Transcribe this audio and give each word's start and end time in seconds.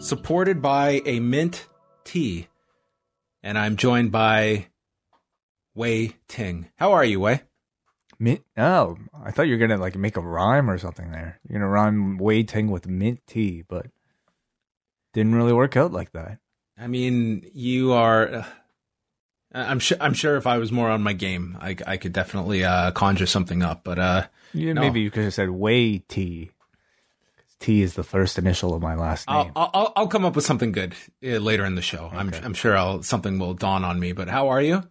supported 0.00 0.60
by 0.62 1.02
a 1.04 1.20
mint 1.20 1.66
tea, 2.04 2.48
and 3.42 3.58
I'm 3.58 3.76
joined 3.76 4.12
by 4.12 4.66
Wai 5.74 6.14
Ting. 6.28 6.68
How 6.76 6.92
are 6.92 7.04
you, 7.04 7.20
Wai? 7.20 7.42
Mint? 8.18 8.42
Oh, 8.56 8.98
I 9.24 9.30
thought 9.30 9.46
you 9.46 9.52
were 9.54 9.66
gonna 9.66 9.80
like 9.80 9.96
make 9.96 10.16
a 10.16 10.20
rhyme 10.20 10.70
or 10.70 10.78
something 10.78 11.10
there. 11.10 11.38
You're 11.48 11.58
gonna 11.60 11.70
rhyme 11.70 12.18
Wai 12.18 12.42
Ting 12.42 12.70
with 12.70 12.86
mint 12.86 13.20
tea, 13.26 13.62
but 13.66 13.86
didn't 15.14 15.34
really 15.34 15.52
work 15.52 15.76
out 15.76 15.92
like 15.92 16.12
that. 16.12 16.38
I 16.78 16.86
mean, 16.86 17.48
you 17.54 17.92
are. 17.92 18.28
Uh, 18.34 18.44
I'm 19.52 19.80
sure. 19.80 19.98
I'm 20.00 20.14
sure 20.14 20.36
if 20.36 20.46
I 20.46 20.58
was 20.58 20.70
more 20.70 20.88
on 20.90 21.02
my 21.02 21.12
game, 21.12 21.56
I, 21.60 21.76
I 21.86 21.96
could 21.96 22.12
definitely 22.12 22.64
uh, 22.64 22.92
conjure 22.92 23.26
something 23.26 23.62
up. 23.62 23.82
But 23.84 23.98
uh, 23.98 24.26
Yeah, 24.54 24.74
No. 24.74 24.82
maybe 24.82 25.00
you 25.00 25.10
could 25.10 25.24
have 25.24 25.34
said 25.34 25.50
Wai 25.50 26.02
T. 26.08 26.50
T 27.60 27.82
is 27.82 27.94
the 27.94 28.02
first 28.02 28.38
initial 28.38 28.74
of 28.74 28.80
my 28.80 28.94
last 28.94 29.28
name. 29.28 29.52
I'll, 29.54 29.70
I'll 29.74 29.92
I'll 29.94 30.08
come 30.08 30.24
up 30.24 30.34
with 30.34 30.44
something 30.46 30.72
good 30.72 30.94
uh, 31.22 31.36
later 31.36 31.64
in 31.64 31.74
the 31.74 31.82
show. 31.82 32.10
I'm 32.12 32.32
I'm 32.42 32.54
sure 32.54 32.76
I'll 32.76 33.02
something 33.02 33.38
will 33.38 33.54
dawn 33.54 33.84
on 33.84 34.00
me. 34.00 34.12
But 34.12 34.28
how 34.28 34.48
are 34.48 34.62
you? 34.62 34.84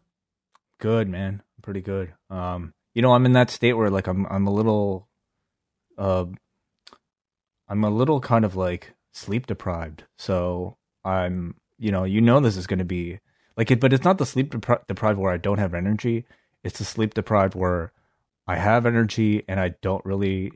good, 0.79 1.09
man. 1.09 1.41
Pretty 1.61 1.81
good. 1.81 2.13
Um, 2.29 2.73
you 2.93 3.01
know, 3.01 3.11
I'm 3.13 3.25
in 3.25 3.33
that 3.33 3.49
state 3.49 3.73
where 3.73 3.89
like 3.89 4.07
I'm 4.07 4.25
I'm 4.27 4.47
a 4.47 4.53
little 4.53 5.07
uh 5.97 6.25
I'm 7.67 7.83
a 7.83 7.89
little 7.89 8.19
kind 8.21 8.45
of 8.45 8.55
like 8.55 8.93
sleep 9.11 9.47
deprived. 9.47 10.03
So 10.17 10.77
I'm 11.03 11.55
you 11.77 11.91
know, 11.91 12.03
you 12.03 12.21
know 12.21 12.39
this 12.39 12.57
is 12.57 12.67
going 12.67 12.79
to 12.79 12.85
be 12.85 13.19
like 13.57 13.71
it 13.71 13.79
but 13.79 13.93
it's 13.93 14.03
not 14.03 14.17
the 14.19 14.25
sleep 14.25 14.51
depri- 14.51 14.85
deprived 14.87 15.19
where 15.19 15.33
I 15.33 15.37
don't 15.37 15.59
have 15.59 15.73
energy. 15.73 16.25
It's 16.63 16.79
the 16.79 16.85
sleep 16.85 17.13
deprived 17.13 17.55
where 17.55 17.91
I 18.47 18.55
have 18.57 18.85
energy 18.85 19.43
and 19.47 19.59
I 19.59 19.69
don't 19.81 20.05
really 20.05 20.53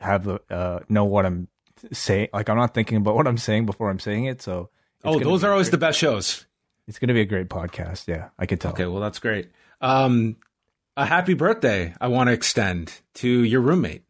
have 0.00 0.24
the 0.24 0.40
uh 0.50 0.80
know 0.88 1.04
what 1.04 1.26
I'm 1.26 1.48
saying. 1.92 2.28
Like 2.32 2.48
I'm 2.48 2.56
not 2.56 2.74
thinking 2.74 2.98
about 2.98 3.14
what 3.16 3.26
I'm 3.26 3.38
saying 3.38 3.66
before 3.66 3.90
I'm 3.90 3.98
saying 3.98 4.24
it. 4.26 4.42
So 4.42 4.70
Oh, 5.04 5.18
those 5.20 5.44
are 5.44 5.52
always 5.52 5.66
great- 5.68 5.72
the 5.72 5.78
best 5.78 5.98
shows. 5.98 6.46
It's 6.88 6.98
going 7.00 7.08
to 7.08 7.14
be 7.14 7.20
a 7.20 7.24
great 7.26 7.48
podcast. 7.48 8.06
Yeah, 8.06 8.28
I 8.38 8.46
could 8.46 8.60
tell. 8.60 8.72
Okay, 8.72 8.86
well 8.86 9.00
that's 9.00 9.18
great. 9.18 9.50
Um, 9.80 10.36
a 10.96 11.04
happy 11.04 11.34
birthday 11.34 11.94
I 12.00 12.08
want 12.08 12.28
to 12.28 12.32
extend 12.32 13.00
to 13.14 13.28
your 13.28 13.60
roommate. 13.60 14.04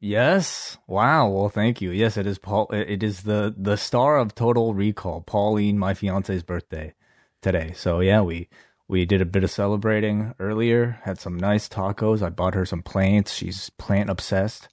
Yes. 0.00 0.78
Wow. 0.86 1.28
Well, 1.28 1.48
thank 1.48 1.80
you. 1.80 1.90
Yes, 1.92 2.16
it 2.16 2.26
is 2.26 2.38
Paul. 2.38 2.66
It 2.72 3.02
is 3.02 3.22
the 3.22 3.54
the 3.56 3.76
star 3.76 4.18
of 4.18 4.34
Total 4.34 4.74
Recall, 4.74 5.20
Pauline, 5.22 5.78
my 5.78 5.94
fiance's 5.94 6.42
birthday 6.42 6.94
today. 7.40 7.72
So 7.76 8.00
yeah, 8.00 8.20
we 8.22 8.48
we 8.88 9.04
did 9.04 9.20
a 9.20 9.24
bit 9.26 9.44
of 9.44 9.50
celebrating 9.50 10.34
earlier. 10.40 10.98
Had 11.04 11.20
some 11.20 11.36
nice 11.38 11.68
tacos. 11.68 12.22
I 12.22 12.30
bought 12.30 12.54
her 12.54 12.66
some 12.66 12.82
plants. 12.82 13.32
She's 13.32 13.70
plant 13.70 14.10
obsessed. 14.10 14.68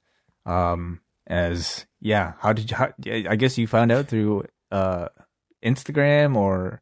Um, 0.46 1.02
as 1.30 1.86
yeah, 2.02 2.34
how 2.40 2.54
did 2.54 2.72
you? 2.72 2.78
How, 2.78 2.92
I 3.08 3.36
guess 3.36 3.58
you 3.58 3.68
found 3.68 3.92
out 3.92 4.08
through 4.08 4.46
uh 4.72 5.10
Instagram 5.64 6.36
or 6.36 6.82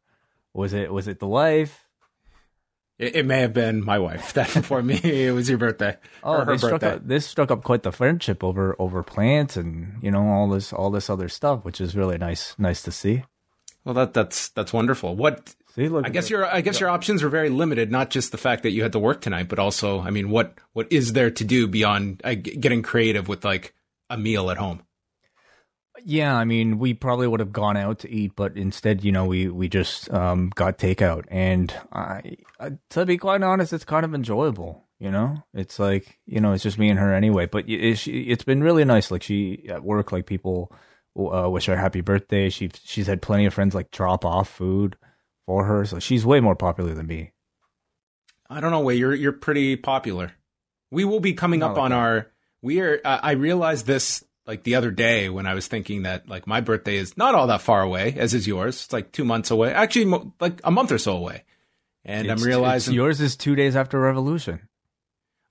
was 0.52 0.72
it 0.72 0.92
was 0.92 1.08
it 1.08 1.20
the 1.20 1.26
wife? 1.26 1.84
It, 2.98 3.16
it 3.16 3.26
may 3.26 3.40
have 3.40 3.52
been 3.52 3.84
my 3.84 3.98
wife 3.98 4.32
that 4.34 4.48
for 4.48 4.82
me 4.82 4.98
it 5.02 5.32
was 5.32 5.48
your 5.48 5.58
birthday. 5.58 5.96
Oh, 6.22 6.44
her 6.44 6.58
struck 6.58 6.80
birthday. 6.80 6.92
up, 6.94 7.06
this 7.06 7.26
struck 7.26 7.50
up 7.50 7.62
quite 7.62 7.82
the 7.82 7.92
friendship 7.92 8.42
over 8.42 8.74
over 8.78 9.02
plants 9.02 9.56
and 9.56 9.98
you 10.02 10.10
know 10.10 10.26
all 10.26 10.48
this 10.48 10.72
all 10.72 10.90
this 10.90 11.10
other 11.10 11.28
stuff, 11.28 11.64
which 11.64 11.80
is 11.80 11.94
really 11.94 12.18
nice 12.18 12.54
nice 12.58 12.82
to 12.82 12.92
see. 12.92 13.24
Well, 13.84 13.94
that 13.94 14.14
that's 14.14 14.48
that's 14.50 14.72
wonderful. 14.72 15.16
What 15.16 15.54
See, 15.74 15.88
I 15.88 16.08
guess 16.08 16.28
your 16.28 16.44
I 16.44 16.60
guess 16.60 16.80
your 16.80 16.88
options 16.88 17.22
were 17.22 17.28
very 17.28 17.50
limited. 17.50 17.92
Not 17.92 18.10
just 18.10 18.32
the 18.32 18.38
fact 18.38 18.64
that 18.64 18.70
you 18.70 18.82
had 18.82 18.92
to 18.92 18.98
work 18.98 19.20
tonight, 19.20 19.48
but 19.48 19.58
also, 19.58 20.00
I 20.00 20.10
mean, 20.10 20.28
what 20.28 20.58
what 20.72 20.90
is 20.90 21.12
there 21.12 21.30
to 21.30 21.44
do 21.44 21.68
beyond 21.68 22.20
uh, 22.24 22.34
getting 22.34 22.82
creative 22.82 23.28
with 23.28 23.44
like 23.44 23.74
a 24.10 24.16
meal 24.18 24.50
at 24.50 24.56
home? 24.56 24.82
yeah. 26.04 26.36
I 26.36 26.44
mean, 26.44 26.78
we 26.78 26.94
probably 26.94 27.26
would 27.26 27.40
have 27.40 27.52
gone 27.52 27.76
out 27.76 28.00
to 28.00 28.10
eat, 28.10 28.32
but 28.36 28.56
instead, 28.56 29.02
you 29.04 29.12
know, 29.12 29.24
we 29.26 29.48
we 29.48 29.68
just 29.68 30.10
um, 30.12 30.50
got 30.54 30.78
takeout, 30.78 31.24
and 31.28 31.72
I, 31.92 32.36
I 32.60 32.72
to 32.90 33.04
be 33.06 33.18
quite 33.18 33.42
honest, 33.42 33.72
it's 33.72 33.84
kind 33.84 34.04
of 34.04 34.14
enjoyable. 34.14 34.84
You 35.00 35.10
know, 35.10 35.42
it's 35.54 35.78
like 35.78 36.18
you 36.26 36.40
know, 36.40 36.52
it's 36.52 36.62
just 36.62 36.78
me 36.78 36.88
and 36.90 36.98
her 36.98 37.12
anyway. 37.14 37.46
But 37.46 37.68
it, 37.68 37.74
it's 37.74 38.06
it's 38.06 38.44
been 38.44 38.62
really 38.62 38.84
nice. 38.84 39.10
Like 39.10 39.22
she 39.22 39.66
at 39.68 39.82
work, 39.84 40.12
like 40.12 40.26
people 40.26 40.72
uh, 41.18 41.48
wish 41.50 41.66
her 41.66 41.76
happy 41.76 42.00
birthday. 42.00 42.48
She 42.48 42.70
she's 42.84 43.06
had 43.06 43.22
plenty 43.22 43.46
of 43.46 43.54
friends 43.54 43.74
like 43.74 43.90
drop 43.90 44.24
off 44.24 44.48
food 44.48 44.96
for 45.46 45.64
her, 45.64 45.84
so 45.84 45.98
she's 45.98 46.24
way 46.26 46.40
more 46.40 46.56
popular 46.56 46.94
than 46.94 47.06
me. 47.06 47.32
I 48.50 48.60
don't 48.60 48.70
know. 48.70 48.80
Way 48.80 48.94
you're 48.96 49.14
you're 49.14 49.32
pretty 49.32 49.76
popular. 49.76 50.32
We 50.90 51.04
will 51.04 51.20
be 51.20 51.34
coming 51.34 51.60
Not 51.60 51.72
up 51.72 51.76
like 51.76 51.84
on 51.84 51.90
that. 51.90 51.96
our. 51.96 52.26
We 52.62 52.80
are. 52.80 53.00
Uh, 53.04 53.20
I 53.22 53.32
realized 53.32 53.86
this 53.86 54.24
like 54.46 54.62
the 54.64 54.74
other 54.76 54.90
day 54.90 55.28
when 55.28 55.46
I 55.46 55.54
was 55.54 55.66
thinking 55.68 56.02
that 56.02 56.28
like 56.28 56.46
my 56.46 56.60
birthday 56.60 56.96
is 56.96 57.16
not 57.16 57.34
all 57.34 57.46
that 57.48 57.60
far 57.60 57.82
away, 57.82 58.14
as 58.16 58.34
is 58.34 58.46
yours. 58.46 58.84
It's 58.84 58.92
like 58.92 59.12
two 59.12 59.24
months 59.24 59.50
away. 59.50 59.72
Actually, 59.72 60.06
mo- 60.06 60.32
like 60.40 60.60
a 60.64 60.70
month 60.70 60.90
or 60.92 60.98
so 60.98 61.16
away. 61.16 61.44
And 62.04 62.26
It's- 62.26 62.40
I'm 62.40 62.46
realizing 62.46 62.94
yours 62.94 63.20
is 63.20 63.36
two 63.36 63.54
days 63.54 63.76
after 63.76 64.00
Revolution. 64.00 64.60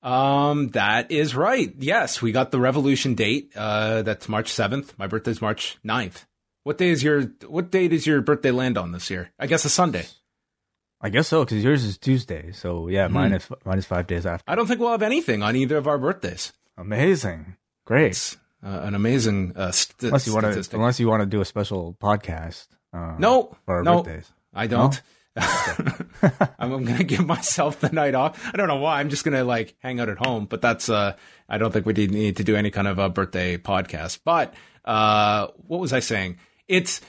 Um, 0.03 0.69
that 0.69 1.11
is 1.11 1.35
right. 1.35 1.73
Yes, 1.79 2.21
we 2.21 2.31
got 2.31 2.51
the 2.51 2.59
revolution 2.59 3.15
date. 3.15 3.51
Uh, 3.55 4.03
that's 4.03 4.29
March 4.29 4.51
7th. 4.51 4.97
My 4.97 5.07
birthday's 5.07 5.41
March 5.41 5.77
9th. 5.83 6.25
What 6.63 6.77
day 6.77 6.89
is 6.89 7.03
your, 7.03 7.23
what 7.47 7.71
date 7.71 7.91
is 7.93 8.05
your 8.05 8.21
birthday 8.21 8.51
land 8.51 8.77
on 8.77 8.91
this 8.91 9.09
year? 9.09 9.31
I 9.39 9.47
guess 9.47 9.65
a 9.65 9.69
Sunday. 9.69 10.05
I 11.01 11.09
guess 11.09 11.27
so 11.27 11.43
because 11.43 11.63
yours 11.63 11.83
is 11.83 11.97
Tuesday. 11.97 12.51
So 12.53 12.87
yeah, 12.87 13.07
Hmm. 13.07 13.13
mine 13.15 13.33
is 13.33 13.47
mine 13.65 13.77
is 13.79 13.85
five 13.85 14.07
days 14.07 14.25
after. 14.25 14.43
I 14.49 14.55
don't 14.55 14.65
think 14.67 14.79
we'll 14.79 14.91
have 14.91 15.01
anything 15.03 15.43
on 15.43 15.55
either 15.55 15.77
of 15.77 15.87
our 15.87 15.97
birthdays. 15.97 16.53
Amazing, 16.77 17.55
great. 17.85 18.07
It's 18.11 18.37
uh, 18.63 18.81
an 18.83 18.95
amazing, 18.95 19.53
uh, 19.55 19.71
st- 19.71 20.03
Unless 20.03 20.27
you 20.27 20.33
want 20.33 20.43
to, 20.45 20.51
statistic. 20.51 20.73
unless 20.75 20.99
you 20.99 21.07
want 21.07 21.21
to 21.21 21.25
do 21.25 21.41
a 21.41 21.45
special 21.45 21.95
podcast. 22.01 22.67
Uh, 22.93 23.15
No, 23.17 23.55
for 23.65 23.83
no. 23.83 24.03
birthdays. 24.03 24.31
I 24.53 24.67
don't. 24.67 24.99
I'm, 25.37 26.73
I'm 26.73 26.83
gonna 26.85 27.03
give 27.03 27.25
myself 27.25 27.79
the 27.79 27.89
night 27.89 28.15
off. 28.15 28.43
I 28.51 28.57
don't 28.57 28.67
know 28.67 28.77
why. 28.77 28.99
I'm 28.99 29.09
just 29.09 29.23
gonna 29.23 29.43
like 29.43 29.75
hang 29.79 29.99
out 29.99 30.09
at 30.09 30.17
home. 30.17 30.45
But 30.45 30.61
that's 30.61 30.89
uh, 30.89 31.15
I 31.47 31.57
don't 31.59 31.71
think 31.71 31.85
we 31.85 31.93
need- 31.93 32.11
need 32.11 32.37
to 32.37 32.43
do 32.43 32.55
any 32.55 32.71
kind 32.71 32.87
of 32.87 32.97
a 32.97 33.07
birthday 33.09 33.57
podcast. 33.57 34.19
But 34.25 34.53
uh, 34.83 35.47
what 35.67 35.79
was 35.79 35.93
I 35.93 35.99
saying? 35.99 36.37
It's 36.67 37.01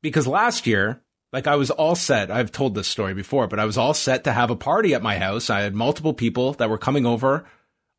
because 0.00 0.26
last 0.26 0.66
year, 0.66 1.02
like 1.34 1.46
I 1.46 1.56
was 1.56 1.70
all 1.70 1.94
set. 1.94 2.30
I've 2.30 2.50
told 2.52 2.74
this 2.74 2.88
story 2.88 3.12
before, 3.12 3.46
but 3.46 3.58
I 3.60 3.66
was 3.66 3.76
all 3.76 3.92
set 3.94 4.24
to 4.24 4.32
have 4.32 4.50
a 4.50 4.56
party 4.56 4.94
at 4.94 5.02
my 5.02 5.18
house. 5.18 5.50
I 5.50 5.60
had 5.60 5.74
multiple 5.74 6.14
people 6.14 6.52
that 6.54 6.70
were 6.70 6.78
coming 6.78 7.04
over 7.04 7.44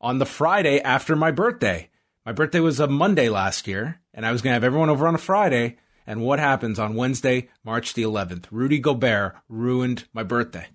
on 0.00 0.18
the 0.18 0.26
Friday 0.26 0.80
after 0.80 1.16
my 1.16 1.30
birthday. 1.30 1.90
My 2.24 2.32
birthday 2.32 2.60
was 2.60 2.80
a 2.80 2.86
Monday 2.86 3.28
last 3.28 3.66
year, 3.66 4.00
and 4.12 4.26
I 4.26 4.32
was 4.32 4.42
gonna 4.42 4.54
have 4.54 4.64
everyone 4.64 4.90
over 4.90 5.06
on 5.06 5.14
a 5.14 5.18
Friday. 5.18 5.76
And 6.06 6.22
what 6.22 6.38
happens 6.38 6.78
on 6.78 6.94
Wednesday, 6.94 7.48
March 7.64 7.94
the 7.94 8.02
11th? 8.02 8.46
Rudy 8.50 8.78
Gobert 8.78 9.36
ruined 9.48 10.04
my 10.12 10.22
birthday. 10.22 10.68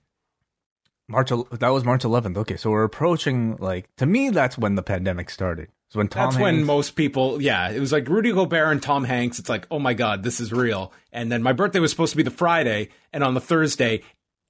March. 1.08 1.30
That 1.30 1.70
was 1.70 1.84
March 1.84 2.04
11th. 2.04 2.38
Okay, 2.38 2.58
so 2.58 2.72
we're 2.72 2.84
approaching 2.84 3.58
like 3.58 3.94
to 3.98 4.06
me 4.06 4.30
that's 4.30 4.58
when 4.58 4.76
the 4.76 4.84
pandemic 4.84 5.30
started. 5.30 5.70
So 5.90 6.00
when 6.00 6.08
Tom 6.08 6.28
That's 6.28 6.38
Hanks, 6.38 6.44
when 6.44 6.66
most 6.66 6.92
people, 6.92 7.42
yeah, 7.42 7.70
it 7.70 7.82
was 7.82 7.92
like 7.92 8.08
Rudy 8.08 8.32
Gobert 8.32 8.72
and 8.72 8.82
Tom 8.82 9.04
Hanks. 9.04 9.40
It's 9.40 9.50
like, 9.50 9.68
oh 9.70 9.78
my 9.78 9.94
God, 9.94 10.24
this 10.24 10.40
is 10.40 10.54
real. 10.54 10.94
And 11.12 11.30
then 11.30 11.44
my 11.44 11.52
birthday 11.52 11.80
was 11.80 11.92
supposed 11.92 12.12
to 12.12 12.18
be 12.18 12.24
the 12.24 12.32
Friday, 12.32 12.90
and 13.12 13.26
on 13.26 13.34
the 13.34 13.42
Thursday, 13.42 14.02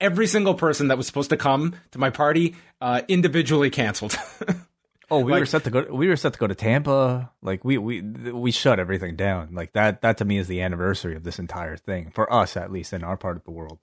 every 0.02 0.28
single 0.28 0.56
person 0.56 0.90
that 0.90 0.98
was 0.98 1.08
supposed 1.08 1.30
to 1.30 1.38
come 1.38 1.76
to 1.92 2.00
my 2.00 2.10
party 2.10 2.56
uh, 2.82 3.04
individually 3.08 3.70
canceled. 3.70 4.18
oh, 5.12 5.20
we 5.20 5.32
like- 5.32 5.42
were 5.42 5.46
set 5.46 5.64
to 5.64 5.70
go. 5.70 5.86
We 5.90 6.10
were 6.10 6.18
set 6.18 6.34
to 6.34 6.40
go 6.40 6.48
to 6.48 6.56
Tampa. 6.56 7.32
Like 7.42 7.64
we 7.64 7.78
we 7.78 8.02
we 8.02 8.52
shut 8.52 8.80
everything 8.80 9.16
down. 9.16 9.54
Like 9.54 9.74
that. 9.74 10.02
That 10.02 10.18
to 10.18 10.26
me 10.26 10.38
is 10.38 10.48
the 10.48 10.62
anniversary 10.62 11.16
of 11.16 11.24
this 11.24 11.40
entire 11.40 11.78
thing 11.78 12.12
for 12.12 12.32
us, 12.34 12.58
at 12.58 12.72
least 12.72 12.92
in 12.92 13.04
our 13.04 13.16
part 13.16 13.38
of 13.38 13.46
the 13.46 13.52
world. 13.52 13.80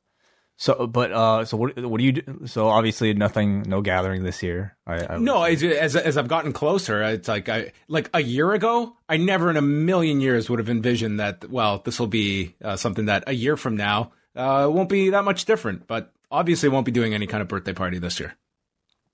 So, 0.61 0.89
but 0.89 1.13
uh, 1.13 1.45
so 1.45 1.57
what? 1.57 1.79
What 1.79 1.99
do 1.99 2.05
you 2.05 2.13
do? 2.13 2.41
So 2.47 2.67
obviously 2.67 3.15
nothing, 3.15 3.63
no 3.63 3.81
gathering 3.81 4.25
this 4.25 4.43
year. 4.43 4.77
I, 4.85 5.15
I 5.15 5.19
no, 5.19 5.45
as, 5.45 5.63
as 5.63 5.95
as 5.95 6.19
I've 6.19 6.27
gotten 6.27 6.53
closer, 6.53 7.01
it's 7.05 7.29
like 7.29 7.49
I 7.49 7.71
like 7.87 8.11
a 8.13 8.21
year 8.21 8.53
ago, 8.53 8.97
I 9.09 9.19
never 9.19 9.51
in 9.51 9.57
a 9.57 9.63
million 9.63 10.21
years 10.21 10.51
would 10.51 10.59
have 10.59 10.69
envisioned 10.69 11.21
that. 11.21 11.49
Well, 11.49 11.81
this 11.85 12.01
will 12.01 12.09
be 12.09 12.57
uh, 12.63 12.75
something 12.75 13.05
that 13.05 13.23
a 13.29 13.33
year 13.33 13.57
from 13.57 13.77
now 13.77 14.11
uh, 14.39 14.69
won't 14.71 14.89
be 14.89 15.11
that 15.11 15.25
much 15.25 15.45
different. 15.45 15.87
But 15.87 16.13
obviously, 16.31 16.69
won't 16.69 16.87
be 16.87 16.93
doing 16.93 17.15
any 17.15 17.27
kind 17.27 17.43
of 17.43 17.49
birthday 17.49 17.73
party 17.73 17.99
this 17.99 18.19
year. 18.21 18.35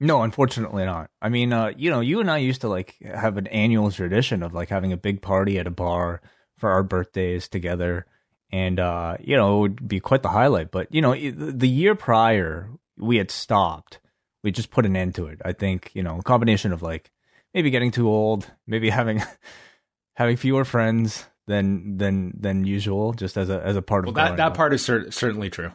No, 0.00 0.22
unfortunately 0.22 0.84
not. 0.84 1.10
I 1.22 1.28
mean, 1.28 1.52
uh, 1.52 1.72
you 1.76 1.90
know, 1.90 2.00
you 2.00 2.20
and 2.20 2.30
I 2.30 2.38
used 2.38 2.60
to 2.62 2.68
like 2.68 2.96
have 3.02 3.36
an 3.36 3.46
annual 3.46 3.90
tradition 3.90 4.42
of 4.42 4.52
like 4.52 4.68
having 4.68 4.92
a 4.92 4.96
big 4.96 5.22
party 5.22 5.58
at 5.58 5.66
a 5.66 5.70
bar 5.70 6.20
for 6.58 6.70
our 6.70 6.82
birthdays 6.82 7.48
together. 7.48 8.06
And, 8.50 8.78
uh, 8.78 9.16
you 9.20 9.36
know, 9.36 9.56
it 9.56 9.60
would 9.60 9.88
be 9.88 10.00
quite 10.00 10.22
the 10.22 10.28
highlight. 10.28 10.70
But, 10.70 10.92
you 10.94 11.00
know, 11.00 11.14
the 11.14 11.68
year 11.68 11.94
prior, 11.94 12.68
we 12.96 13.16
had 13.16 13.30
stopped. 13.30 14.00
We 14.42 14.50
just 14.50 14.70
put 14.70 14.86
an 14.86 14.96
end 14.96 15.14
to 15.16 15.26
it. 15.26 15.40
I 15.44 15.52
think, 15.52 15.90
you 15.94 16.02
know, 16.02 16.18
a 16.18 16.22
combination 16.22 16.72
of 16.72 16.82
like 16.82 17.10
maybe 17.54 17.70
getting 17.70 17.90
too 17.90 18.08
old, 18.08 18.50
maybe 18.66 18.90
having, 18.90 19.22
having 20.16 20.36
fewer 20.36 20.64
friends 20.64 21.24
than, 21.46 21.98
than, 21.98 22.32
than 22.38 22.64
usual, 22.64 23.12
just 23.12 23.36
as 23.36 23.50
a, 23.50 23.60
as 23.64 23.76
a 23.76 23.82
part 23.82 24.04
Well, 24.04 24.10
of 24.10 24.14
that 24.16 24.36
that 24.38 24.54
part 24.54 24.72
is 24.72 24.84
cer- 24.84 25.10
certainly 25.10 25.50
true. 25.50 25.72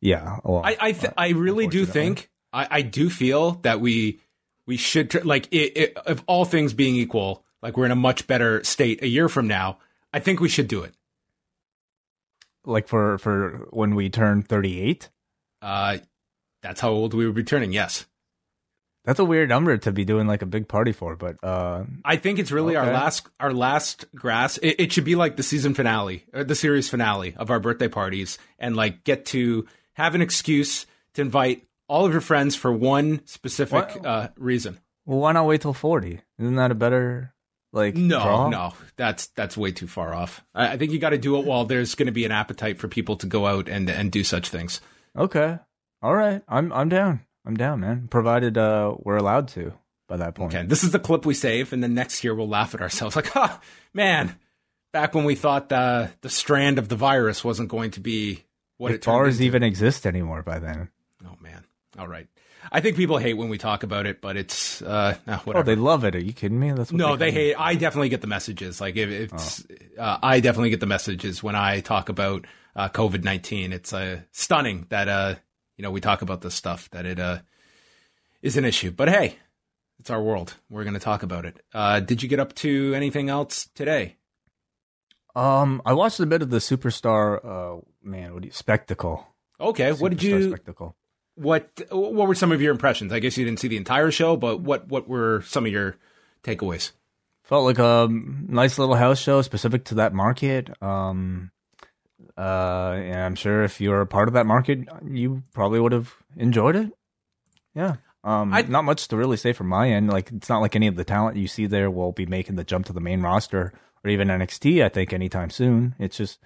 Yeah. 0.00 0.38
Well, 0.44 0.62
I 0.64 0.76
I, 0.80 0.92
th- 0.92 1.12
I 1.16 1.28
really 1.30 1.66
do 1.66 1.86
think 1.86 2.30
I, 2.52 2.68
I 2.70 2.82
do 2.82 3.08
feel 3.10 3.52
that 3.62 3.80
we 3.80 4.20
we 4.66 4.76
should 4.76 5.10
tr- 5.10 5.20
like 5.24 5.46
it, 5.50 5.76
it, 5.76 5.98
if 6.06 6.22
all 6.26 6.44
things 6.44 6.72
being 6.74 6.94
equal, 6.96 7.44
like 7.62 7.76
we're 7.76 7.86
in 7.86 7.90
a 7.90 7.96
much 7.96 8.26
better 8.26 8.62
state 8.64 9.02
a 9.02 9.08
year 9.08 9.28
from 9.28 9.48
now. 9.48 9.78
I 10.12 10.20
think 10.20 10.40
we 10.40 10.48
should 10.48 10.68
do 10.68 10.82
it. 10.82 10.94
like 12.64 12.86
for, 12.88 13.18
for 13.18 13.66
when 13.70 13.94
we 13.94 14.08
turn 14.10 14.42
38. 14.42 15.08
Uh, 15.60 15.98
that's 16.62 16.80
how 16.80 16.90
old 16.90 17.14
we 17.14 17.26
would 17.26 17.34
be 17.34 17.42
turning. 17.42 17.72
Yes, 17.72 18.06
That's 19.04 19.18
a 19.18 19.24
weird 19.24 19.50
number 19.50 19.76
to 19.76 19.92
be 19.92 20.04
doing 20.06 20.26
like 20.26 20.40
a 20.42 20.46
big 20.46 20.66
party 20.66 20.92
for, 20.92 21.14
but 21.16 21.36
uh 21.42 21.84
I 22.04 22.16
think 22.16 22.38
it's 22.38 22.50
really 22.52 22.74
our 22.76 22.86
last 22.86 23.28
our 23.38 23.52
last 23.52 24.06
grass. 24.14 24.56
It, 24.58 24.76
it 24.78 24.92
should 24.92 25.04
be 25.04 25.14
like 25.14 25.36
the 25.36 25.42
season 25.42 25.74
finale, 25.74 26.24
or 26.32 26.42
the 26.44 26.54
series 26.54 26.88
finale 26.88 27.34
of 27.36 27.50
our 27.50 27.60
birthday 27.60 27.88
parties, 27.88 28.38
and 28.58 28.74
like 28.76 29.04
get 29.04 29.26
to 29.26 29.66
have 29.94 30.14
an 30.14 30.22
excuse 30.22 30.86
to 31.14 31.22
invite 31.22 31.66
all 31.86 32.06
of 32.06 32.12
your 32.12 32.22
friends 32.22 32.56
for 32.56 32.72
one 32.72 33.20
specific 33.26 33.90
uh, 34.04 34.28
reason. 34.38 34.78
well, 35.04 35.18
why 35.18 35.32
not 35.32 35.46
wait 35.46 35.60
till 35.60 35.74
40? 35.74 36.20
Isn't 36.38 36.56
that 36.56 36.70
a 36.70 36.74
better 36.74 37.34
like 37.72 37.94
No, 37.94 38.22
draw? 38.22 38.48
no, 38.48 38.72
that's 38.96 39.26
that's 39.36 39.54
way 39.56 39.70
too 39.70 39.86
far 39.86 40.14
off. 40.14 40.42
I, 40.54 40.68
I 40.72 40.76
think 40.78 40.92
you 40.92 40.98
got 40.98 41.10
to 41.10 41.18
do 41.18 41.38
it 41.38 41.44
while 41.44 41.66
there's 41.66 41.94
going 41.94 42.06
to 42.06 42.12
be 42.12 42.24
an 42.24 42.32
appetite 42.32 42.78
for 42.78 42.88
people 42.88 43.16
to 43.16 43.26
go 43.26 43.46
out 43.46 43.68
and 43.68 43.90
and 43.90 44.10
do 44.10 44.24
such 44.24 44.48
things. 44.48 44.80
Okay. 45.14 45.58
All 46.00 46.14
right. 46.14 46.40
I'm 46.48 46.72
I'm 46.72 46.88
down. 46.88 47.20
I'm 47.44 47.56
down, 47.56 47.80
man. 47.80 48.08
Provided 48.08 48.56
uh 48.58 48.94
we're 49.00 49.16
allowed 49.16 49.48
to 49.48 49.72
by 50.08 50.16
that 50.18 50.34
point. 50.34 50.54
Okay, 50.54 50.66
this 50.66 50.84
is 50.84 50.90
the 50.92 50.98
clip 50.98 51.24
we 51.26 51.34
save, 51.34 51.72
and 51.72 51.82
then 51.82 51.94
next 51.94 52.24
year 52.24 52.34
we'll 52.34 52.48
laugh 52.48 52.74
at 52.74 52.80
ourselves 52.80 53.16
like, 53.16 53.28
"Ha, 53.28 53.60
man!" 53.92 54.36
Back 54.92 55.14
when 55.14 55.24
we 55.24 55.34
thought 55.34 55.68
the 55.68 56.10
the 56.20 56.30
strand 56.30 56.78
of 56.78 56.88
the 56.88 56.96
virus 56.96 57.42
wasn't 57.44 57.68
going 57.68 57.90
to 57.92 58.00
be 58.00 58.44
what 58.76 58.90
if 58.92 58.96
it 58.98 59.04
bars 59.04 59.36
into. 59.36 59.44
even 59.46 59.62
exist 59.62 60.06
anymore 60.06 60.42
by 60.42 60.58
then. 60.58 60.88
Oh 61.26 61.36
man! 61.40 61.64
All 61.98 62.06
right, 62.08 62.28
I 62.70 62.80
think 62.80 62.96
people 62.96 63.18
hate 63.18 63.34
when 63.34 63.48
we 63.48 63.58
talk 63.58 63.82
about 63.82 64.06
it, 64.06 64.20
but 64.20 64.36
it's 64.36 64.80
uh, 64.82 65.16
nah, 65.26 65.40
Oh, 65.48 65.62
they 65.62 65.74
love 65.76 66.04
it. 66.04 66.14
Are 66.14 66.20
you 66.22 66.32
kidding 66.32 66.60
me? 66.60 66.70
That's 66.72 66.92
what 66.92 66.98
no, 66.98 67.16
they 67.16 67.30
call 67.30 67.40
hate. 67.40 67.54
I 67.58 67.74
definitely 67.74 68.08
get 68.08 68.20
the 68.20 68.26
messages. 68.28 68.80
Like 68.80 68.96
if 68.96 69.08
it's, 69.10 69.64
Oh. 69.98 70.02
uh, 70.02 70.18
I 70.22 70.40
definitely 70.40 70.70
get 70.70 70.80
the 70.80 70.86
messages 70.86 71.42
when 71.42 71.56
I 71.56 71.80
talk 71.80 72.08
about 72.08 72.46
uh, 72.76 72.88
COVID 72.88 73.24
nineteen. 73.24 73.72
It's 73.72 73.92
uh, 73.92 74.20
stunning 74.32 74.86
that 74.90 75.08
uh, 75.08 75.34
you 75.76 75.82
know 75.82 75.90
we 75.90 76.00
talk 76.00 76.22
about 76.22 76.40
this 76.40 76.54
stuff 76.54 76.88
that 76.90 77.06
it 77.06 77.18
uh, 77.18 77.38
is 78.42 78.56
an 78.56 78.64
issue. 78.64 78.90
But 78.90 79.08
hey, 79.08 79.38
it's 79.98 80.10
our 80.10 80.22
world. 80.22 80.54
We're 80.68 80.84
going 80.84 80.94
to 80.94 81.00
talk 81.00 81.22
about 81.22 81.44
it. 81.44 81.60
Uh, 81.72 82.00
did 82.00 82.22
you 82.22 82.28
get 82.28 82.40
up 82.40 82.54
to 82.56 82.92
anything 82.94 83.28
else 83.28 83.68
today? 83.74 84.16
Um, 85.34 85.82
I 85.84 85.92
watched 85.94 86.20
a 86.20 86.26
bit 86.26 86.42
of 86.42 86.50
the 86.50 86.58
Superstar. 86.58 87.44
Uh, 87.44 87.80
man, 88.02 88.32
what 88.34 88.42
do 88.42 88.46
you 88.46 88.52
spectacle? 88.52 89.26
Okay, 89.60 89.92
what 89.92 90.10
did 90.10 90.22
you? 90.22 90.48
spectacle? 90.48 90.96
What 91.36 91.70
What 91.90 92.28
were 92.28 92.34
some 92.34 92.52
of 92.52 92.62
your 92.62 92.72
impressions? 92.72 93.12
I 93.12 93.18
guess 93.18 93.36
you 93.36 93.44
didn't 93.44 93.60
see 93.60 93.68
the 93.68 93.76
entire 93.76 94.10
show, 94.10 94.36
but 94.36 94.60
what 94.60 94.88
What 94.88 95.08
were 95.08 95.42
some 95.42 95.66
of 95.66 95.72
your 95.72 95.96
takeaways? 96.44 96.92
Felt 97.42 97.64
like 97.64 97.78
a 97.78 98.08
nice 98.10 98.78
little 98.78 98.94
house 98.94 99.18
show 99.18 99.42
specific 99.42 99.84
to 99.86 99.96
that 99.96 100.14
market. 100.14 100.70
Um, 100.82 101.50
uh, 102.36 102.92
and 102.96 103.18
I'm 103.20 103.34
sure 103.34 103.62
if 103.64 103.80
you're 103.80 104.00
a 104.00 104.06
part 104.06 104.28
of 104.28 104.34
that 104.34 104.46
market, 104.46 104.80
you 105.08 105.42
probably 105.52 105.80
would 105.80 105.92
have 105.92 106.12
enjoyed 106.36 106.76
it. 106.76 106.90
Yeah. 107.74 107.96
Um, 108.22 108.52
I- 108.54 108.62
not 108.62 108.84
much 108.84 109.08
to 109.08 109.16
really 109.16 109.36
say 109.36 109.52
from 109.52 109.68
my 109.68 109.90
end. 109.90 110.08
Like, 110.10 110.30
it's 110.32 110.48
not 110.48 110.60
like 110.60 110.74
any 110.76 110.86
of 110.86 110.96
the 110.96 111.04
talent 111.04 111.36
you 111.36 111.46
see 111.48 111.66
there 111.66 111.90
will 111.90 112.12
be 112.12 112.26
making 112.26 112.56
the 112.56 112.64
jump 112.64 112.86
to 112.86 112.92
the 112.92 113.00
main 113.00 113.20
roster 113.22 113.72
or 114.02 114.10
even 114.10 114.28
NXT. 114.28 114.82
I 114.84 114.88
think 114.88 115.12
anytime 115.12 115.50
soon. 115.50 115.94
It's 115.98 116.16
just 116.16 116.38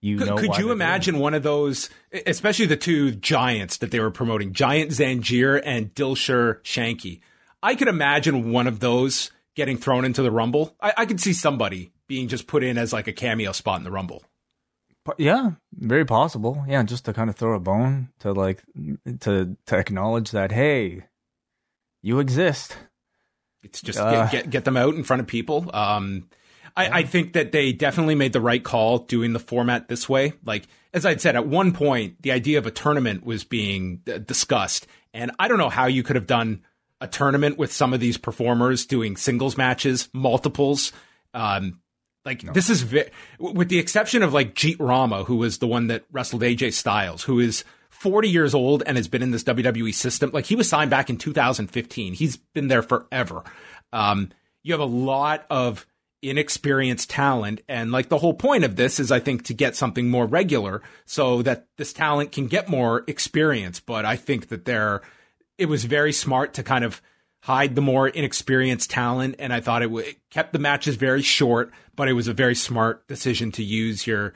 you 0.00 0.18
Could, 0.18 0.26
know. 0.28 0.36
could 0.36 0.42
you 0.44 0.52
they're 0.52 0.60
doing 0.62 0.72
imagine 0.72 1.18
one 1.18 1.34
of 1.34 1.42
those, 1.42 1.88
especially 2.26 2.66
the 2.66 2.76
two 2.76 3.10
giants 3.12 3.78
that 3.78 3.90
they 3.90 4.00
were 4.00 4.10
promoting, 4.10 4.52
Giant 4.52 4.90
Zanjeer 4.90 5.60
and 5.64 5.94
Dilsher 5.94 6.60
Shanky? 6.62 7.20
I 7.62 7.74
could 7.74 7.88
imagine 7.88 8.52
one 8.52 8.66
of 8.66 8.80
those 8.80 9.30
getting 9.56 9.76
thrown 9.78 10.04
into 10.04 10.20
the 10.22 10.30
Rumble. 10.30 10.76
I, 10.80 10.92
I 10.98 11.06
could 11.06 11.20
see 11.20 11.32
somebody 11.32 11.92
being 12.06 12.28
just 12.28 12.46
put 12.46 12.62
in 12.62 12.76
as 12.76 12.92
like 12.92 13.08
a 13.08 13.12
cameo 13.12 13.52
spot 13.52 13.78
in 13.78 13.84
the 13.84 13.90
Rumble. 13.90 14.22
Yeah, 15.18 15.52
very 15.72 16.04
possible. 16.04 16.64
Yeah, 16.66 16.82
just 16.82 17.04
to 17.04 17.12
kind 17.12 17.28
of 17.28 17.36
throw 17.36 17.54
a 17.54 17.60
bone 17.60 18.08
to 18.20 18.32
like 18.32 18.62
to 19.20 19.56
to 19.66 19.76
acknowledge 19.76 20.30
that 20.30 20.52
hey, 20.52 21.04
you 22.02 22.18
exist. 22.20 22.76
It's 23.62 23.80
just 23.80 23.98
Uh. 23.98 24.24
get, 24.26 24.32
get 24.32 24.50
get 24.50 24.64
them 24.64 24.76
out 24.76 24.94
in 24.94 25.04
front 25.04 25.20
of 25.20 25.26
people. 25.26 25.70
Um, 25.74 26.28
I, 26.76 27.00
I 27.00 27.02
think 27.04 27.34
that 27.34 27.52
they 27.52 27.72
definitely 27.72 28.16
made 28.16 28.32
the 28.32 28.40
right 28.40 28.62
call 28.62 28.98
doing 28.98 29.32
the 29.32 29.38
format 29.38 29.88
this 29.88 30.08
way. 30.08 30.32
Like 30.44 30.64
as 30.92 31.04
I'd 31.06 31.20
said, 31.20 31.36
at 31.36 31.46
one 31.46 31.72
point, 31.72 32.22
the 32.22 32.32
idea 32.32 32.58
of 32.58 32.66
a 32.66 32.70
tournament 32.70 33.24
was 33.24 33.44
being 33.44 33.98
discussed, 34.26 34.86
and 35.12 35.30
I 35.38 35.48
don't 35.48 35.58
know 35.58 35.68
how 35.70 35.86
you 35.86 36.02
could 36.02 36.16
have 36.16 36.26
done 36.26 36.62
a 37.00 37.06
tournament 37.08 37.58
with 37.58 37.72
some 37.72 37.92
of 37.92 38.00
these 38.00 38.16
performers 38.16 38.86
doing 38.86 39.16
singles 39.16 39.56
matches, 39.56 40.08
multiples. 40.12 40.92
Um, 41.34 41.80
like 42.24 42.40
this 42.54 42.70
is 42.70 42.82
vi- 42.82 43.10
with 43.38 43.68
the 43.68 43.78
exception 43.78 44.22
of 44.22 44.32
like 44.32 44.54
Jeet 44.54 44.76
Rama, 44.78 45.24
who 45.24 45.36
was 45.36 45.58
the 45.58 45.66
one 45.66 45.88
that 45.88 46.04
wrestled 46.10 46.42
AJ 46.42 46.72
Styles, 46.72 47.24
who 47.24 47.38
is 47.40 47.64
40 47.90 48.28
years 48.28 48.54
old 48.54 48.82
and 48.86 48.96
has 48.96 49.08
been 49.08 49.22
in 49.22 49.30
this 49.30 49.44
WWE 49.44 49.94
system. 49.94 50.30
Like 50.32 50.46
he 50.46 50.56
was 50.56 50.68
signed 50.68 50.90
back 50.90 51.10
in 51.10 51.16
2015. 51.16 52.14
He's 52.14 52.36
been 52.36 52.68
there 52.68 52.82
forever. 52.82 53.42
Um, 53.92 54.30
you 54.62 54.72
have 54.72 54.80
a 54.80 54.84
lot 54.84 55.46
of 55.50 55.86
inexperienced 56.30 57.10
talent. 57.10 57.60
And 57.68 57.92
like 57.92 58.08
the 58.08 58.18
whole 58.18 58.34
point 58.34 58.64
of 58.64 58.76
this 58.76 58.98
is, 58.98 59.12
I 59.12 59.20
think, 59.20 59.44
to 59.44 59.54
get 59.54 59.76
something 59.76 60.10
more 60.10 60.26
regular 60.26 60.82
so 61.04 61.42
that 61.42 61.66
this 61.76 61.92
talent 61.92 62.32
can 62.32 62.46
get 62.46 62.68
more 62.68 63.04
experience. 63.06 63.80
But 63.80 64.04
I 64.04 64.16
think 64.16 64.48
that 64.48 64.64
there, 64.64 65.02
it 65.58 65.66
was 65.66 65.84
very 65.84 66.12
smart 66.12 66.54
to 66.54 66.62
kind 66.62 66.84
of 66.84 67.00
hide 67.42 67.74
the 67.74 67.82
more 67.82 68.08
inexperienced 68.08 68.90
talent. 68.90 69.36
And 69.38 69.52
I 69.52 69.60
thought 69.60 69.82
it, 69.82 69.86
w- 69.86 70.06
it 70.06 70.16
kept 70.30 70.52
the 70.52 70.58
matches 70.58 70.96
very 70.96 71.22
short, 71.22 71.72
but 71.96 72.08
it 72.08 72.12
was 72.14 72.28
a 72.28 72.34
very 72.34 72.54
smart 72.54 73.06
decision 73.08 73.52
to 73.52 73.64
use 73.64 74.06
your 74.06 74.34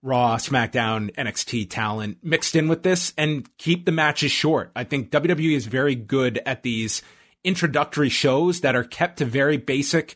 Raw, 0.00 0.36
SmackDown, 0.36 1.12
NXT 1.16 1.68
talent 1.70 2.18
mixed 2.22 2.54
in 2.54 2.68
with 2.68 2.84
this 2.84 3.12
and 3.18 3.48
keep 3.58 3.84
the 3.84 3.92
matches 3.92 4.30
short. 4.30 4.70
I 4.76 4.84
think 4.84 5.10
WWE 5.10 5.56
is 5.56 5.66
very 5.66 5.96
good 5.96 6.40
at 6.46 6.62
these 6.62 7.02
introductory 7.42 8.08
shows 8.08 8.60
that 8.60 8.76
are 8.76 8.84
kept 8.84 9.18
to 9.18 9.24
very 9.24 9.56
basic 9.56 10.14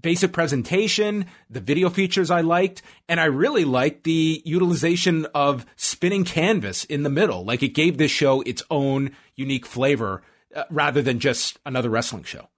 basic 0.00 0.32
presentation, 0.32 1.26
the 1.48 1.60
video 1.60 1.88
features 1.90 2.30
I 2.30 2.40
liked, 2.40 2.82
and 3.08 3.20
I 3.20 3.26
really 3.26 3.64
liked 3.64 4.04
the 4.04 4.42
utilization 4.44 5.26
of 5.34 5.64
spinning 5.76 6.24
canvas 6.24 6.84
in 6.84 7.04
the 7.04 7.10
middle. 7.10 7.44
Like 7.44 7.62
it 7.62 7.68
gave 7.68 7.96
this 7.96 8.10
show 8.10 8.40
its 8.40 8.64
own 8.68 9.12
unique 9.36 9.66
flavor 9.66 10.22
uh, 10.54 10.64
rather 10.70 11.02
than 11.02 11.20
just 11.20 11.60
another 11.64 11.88
wrestling 11.88 12.24
show. 12.24 12.48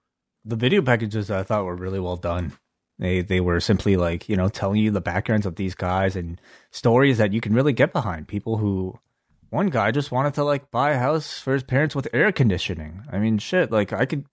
The 0.43 0.55
video 0.55 0.81
packages 0.81 1.29
I 1.29 1.43
thought 1.43 1.65
were 1.65 1.75
really 1.75 1.99
well 1.99 2.17
done. 2.17 2.53
They 2.99 3.21
they 3.21 3.39
were 3.39 3.59
simply 3.59 3.97
like 3.97 4.29
you 4.29 4.35
know 4.35 4.49
telling 4.49 4.79
you 4.79 4.91
the 4.91 5.01
backgrounds 5.01 5.45
of 5.45 5.55
these 5.55 5.75
guys 5.75 6.15
and 6.15 6.39
stories 6.71 7.17
that 7.17 7.33
you 7.33 7.41
can 7.41 7.53
really 7.53 7.73
get 7.73 7.93
behind. 7.93 8.27
People 8.27 8.57
who 8.57 8.99
one 9.49 9.69
guy 9.69 9.91
just 9.91 10.11
wanted 10.11 10.33
to 10.35 10.43
like 10.43 10.71
buy 10.71 10.91
a 10.91 10.99
house 10.99 11.39
for 11.39 11.53
his 11.53 11.63
parents 11.63 11.95
with 11.95 12.07
air 12.13 12.31
conditioning. 12.31 13.03
I 13.11 13.19
mean, 13.19 13.37
shit. 13.37 13.71
Like 13.71 13.93
I 13.93 14.05
could 14.05 14.25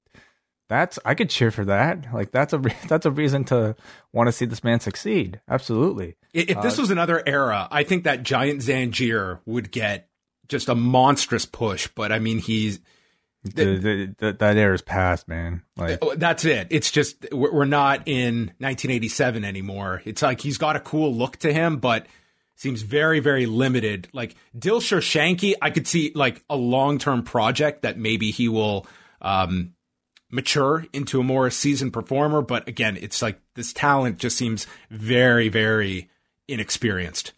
that's 0.71 0.99
I 1.05 1.15
could 1.15 1.29
cheer 1.29 1.51
for 1.51 1.65
that. 1.67 2.07
Like 2.15 2.31
that's 2.31 2.53
a 2.53 2.59
re- 2.59 2.77
that's 2.89 3.05
a 3.05 3.11
reason 3.11 3.45
to 3.47 3.77
want 4.13 4.29
to 4.29 4.33
see 4.33 4.47
this 4.47 4.65
man 4.65 4.81
succeed. 4.81 5.41
Absolutely. 5.49 6.17
If 6.33 6.57
uh, 6.57 6.63
this 6.63 6.79
was 6.79 6.91
another 6.91 7.23
era, 7.27 7.69
I 7.71 7.83
think 7.83 8.05
that 8.05 8.23
Giant 8.23 8.61
Zanjeer 8.61 9.41
would 9.45 9.73
get 9.73 10.09
just 10.49 10.69
a 10.69 10.75
monstrous 10.75 11.45
push. 11.45 11.89
But 11.95 12.13
I 12.13 12.19
mean, 12.19 12.39
he's 12.39 12.81
the, 13.43 13.65
the, 13.79 14.15
the, 14.19 14.33
that 14.35 14.57
era 14.57 14.75
is 14.75 14.83
past, 14.83 15.27
man. 15.27 15.63
Like 15.77 15.99
oh, 16.03 16.15
that's 16.15 16.45
it. 16.45 16.69
It's 16.71 16.91
just 16.91 17.27
we're 17.33 17.65
not 17.65 18.07
in 18.07 18.53
1987 18.59 19.45
anymore. 19.45 20.03
It's 20.05 20.23
like 20.23 20.41
he's 20.41 20.59
got 20.59 20.77
a 20.77 20.81
cool 20.81 21.15
look 21.15 21.39
to 21.39 21.53
him, 21.53 21.79
but 21.79 22.07
seems 22.57 22.83
very 22.83 23.21
very 23.21 23.47
limited. 23.47 24.09
Like 24.13 24.37
Dilsher 24.57 24.99
Shanky, 24.99 25.55
I 25.63 25.71
could 25.71 25.87
see 25.87 26.13
like 26.15 26.45
a 26.51 26.57
long 26.57 26.99
term 26.99 27.23
project 27.23 27.83
that 27.83 27.99
maybe 27.99 28.31
he 28.31 28.49
will 28.49 28.87
um, 29.23 29.73
mature 30.31 30.85
into 30.93 31.21
a 31.21 31.25
more 31.25 31.49
seasoned 31.49 31.95
performer. 31.95 32.43
But 32.43 32.69
again, 32.69 32.99
it's 33.01 33.23
like 33.23 33.41
this 33.55 33.73
talent 33.73 34.19
just 34.19 34.37
seems 34.37 34.67
very 34.91 35.49
very 35.49 36.11
inexperienced. 36.47 37.33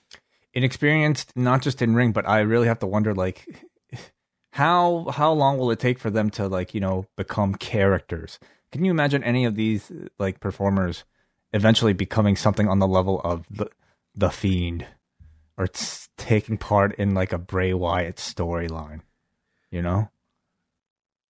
Inexperienced, 0.52 1.35
not 1.37 1.62
just 1.62 1.80
in 1.80 1.94
ring, 1.94 2.11
but 2.11 2.28
I 2.28 2.40
really 2.40 2.66
have 2.66 2.80
to 2.80 2.87
wonder 2.87 3.14
like 3.14 3.47
how 4.52 5.06
how 5.11 5.32
long 5.32 5.59
will 5.59 5.71
it 5.71 5.78
take 5.78 5.99
for 5.99 6.11
them 6.11 6.30
to 6.30 6.47
like 6.47 6.75
you 6.75 6.80
know 6.80 7.06
become 7.16 7.54
characters 7.54 8.38
can 8.71 8.85
you 8.85 8.90
imagine 8.90 9.25
any 9.25 9.44
of 9.44 9.54
these 9.54 9.90
like 10.18 10.40
performers 10.40 11.04
eventually 11.52 11.92
becoming 11.92 12.37
something 12.37 12.68
on 12.68 12.78
the 12.78 12.87
level 12.87 13.21
of 13.25 13.44
the 13.50 13.68
the 14.14 14.30
fiend 14.30 14.87
or 15.56 15.66
t- 15.66 16.06
taking 16.16 16.56
part 16.56 16.94
in 16.97 17.14
like 17.14 17.32
a 17.32 17.38
Bray 17.38 17.73
Wyatt 17.73 18.16
storyline 18.16 19.00
you 19.71 19.82
know 19.82 20.09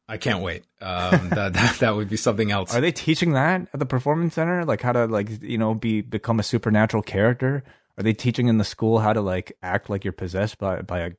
I 0.08 0.18
can't 0.18 0.42
wait. 0.42 0.64
Um, 0.80 1.30
that, 1.30 1.52
that 1.54 1.76
that 1.78 1.96
would 1.96 2.10
be 2.10 2.18
something 2.18 2.50
else. 2.50 2.74
Are 2.74 2.82
they 2.82 2.92
teaching 2.92 3.32
that 3.32 3.68
at 3.72 3.80
the 3.80 3.86
performance 3.86 4.34
center? 4.34 4.62
Like 4.62 4.82
how 4.82 4.92
to 4.92 5.06
like 5.06 5.40
you 5.40 5.56
know 5.56 5.74
be 5.74 6.02
become 6.02 6.38
a 6.38 6.42
supernatural 6.42 7.02
character? 7.02 7.62
Are 7.96 8.02
they 8.02 8.12
teaching 8.12 8.48
in 8.48 8.58
the 8.58 8.64
school 8.64 8.98
how 8.98 9.14
to 9.14 9.22
like 9.22 9.56
act 9.62 9.88
like 9.88 10.04
you're 10.04 10.12
possessed 10.12 10.58
by 10.58 10.82
by 10.82 10.98
a 10.98 11.10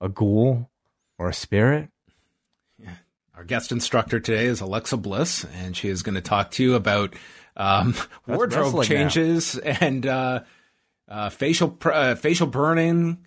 a 0.00 0.08
ghoul? 0.08 0.68
Or 1.20 1.28
a 1.28 1.34
spirit. 1.34 1.90
Yeah. 2.78 2.94
Our 3.36 3.44
guest 3.44 3.72
instructor 3.72 4.18
today 4.20 4.46
is 4.46 4.62
Alexa 4.62 4.96
Bliss, 4.96 5.44
and 5.54 5.76
she 5.76 5.90
is 5.90 6.02
going 6.02 6.14
to 6.14 6.22
talk 6.22 6.50
to 6.52 6.62
you 6.62 6.74
about 6.74 7.14
um, 7.58 7.94
wardrobe 8.26 8.82
changes 8.84 9.54
now. 9.62 9.76
and 9.82 10.06
uh, 10.06 10.40
uh, 11.06 11.28
facial 11.28 11.76
uh, 11.84 12.14
facial 12.14 12.46
burning. 12.46 13.18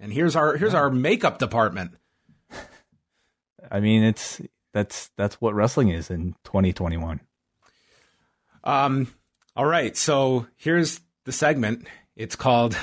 And 0.00 0.12
here's 0.12 0.34
our 0.34 0.56
here's 0.56 0.72
yeah. 0.72 0.80
our 0.80 0.90
makeup 0.90 1.38
department. 1.38 1.92
I 3.70 3.78
mean, 3.78 4.02
it's 4.02 4.40
that's 4.74 5.12
that's 5.16 5.40
what 5.40 5.54
wrestling 5.54 5.90
is 5.90 6.10
in 6.10 6.34
2021. 6.44 7.20
Um. 8.64 9.14
All 9.54 9.66
right. 9.66 9.96
So 9.96 10.48
here's 10.56 11.00
the 11.24 11.32
segment. 11.32 11.86
It's 12.16 12.34
called 12.34 12.76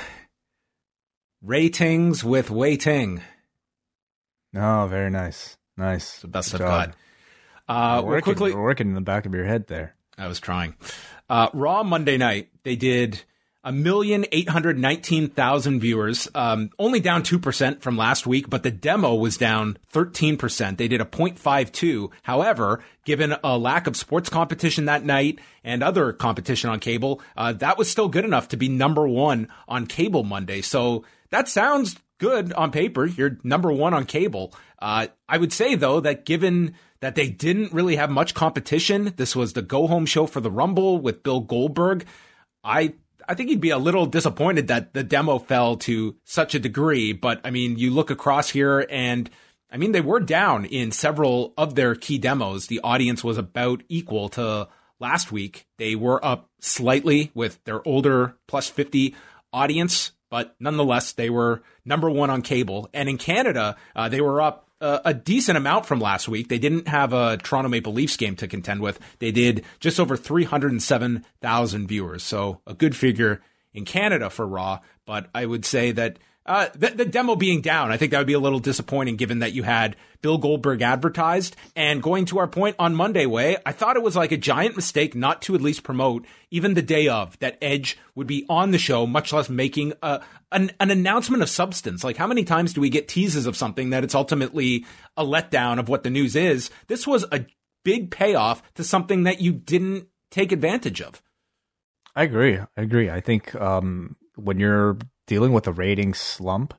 Ratings 1.42 2.24
with 2.24 2.50
Waiting. 2.50 3.20
Oh, 4.54 4.86
very 4.86 5.10
nice. 5.10 5.56
Nice. 5.76 6.14
It's 6.14 6.22
the 6.22 6.28
best 6.28 6.52
Good 6.52 6.62
I've 6.62 6.66
job. 6.66 6.94
got. 7.68 7.98
Uh, 7.98 8.02
we're, 8.02 8.10
working, 8.10 8.22
quickly, 8.22 8.54
we're 8.54 8.62
working 8.62 8.88
in 8.88 8.94
the 8.94 9.00
back 9.00 9.26
of 9.26 9.34
your 9.34 9.44
head 9.44 9.66
there. 9.66 9.94
I 10.16 10.28
was 10.28 10.40
trying. 10.40 10.74
Uh, 11.28 11.48
Raw 11.52 11.82
Monday 11.82 12.16
night, 12.16 12.48
they 12.62 12.76
did 12.76 13.22
a 13.64 13.72
million 13.72 14.24
eight 14.30 14.48
hundred 14.48 14.78
nineteen 14.78 15.28
thousand 15.28 15.80
viewers, 15.80 16.28
um, 16.36 16.70
only 16.78 17.00
down 17.00 17.24
two 17.24 17.38
percent 17.40 17.82
from 17.82 17.96
last 17.96 18.24
week, 18.26 18.48
but 18.48 18.62
the 18.62 18.70
demo 18.70 19.14
was 19.16 19.36
down 19.36 19.76
thirteen 19.88 20.36
percent. 20.36 20.78
They 20.78 20.86
did 20.86 21.00
a 21.00 21.04
0.52. 21.04 22.10
However, 22.22 22.82
given 23.04 23.34
a 23.42 23.58
lack 23.58 23.88
of 23.88 23.96
sports 23.96 24.28
competition 24.30 24.84
that 24.84 25.04
night 25.04 25.40
and 25.64 25.82
other 25.82 26.12
competition 26.12 26.70
on 26.70 26.78
cable, 26.78 27.20
uh, 27.36 27.52
that 27.54 27.76
was 27.76 27.90
still 27.90 28.08
good 28.08 28.24
enough 28.24 28.48
to 28.48 28.56
be 28.56 28.68
number 28.68 29.06
one 29.08 29.48
on 29.66 29.86
cable 29.88 30.22
Monday. 30.22 30.62
So 30.62 31.04
that 31.30 31.48
sounds 31.48 31.96
good 32.18 32.52
on 32.52 32.70
paper. 32.70 33.06
You're 33.06 33.38
number 33.42 33.72
one 33.72 33.94
on 33.94 34.04
cable. 34.04 34.54
Uh, 34.80 35.08
I 35.28 35.38
would 35.38 35.52
say 35.52 35.74
though 35.74 36.00
that 36.00 36.24
given 36.24 36.74
that 37.00 37.14
they 37.14 37.28
didn't 37.28 37.72
really 37.72 37.96
have 37.96 38.10
much 38.10 38.34
competition, 38.34 39.12
this 39.16 39.36
was 39.36 39.52
the 39.52 39.62
go 39.62 39.86
home 39.86 40.06
show 40.06 40.26
for 40.26 40.40
the 40.40 40.50
Rumble 40.50 40.98
with 40.98 41.22
Bill 41.22 41.40
Goldberg. 41.40 42.04
I 42.64 42.94
I 43.28 43.34
think 43.34 43.48
he'd 43.48 43.60
be 43.60 43.70
a 43.70 43.78
little 43.78 44.06
disappointed 44.06 44.68
that 44.68 44.94
the 44.94 45.02
demo 45.02 45.38
fell 45.38 45.76
to 45.78 46.16
such 46.24 46.54
a 46.54 46.60
degree. 46.60 47.12
But 47.12 47.40
I 47.44 47.50
mean, 47.50 47.78
you 47.78 47.90
look 47.90 48.10
across 48.10 48.50
here 48.50 48.86
and 48.90 49.28
I 49.70 49.78
mean, 49.78 49.92
they 49.92 50.00
were 50.00 50.20
down 50.20 50.64
in 50.64 50.92
several 50.92 51.52
of 51.58 51.74
their 51.74 51.94
key 51.94 52.18
demos. 52.18 52.68
The 52.68 52.80
audience 52.84 53.24
was 53.24 53.36
about 53.36 53.82
equal 53.88 54.28
to 54.30 54.68
last 55.00 55.32
week. 55.32 55.66
They 55.78 55.94
were 55.96 56.24
up 56.24 56.48
slightly 56.60 57.30
with 57.34 57.62
their 57.64 57.86
older 57.86 58.36
plus 58.46 58.68
50 58.68 59.14
audience 59.52 60.12
but 60.36 60.54
nonetheless, 60.60 61.12
they 61.12 61.30
were 61.30 61.62
number 61.86 62.10
one 62.10 62.28
on 62.28 62.42
cable. 62.42 62.90
And 62.92 63.08
in 63.08 63.16
Canada, 63.16 63.74
uh, 63.94 64.10
they 64.10 64.20
were 64.20 64.42
up 64.42 64.68
uh, 64.82 64.98
a 65.02 65.14
decent 65.14 65.56
amount 65.56 65.86
from 65.86 65.98
last 65.98 66.28
week. 66.28 66.48
They 66.48 66.58
didn't 66.58 66.88
have 66.88 67.14
a 67.14 67.38
Toronto 67.38 67.70
Maple 67.70 67.94
Leafs 67.94 68.18
game 68.18 68.36
to 68.36 68.46
contend 68.46 68.82
with. 68.82 69.00
They 69.18 69.30
did 69.30 69.64
just 69.80 69.98
over 69.98 70.14
307,000 70.14 71.86
viewers. 71.88 72.22
So 72.22 72.60
a 72.66 72.74
good 72.74 72.94
figure 72.94 73.40
in 73.72 73.86
Canada 73.86 74.28
for 74.28 74.46
Raw. 74.46 74.80
But 75.06 75.30
I 75.34 75.46
would 75.46 75.64
say 75.64 75.92
that 75.92 76.18
uh, 76.46 76.68
the, 76.74 76.90
the, 76.90 77.04
demo 77.04 77.34
being 77.34 77.60
down, 77.60 77.90
I 77.90 77.96
think 77.96 78.12
that 78.12 78.18
would 78.18 78.26
be 78.26 78.32
a 78.32 78.40
little 78.40 78.60
disappointing 78.60 79.16
given 79.16 79.40
that 79.40 79.52
you 79.52 79.64
had 79.64 79.96
Bill 80.22 80.38
Goldberg 80.38 80.80
advertised. 80.80 81.56
And 81.74 82.02
going 82.02 82.24
to 82.26 82.38
our 82.38 82.46
point 82.46 82.76
on 82.78 82.94
Monday, 82.94 83.26
Wai, 83.26 83.56
I 83.66 83.72
thought 83.72 83.96
it 83.96 84.02
was 84.02 84.16
like 84.16 84.32
a 84.32 84.36
giant 84.36 84.76
mistake 84.76 85.14
not 85.14 85.42
to 85.42 85.54
at 85.54 85.60
least 85.60 85.82
promote 85.82 86.24
even 86.50 86.74
the 86.74 86.82
day 86.82 87.08
of 87.08 87.38
that 87.40 87.58
Edge 87.60 87.98
would 88.14 88.26
be 88.26 88.46
on 88.48 88.70
the 88.70 88.78
show, 88.78 89.06
much 89.06 89.32
less 89.32 89.50
making 89.50 89.92
a, 90.02 90.22
an, 90.52 90.70
an 90.78 90.90
announcement 90.90 91.42
of 91.42 91.50
substance. 91.50 92.04
Like 92.04 92.16
how 92.16 92.26
many 92.26 92.44
times 92.44 92.72
do 92.72 92.80
we 92.80 92.90
get 92.90 93.08
teases 93.08 93.46
of 93.46 93.56
something 93.56 93.90
that 93.90 94.04
it's 94.04 94.14
ultimately 94.14 94.86
a 95.16 95.24
letdown 95.24 95.78
of 95.80 95.88
what 95.88 96.04
the 96.04 96.10
news 96.10 96.36
is? 96.36 96.70
This 96.86 97.06
was 97.06 97.24
a 97.32 97.44
big 97.84 98.10
payoff 98.10 98.62
to 98.74 98.84
something 98.84 99.24
that 99.24 99.40
you 99.40 99.52
didn't 99.52 100.08
take 100.30 100.52
advantage 100.52 101.00
of. 101.00 101.22
I 102.14 102.22
agree. 102.22 102.58
I 102.58 102.82
agree. 102.82 103.10
I 103.10 103.20
think 103.20 103.54
um, 103.54 104.16
when 104.36 104.58
you're 104.58 104.96
dealing 105.26 105.52
with 105.52 105.66
a 105.66 105.72
rating 105.72 106.14
slump, 106.14 106.74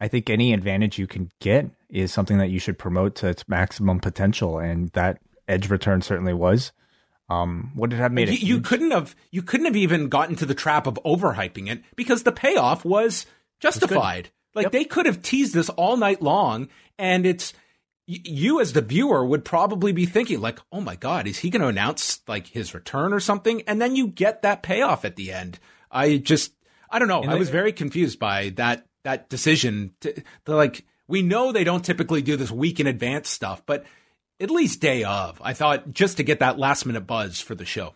I 0.00 0.08
think 0.08 0.28
any 0.28 0.52
advantage 0.52 0.98
you 0.98 1.06
can 1.06 1.30
get 1.40 1.70
is 1.88 2.12
something 2.12 2.38
that 2.38 2.50
you 2.50 2.58
should 2.58 2.78
promote 2.78 3.14
to 3.16 3.28
its 3.28 3.48
maximum 3.48 4.00
potential, 4.00 4.58
and 4.58 4.88
that 4.90 5.18
edge 5.48 5.70
return 5.70 6.02
certainly 6.02 6.34
was. 6.34 6.72
Um, 7.30 7.72
would 7.74 7.92
it 7.92 7.96
have 7.96 8.12
made 8.12 8.28
you, 8.28 8.56
you 8.56 8.60
couldn't 8.60 8.90
have 8.90 9.16
you 9.30 9.40
couldn't 9.42 9.66
have 9.66 9.76
even 9.76 10.10
gotten 10.10 10.36
to 10.36 10.46
the 10.46 10.54
trap 10.54 10.86
of 10.86 10.98
overhyping 11.06 11.70
it 11.70 11.82
because 11.96 12.22
the 12.22 12.32
payoff 12.32 12.84
was 12.84 13.24
justified. 13.60 14.30
Like 14.54 14.64
yep. 14.64 14.72
they 14.72 14.84
could 14.84 15.06
have 15.06 15.22
teased 15.22 15.54
this 15.54 15.70
all 15.70 15.96
night 15.96 16.20
long, 16.20 16.68
and 16.98 17.24
it's 17.24 17.54
you 18.06 18.60
as 18.60 18.74
the 18.74 18.82
viewer 18.82 19.24
would 19.24 19.44
probably 19.44 19.92
be 19.92 20.04
thinking 20.04 20.40
like, 20.40 20.58
"Oh 20.70 20.82
my 20.82 20.96
god, 20.96 21.26
is 21.26 21.38
he 21.38 21.50
going 21.50 21.62
to 21.62 21.68
announce 21.68 22.20
like 22.28 22.48
his 22.48 22.74
return 22.74 23.12
or 23.12 23.20
something?" 23.20 23.62
And 23.62 23.80
then 23.80 23.96
you 23.96 24.08
get 24.08 24.42
that 24.42 24.62
payoff 24.62 25.04
at 25.04 25.16
the 25.16 25.32
end. 25.32 25.58
I 25.90 26.18
just 26.18 26.52
I 26.94 27.00
don't 27.00 27.08
know. 27.08 27.22
And 27.22 27.30
I 27.32 27.34
was 27.34 27.50
very 27.50 27.72
confused 27.72 28.20
by 28.20 28.50
that 28.50 28.86
that 29.02 29.28
decision. 29.28 29.94
To, 30.02 30.12
to 30.12 30.54
like, 30.54 30.84
we 31.08 31.22
know 31.22 31.50
they 31.50 31.64
don't 31.64 31.84
typically 31.84 32.22
do 32.22 32.36
this 32.36 32.52
week 32.52 32.78
in 32.78 32.86
advance 32.86 33.28
stuff, 33.28 33.66
but 33.66 33.84
at 34.38 34.48
least 34.48 34.80
day 34.80 35.02
of, 35.02 35.42
I 35.42 35.54
thought 35.54 35.90
just 35.90 36.18
to 36.18 36.22
get 36.22 36.38
that 36.38 36.56
last 36.56 36.86
minute 36.86 37.00
buzz 37.00 37.40
for 37.40 37.56
the 37.56 37.64
show. 37.64 37.94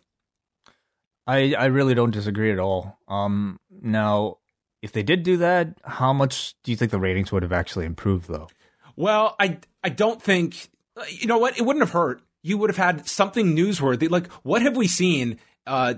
I 1.29 1.55
I 1.55 1.67
really 1.67 1.95
don't 1.95 2.11
disagree 2.11 2.51
at 2.51 2.59
all. 2.59 2.99
Um, 3.07 3.61
now, 3.71 4.39
if 4.83 4.91
they 4.91 5.05
did 5.05 5.23
do 5.23 5.37
that, 5.37 5.79
how 5.85 6.13
much 6.13 6.57
do 6.65 6.73
you 6.73 6.77
think 6.77 6.91
the 6.91 6.99
ratings 6.99 7.31
would 7.31 7.45
have 7.45 7.53
actually 7.53 7.87
improved, 7.87 8.27
though? 8.27 8.49
Well, 8.97 9.37
I 9.39 9.59
I 9.85 9.91
don't 9.91 10.21
think 10.21 10.71
you 11.09 11.29
know 11.29 11.39
what 11.39 11.57
it 11.57 11.63
wouldn't 11.63 11.85
have 11.85 11.93
hurt. 11.93 12.21
You 12.43 12.59
would 12.59 12.71
have 12.71 12.77
had 12.77 13.07
something 13.07 13.55
newsworthy. 13.55 14.11
Like, 14.11 14.27
what 14.43 14.63
have 14.63 14.77
we 14.77 14.89
seen? 14.89 15.39
Uh, 15.67 15.95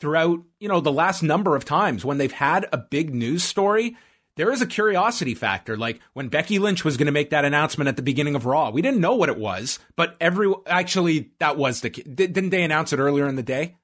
throughout, 0.00 0.40
you 0.60 0.68
know, 0.68 0.80
the 0.80 0.92
last 0.92 1.22
number 1.22 1.56
of 1.56 1.64
times 1.64 2.04
when 2.04 2.18
they've 2.18 2.32
had 2.32 2.66
a 2.72 2.78
big 2.78 3.14
news 3.14 3.42
story, 3.42 3.96
there 4.36 4.52
is 4.52 4.62
a 4.62 4.66
curiosity 4.66 5.34
factor. 5.34 5.76
Like 5.76 6.00
when 6.12 6.28
Becky 6.28 6.58
Lynch 6.58 6.84
was 6.84 6.96
going 6.96 7.06
to 7.06 7.12
make 7.12 7.30
that 7.30 7.44
announcement 7.44 7.88
at 7.88 7.96
the 7.96 8.02
beginning 8.02 8.36
of 8.36 8.46
Raw, 8.46 8.70
we 8.70 8.82
didn't 8.82 9.00
know 9.00 9.16
what 9.16 9.28
it 9.28 9.38
was, 9.38 9.78
but 9.96 10.16
every 10.20 10.52
actually 10.66 11.30
that 11.40 11.56
was 11.56 11.80
the 11.80 11.90
didn't 11.90 12.50
they 12.50 12.62
announce 12.62 12.92
it 12.92 12.98
earlier 12.98 13.26
in 13.26 13.36
the 13.36 13.42
day? 13.42 13.74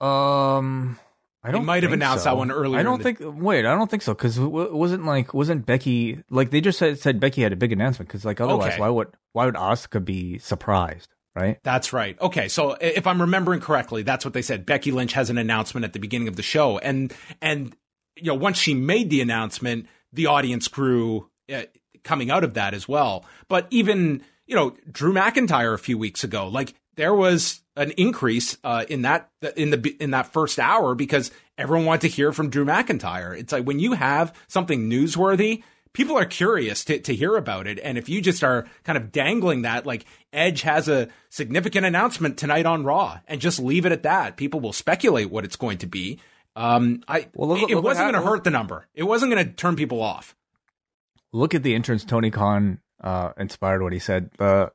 Um, 0.00 0.98
I 1.44 1.50
don't. 1.50 1.60
They 1.60 1.66
might 1.66 1.82
have 1.82 1.92
announced 1.92 2.24
so. 2.24 2.30
that 2.30 2.36
one 2.38 2.50
earlier. 2.50 2.80
I 2.80 2.82
don't 2.82 3.02
think. 3.02 3.18
Wait, 3.20 3.66
I 3.66 3.74
don't 3.74 3.90
think 3.90 4.02
so 4.02 4.14
because 4.14 4.38
wasn't 4.38 5.04
like 5.04 5.34
wasn't 5.34 5.66
Becky 5.66 6.22
like 6.30 6.50
they 6.50 6.62
just 6.62 6.78
said 6.78 6.98
said 6.98 7.20
Becky 7.20 7.42
had 7.42 7.52
a 7.52 7.56
big 7.56 7.72
announcement 7.72 8.08
because 8.08 8.24
like 8.24 8.40
otherwise 8.40 8.72
okay. 8.72 8.80
why 8.80 8.88
would 8.88 9.08
why 9.32 9.44
would 9.44 9.56
Oscar 9.56 10.00
be 10.00 10.38
surprised? 10.38 11.14
Right? 11.34 11.58
That's 11.62 11.92
right. 11.92 12.20
Okay, 12.20 12.48
so 12.48 12.76
if 12.80 13.06
I'm 13.06 13.20
remembering 13.20 13.60
correctly, 13.60 14.02
that's 14.02 14.24
what 14.24 14.34
they 14.34 14.42
said. 14.42 14.66
Becky 14.66 14.90
Lynch 14.90 15.12
has 15.12 15.30
an 15.30 15.38
announcement 15.38 15.84
at 15.84 15.92
the 15.92 15.98
beginning 15.98 16.28
of 16.28 16.36
the 16.36 16.42
show, 16.42 16.78
and 16.78 17.12
and 17.40 17.74
you 18.16 18.26
know 18.26 18.34
once 18.34 18.58
she 18.58 18.74
made 18.74 19.10
the 19.10 19.20
announcement, 19.20 19.86
the 20.12 20.26
audience 20.26 20.68
grew 20.68 21.30
uh, 21.52 21.62
coming 22.04 22.30
out 22.30 22.44
of 22.44 22.54
that 22.54 22.74
as 22.74 22.88
well. 22.88 23.24
But 23.48 23.66
even 23.70 24.22
you 24.50 24.56
know, 24.56 24.74
Drew 24.90 25.12
McIntyre 25.12 25.72
a 25.72 25.78
few 25.78 25.96
weeks 25.96 26.24
ago. 26.24 26.48
Like 26.48 26.74
there 26.96 27.14
was 27.14 27.62
an 27.76 27.92
increase 27.92 28.58
uh, 28.64 28.84
in 28.88 29.02
that 29.02 29.30
in 29.56 29.70
the 29.70 29.96
in 30.00 30.10
that 30.10 30.32
first 30.32 30.58
hour 30.58 30.96
because 30.96 31.30
everyone 31.56 31.86
wanted 31.86 32.02
to 32.02 32.08
hear 32.08 32.32
from 32.32 32.50
Drew 32.50 32.64
McIntyre. 32.64 33.38
It's 33.38 33.52
like 33.52 33.64
when 33.64 33.78
you 33.78 33.92
have 33.92 34.34
something 34.48 34.90
newsworthy, 34.90 35.62
people 35.92 36.18
are 36.18 36.24
curious 36.24 36.84
to, 36.84 36.98
to 37.00 37.14
hear 37.14 37.36
about 37.36 37.66
it. 37.66 37.78
And 37.82 37.98
if 37.98 38.08
you 38.08 38.20
just 38.20 38.44
are 38.44 38.66
kind 38.84 38.96
of 38.96 39.12
dangling 39.12 39.62
that, 39.62 39.86
like 39.86 40.04
Edge 40.32 40.62
has 40.62 40.88
a 40.88 41.08
significant 41.28 41.86
announcement 41.86 42.38
tonight 42.38 42.66
on 42.66 42.84
Raw, 42.84 43.20
and 43.26 43.40
just 43.40 43.58
leave 43.58 43.86
it 43.86 43.92
at 43.92 44.02
that, 44.04 44.36
people 44.36 44.60
will 44.60 44.72
speculate 44.72 45.30
what 45.30 45.44
it's 45.44 45.56
going 45.56 45.78
to 45.78 45.86
be. 45.86 46.20
Um, 46.56 47.02
I 47.06 47.28
well, 47.34 47.48
look, 47.48 47.70
it, 47.70 47.74
look 47.74 47.84
wasn't 47.84 48.12
going 48.12 48.22
to 48.22 48.28
hurt 48.28 48.44
the 48.44 48.50
number. 48.50 48.86
It 48.94 49.04
wasn't 49.04 49.32
going 49.32 49.46
to 49.46 49.52
turn 49.52 49.76
people 49.76 50.02
off. 50.02 50.34
Look 51.32 51.54
at 51.54 51.62
the 51.62 51.74
entrance. 51.74 52.04
Tony 52.04 52.30
Khan 52.30 52.80
uh, 53.02 53.32
inspired 53.38 53.82
what 53.82 53.92
he 53.92 53.98
said. 53.98 54.30
The 54.38 54.72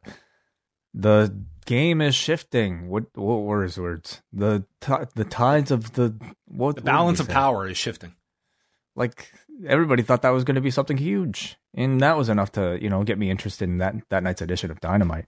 the 0.93 1.35
game 1.65 2.01
is 2.01 2.15
shifting. 2.15 2.87
What 2.87 3.05
what 3.15 3.41
were 3.41 3.63
his 3.63 3.77
words? 3.77 4.21
The 4.31 4.65
t- 4.79 4.93
the 5.15 5.25
tides 5.25 5.71
of 5.71 5.93
the 5.93 6.15
what 6.47 6.77
the 6.77 6.81
balance 6.81 7.19
of 7.19 7.27
power 7.27 7.67
is 7.67 7.77
shifting. 7.77 8.15
Like 8.95 9.33
everybody 9.67 10.03
thought 10.03 10.21
that 10.21 10.29
was 10.29 10.43
going 10.43 10.55
to 10.55 10.61
be 10.61 10.71
something 10.71 10.97
huge, 10.97 11.57
and 11.73 12.01
that 12.01 12.17
was 12.17 12.29
enough 12.29 12.51
to 12.53 12.77
you 12.81 12.89
know 12.89 13.03
get 13.03 13.17
me 13.17 13.29
interested 13.29 13.69
in 13.69 13.77
that 13.79 13.95
that 14.09 14.23
night's 14.23 14.41
edition 14.41 14.71
of 14.71 14.79
Dynamite. 14.79 15.25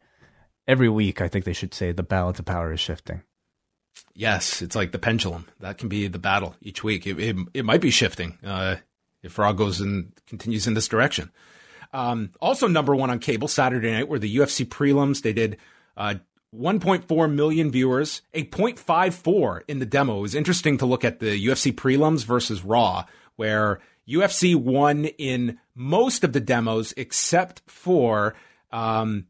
Every 0.68 0.90
week, 0.90 1.22
I 1.22 1.28
think 1.28 1.46
they 1.46 1.54
should 1.54 1.74
say 1.74 1.92
the 1.92 2.04
balance 2.04 2.40
of 2.40 2.46
power 2.46 2.74
is 2.74 2.80
shifting. 2.80 3.24
Yes, 4.14 4.62
it's 4.62 4.76
like 4.76 4.92
the 4.92 5.00
pendulum. 5.00 5.48
That 5.60 5.78
can 5.78 5.90
be 5.90 6.08
the 6.08 6.20
battle 6.20 6.56
each 6.62 6.84
week. 6.84 7.08
It 7.08 7.20
it, 7.20 7.36
it 7.54 7.66
might 7.66 7.82
be 7.82 7.92
shifting 7.92 8.38
uh, 8.44 8.78
if 9.24 9.38
Raw 9.38 9.54
goes 9.54 9.80
and 9.82 10.12
continues 10.28 10.68
in 10.68 10.74
this 10.74 10.88
direction. 10.88 11.32
Um, 11.94 12.32
also, 12.42 12.68
number 12.68 12.96
one 12.96 13.10
on 13.10 13.20
cable 13.20 13.48
Saturday 13.48 13.92
night 13.92 14.10
were 14.10 14.20
the 14.20 14.36
UFC 14.36 14.66
prelims. 14.68 15.22
They 15.22 15.34
did 15.34 15.58
uh, 15.96 16.16
1.4 16.56 17.34
million 17.34 17.72
viewers, 17.72 18.22
a 18.34 18.44
0.54 18.44 19.62
in 19.68 19.80
the 19.80 19.86
demo. 19.86 20.20
It 20.20 20.22
was 20.22 20.36
interesting 20.36 20.78
to 20.78 20.86
look 20.86 21.06
at 21.06 21.20
the 21.20 21.46
UFC 21.46 21.74
prelims 21.74 22.26
versus 22.26 22.64
Raw, 22.64 23.06
where 23.36 23.80
UFC 24.08 24.56
won 24.56 25.06
in 25.06 25.60
most 25.76 26.24
of 26.24 26.34
the 26.34 26.40
demos 26.40 26.94
except 26.98 27.62
for 27.68 28.36
um, 28.72 29.28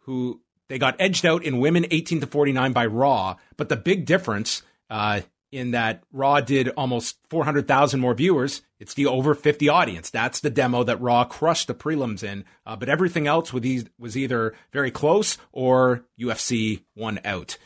who 0.00 0.40
they 0.68 0.78
got 0.78 0.96
edged 0.98 1.26
out 1.26 1.44
in 1.44 1.58
women 1.58 1.86
18 1.90 2.20
to 2.20 2.26
49 2.26 2.72
by 2.72 2.86
Raw. 2.86 3.36
But 3.56 3.68
the 3.68 3.76
big 3.76 4.06
difference 4.06 4.62
uh, 4.88 5.20
in 5.52 5.70
that 5.72 6.02
Raw 6.12 6.40
did 6.40 6.68
almost 6.70 7.16
400,000 7.30 8.00
more 8.00 8.14
viewers. 8.14 8.62
It's 8.78 8.94
the 8.94 9.06
over 9.06 9.34
50 9.34 9.68
audience. 9.68 10.10
That's 10.10 10.40
the 10.40 10.50
demo 10.50 10.82
that 10.84 11.00
Raw 11.00 11.24
crushed 11.24 11.68
the 11.68 11.74
prelims 11.74 12.22
in. 12.22 12.44
Uh, 12.66 12.76
but 12.76 12.88
everything 12.88 13.26
else 13.26 13.52
was 13.52 14.16
either 14.16 14.54
very 14.72 14.90
close 14.90 15.38
or 15.52 16.04
UFC 16.18 16.82
won 16.96 17.20
out. 17.24 17.56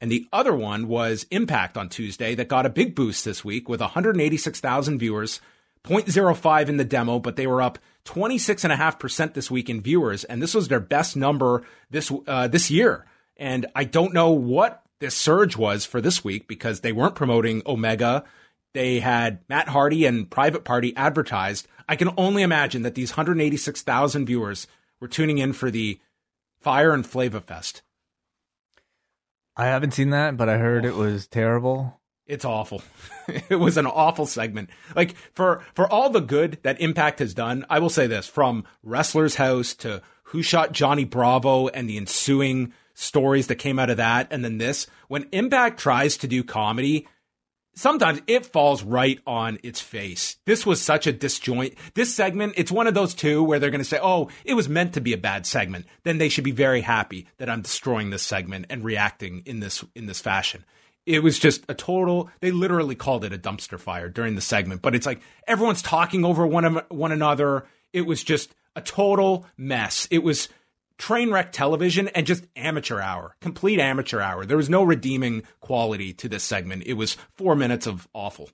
And 0.00 0.10
the 0.10 0.28
other 0.32 0.54
one 0.54 0.86
was 0.86 1.26
Impact 1.30 1.76
on 1.76 1.88
Tuesday 1.88 2.34
that 2.34 2.48
got 2.48 2.66
a 2.66 2.70
big 2.70 2.94
boost 2.94 3.24
this 3.24 3.44
week 3.44 3.68
with 3.68 3.80
186,000 3.80 4.98
viewers, 4.98 5.40
0.05 5.84 6.68
in 6.68 6.76
the 6.76 6.84
demo, 6.84 7.18
but 7.18 7.36
they 7.36 7.46
were 7.46 7.62
up 7.62 7.78
26.5% 8.04 9.34
this 9.34 9.50
week 9.50 9.68
in 9.68 9.80
viewers. 9.80 10.24
And 10.24 10.40
this 10.40 10.54
was 10.54 10.68
their 10.68 10.80
best 10.80 11.16
number 11.16 11.64
this, 11.90 12.12
uh, 12.26 12.48
this 12.48 12.70
year. 12.70 13.06
And 13.36 13.66
I 13.74 13.84
don't 13.84 14.14
know 14.14 14.30
what 14.30 14.82
this 15.00 15.14
surge 15.14 15.56
was 15.56 15.84
for 15.84 16.00
this 16.00 16.24
week 16.24 16.48
because 16.48 16.80
they 16.80 16.92
weren't 16.92 17.14
promoting 17.14 17.62
Omega. 17.66 18.24
They 18.74 19.00
had 19.00 19.40
Matt 19.48 19.68
Hardy 19.68 20.06
and 20.06 20.30
Private 20.30 20.64
Party 20.64 20.94
advertised. 20.96 21.66
I 21.88 21.96
can 21.96 22.10
only 22.16 22.42
imagine 22.42 22.82
that 22.82 22.94
these 22.94 23.12
186,000 23.12 24.26
viewers 24.26 24.66
were 25.00 25.08
tuning 25.08 25.38
in 25.38 25.52
for 25.52 25.70
the 25.70 26.00
Fire 26.60 26.92
and 26.92 27.06
Flava 27.06 27.40
Fest. 27.40 27.82
I 29.58 29.66
haven't 29.66 29.92
seen 29.92 30.10
that, 30.10 30.36
but 30.36 30.48
I 30.48 30.58
heard 30.58 30.84
it 30.84 30.94
was 30.94 31.26
terrible. 31.26 32.00
It's 32.26 32.44
awful. 32.44 32.82
it 33.48 33.58
was 33.58 33.76
an 33.76 33.86
awful 33.86 34.24
segment. 34.24 34.70
Like 34.94 35.16
for 35.34 35.64
for 35.74 35.90
all 35.92 36.10
the 36.10 36.20
good 36.20 36.58
that 36.62 36.80
Impact 36.80 37.18
has 37.18 37.34
done, 37.34 37.66
I 37.68 37.80
will 37.80 37.90
say 37.90 38.06
this: 38.06 38.28
from 38.28 38.64
Wrestler's 38.84 39.34
House 39.34 39.74
to 39.76 40.00
Who 40.24 40.42
Shot 40.42 40.70
Johnny 40.72 41.04
Bravo 41.04 41.66
and 41.66 41.90
the 41.90 41.96
ensuing 41.96 42.72
stories 42.94 43.48
that 43.48 43.56
came 43.56 43.78
out 43.78 43.90
of 43.90 43.96
that 43.96 44.28
and 44.30 44.44
then 44.44 44.58
this. 44.58 44.86
When 45.08 45.28
Impact 45.32 45.80
tries 45.80 46.16
to 46.18 46.28
do 46.28 46.44
comedy, 46.44 47.08
sometimes 47.78 48.20
it 48.26 48.44
falls 48.44 48.82
right 48.82 49.20
on 49.26 49.58
its 49.62 49.80
face. 49.80 50.36
This 50.44 50.66
was 50.66 50.82
such 50.82 51.06
a 51.06 51.12
disjoint. 51.12 51.74
This 51.94 52.14
segment, 52.14 52.54
it's 52.56 52.72
one 52.72 52.86
of 52.86 52.94
those 52.94 53.14
two 53.14 53.42
where 53.42 53.58
they're 53.58 53.70
going 53.70 53.80
to 53.80 53.84
say, 53.84 54.00
"Oh, 54.02 54.28
it 54.44 54.54
was 54.54 54.68
meant 54.68 54.94
to 54.94 55.00
be 55.00 55.12
a 55.12 55.18
bad 55.18 55.46
segment." 55.46 55.86
Then 56.02 56.18
they 56.18 56.28
should 56.28 56.44
be 56.44 56.50
very 56.50 56.80
happy 56.80 57.26
that 57.38 57.48
I'm 57.48 57.62
destroying 57.62 58.10
this 58.10 58.22
segment 58.22 58.66
and 58.68 58.84
reacting 58.84 59.42
in 59.46 59.60
this 59.60 59.84
in 59.94 60.06
this 60.06 60.20
fashion. 60.20 60.64
It 61.06 61.22
was 61.22 61.38
just 61.38 61.64
a 61.68 61.74
total. 61.74 62.30
They 62.40 62.50
literally 62.50 62.94
called 62.94 63.24
it 63.24 63.32
a 63.32 63.38
dumpster 63.38 63.80
fire 63.80 64.10
during 64.10 64.34
the 64.34 64.42
segment, 64.42 64.82
but 64.82 64.94
it's 64.94 65.06
like 65.06 65.22
everyone's 65.46 65.82
talking 65.82 66.24
over 66.24 66.46
one 66.46 66.82
one 66.88 67.12
another. 67.12 67.64
It 67.92 68.02
was 68.02 68.22
just 68.22 68.54
a 68.76 68.82
total 68.82 69.46
mess. 69.56 70.06
It 70.10 70.22
was 70.22 70.48
train 70.98 71.30
wreck 71.30 71.52
television 71.52 72.08
and 72.08 72.26
just 72.26 72.44
amateur 72.56 73.00
hour, 73.00 73.36
complete 73.40 73.80
amateur 73.80 74.20
hour. 74.20 74.44
There 74.44 74.56
was 74.56 74.68
no 74.68 74.82
redeeming 74.82 75.44
quality 75.60 76.12
to 76.14 76.28
this 76.28 76.44
segment. 76.44 76.82
It 76.86 76.94
was 76.94 77.16
four 77.36 77.54
minutes 77.54 77.86
of 77.86 78.08
awful. 78.12 78.50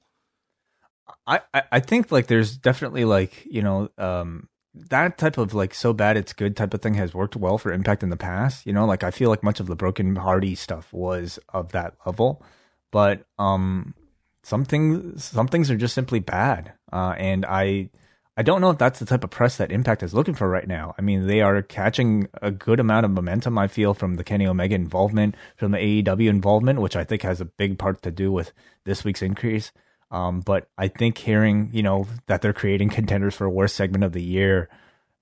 I, 1.26 1.40
I 1.72 1.80
think 1.80 2.12
like 2.12 2.26
there's 2.26 2.56
definitely 2.56 3.04
like, 3.04 3.46
you 3.46 3.62
know, 3.62 3.88
um, 3.98 4.48
that 4.74 5.18
type 5.18 5.38
of 5.38 5.54
like 5.54 5.74
so 5.74 5.92
bad 5.92 6.16
it's 6.16 6.32
good 6.32 6.56
type 6.56 6.74
of 6.74 6.82
thing 6.82 6.94
has 6.94 7.14
worked 7.14 7.36
well 7.36 7.58
for 7.58 7.72
impact 7.72 8.02
in 8.02 8.10
the 8.10 8.16
past. 8.16 8.66
You 8.66 8.72
know, 8.72 8.84
like 8.84 9.04
I 9.04 9.10
feel 9.10 9.30
like 9.30 9.42
much 9.42 9.60
of 9.60 9.66
the 9.66 9.76
broken 9.76 10.16
hardy 10.16 10.54
stuff 10.54 10.92
was 10.92 11.38
of 11.50 11.72
that 11.72 11.94
level. 12.04 12.42
But 12.90 13.24
um 13.38 13.94
some 14.42 14.64
things 14.64 15.24
some 15.24 15.48
things 15.48 15.70
are 15.70 15.76
just 15.76 15.94
simply 15.94 16.18
bad. 16.18 16.72
Uh 16.92 17.14
and 17.16 17.46
I 17.46 17.90
I 18.36 18.42
don't 18.42 18.60
know 18.60 18.70
if 18.70 18.78
that's 18.78 18.98
the 18.98 19.06
type 19.06 19.22
of 19.22 19.30
press 19.30 19.56
that 19.58 19.70
Impact 19.70 20.02
is 20.02 20.12
looking 20.12 20.34
for 20.34 20.48
right 20.48 20.66
now. 20.66 20.94
I 20.98 21.02
mean, 21.02 21.26
they 21.26 21.40
are 21.40 21.62
catching 21.62 22.28
a 22.42 22.50
good 22.50 22.80
amount 22.80 23.04
of 23.04 23.12
momentum, 23.12 23.56
I 23.56 23.68
feel, 23.68 23.94
from 23.94 24.16
the 24.16 24.24
Kenny 24.24 24.46
Omega 24.46 24.74
involvement, 24.74 25.36
from 25.56 25.70
the 25.70 25.78
AEW 25.78 26.28
involvement, 26.28 26.80
which 26.80 26.96
I 26.96 27.04
think 27.04 27.22
has 27.22 27.40
a 27.40 27.44
big 27.44 27.78
part 27.78 28.02
to 28.02 28.10
do 28.10 28.32
with 28.32 28.52
this 28.84 29.04
week's 29.04 29.22
increase. 29.22 29.70
Um, 30.10 30.40
but 30.40 30.68
I 30.76 30.88
think 30.88 31.18
hearing, 31.18 31.70
you 31.72 31.82
know, 31.82 32.08
that 32.26 32.42
they're 32.42 32.52
creating 32.52 32.88
contenders 32.90 33.36
for 33.36 33.44
a 33.44 33.50
worst 33.50 33.76
segment 33.76 34.02
of 34.02 34.12
the 34.12 34.22
year 34.22 34.68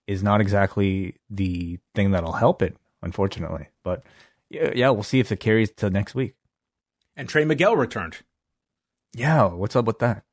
is 0.06 0.22
not 0.22 0.40
exactly 0.40 1.16
the 1.28 1.78
thing 1.94 2.12
that'll 2.12 2.32
help 2.32 2.62
it, 2.62 2.76
unfortunately. 3.02 3.68
But 3.84 4.04
yeah, 4.48 4.70
yeah 4.74 4.90
we'll 4.90 5.02
see 5.02 5.20
if 5.20 5.30
it 5.30 5.40
carries 5.40 5.70
to 5.72 5.90
next 5.90 6.14
week. 6.14 6.34
And 7.14 7.28
Trey 7.28 7.44
Miguel 7.44 7.76
returned. 7.76 8.18
Yeah, 9.14 9.48
what's 9.48 9.76
up 9.76 9.84
with 9.84 9.98
that? 9.98 10.24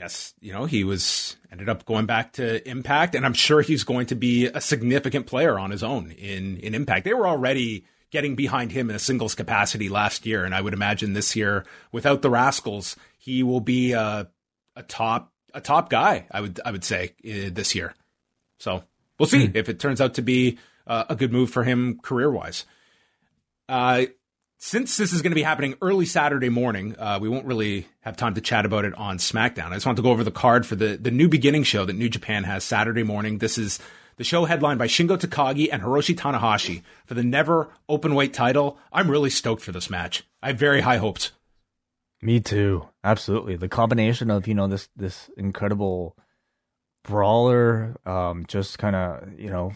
Guess 0.00 0.32
you 0.40 0.52
know 0.52 0.64
he 0.64 0.82
was 0.82 1.36
ended 1.52 1.68
up 1.68 1.84
going 1.84 2.06
back 2.06 2.32
to 2.34 2.66
Impact, 2.68 3.14
and 3.14 3.26
I'm 3.26 3.34
sure 3.34 3.60
he's 3.60 3.84
going 3.84 4.06
to 4.06 4.14
be 4.14 4.46
a 4.46 4.60
significant 4.60 5.26
player 5.26 5.58
on 5.58 5.70
his 5.70 5.82
own 5.82 6.10
in 6.12 6.56
in 6.58 6.74
Impact. 6.74 7.04
They 7.04 7.14
were 7.14 7.28
already 7.28 7.84
getting 8.10 8.34
behind 8.34 8.72
him 8.72 8.88
in 8.90 8.96
a 8.96 8.98
singles 8.98 9.34
capacity 9.34 9.88
last 9.88 10.24
year, 10.24 10.44
and 10.44 10.54
I 10.54 10.60
would 10.60 10.72
imagine 10.72 11.12
this 11.12 11.36
year, 11.36 11.64
without 11.92 12.22
the 12.22 12.30
Rascals, 12.30 12.96
he 13.18 13.42
will 13.42 13.60
be 13.60 13.92
a, 13.92 14.28
a 14.74 14.82
top 14.82 15.32
a 15.52 15.60
top 15.60 15.90
guy. 15.90 16.26
I 16.30 16.40
would 16.40 16.60
I 16.64 16.70
would 16.70 16.84
say 16.84 17.14
uh, 17.24 17.50
this 17.52 17.74
year. 17.74 17.94
So 18.58 18.84
we'll 19.18 19.28
see 19.28 19.48
mm. 19.48 19.56
if 19.56 19.68
it 19.68 19.78
turns 19.78 20.00
out 20.00 20.14
to 20.14 20.22
be 20.22 20.58
uh, 20.86 21.04
a 21.10 21.14
good 21.14 21.30
move 21.32 21.50
for 21.50 21.62
him 21.62 22.00
career 22.02 22.30
wise. 22.30 22.64
Uh, 23.68 24.06
since 24.62 24.98
this 24.98 25.14
is 25.14 25.22
going 25.22 25.30
to 25.30 25.36
be 25.36 25.42
happening 25.42 25.74
early 25.80 26.04
Saturday 26.04 26.50
morning, 26.50 26.94
uh, 26.98 27.18
we 27.20 27.30
won't 27.30 27.46
really 27.46 27.88
have 28.00 28.14
time 28.14 28.34
to 28.34 28.42
chat 28.42 28.66
about 28.66 28.84
it 28.84 28.94
on 28.94 29.16
SmackDown. 29.16 29.70
I 29.70 29.74
just 29.74 29.86
want 29.86 29.96
to 29.96 30.02
go 30.02 30.10
over 30.10 30.22
the 30.22 30.30
card 30.30 30.66
for 30.66 30.76
the, 30.76 30.98
the 30.98 31.10
new 31.10 31.28
beginning 31.28 31.62
show 31.62 31.86
that 31.86 31.96
New 31.96 32.10
Japan 32.10 32.44
has 32.44 32.62
Saturday 32.62 33.02
morning. 33.02 33.38
This 33.38 33.56
is 33.56 33.78
the 34.16 34.22
show 34.22 34.44
headlined 34.44 34.78
by 34.78 34.86
Shingo 34.86 35.16
Takagi 35.16 35.70
and 35.72 35.82
Hiroshi 35.82 36.14
Tanahashi 36.14 36.82
for 37.06 37.14
the 37.14 37.22
never 37.22 37.70
open 37.88 38.14
weight 38.14 38.34
title. 38.34 38.76
I'm 38.92 39.10
really 39.10 39.30
stoked 39.30 39.62
for 39.62 39.72
this 39.72 39.88
match. 39.88 40.24
I 40.42 40.48
have 40.48 40.58
very 40.58 40.82
high 40.82 40.98
hopes. 40.98 41.32
Me 42.20 42.38
too. 42.38 42.86
Absolutely. 43.02 43.56
The 43.56 43.68
combination 43.68 44.30
of, 44.30 44.46
you 44.46 44.54
know, 44.54 44.68
this, 44.68 44.90
this 44.94 45.30
incredible 45.38 46.18
brawler, 47.02 47.96
um, 48.04 48.44
just 48.46 48.78
kind 48.78 48.94
of, 48.94 49.40
you 49.40 49.48
know, 49.48 49.72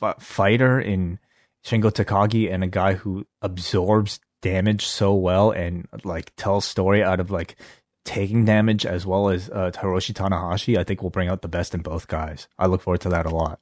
f- 0.00 0.22
fighter 0.22 0.80
in 0.80 1.18
Shingo 1.64 1.90
Takagi 1.90 2.52
and 2.54 2.62
a 2.62 2.68
guy 2.68 2.94
who 2.94 3.26
absorbs 3.42 4.20
damage 4.40 4.86
so 4.86 5.14
well 5.14 5.50
and 5.50 5.88
like 6.04 6.32
tell 6.36 6.60
story 6.60 7.02
out 7.02 7.20
of 7.20 7.30
like 7.30 7.56
taking 8.04 8.44
damage 8.44 8.86
as 8.86 9.04
well 9.04 9.28
as 9.28 9.50
uh, 9.50 9.70
Hiroshi 9.74 10.14
Tanahashi, 10.14 10.78
I 10.78 10.84
think 10.84 11.02
will 11.02 11.10
bring 11.10 11.28
out 11.28 11.42
the 11.42 11.48
best 11.48 11.74
in 11.74 11.82
both 11.82 12.08
guys. 12.08 12.48
I 12.58 12.66
look 12.66 12.80
forward 12.80 13.02
to 13.02 13.10
that 13.10 13.26
a 13.26 13.30
lot. 13.30 13.60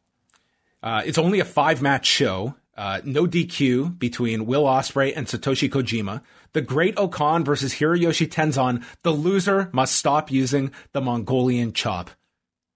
Uh, 0.82 1.02
it's 1.04 1.18
only 1.18 1.40
a 1.40 1.44
five 1.44 1.82
match 1.82 2.06
show. 2.06 2.54
Uh, 2.76 3.00
no 3.04 3.26
DQ 3.26 3.98
between 3.98 4.44
Will 4.44 4.64
Ospreay 4.64 5.12
and 5.16 5.26
Satoshi 5.26 5.68
Kojima. 5.68 6.22
The 6.52 6.60
Great-O-Khan 6.60 7.42
versus 7.42 7.74
Hiroyoshi 7.74 8.28
Tenzan. 8.28 8.84
The 9.02 9.12
loser 9.12 9.70
must 9.72 9.96
stop 9.96 10.30
using 10.30 10.70
the 10.92 11.00
Mongolian 11.00 11.72
chop. 11.72 12.10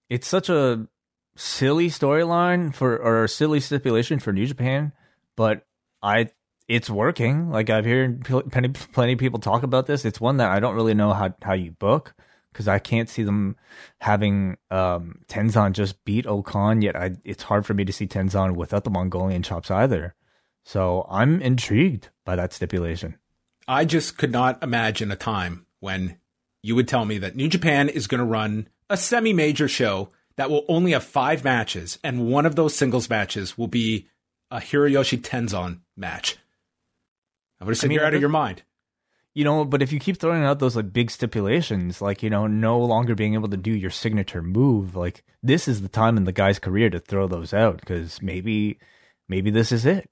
It's 0.09 0.27
such 0.27 0.49
a 0.49 0.87
silly 1.35 1.87
storyline 1.87 2.73
for 2.73 2.97
or 2.97 3.23
a 3.23 3.29
silly 3.29 3.59
stipulation 3.59 4.19
for 4.19 4.33
New 4.33 4.45
Japan, 4.45 4.91
but 5.35 5.65
I 6.01 6.31
it's 6.67 6.89
working. 6.89 7.49
Like 7.49 7.69
I've 7.69 7.85
heard 7.85 8.23
plenty 8.23 8.69
plenty 8.69 9.13
of 9.13 9.19
people 9.19 9.39
talk 9.39 9.63
about 9.63 9.87
this. 9.87 10.05
It's 10.05 10.21
one 10.21 10.37
that 10.37 10.51
I 10.51 10.59
don't 10.59 10.75
really 10.75 10.93
know 10.93 11.13
how 11.13 11.33
how 11.41 11.53
you 11.53 11.71
book 11.71 12.13
because 12.51 12.67
I 12.67 12.79
can't 12.79 13.09
see 13.09 13.23
them 13.23 13.55
having 13.99 14.57
um, 14.69 15.21
Tenzan 15.27 15.71
just 15.71 16.03
beat 16.03 16.27
O-Khan. 16.27 16.81
Yet 16.81 16.95
I, 16.95 17.11
it's 17.23 17.43
hard 17.43 17.65
for 17.65 17.73
me 17.73 17.85
to 17.85 17.93
see 17.93 18.07
Tenzan 18.07 18.55
without 18.55 18.83
the 18.83 18.89
Mongolian 18.89 19.43
chops 19.43 19.71
either. 19.71 20.15
So 20.63 21.07
I'm 21.09 21.41
intrigued 21.41 22.09
by 22.25 22.35
that 22.35 22.53
stipulation. 22.53 23.17
I 23.67 23.85
just 23.85 24.17
could 24.17 24.31
not 24.31 24.61
imagine 24.61 25.11
a 25.11 25.15
time 25.15 25.65
when 25.79 26.17
you 26.61 26.75
would 26.75 26.87
tell 26.87 27.05
me 27.05 27.17
that 27.19 27.35
New 27.35 27.47
Japan 27.47 27.89
is 27.89 28.07
going 28.07 28.19
to 28.19 28.25
run 28.25 28.67
a 28.89 28.97
semi 28.97 29.33
major 29.33 29.67
show 29.67 30.09
that 30.35 30.49
will 30.49 30.65
only 30.67 30.91
have 30.91 31.03
five 31.03 31.43
matches, 31.43 31.99
and 32.03 32.27
one 32.27 32.45
of 32.45 32.55
those 32.55 32.75
singles 32.75 33.09
matches 33.09 33.57
will 33.57 33.67
be 33.67 34.07
a 34.49 34.57
Hiroyoshi 34.57 35.21
Tenzan 35.21 35.79
match. 35.95 36.37
I 37.61 37.63
would 37.63 37.71
have 37.71 37.77
said 37.77 37.91
I 37.91 37.93
you're 37.93 38.05
out 38.05 38.15
of 38.15 38.19
your 38.19 38.29
mind. 38.29 38.63
You 39.33 39.45
know, 39.45 39.63
but 39.63 39.81
if 39.81 39.93
you 39.93 39.99
keep 39.99 40.17
throwing 40.17 40.43
out 40.43 40.59
those 40.59 40.75
like 40.75 40.91
big 40.91 41.09
stipulations, 41.09 42.01
like, 42.01 42.21
you 42.21 42.29
know, 42.29 42.47
no 42.47 42.79
longer 42.79 43.15
being 43.15 43.35
able 43.35 43.47
to 43.49 43.57
do 43.57 43.71
your 43.71 43.91
signature 43.91 44.41
move, 44.41 44.95
like 44.95 45.23
this 45.41 45.67
is 45.67 45.81
the 45.81 45.87
time 45.87 46.17
in 46.17 46.25
the 46.25 46.33
guy's 46.33 46.59
career 46.59 46.89
to 46.89 46.99
throw 46.99 47.27
those 47.27 47.53
out 47.53 47.79
because 47.79 48.21
maybe, 48.21 48.77
maybe 49.29 49.49
this 49.51 49.71
is 49.71 49.85
it. 49.85 50.09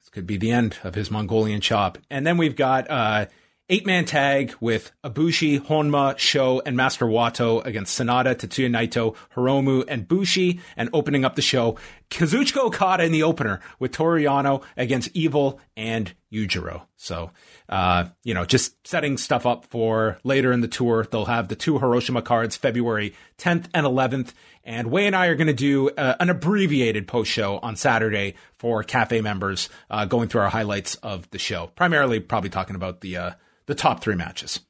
This 0.00 0.08
could 0.10 0.26
be 0.26 0.38
the 0.38 0.52
end 0.52 0.78
of 0.82 0.94
his 0.94 1.10
Mongolian 1.10 1.60
chop. 1.60 1.98
And 2.08 2.26
then 2.26 2.38
we've 2.38 2.56
got 2.56 2.90
uh, 2.90 3.26
eight 3.68 3.84
man 3.84 4.06
tag 4.06 4.54
with 4.58 4.92
Abushi, 5.04 5.60
Honma, 5.60 6.16
Sho, 6.16 6.62
and 6.64 6.76
Master 6.76 7.04
Wato 7.04 7.62
against 7.66 7.98
Sanada, 7.98 8.34
Tetsuya 8.34 8.70
Naito, 8.70 9.16
Hiromu, 9.34 9.84
and 9.86 10.08
Bushi. 10.08 10.60
And 10.78 10.88
opening 10.94 11.26
up 11.26 11.36
the 11.36 11.42
show, 11.42 11.76
Kazuchika 12.10 12.58
Okada 12.58 13.04
in 13.04 13.12
the 13.12 13.22
opener 13.22 13.60
with 13.78 13.92
Toru 13.92 14.20
Yano 14.20 14.62
against 14.76 15.10
Evil 15.14 15.60
and 15.76 16.12
Yujiro. 16.32 16.82
So, 16.96 17.30
uh, 17.68 18.06
you 18.24 18.34
know, 18.34 18.44
just 18.44 18.86
setting 18.86 19.16
stuff 19.16 19.46
up 19.46 19.64
for 19.66 20.18
later 20.24 20.52
in 20.52 20.60
the 20.60 20.68
tour. 20.68 21.06
They'll 21.10 21.26
have 21.26 21.48
the 21.48 21.56
two 21.56 21.78
Hiroshima 21.78 22.22
cards 22.22 22.56
February 22.56 23.14
10th 23.38 23.66
and 23.72 23.86
11th. 23.86 24.32
And 24.64 24.90
Wai 24.90 25.02
and 25.02 25.16
I 25.16 25.26
are 25.26 25.36
going 25.36 25.46
to 25.46 25.52
do 25.52 25.90
uh, 25.90 26.16
an 26.20 26.30
abbreviated 26.30 27.08
post 27.08 27.30
show 27.30 27.58
on 27.58 27.76
Saturday 27.76 28.34
for 28.58 28.82
Cafe 28.82 29.20
members, 29.20 29.68
uh, 29.88 30.04
going 30.04 30.28
through 30.28 30.42
our 30.42 30.50
highlights 30.50 30.96
of 30.96 31.30
the 31.30 31.38
show. 31.38 31.68
Primarily, 31.76 32.20
probably 32.20 32.50
talking 32.50 32.76
about 32.76 33.00
the 33.00 33.16
uh, 33.16 33.30
the 33.66 33.74
top 33.74 34.02
three 34.02 34.16
matches. 34.16 34.60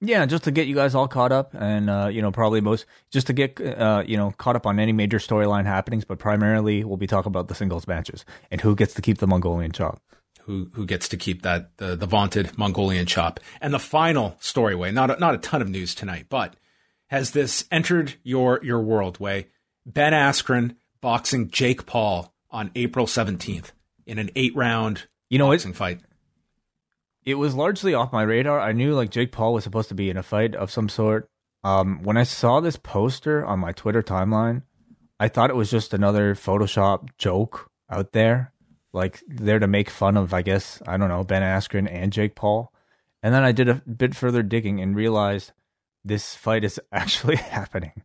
Yeah, 0.00 0.26
just 0.26 0.44
to 0.44 0.50
get 0.50 0.66
you 0.66 0.74
guys 0.74 0.94
all 0.94 1.08
caught 1.08 1.32
up, 1.32 1.54
and 1.54 1.88
uh, 1.88 2.08
you 2.12 2.20
know, 2.20 2.30
probably 2.30 2.60
most 2.60 2.84
just 3.10 3.26
to 3.28 3.32
get 3.32 3.60
uh, 3.60 4.02
you 4.06 4.16
know 4.16 4.32
caught 4.36 4.56
up 4.56 4.66
on 4.66 4.78
any 4.78 4.92
major 4.92 5.18
storyline 5.18 5.64
happenings. 5.64 6.04
But 6.04 6.18
primarily, 6.18 6.84
we'll 6.84 6.96
be 6.96 7.06
talking 7.06 7.30
about 7.30 7.48
the 7.48 7.54
singles 7.54 7.86
matches 7.86 8.24
and 8.50 8.60
who 8.60 8.74
gets 8.74 8.94
to 8.94 9.02
keep 9.02 9.18
the 9.18 9.26
Mongolian 9.26 9.72
chop. 9.72 10.02
Who 10.42 10.70
who 10.74 10.84
gets 10.84 11.08
to 11.08 11.16
keep 11.16 11.42
that 11.42 11.76
the, 11.78 11.96
the 11.96 12.06
vaunted 12.06 12.58
Mongolian 12.58 13.06
chop? 13.06 13.40
And 13.60 13.72
the 13.72 13.78
final 13.78 14.36
story 14.40 14.74
Wai, 14.74 14.90
not 14.90 15.10
a, 15.10 15.16
not 15.18 15.34
a 15.34 15.38
ton 15.38 15.62
of 15.62 15.70
news 15.70 15.94
tonight, 15.94 16.26
but 16.28 16.56
has 17.06 17.30
this 17.30 17.64
entered 17.70 18.14
your 18.22 18.60
your 18.62 18.80
world 18.80 19.18
Wai? 19.20 19.46
Ben 19.86 20.12
Askren 20.12 20.76
boxing 21.00 21.50
Jake 21.50 21.86
Paul 21.86 22.34
on 22.50 22.70
April 22.74 23.06
seventeenth 23.06 23.72
in 24.06 24.18
an 24.18 24.30
eight 24.36 24.54
round 24.54 25.06
you 25.30 25.38
know 25.38 25.50
boxing 25.50 25.70
it, 25.70 25.76
fight 25.76 26.00
it 27.24 27.34
was 27.34 27.54
largely 27.54 27.94
off 27.94 28.12
my 28.12 28.22
radar. 28.22 28.60
I 28.60 28.72
knew 28.72 28.94
like 28.94 29.10
Jake 29.10 29.32
Paul 29.32 29.54
was 29.54 29.64
supposed 29.64 29.88
to 29.88 29.94
be 29.94 30.10
in 30.10 30.16
a 30.16 30.22
fight 30.22 30.54
of 30.54 30.70
some 30.70 30.88
sort. 30.88 31.28
Um, 31.62 32.02
when 32.02 32.16
I 32.16 32.24
saw 32.24 32.60
this 32.60 32.76
poster 32.76 33.44
on 33.44 33.58
my 33.58 33.72
Twitter 33.72 34.02
timeline, 34.02 34.62
I 35.18 35.28
thought 35.28 35.50
it 35.50 35.56
was 35.56 35.70
just 35.70 35.94
another 35.94 36.34
Photoshop 36.34 37.08
joke 37.16 37.70
out 37.90 38.12
there, 38.12 38.52
like 38.92 39.22
there 39.26 39.58
to 39.58 39.66
make 39.66 39.88
fun 39.88 40.16
of, 40.16 40.34
I 40.34 40.42
guess, 40.42 40.82
I 40.86 40.98
don't 40.98 41.08
know, 41.08 41.24
Ben 41.24 41.42
Askren 41.42 41.90
and 41.90 42.12
Jake 42.12 42.34
Paul. 42.34 42.72
And 43.22 43.32
then 43.32 43.42
I 43.42 43.52
did 43.52 43.70
a 43.70 43.74
bit 43.74 44.14
further 44.14 44.42
digging 44.42 44.80
and 44.80 44.94
realized 44.94 45.52
this 46.04 46.34
fight 46.34 46.64
is 46.64 46.78
actually 46.92 47.36
happening. 47.36 48.02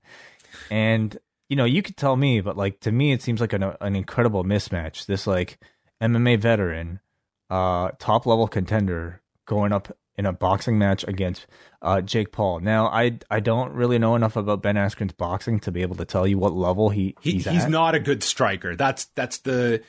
And, 0.72 1.18
you 1.50 1.58
know, 1.58 1.66
you 1.66 1.82
could 1.82 1.98
tell 1.98 2.16
me, 2.16 2.40
but 2.40 2.56
like 2.56 2.80
to 2.82 2.92
me, 2.92 3.12
it 3.12 3.22
seems 3.22 3.42
like 3.42 3.52
an, 3.52 3.64
an 3.82 3.96
incredible 3.98 4.46
mismatch. 4.46 5.06
This 5.06 5.28
like 5.28 5.60
MMA 6.02 6.40
veteran 6.40 7.02
uh, 7.50 7.92
top 8.00 8.26
level 8.26 8.48
contender 8.48 9.22
going 9.46 9.72
up 9.72 9.96
in 10.18 10.26
a 10.26 10.34
boxing 10.34 10.78
match 10.78 11.06
against 11.08 11.48
uh, 11.82 12.02
Jake 12.02 12.32
Paul. 12.32 12.60
Now, 12.60 12.88
I 12.88 13.20
I 13.32 13.40
don't 13.40 13.72
really 13.74 13.98
know 13.98 14.16
enough 14.16 14.36
about 14.36 14.62
Ben 14.62 14.76
Askren's 14.76 15.14
boxing 15.14 15.60
to 15.62 15.72
be 15.72 15.82
able 15.82 15.96
to 15.96 16.06
tell 16.06 16.28
you 16.28 16.38
what 16.38 16.54
level 16.54 16.90
he 16.90 17.16
he's 17.22 17.46
he, 17.46 17.52
He's 17.52 17.68
not 17.68 17.96
a 17.96 18.00
good 18.00 18.22
striker. 18.22 18.76
That's 18.76 19.06
that's 19.16 19.38
the 19.40 19.82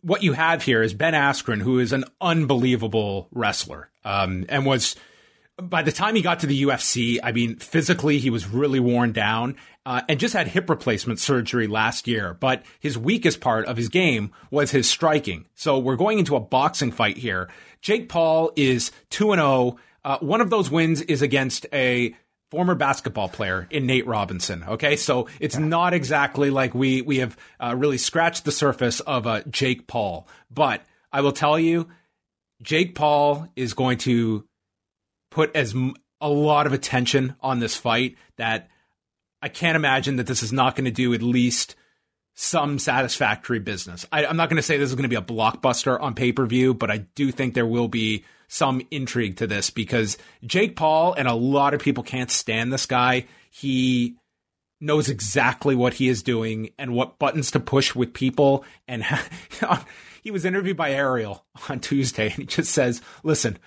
what 0.00 0.22
you 0.22 0.34
have 0.34 0.62
here 0.62 0.82
is 0.82 0.94
Ben 0.94 1.14
Askren, 1.14 1.60
who 1.60 1.78
is 1.78 1.92
an 1.92 2.04
unbelievable 2.20 3.28
wrestler, 3.32 3.90
um, 4.04 4.46
and 4.48 4.64
was 4.64 4.96
by 5.60 5.82
the 5.82 5.92
time 5.92 6.14
he 6.14 6.22
got 6.22 6.40
to 6.40 6.46
the 6.46 6.62
UFC, 6.62 7.18
I 7.22 7.32
mean, 7.32 7.56
physically 7.56 8.18
he 8.18 8.30
was 8.30 8.48
really 8.48 8.80
worn 8.80 9.12
down 9.12 9.56
uh, 9.84 10.02
and 10.08 10.20
just 10.20 10.34
had 10.34 10.48
hip 10.48 10.70
replacement 10.70 11.18
surgery 11.18 11.66
last 11.66 12.06
year. 12.06 12.34
But 12.34 12.62
his 12.78 12.96
weakest 12.96 13.40
part 13.40 13.66
of 13.66 13.76
his 13.76 13.88
game 13.88 14.30
was 14.50 14.70
his 14.70 14.88
striking. 14.88 15.46
So 15.54 15.78
we're 15.78 15.96
going 15.96 16.18
into 16.18 16.36
a 16.36 16.40
boxing 16.40 16.92
fight 16.92 17.16
here. 17.16 17.48
Jake 17.80 18.08
Paul 18.08 18.52
is 18.54 18.92
2 19.10 19.32
and 19.32 19.40
0. 19.40 19.76
Uh, 20.04 20.18
one 20.20 20.40
of 20.40 20.50
those 20.50 20.70
wins 20.70 21.00
is 21.02 21.22
against 21.22 21.66
a 21.72 22.14
former 22.50 22.74
basketball 22.74 23.28
player 23.28 23.66
in 23.70 23.86
Nate 23.86 24.06
Robinson. 24.06 24.64
Okay, 24.66 24.96
so 24.96 25.28
it's 25.40 25.56
yeah. 25.56 25.64
not 25.64 25.92
exactly 25.92 26.50
like 26.50 26.74
we 26.74 27.02
we 27.02 27.18
have 27.18 27.36
uh, 27.60 27.74
really 27.76 27.98
scratched 27.98 28.44
the 28.44 28.52
surface 28.52 29.00
of 29.00 29.26
uh, 29.26 29.42
Jake 29.50 29.86
Paul, 29.86 30.26
but 30.50 30.82
I 31.12 31.20
will 31.20 31.32
tell 31.32 31.58
you, 31.58 31.88
Jake 32.62 32.94
Paul 32.94 33.48
is 33.54 33.74
going 33.74 33.98
to 33.98 34.47
put 35.30 35.54
as 35.54 35.74
a 36.20 36.28
lot 36.28 36.66
of 36.66 36.72
attention 36.72 37.36
on 37.40 37.60
this 37.60 37.76
fight 37.76 38.16
that 38.36 38.68
I 39.40 39.48
can't 39.48 39.76
imagine 39.76 40.16
that 40.16 40.26
this 40.26 40.42
is 40.42 40.52
not 40.52 40.74
going 40.74 40.86
to 40.86 40.90
do 40.90 41.14
at 41.14 41.22
least 41.22 41.76
some 42.34 42.78
satisfactory 42.78 43.58
business. 43.58 44.06
I, 44.12 44.24
am 44.24 44.36
not 44.36 44.48
going 44.48 44.56
to 44.58 44.62
say 44.62 44.76
this 44.76 44.90
is 44.90 44.94
going 44.94 45.02
to 45.02 45.08
be 45.08 45.16
a 45.16 45.22
blockbuster 45.22 46.00
on 46.00 46.14
pay 46.14 46.32
per 46.32 46.46
view, 46.46 46.72
but 46.72 46.90
I 46.90 46.98
do 46.98 47.32
think 47.32 47.54
there 47.54 47.66
will 47.66 47.88
be 47.88 48.24
some 48.48 48.80
intrigue 48.90 49.36
to 49.36 49.46
this 49.46 49.70
because 49.70 50.16
Jake 50.44 50.76
Paul 50.76 51.14
and 51.14 51.28
a 51.28 51.34
lot 51.34 51.74
of 51.74 51.80
people 51.80 52.02
can't 52.02 52.30
stand 52.30 52.72
this 52.72 52.86
guy. 52.86 53.26
He 53.50 54.16
knows 54.80 55.08
exactly 55.08 55.74
what 55.74 55.94
he 55.94 56.08
is 56.08 56.22
doing 56.22 56.70
and 56.78 56.94
what 56.94 57.18
buttons 57.18 57.50
to 57.50 57.60
push 57.60 57.94
with 57.94 58.14
people. 58.14 58.64
And 58.86 59.04
he 60.22 60.30
was 60.30 60.44
interviewed 60.44 60.76
by 60.76 60.92
Ariel 60.92 61.44
on 61.68 61.80
Tuesday, 61.80 62.26
and 62.26 62.36
he 62.36 62.44
just 62.44 62.72
says, 62.72 63.02
"Listen." 63.22 63.58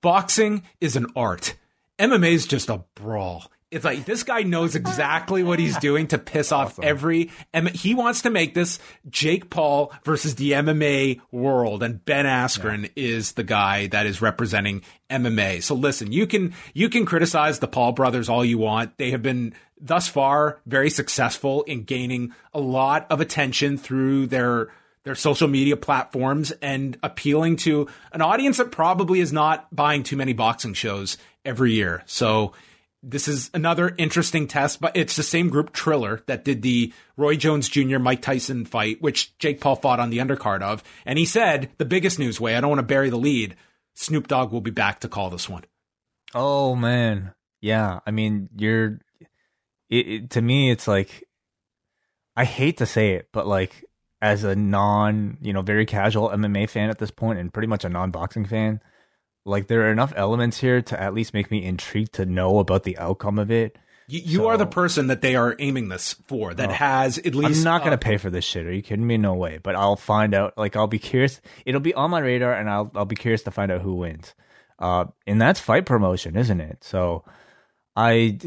Boxing 0.00 0.62
is 0.80 0.96
an 0.96 1.06
art. 1.16 1.54
MMA 1.98 2.32
is 2.32 2.46
just 2.46 2.70
a 2.70 2.84
brawl. 2.94 3.44
It's 3.70 3.84
like 3.84 4.04
this 4.04 4.24
guy 4.24 4.42
knows 4.42 4.74
exactly 4.74 5.44
what 5.44 5.60
he's 5.60 5.76
doing 5.78 6.08
to 6.08 6.18
piss 6.18 6.50
off 6.50 6.72
awesome. 6.72 6.84
every. 6.84 7.30
He 7.72 7.94
wants 7.94 8.22
to 8.22 8.30
make 8.30 8.52
this 8.52 8.80
Jake 9.08 9.48
Paul 9.48 9.92
versus 10.04 10.34
the 10.34 10.52
MMA 10.52 11.20
world, 11.30 11.84
and 11.84 12.04
Ben 12.04 12.26
Askren 12.26 12.82
yeah. 12.82 12.88
is 12.96 13.32
the 13.32 13.44
guy 13.44 13.86
that 13.88 14.06
is 14.06 14.20
representing 14.20 14.82
MMA. 15.08 15.62
So 15.62 15.76
listen, 15.76 16.10
you 16.10 16.26
can 16.26 16.52
you 16.74 16.88
can 16.88 17.06
criticize 17.06 17.60
the 17.60 17.68
Paul 17.68 17.92
brothers 17.92 18.28
all 18.28 18.44
you 18.44 18.58
want. 18.58 18.98
They 18.98 19.12
have 19.12 19.22
been 19.22 19.54
thus 19.80 20.08
far 20.08 20.58
very 20.66 20.90
successful 20.90 21.62
in 21.62 21.84
gaining 21.84 22.34
a 22.52 22.60
lot 22.60 23.06
of 23.08 23.20
attention 23.20 23.78
through 23.78 24.26
their 24.26 24.68
their 25.04 25.14
social 25.14 25.48
media 25.48 25.76
platforms 25.76 26.50
and 26.62 26.98
appealing 27.02 27.56
to 27.56 27.88
an 28.12 28.20
audience 28.20 28.58
that 28.58 28.70
probably 28.70 29.20
is 29.20 29.32
not 29.32 29.74
buying 29.74 30.02
too 30.02 30.16
many 30.16 30.32
boxing 30.32 30.74
shows 30.74 31.16
every 31.44 31.72
year. 31.72 32.02
So 32.06 32.52
this 33.02 33.28
is 33.28 33.50
another 33.54 33.94
interesting 33.96 34.46
test, 34.46 34.80
but 34.80 34.96
it's 34.96 35.16
the 35.16 35.22
same 35.22 35.48
group 35.48 35.72
Triller 35.72 36.22
that 36.26 36.44
did 36.44 36.62
the 36.62 36.92
Roy 37.16 37.36
Jones 37.36 37.68
Jr. 37.68 37.98
Mike 37.98 38.20
Tyson 38.20 38.64
fight, 38.64 39.00
which 39.00 39.36
Jake 39.38 39.60
Paul 39.60 39.76
fought 39.76 40.00
on 40.00 40.10
the 40.10 40.18
undercard 40.18 40.60
of. 40.62 40.82
And 41.06 41.18
he 41.18 41.24
said 41.24 41.70
the 41.78 41.86
biggest 41.86 42.18
news 42.18 42.40
Wai, 42.40 42.56
I 42.56 42.60
don't 42.60 42.70
want 42.70 42.80
to 42.80 42.84
bury 42.86 43.08
the 43.08 43.16
lead. 43.16 43.56
Snoop 43.94 44.28
Dogg 44.28 44.52
will 44.52 44.60
be 44.60 44.70
back 44.70 45.00
to 45.00 45.08
call 45.08 45.30
this 45.30 45.48
one. 45.48 45.64
Oh 46.34 46.74
man. 46.74 47.32
Yeah. 47.60 48.00
I 48.06 48.10
mean, 48.10 48.48
you're 48.56 49.00
it, 49.88 50.08
it, 50.08 50.30
to 50.30 50.42
me, 50.42 50.70
it's 50.70 50.86
like, 50.86 51.24
I 52.36 52.44
hate 52.44 52.78
to 52.78 52.86
say 52.86 53.14
it, 53.14 53.28
but 53.32 53.46
like 53.46 53.84
as 54.22 54.44
a 54.44 54.54
non, 54.54 55.38
you 55.40 55.52
know, 55.52 55.62
very 55.62 55.86
casual 55.86 56.28
MMA 56.30 56.68
fan 56.68 56.90
at 56.90 56.98
this 56.98 57.10
point 57.10 57.38
and 57.38 57.52
pretty 57.52 57.68
much 57.68 57.84
a 57.84 57.88
non 57.88 58.10
boxing 58.10 58.44
fan, 58.44 58.80
like 59.44 59.66
there 59.66 59.82
are 59.82 59.92
enough 59.92 60.12
elements 60.16 60.60
here 60.60 60.82
to 60.82 61.00
at 61.00 61.14
least 61.14 61.34
make 61.34 61.50
me 61.50 61.64
intrigued 61.64 62.12
to 62.14 62.26
know 62.26 62.58
about 62.58 62.84
the 62.84 62.98
outcome 62.98 63.38
of 63.38 63.50
it. 63.50 63.78
You, 64.08 64.20
you 64.20 64.38
so, 64.38 64.48
are 64.48 64.56
the 64.56 64.66
person 64.66 65.06
that 65.06 65.20
they 65.20 65.36
are 65.36 65.54
aiming 65.58 65.88
this 65.88 66.14
for 66.26 66.52
that 66.52 66.70
oh, 66.70 66.72
has 66.72 67.18
at 67.18 67.34
least. 67.34 67.58
I'm 67.58 67.64
not 67.64 67.80
going 67.80 67.92
to 67.92 67.98
pay 67.98 68.16
for 68.16 68.28
this 68.28 68.44
shit. 68.44 68.66
Are 68.66 68.72
you 68.72 68.82
kidding 68.82 69.06
me? 69.06 69.16
No 69.16 69.34
way. 69.34 69.58
But 69.62 69.76
I'll 69.76 69.96
find 69.96 70.34
out. 70.34 70.58
Like, 70.58 70.74
I'll 70.74 70.88
be 70.88 70.98
curious. 70.98 71.40
It'll 71.64 71.80
be 71.80 71.94
on 71.94 72.10
my 72.10 72.18
radar 72.18 72.52
and 72.52 72.68
I'll, 72.68 72.90
I'll 72.94 73.04
be 73.04 73.16
curious 73.16 73.42
to 73.44 73.50
find 73.50 73.70
out 73.70 73.82
who 73.82 73.94
wins. 73.94 74.34
Uh, 74.78 75.06
and 75.26 75.40
that's 75.40 75.60
fight 75.60 75.86
promotion, 75.86 76.36
isn't 76.36 76.60
it? 76.60 76.82
So 76.82 77.24
I, 77.94 78.38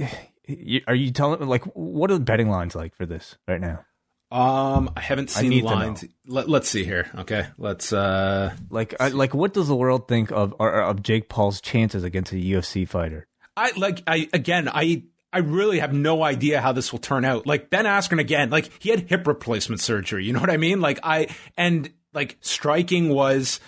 Are 0.87 0.95
you 0.95 1.11
telling 1.11 1.47
like 1.47 1.63
what 1.73 2.11
are 2.11 2.15
the 2.15 2.23
betting 2.23 2.49
lines 2.49 2.75
like 2.75 2.93
for 2.95 3.05
this 3.05 3.37
right 3.47 3.61
now? 3.61 3.85
Um, 4.33 4.89
I 4.97 5.01
haven't 5.01 5.29
seen 5.29 5.51
need 5.51 5.61
to 5.61 5.67
lines. 5.67 6.05
Let, 6.25 6.49
let's 6.49 6.67
see 6.67 6.83
here. 6.83 7.07
Okay, 7.19 7.45
let's. 7.59 7.93
uh 7.93 8.55
Like, 8.71 8.95
I, 8.99 9.09
like 9.09 9.35
what 9.35 9.53
does 9.53 9.67
the 9.67 9.75
world 9.75 10.07
think 10.07 10.31
of 10.31 10.55
of 10.59 11.03
Jake 11.03 11.29
Paul's 11.29 11.61
chances 11.61 12.03
against 12.03 12.31
a 12.31 12.37
UFC 12.37 12.87
fighter? 12.87 13.27
I 13.55 13.73
like. 13.77 14.01
I 14.07 14.27
again. 14.33 14.67
I 14.67 15.03
I 15.31 15.39
really 15.39 15.79
have 15.79 15.93
no 15.93 16.23
idea 16.23 16.61
how 16.61 16.71
this 16.71 16.91
will 16.91 16.99
turn 16.99 17.25
out. 17.25 17.45
Like 17.45 17.69
Ben 17.69 17.85
Askren 17.85 18.19
again. 18.19 18.49
Like 18.49 18.71
he 18.81 18.89
had 18.89 19.01
hip 19.01 19.27
replacement 19.27 19.81
surgery. 19.81 20.25
You 20.25 20.33
know 20.33 20.39
what 20.39 20.49
I 20.49 20.57
mean? 20.57 20.81
Like 20.81 20.99
I 21.03 21.27
and 21.55 21.91
like 22.11 22.37
striking 22.41 23.09
was. 23.09 23.59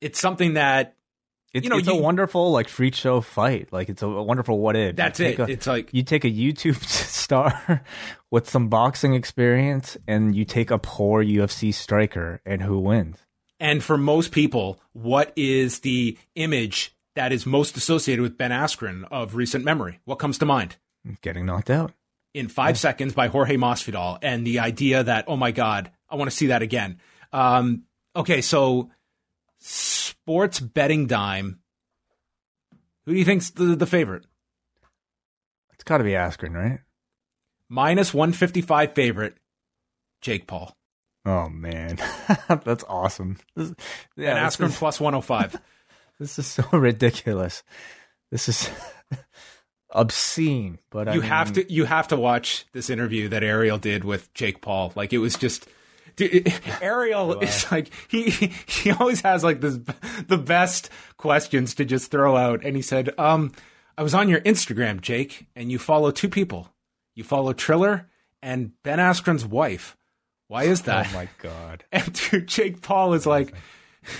It's 0.00 0.20
something 0.20 0.54
that 0.54 0.94
It's, 1.56 1.64
You 1.64 1.70
know, 1.70 1.78
it's 1.78 1.88
you- 1.88 1.94
a 1.94 2.00
wonderful 2.00 2.50
like 2.52 2.68
freak 2.68 2.94
show 2.94 3.20
fight. 3.20 3.72
Like 3.72 3.88
it's 3.88 4.02
a, 4.02 4.06
a 4.06 4.22
wonderful 4.22 4.58
what 4.58 4.76
if. 4.76 4.94
that's 4.96 5.20
it. 5.20 5.38
a- 5.38 5.44
it's 5.50 5.66
like 5.66 5.88
you 5.92 6.02
take 6.02 6.24
a 6.24 6.30
YouTube 6.30 6.82
star 6.86 7.82
with 8.30 8.48
some 8.48 8.68
boxing 8.68 9.14
experience, 9.14 9.96
and 10.06 10.36
you 10.36 10.44
take 10.44 10.70
a 10.70 10.78
poor 10.78 11.24
UFC 11.24 11.72
striker, 11.72 12.40
and 12.44 12.62
who 12.62 12.78
wins? 12.78 13.18
And 13.58 13.82
for 13.82 13.96
most 13.96 14.32
people, 14.32 14.78
what 14.92 15.32
is 15.34 15.80
the 15.80 16.18
image 16.34 16.94
that 17.14 17.32
is 17.32 17.46
most 17.46 17.76
associated 17.78 18.20
with 18.22 18.36
Ben 18.36 18.50
Askren 18.50 19.04
of 19.10 19.34
recent 19.34 19.64
memory? 19.64 20.00
What 20.04 20.16
comes 20.16 20.36
to 20.38 20.44
mind? 20.46 20.76
Getting 21.22 21.46
knocked 21.46 21.70
out. 21.70 21.92
In 22.34 22.48
five 22.48 22.78
seconds 22.78 23.14
by 23.14 23.28
Jorge 23.28 23.56
Masvidal, 23.56 24.18
and 24.20 24.46
the 24.46 24.58
idea 24.58 25.02
that 25.04 25.24
oh 25.26 25.36
my 25.38 25.52
god, 25.52 25.90
I 26.10 26.16
want 26.16 26.30
to 26.30 26.36
see 26.36 26.48
that 26.48 26.60
again. 26.60 26.98
Um, 27.32 27.84
okay, 28.14 28.42
so 28.42 28.90
sports 30.26 30.58
betting 30.58 31.06
dime. 31.06 31.60
Who 33.06 33.12
do 33.12 33.18
you 33.18 33.24
think's 33.24 33.50
the, 33.50 33.76
the 33.76 33.86
favorite? 33.86 34.24
It's 35.74 35.84
got 35.84 35.98
to 35.98 36.04
be 36.04 36.10
Askren, 36.10 36.52
right? 36.52 36.80
Minus 37.68 38.12
one 38.12 38.32
fifty 38.32 38.60
five 38.60 38.94
favorite, 38.94 39.36
Jake 40.20 40.48
Paul. 40.48 40.76
Oh 41.24 41.48
man, 41.48 41.98
that's 42.64 42.84
awesome. 42.88 43.38
This, 43.54 43.68
and 43.68 43.76
this 44.16 44.56
Askren 44.56 44.68
is- 44.68 44.76
plus 44.78 45.00
one 45.00 45.12
hundred 45.14 45.22
five. 45.26 45.56
This 46.18 46.38
is 46.38 46.46
so 46.46 46.64
ridiculous. 46.72 47.62
This 48.30 48.48
is 48.48 48.70
obscene, 49.90 50.78
but 50.90 51.08
I 51.08 51.12
you 51.12 51.20
mean, 51.20 51.28
have 51.28 51.52
to 51.52 51.70
you 51.70 51.84
have 51.84 52.08
to 52.08 52.16
watch 52.16 52.64
this 52.72 52.88
interview 52.88 53.28
that 53.28 53.44
Ariel 53.44 53.76
did 53.76 54.02
with 54.02 54.32
Jake 54.32 54.62
Paul. 54.62 54.94
Like 54.96 55.12
it 55.12 55.18
was 55.18 55.36
just 55.36 55.68
dude, 56.16 56.52
Ariel 56.80 57.40
is 57.40 57.70
like 57.70 57.90
he 58.08 58.30
he 58.30 58.90
always 58.90 59.20
has 59.22 59.44
like 59.44 59.60
this 59.60 59.78
the 60.26 60.38
best 60.38 60.90
questions 61.16 61.74
to 61.74 61.84
just 61.84 62.10
throw 62.10 62.36
out 62.36 62.64
and 62.64 62.76
he 62.76 62.82
said, 62.82 63.10
"Um 63.18 63.52
I 63.96 64.02
was 64.02 64.14
on 64.14 64.28
your 64.28 64.40
Instagram, 64.40 65.00
Jake, 65.00 65.46
and 65.54 65.70
you 65.70 65.78
follow 65.78 66.10
two 66.10 66.28
people. 66.28 66.68
You 67.14 67.24
follow 67.24 67.52
Triller 67.52 68.08
and 68.42 68.72
Ben 68.82 68.98
Askren's 68.98 69.44
wife. 69.44 69.96
Why 70.48 70.64
is 70.64 70.82
that?" 70.82 71.08
Oh 71.10 71.14
my 71.14 71.28
god. 71.38 71.84
And 71.92 72.12
dude, 72.12 72.48
Jake 72.48 72.82
Paul 72.82 73.14
is 73.14 73.26
like, 73.26 73.54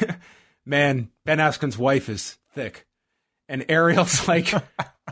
man, 0.67 1.11
Ben 1.25 1.39
Askren's 1.39 1.79
wife 1.79 2.09
is 2.09 2.39
thick. 2.55 2.87
And 3.49 3.65
Ariel's 3.69 4.27
like, 4.27 4.53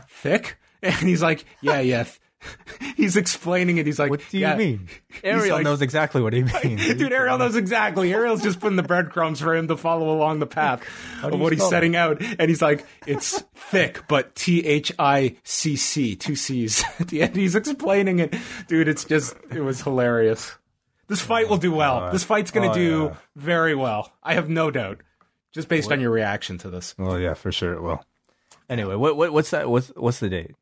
thick? 0.09 0.57
And 0.81 1.07
he's 1.07 1.21
like, 1.21 1.45
yeah, 1.61 1.79
yeah. 1.79 2.05
He's 2.95 3.15
explaining 3.17 3.77
it. 3.77 3.85
He's 3.85 3.99
like, 3.99 4.09
What 4.09 4.21
do 4.29 4.37
you 4.37 4.41
yeah. 4.45 4.55
mean? 4.55 4.87
Ariel 5.23 5.57
like- 5.57 5.63
knows 5.63 5.81
exactly 5.81 6.21
what 6.21 6.33
he 6.33 6.43
means. 6.63 6.85
Dude, 6.95 7.11
Ariel 7.11 7.37
knows 7.37 7.55
exactly. 7.55 8.13
Ariel's 8.13 8.41
just 8.41 8.59
putting 8.59 8.75
the 8.75 8.83
breadcrumbs 8.83 9.39
for 9.41 9.55
him 9.55 9.67
to 9.67 9.77
follow 9.77 10.09
along 10.15 10.39
the 10.39 10.47
path 10.47 10.81
of 11.23 11.39
what 11.39 11.51
he's 11.51 11.59
spell 11.61 11.69
setting 11.69 11.95
out. 11.95 12.21
And 12.21 12.49
he's 12.49 12.61
like, 12.61 12.85
it's 13.05 13.41
thick, 13.55 14.03
but 14.07 14.35
T 14.35 14.65
H 14.65 14.91
I 14.99 15.37
C 15.43 15.75
C, 15.75 16.15
two 16.15 16.35
C's 16.35 16.83
at 16.99 17.07
the 17.09 17.21
end. 17.23 17.35
He's 17.35 17.55
explaining 17.55 18.19
it. 18.19 18.33
Dude, 18.67 18.87
it's 18.87 19.05
just, 19.05 19.35
it 19.51 19.61
was 19.61 19.81
hilarious. 19.81 20.53
This 21.07 21.21
fight 21.21 21.49
will 21.49 21.57
do 21.57 21.73
oh 21.73 21.77
well. 21.77 22.11
This 22.11 22.23
fight's 22.23 22.49
going 22.51 22.65
to 22.67 22.71
Oh, 22.71 22.73
do 22.73 23.03
yeah. 23.11 23.15
very 23.35 23.75
well. 23.75 24.11
I 24.23 24.33
have 24.33 24.49
no 24.49 24.71
doubt, 24.71 25.01
just 25.51 25.67
based 25.67 25.91
on 25.91 25.99
your 25.99 26.09
reaction 26.11 26.57
to 26.59 26.69
this. 26.71 26.95
Well, 26.97 27.19
yeah, 27.19 27.35
for 27.35 27.51
sure 27.51 27.73
it 27.73 27.81
will. 27.83 28.03
Anyway, 28.67 28.95
what, 28.95 29.15
what 29.15 29.31
what's 29.31 29.51
that? 29.51 29.69
What's 29.69 29.89
what's 29.89 30.19
the 30.19 30.29
date? 30.29 30.55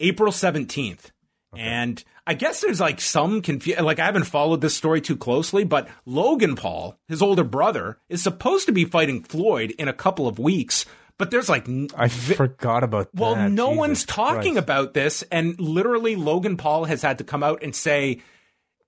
April 0.00 0.32
17th. 0.32 1.10
And 1.56 2.02
I 2.26 2.34
guess 2.34 2.60
there's 2.60 2.80
like 2.80 3.00
some 3.00 3.42
confusion. 3.42 3.84
Like 3.84 3.98
I 3.98 4.04
haven't 4.06 4.24
followed 4.24 4.60
this 4.60 4.76
story 4.76 5.00
too 5.00 5.16
closely, 5.16 5.64
but 5.64 5.88
Logan 6.06 6.54
Paul, 6.54 6.96
his 7.08 7.22
older 7.22 7.42
brother, 7.42 7.98
is 8.08 8.22
supposed 8.22 8.66
to 8.66 8.72
be 8.72 8.84
fighting 8.84 9.22
Floyd 9.24 9.72
in 9.76 9.88
a 9.88 9.92
couple 9.92 10.28
of 10.28 10.38
weeks. 10.38 10.86
But 11.18 11.32
there's 11.32 11.48
like, 11.48 11.68
n- 11.68 11.88
I 11.96 12.06
forgot 12.08 12.84
about 12.84 13.10
that. 13.12 13.20
well, 13.20 13.48
no 13.48 13.66
Jesus 13.70 13.78
one's 13.78 14.04
talking 14.04 14.52
Christ. 14.54 14.58
about 14.64 14.94
this. 14.94 15.24
And 15.32 15.60
literally, 15.60 16.14
Logan 16.16 16.56
Paul 16.56 16.84
has 16.84 17.02
had 17.02 17.18
to 17.18 17.24
come 17.24 17.42
out 17.42 17.62
and 17.62 17.74
say, 17.74 18.20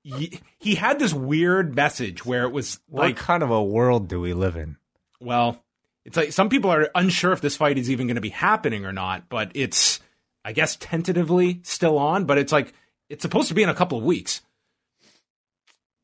he 0.02 0.74
had 0.74 0.98
this 0.98 1.12
weird 1.12 1.76
message 1.76 2.24
where 2.24 2.44
it 2.44 2.52
was 2.52 2.80
like. 2.90 3.16
What 3.16 3.24
kind 3.24 3.42
of 3.42 3.50
a 3.50 3.62
world 3.62 4.08
do 4.08 4.20
we 4.20 4.34
live 4.34 4.56
in? 4.56 4.76
well, 5.20 5.62
it's 6.04 6.16
like 6.16 6.32
some 6.32 6.48
people 6.48 6.70
are 6.70 6.90
unsure 6.96 7.32
if 7.32 7.40
this 7.40 7.56
fight 7.56 7.78
is 7.78 7.88
even 7.88 8.08
going 8.08 8.16
to 8.16 8.20
be 8.20 8.30
happening 8.30 8.84
or 8.84 8.92
not, 8.92 9.28
but 9.28 9.52
it's, 9.54 10.00
I 10.44 10.52
guess, 10.52 10.76
tentatively 10.76 11.60
still 11.62 11.98
on, 11.98 12.24
but 12.24 12.38
it's 12.38 12.52
like, 12.52 12.72
it's 13.08 13.22
supposed 13.22 13.48
to 13.48 13.54
be 13.54 13.62
in 13.62 13.68
a 13.68 13.74
couple 13.74 13.98
of 13.98 14.04
weeks. 14.04 14.40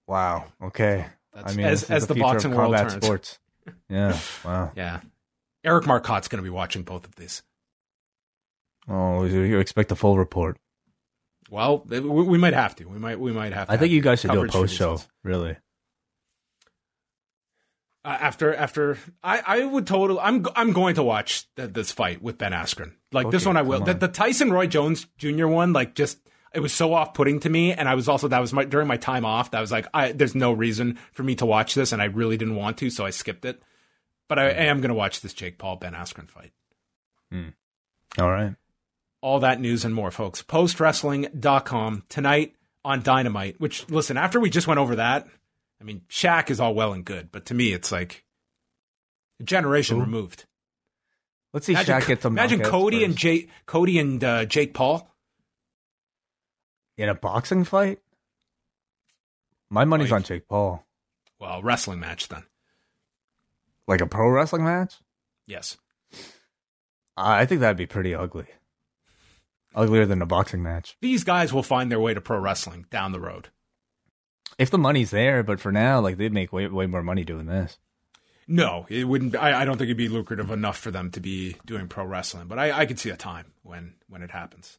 Wow. 0.06 0.46
Okay. 0.62 1.06
That's- 1.34 1.52
I 1.52 1.56
mean, 1.56 1.66
as- 1.66 1.90
as 1.90 2.06
the, 2.06 2.14
the 2.14 2.20
boxing 2.20 2.52
world 2.54 2.76
turns. 2.76 3.04
sports. 3.04 3.38
Yeah. 3.90 4.18
Wow. 4.46 4.72
Yeah. 4.76 5.00
Eric 5.62 5.84
Marcotte's 5.86 6.28
going 6.28 6.38
to 6.38 6.42
be 6.42 6.48
watching 6.48 6.84
both 6.84 7.04
of 7.04 7.14
these. 7.16 7.42
Oh, 8.88 9.24
you 9.24 9.42
you 9.42 9.58
expect 9.58 9.92
a 9.92 9.96
full 9.96 10.16
report? 10.16 10.56
Well, 11.50 11.84
we, 11.86 12.00
we 12.00 12.38
might 12.38 12.54
have 12.54 12.74
to. 12.76 12.84
We 12.86 12.98
might. 12.98 13.20
We 13.20 13.30
might 13.32 13.52
have. 13.52 13.66
To 13.68 13.74
I 13.74 13.76
think 13.76 13.92
you 13.92 14.00
guys 14.00 14.20
should 14.20 14.30
do 14.30 14.42
a 14.42 14.48
post 14.48 14.74
show. 14.74 15.00
Really. 15.22 15.56
Uh, 18.04 18.16
after 18.20 18.54
after 18.54 18.96
I, 19.22 19.42
I 19.44 19.64
would 19.64 19.86
totally 19.86 20.20
I'm 20.20 20.46
I'm 20.54 20.72
going 20.72 20.94
to 20.94 21.02
watch 21.02 21.52
th- 21.56 21.72
this 21.72 21.90
fight 21.92 22.22
with 22.22 22.38
Ben 22.38 22.52
Askren. 22.52 22.92
Like 23.12 23.30
this 23.30 23.44
one 23.44 23.56
I 23.56 23.62
will. 23.62 23.80
come 23.80 23.86
The, 23.86 23.94
the 23.94 24.08
Tyson 24.08 24.52
Roy 24.52 24.66
Jones 24.66 25.06
Jr. 25.18 25.46
one 25.46 25.72
like 25.72 25.94
just 25.94 26.18
it 26.54 26.60
was 26.60 26.72
so 26.72 26.94
off 26.94 27.12
putting 27.12 27.40
to 27.40 27.50
me 27.50 27.72
and 27.72 27.88
I 27.88 27.94
was 27.94 28.08
also 28.08 28.28
that 28.28 28.40
was 28.40 28.52
my 28.52 28.64
during 28.64 28.86
my 28.86 28.96
time 28.96 29.24
off 29.24 29.50
that 29.50 29.60
was 29.60 29.72
like 29.72 29.86
I 29.92 30.12
there's 30.12 30.34
no 30.34 30.52
reason 30.52 30.98
for 31.12 31.22
me 31.24 31.34
to 31.36 31.46
watch 31.46 31.74
this 31.74 31.92
and 31.92 32.00
I 32.00 32.06
really 32.06 32.36
didn't 32.36 32.56
want 32.56 32.78
to 32.78 32.88
so 32.88 33.04
I 33.04 33.10
skipped 33.10 33.44
it. 33.44 33.60
But 34.28 34.38
I, 34.38 34.50
am 34.50 34.80
going 34.80 34.90
to 34.90 34.94
watch 34.94 35.22
this 35.22 35.32
Jake 35.32 35.56
Paul 35.58 35.76
Ben 35.76 35.94
Askren 35.94 36.28
fight. 36.28 36.52
All 38.18 38.30
right. 38.30 38.54
all 39.20 39.40
that 39.40 39.60
news 39.60 39.84
and 39.84 39.94
more, 39.94 40.10
folks. 40.10 40.42
Postwrestling.com 40.42 42.04
tonight 42.08 42.54
on 42.84 43.02
Dynamite, 43.02 43.60
which, 43.60 43.88
listen, 43.90 44.16
after 44.16 44.38
we 44.40 44.50
just 44.50 44.66
went 44.66 44.80
over 44.80 44.96
that, 44.96 45.26
I 45.80 45.84
mean, 45.84 46.02
Shaq 46.08 46.50
is 46.50 46.60
all 46.60 46.74
well 46.74 46.92
and 46.92 47.04
good, 47.04 47.30
but 47.30 47.46
to 47.46 47.54
me, 47.54 47.72
it's 47.72 47.92
like 47.92 48.24
a 49.40 49.44
generation 49.44 49.96
Who? 49.96 50.02
removed. 50.02 50.44
Let's 51.52 51.66
see. 51.66 51.72
Imagine, 51.72 51.94
Shaq 52.00 52.06
get 52.06 52.22
some. 52.22 52.32
imagine 52.32 52.60
Cody 52.60 53.04
and. 53.04 53.16
Jake, 53.16 53.48
Cody 53.66 53.98
and 53.98 54.22
uh, 54.22 54.44
Jake 54.44 54.74
Paul. 54.74 55.08
in 56.96 57.08
a 57.08 57.14
boxing 57.14 57.64
fight. 57.64 58.00
My 59.70 59.84
money's 59.84 60.12
on 60.12 60.22
Jake 60.22 60.48
Paul. 60.48 60.84
Well, 61.38 61.62
wrestling 61.62 62.00
match 62.00 62.28
then. 62.28 62.42
Like 63.86 64.00
a 64.00 64.06
pro 64.06 64.28
wrestling 64.28 64.64
match. 64.64 64.96
Yes. 65.46 65.76
I 67.16 67.46
think 67.46 67.60
that'd 67.60 67.76
be 67.76 67.86
pretty 67.86 68.14
ugly. 68.14 68.46
Uglier 69.74 70.06
than 70.06 70.22
a 70.22 70.26
boxing 70.26 70.62
match. 70.62 70.96
These 71.00 71.24
guys 71.24 71.52
will 71.52 71.62
find 71.62 71.90
their 71.90 72.00
way 72.00 72.14
to 72.14 72.20
pro 72.20 72.38
wrestling 72.38 72.86
down 72.90 73.12
the 73.12 73.20
road. 73.20 73.48
If 74.58 74.70
the 74.70 74.78
money's 74.78 75.10
there, 75.10 75.42
but 75.42 75.60
for 75.60 75.70
now, 75.72 76.00
like 76.00 76.16
they'd 76.16 76.32
make 76.32 76.52
way 76.52 76.66
way 76.66 76.86
more 76.86 77.02
money 77.02 77.24
doing 77.24 77.46
this. 77.46 77.78
No, 78.50 78.86
it 78.88 79.04
wouldn't. 79.04 79.36
I, 79.36 79.60
I 79.60 79.64
don't 79.64 79.76
think 79.76 79.88
it'd 79.88 79.96
be 79.98 80.08
lucrative 80.08 80.50
enough 80.50 80.78
for 80.78 80.90
them 80.90 81.10
to 81.12 81.20
be 81.20 81.56
doing 81.66 81.86
pro 81.86 82.04
wrestling, 82.04 82.48
but 82.48 82.58
I, 82.58 82.72
I 82.72 82.86
could 82.86 82.98
see 82.98 83.10
a 83.10 83.16
time 83.16 83.52
when 83.62 83.94
when 84.08 84.22
it 84.22 84.30
happens. 84.30 84.78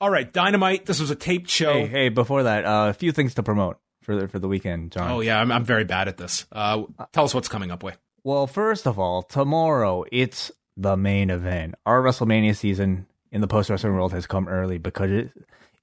All 0.00 0.10
right, 0.10 0.30
Dynamite. 0.32 0.86
This 0.86 1.00
was 1.00 1.10
a 1.10 1.16
taped 1.16 1.50
show. 1.50 1.72
Hey, 1.72 1.86
hey! 1.86 2.08
Before 2.10 2.44
that, 2.44 2.64
uh, 2.64 2.86
a 2.90 2.94
few 2.94 3.12
things 3.12 3.34
to 3.34 3.42
promote 3.42 3.78
for 4.02 4.14
the, 4.14 4.28
for 4.28 4.38
the 4.38 4.46
weekend, 4.46 4.92
John. 4.92 5.10
Oh 5.10 5.20
yeah, 5.20 5.40
I'm, 5.40 5.50
I'm 5.50 5.64
very 5.64 5.84
bad 5.84 6.06
at 6.06 6.16
this. 6.16 6.46
Uh, 6.52 6.84
tell 7.12 7.24
us 7.24 7.34
what's 7.34 7.48
coming 7.48 7.72
up, 7.72 7.82
Wai. 7.82 7.94
Well, 8.22 8.46
first 8.46 8.86
of 8.86 8.98
all, 8.98 9.22
tomorrow 9.22 10.04
it's 10.12 10.52
the 10.76 10.96
main 10.96 11.30
event. 11.30 11.74
Our 11.84 12.02
WrestleMania 12.02 12.56
season 12.56 13.06
in 13.32 13.40
the 13.40 13.48
post 13.48 13.68
wrestling 13.68 13.94
world 13.94 14.12
has 14.12 14.26
come 14.26 14.48
early 14.48 14.78
because 14.78 15.10
it, 15.10 15.30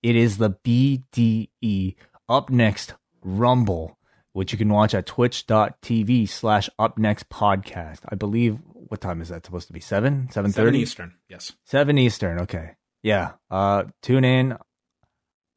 it 0.02 0.16
is 0.16 0.38
the 0.38 0.52
BDE 0.52 1.96
Up 2.30 2.50
Next 2.50 2.94
Rumble, 3.24 3.98
which 4.34 4.52
you 4.52 4.58
can 4.58 4.70
watch 4.70 4.94
at 4.94 5.06
twitch.tv 5.06 6.28
slash 6.30 6.70
Up 6.78 6.98
Next 6.98 7.30
Podcast. 7.30 8.00
I 8.10 8.16
believe, 8.16 8.60
what 8.74 9.02
time 9.02 9.22
is 9.22 9.30
that 9.30 9.46
supposed 9.46 9.68
to 9.68 9.74
be? 9.74 9.80
7? 9.80 10.30
7.30? 10.32 10.52
Seven 10.54 10.76
Eastern. 10.76 11.14
Yes. 11.30 11.54
7 11.66 11.98
Eastern. 11.98 12.40
Okay. 12.42 12.76
Yeah. 13.02 13.34
Uh, 13.50 13.86
tune 14.02 14.26
in. 14.26 14.58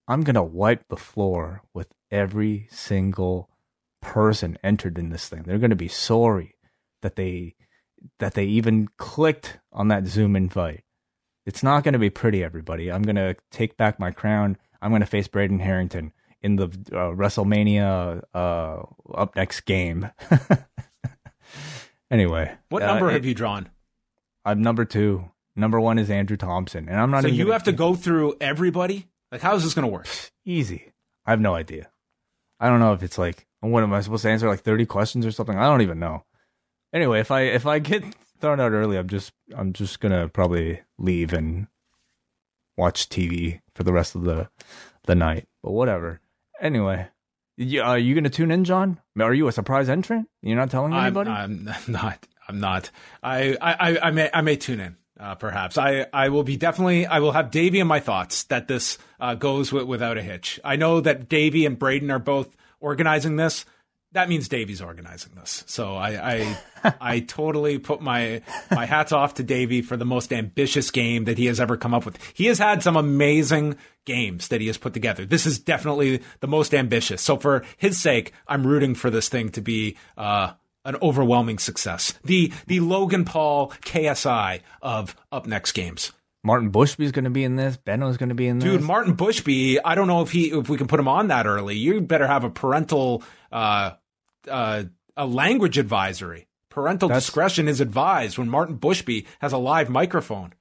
I'm 0.09 0.22
going 0.22 0.35
to 0.35 0.42
wipe 0.42 0.88
the 0.88 0.96
floor 0.96 1.62
with 1.74 1.88
every 2.11 2.68
single 2.70 3.50
person 4.00 4.57
entered 4.62 4.98
in 4.98 5.11
this 5.11 5.29
thing. 5.29 5.42
They're 5.42 5.59
going 5.59 5.70
to 5.70 5.76
be 5.76 5.88
sorry 5.88 6.57
that 7.02 7.16
they 7.16 7.55
that 8.18 8.35
they 8.35 8.44
even 8.44 8.88
clicked 8.98 9.59
on 9.72 9.88
that 9.88 10.07
Zoom 10.07 10.37
invite. 10.37 10.85
It's 11.44 11.62
not 11.62 11.83
going 11.83 11.94
to 11.94 11.98
be 11.98 12.11
pretty, 12.11 12.42
everybody. 12.44 12.90
I'm 12.90 13.02
going 13.02 13.16
to 13.16 13.37
take 13.50 13.76
back 13.76 13.98
my 13.98 14.11
crown. 14.11 14.59
I'm 14.81 14.90
going 14.90 15.00
to 15.00 15.07
face 15.07 15.29
Braden 15.29 15.61
Harrington 15.61 16.12
in 16.42 16.57
the 16.57 16.64
uh, 16.64 17.12
WrestleMania 17.14 18.22
uh, 18.35 18.83
up 19.14 19.37
next 19.37 19.62
game. 19.62 20.11
anyway, 22.11 22.55
What 22.68 22.83
uh, 22.83 22.87
number 22.87 23.11
it- 23.11 23.14
have 23.14 23.25
you 23.25 23.35
drawn? 23.35 23.68
I'm 24.44 24.62
number 24.62 24.85
two. 24.85 25.31
Number 25.57 25.81
one 25.81 25.99
is 25.99 26.11
Andrew 26.11 26.37
Thompson, 26.37 26.88
and 26.88 27.01
I'm 27.01 27.11
not 27.11 27.22
So 27.22 27.29
you 27.29 27.51
have 27.53 27.64
to 27.64 27.72
go 27.72 27.94
through 27.94 28.37
everybody? 28.40 29.09
Like, 29.33 29.40
how 29.40 29.57
is 29.57 29.64
this 29.64 29.75
going 29.75 29.87
to 29.88 29.92
work? 29.92 30.07
easy. 30.44 30.92
I 31.25 31.31
have 31.31 31.40
no 31.40 31.55
idea. 31.55 31.88
I 32.61 32.68
don't 32.68 32.79
know 32.79 32.92
if 32.92 33.03
it's 33.03 33.18
like 33.18 33.46
what 33.61 33.83
am 33.83 33.92
I 33.92 34.01
supposed 34.01 34.22
to 34.22 34.31
answer 34.31 34.49
like 34.49 34.61
30 34.61 34.87
questions 34.87 35.27
or 35.27 35.31
something? 35.31 35.57
I 35.57 35.64
don't 35.64 35.83
even 35.83 35.99
know. 35.99 36.25
Anyway, 36.92 37.20
if 37.20 37.31
I 37.31 37.42
if 37.42 37.66
I 37.66 37.79
get 37.79 38.05
thrown 38.40 38.61
out 38.61 38.72
early, 38.72 38.96
I'm 38.96 39.09
just 39.09 39.33
I'm 39.57 39.72
just 39.72 40.01
gonna 40.01 40.29
probably 40.29 40.83
leave 40.99 41.33
and 41.33 41.66
watch 42.77 43.09
TV 43.09 43.61
for 43.75 43.83
the 43.83 43.92
rest 43.92 44.14
of 44.14 44.22
the 44.22 44.49
the 45.05 45.14
night. 45.14 45.46
But 45.62 45.72
whatever. 45.72 46.20
Anyway, 46.61 47.09
you, 47.57 47.83
are 47.83 47.99
you 47.99 48.14
gonna 48.14 48.31
tune 48.31 48.51
in, 48.51 48.64
John? 48.64 49.01
Are 49.19 49.35
you 49.35 49.49
a 49.49 49.53
surprise 49.53 49.88
entrant? 49.88 50.29
You're 50.42 50.57
not 50.57 50.71
telling 50.71 50.92
I'm, 50.92 51.05
anybody? 51.05 51.31
I'm 51.31 51.69
not. 51.88 52.27
I'm 52.49 52.61
not. 52.61 52.90
I, 53.23 53.57
I, 53.61 53.75
I- 53.92 54.07
I 54.09 54.11
may, 54.11 54.31
I 54.33 54.40
may 54.42 54.57
tune 54.57 54.81
in. 54.81 54.97
Uh, 55.19 55.35
perhaps 55.35 55.79
I, 55.79 56.07
I 56.12 56.29
will 56.29 56.42
be 56.45 56.59
definitely. 56.59 57.07
I 57.07 57.21
will 57.21 57.33
have 57.33 57.51
Davy 57.51 57.81
in 57.81 57.87
my 57.87 58.01
thoughts 58.01 58.45
that 58.45 58.69
this 58.69 58.99
uh, 59.19 59.35
goes 59.35 59.73
with, 59.73 59.85
without 59.85 60.19
a 60.19 60.23
hitch. 60.23 60.61
I 60.62 60.77
know 60.77 61.01
that 61.01 61.29
Davy 61.31 61.64
and 61.64 61.79
Braden 61.79 62.11
are 62.11 62.19
both 62.19 62.55
organizing 62.81 63.37
this. 63.37 63.64
That 64.12 64.29
means 64.29 64.49
Davey's 64.49 64.81
organizing 64.81 65.33
this. 65.35 65.64
So 65.66 65.95
I, 65.95 66.33
I, 66.35 66.95
I 67.01 67.21
totally 67.29 67.79
put 67.79 68.01
my 68.01 68.42
my 68.71 68.87
hats 68.87 69.12
off 69.12 69.35
to 69.35 69.42
Davey 69.42 69.83
for 69.83 69.97
the 69.97 70.05
most 70.05 70.33
ambitious 70.33 70.90
game 70.90 71.25
that 71.25 71.38
he 71.38 71.47
has 71.47 71.61
ever 71.61 71.77
come 71.77 71.92
up 71.92 72.05
with. 72.07 72.19
He 72.33 72.47
has 72.47 72.59
had 72.59 72.83
some 72.83 72.97
amazing 72.97 73.77
games 74.05 74.49
that 74.49 74.61
he 74.61 74.69
has 74.69 74.79
put 74.79 74.95
together. 74.95 75.27
This 75.27 75.45
is 75.45 75.59
definitely 75.59 76.23
the 76.40 76.47
most 76.47 76.73
ambitious. 76.75 77.21
So 77.21 77.37
for 77.37 77.64
his 77.77 78.01
sake, 78.01 78.33
I'm 78.49 78.66
rooting 78.66 78.95
for 78.95 79.11
this 79.11 79.29
thing 79.29 79.51
to 79.51 79.61
be. 79.61 79.97
Uh, 80.16 80.53
an 80.85 80.97
overwhelming 81.03 81.59
success. 81.59 82.14
The 82.25 82.53
the 82.69 82.79
Logan 82.79 83.25
Paul 83.25 83.71
KSI 83.83 84.61
of 84.81 85.16
up 85.33 85.45
next 85.45 85.73
games. 85.73 86.12
Martin 86.47 86.71
Bushby's 86.71 87.11
gonna 87.13 87.29
be 87.31 87.43
in 87.45 87.57
this. 87.57 87.77
Benno's 87.77 88.17
gonna 88.17 88.35
be 88.35 88.47
in 88.47 88.61
this. 88.61 88.71
Dude, 88.71 88.83
Martin 88.83 89.17
Bushby, 89.17 89.79
I 89.85 89.95
don't 89.97 90.07
know 90.07 90.23
if 90.23 90.31
he 90.31 90.53
if 90.53 90.69
we 90.69 90.79
can 90.79 90.87
put 90.87 91.01
him 91.01 91.09
on 91.09 91.27
that 91.29 91.47
early. 91.47 91.77
You 91.77 92.01
better 92.01 92.27
have 92.27 92.45
a 92.45 92.51
parental 92.51 93.23
uh 93.51 93.93
uh 94.49 94.85
a 95.17 95.27
language 95.27 95.77
advisory. 95.77 96.47
Parental 96.71 97.09
That's- 97.09 97.25
discretion 97.25 97.69
is 97.69 97.81
advised 97.81 98.39
when 98.39 98.49
Martin 98.49 98.79
Bushby 98.79 99.27
has 99.41 99.53
a 99.53 99.59
live 99.59 99.89
microphone. 99.91 100.53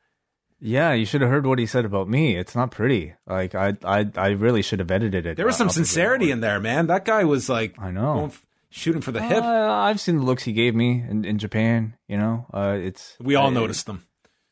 yeah, 0.59 0.93
you 0.93 1.05
should 1.05 1.21
have 1.21 1.29
heard 1.29 1.45
what 1.45 1.59
he 1.59 1.65
said 1.67 1.85
about 1.85 2.07
me. 2.09 2.35
It's 2.37 2.55
not 2.55 2.71
pretty. 2.71 3.13
Like 3.27 3.53
I 3.53 3.73
I 3.83 4.09
I 4.15 4.27
really 4.29 4.63
should 4.63 4.79
have 4.79 4.89
edited 4.89 5.25
it. 5.27 5.37
There 5.37 5.45
was 5.45 5.55
some 5.57 5.67
up 5.67 5.73
a 5.75 5.77
bit 5.79 5.85
sincerity 5.85 6.31
in 6.31 6.39
there, 6.41 6.59
man. 6.59 6.87
That 6.87 7.05
guy 7.05 7.25
was 7.25 7.47
like 7.49 7.75
I 7.77 7.91
know. 7.91 8.13
going 8.15 8.25
f- 8.27 8.45
shooting 8.69 9.01
for 9.01 9.11
the 9.11 9.21
hip. 9.21 9.43
Uh, 9.43 9.71
I've 9.87 9.99
seen 9.99 10.17
the 10.17 10.23
looks 10.23 10.43
he 10.43 10.53
gave 10.53 10.73
me 10.73 11.03
in, 11.07 11.25
in 11.25 11.37
Japan. 11.37 11.95
You 12.07 12.17
know, 12.17 12.45
uh, 12.53 12.77
it's 12.81 13.15
we 13.21 13.35
all 13.35 13.49
it- 13.49 13.59
noticed 13.61 13.85
them. 13.85 14.05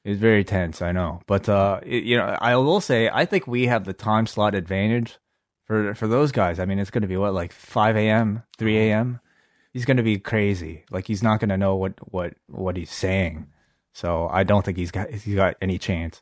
It's 0.06 0.20
very 0.20 0.44
tense. 0.44 0.82
I 0.82 0.92
know, 0.92 1.22
but 1.28 1.48
uh, 1.48 1.80
it, 1.84 2.04
you 2.04 2.18
know, 2.18 2.38
I 2.40 2.56
will 2.58 2.82
say 2.82 3.10
I 3.12 3.26
think 3.26 3.48
we 3.48 3.68
have 3.68 3.86
the 3.86 3.94
time 3.94 4.28
slot 4.28 4.54
advantage 4.54 5.18
for 5.66 5.96
for 5.96 6.08
those 6.08 6.32
guys. 6.32 6.60
I 6.60 6.66
mean, 6.66 6.80
it's 6.80 6.92
going 6.92 7.04
to 7.04 7.08
be 7.08 7.18
what 7.18 7.34
like 7.34 7.54
five 7.54 7.96
a.m., 7.96 8.44
three 8.58 8.78
a.m. 8.90 9.22
He's 9.72 9.86
going 9.86 9.98
to 9.98 10.04
be 10.04 10.20
crazy. 10.20 10.84
Like 10.92 11.08
he's 11.08 11.24
not 11.24 11.40
going 11.40 11.50
to 11.50 11.58
know 11.58 11.76
what 11.76 11.94
what 12.12 12.34
what 12.48 12.76
he's 12.76 12.92
saying. 12.92 13.48
So 13.94 14.28
I 14.30 14.44
don't 14.44 14.66
think 14.66 14.78
he's 14.78 14.92
got 14.92 15.10
he's 15.10 15.36
got 15.36 15.56
any 15.62 15.78
chance. 15.78 16.22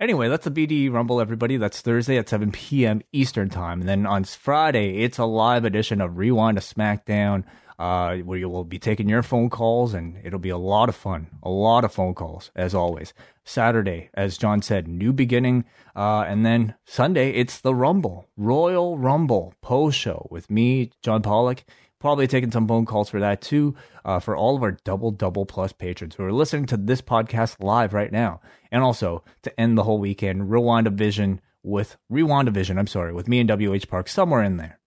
Anyway, 0.00 0.28
that's 0.28 0.44
the 0.44 0.50
BD 0.50 0.92
Rumble, 0.92 1.20
everybody. 1.20 1.56
That's 1.56 1.80
Thursday 1.80 2.18
at 2.18 2.28
7 2.28 2.52
p.m. 2.52 3.02
Eastern 3.10 3.50
Time. 3.50 3.80
And 3.80 3.88
then 3.88 4.06
on 4.06 4.22
Friday, 4.22 4.98
it's 5.02 5.18
a 5.18 5.24
live 5.24 5.64
edition 5.64 6.00
of 6.00 6.18
Rewind 6.18 6.56
to 6.56 6.62
SmackDown, 6.62 7.42
uh, 7.78 8.16
where 8.18 8.38
you 8.38 8.48
will 8.48 8.64
be 8.64 8.78
taking 8.78 9.08
your 9.08 9.22
phone 9.22 9.48
calls, 9.48 9.94
and 9.94 10.18
it'll 10.24 10.38
be 10.38 10.48
a 10.48 10.58
lot 10.58 10.88
of 10.88 10.96
fun. 10.96 11.28
A 11.42 11.50
lot 11.50 11.84
of 11.84 11.92
phone 11.92 12.14
calls, 12.14 12.50
as 12.56 12.74
always. 12.74 13.14
Saturday, 13.44 14.10
as 14.14 14.36
John 14.36 14.62
said, 14.62 14.88
new 14.88 15.12
beginning. 15.12 15.64
Uh, 15.94 16.24
and 16.26 16.44
then 16.44 16.74
Sunday, 16.84 17.30
it's 17.30 17.60
the 17.60 17.74
Rumble, 17.74 18.28
Royal 18.36 18.98
Rumble 18.98 19.54
post 19.62 19.98
show 19.98 20.26
with 20.30 20.50
me, 20.50 20.90
John 21.02 21.22
Pollock. 21.22 21.64
Probably 22.00 22.28
taking 22.28 22.52
some 22.52 22.68
phone 22.68 22.86
calls 22.86 23.08
for 23.08 23.18
that 23.18 23.40
too, 23.40 23.74
uh, 24.04 24.20
for 24.20 24.36
all 24.36 24.56
of 24.56 24.62
our 24.62 24.72
double 24.84 25.10
double 25.10 25.46
plus 25.46 25.72
patrons 25.72 26.14
who 26.14 26.24
are 26.24 26.32
listening 26.32 26.66
to 26.66 26.76
this 26.76 27.02
podcast 27.02 27.56
live 27.60 27.92
right 27.92 28.12
now, 28.12 28.40
and 28.70 28.84
also 28.84 29.24
to 29.42 29.60
end 29.60 29.76
the 29.76 29.82
whole 29.82 29.98
weekend, 29.98 30.48
Rewind 30.48 30.86
a 30.86 30.90
Vision 30.90 31.40
with 31.64 31.96
Rewind 32.08 32.46
a 32.46 32.52
Vision. 32.52 32.78
I'm 32.78 32.86
sorry, 32.86 33.12
with 33.12 33.26
me 33.26 33.40
and 33.40 33.50
WH 33.50 33.88
Park 33.88 34.06
somewhere 34.06 34.44
in 34.44 34.58
there. 34.58 34.77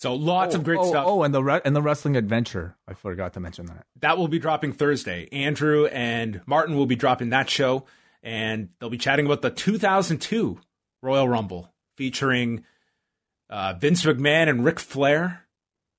So 0.00 0.14
lots 0.14 0.54
of 0.54 0.64
great 0.64 0.78
oh, 0.80 0.88
stuff. 0.88 1.04
Oh, 1.06 1.24
and 1.24 1.34
the 1.34 1.44
re- 1.44 1.60
and 1.62 1.76
the 1.76 1.82
wrestling 1.82 2.16
adventure. 2.16 2.74
I 2.88 2.94
forgot 2.94 3.34
to 3.34 3.40
mention 3.40 3.66
that. 3.66 3.84
that 4.00 4.16
will 4.16 4.28
be 4.28 4.38
dropping 4.38 4.72
Thursday. 4.72 5.28
Andrew 5.30 5.84
and 5.84 6.40
Martin 6.46 6.74
will 6.74 6.86
be 6.86 6.96
dropping 6.96 7.30
that 7.30 7.50
show, 7.50 7.84
and 8.22 8.70
they'll 8.78 8.88
be 8.88 8.96
chatting 8.96 9.26
about 9.26 9.42
the 9.42 9.50
2002 9.50 10.58
Royal 11.02 11.28
Rumble 11.28 11.70
featuring 11.98 12.64
uh, 13.50 13.74
Vince 13.74 14.02
McMahon 14.02 14.48
and 14.48 14.64
Ric 14.64 14.80
Flair, 14.80 15.42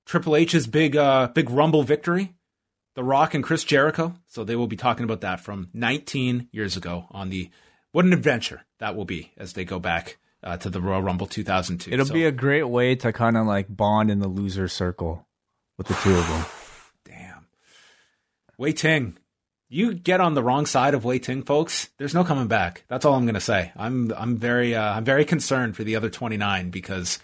Triple 0.04 0.34
H's 0.34 0.66
big 0.66 0.96
uh, 0.96 1.28
big 1.28 1.48
Rumble 1.48 1.84
victory, 1.84 2.34
The 2.96 3.04
Rock 3.04 3.34
and 3.34 3.44
Chris 3.44 3.62
Jericho. 3.62 4.14
So 4.26 4.42
they 4.42 4.56
will 4.56 4.66
be 4.66 4.76
talking 4.76 5.04
about 5.04 5.20
that 5.20 5.38
from 5.38 5.68
19 5.74 6.48
years 6.50 6.76
ago 6.76 7.06
on 7.12 7.30
the 7.30 7.50
what 7.92 8.04
an 8.04 8.12
adventure 8.12 8.64
that 8.80 8.96
will 8.96 9.04
be 9.04 9.30
as 9.36 9.52
they 9.52 9.64
go 9.64 9.78
back 9.78 10.18
uh, 10.42 10.56
to 10.58 10.70
the 10.70 10.80
Royal 10.80 11.02
Rumble 11.02 11.26
2002. 11.26 11.90
It'll 11.92 12.06
So- 12.06 12.14
be 12.14 12.24
a 12.24 12.32
great 12.32 12.64
way 12.64 12.94
to 12.96 13.12
kind 13.12 13.36
of 13.36 13.46
like 13.46 13.66
bond 13.74 14.10
in 14.10 14.18
the 14.18 14.28
loser 14.28 14.68
circle 14.68 15.26
with 15.78 15.86
the 15.88 15.94
two 15.94 16.14
of 16.14 16.26
them. 16.28 16.44
Damn. 17.04 17.46
Wai 18.58 18.72
Ting. 18.72 19.18
You 19.68 19.94
get 19.94 20.20
on 20.20 20.34
the 20.34 20.42
wrong 20.42 20.66
side 20.66 20.92
of 20.92 21.04
Wai 21.04 21.16
Ting, 21.18 21.42
folks. 21.44 21.88
There's 21.96 22.14
no 22.14 22.24
coming 22.24 22.46
back. 22.46 22.84
That's 22.88 23.04
all 23.06 23.14
I'm 23.14 23.24
gonna 23.24 23.40
say. 23.40 23.72
I'm 23.76 24.12
I'm 24.16 24.36
very 24.36 24.74
uh, 24.74 24.94
I'm 24.96 25.04
very 25.04 25.24
concerned 25.24 25.76
for 25.76 25.84
the 25.84 25.96
other 25.96 26.10
29 26.10 26.70
because 26.70 27.18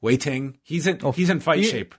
Wai 0.00 0.14
Ting 0.16 0.58
he's 0.62 0.86
in 0.86 1.00
oh, 1.02 1.10
he's 1.12 1.28
in 1.30 1.40
fight 1.40 1.58
he- 1.60 1.64
shape. 1.64 1.94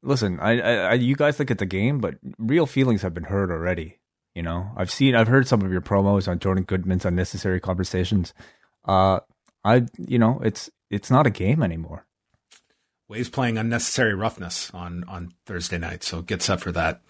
Listen, 0.00 0.38
I, 0.38 0.60
I, 0.60 0.92
you 0.94 1.16
guys 1.16 1.36
think 1.36 1.50
it's 1.50 1.60
a 1.60 1.66
game, 1.66 1.98
but 1.98 2.14
real 2.38 2.66
feelings 2.66 3.02
have 3.02 3.12
been 3.14 3.24
hurt 3.24 3.50
already. 3.50 3.98
You 4.32 4.42
know, 4.44 4.70
I've 4.76 4.92
seen, 4.92 5.16
I've 5.16 5.26
heard 5.26 5.48
some 5.48 5.60
of 5.62 5.72
your 5.72 5.80
promos 5.80 6.28
on 6.28 6.38
Jordan 6.38 6.62
Goodman's 6.62 7.04
unnecessary 7.04 7.58
conversations. 7.58 8.32
Uh, 8.84 9.18
I, 9.64 9.86
you 9.98 10.18
know, 10.18 10.40
it's 10.42 10.70
it's 10.90 11.10
not 11.10 11.26
a 11.26 11.30
game 11.30 11.62
anymore. 11.62 12.06
Wai's 13.08 13.28
playing 13.28 13.58
unnecessary 13.58 14.14
roughness 14.14 14.70
on 14.72 15.04
on 15.04 15.32
Thursday 15.46 15.78
night, 15.78 16.02
so 16.02 16.22
get 16.22 16.42
set 16.42 16.60
for 16.60 16.72
that. 16.72 17.02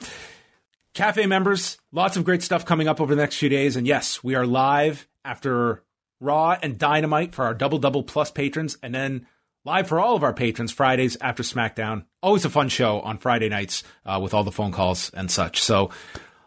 Cafe 0.95 1.27
members, 1.27 1.79
lots 1.93 2.17
of 2.17 2.25
great 2.25 2.43
stuff 2.43 2.65
coming 2.65 2.89
up 2.89 3.01
over 3.01 3.15
the 3.15 3.21
next 3.21 3.37
few 3.37 3.49
days, 3.49 3.77
and 3.77 3.87
yes, 3.87 4.23
we 4.25 4.35
are 4.35 4.47
live 4.47 5.07
after 5.25 5.85
Raw 6.21 6.57
and 6.61 6.79
Dynamite 6.79 7.35
for 7.35 7.45
our 7.45 7.55
double 7.55 7.79
double 7.79 8.03
plus 8.03 8.31
patrons, 8.31 8.79
and 8.83 8.95
then 8.95 9.27
live 9.65 9.87
for 9.87 10.01
all 10.01 10.17
of 10.17 10.23
our 10.23 10.33
patrons 10.33 10.73
Fridays 10.73 11.17
after 11.21 11.43
SmackDown. 11.43 12.05
Always 12.23 12.45
a 12.45 12.51
fun 12.51 12.69
show 12.69 13.01
on 13.01 13.19
Friday 13.19 13.49
nights 13.49 13.85
uh, 14.07 14.19
with 14.23 14.35
all 14.35 14.45
the 14.45 14.53
phone 14.53 14.73
calls 14.73 15.11
and 15.11 15.31
such. 15.31 15.61
So 15.61 15.91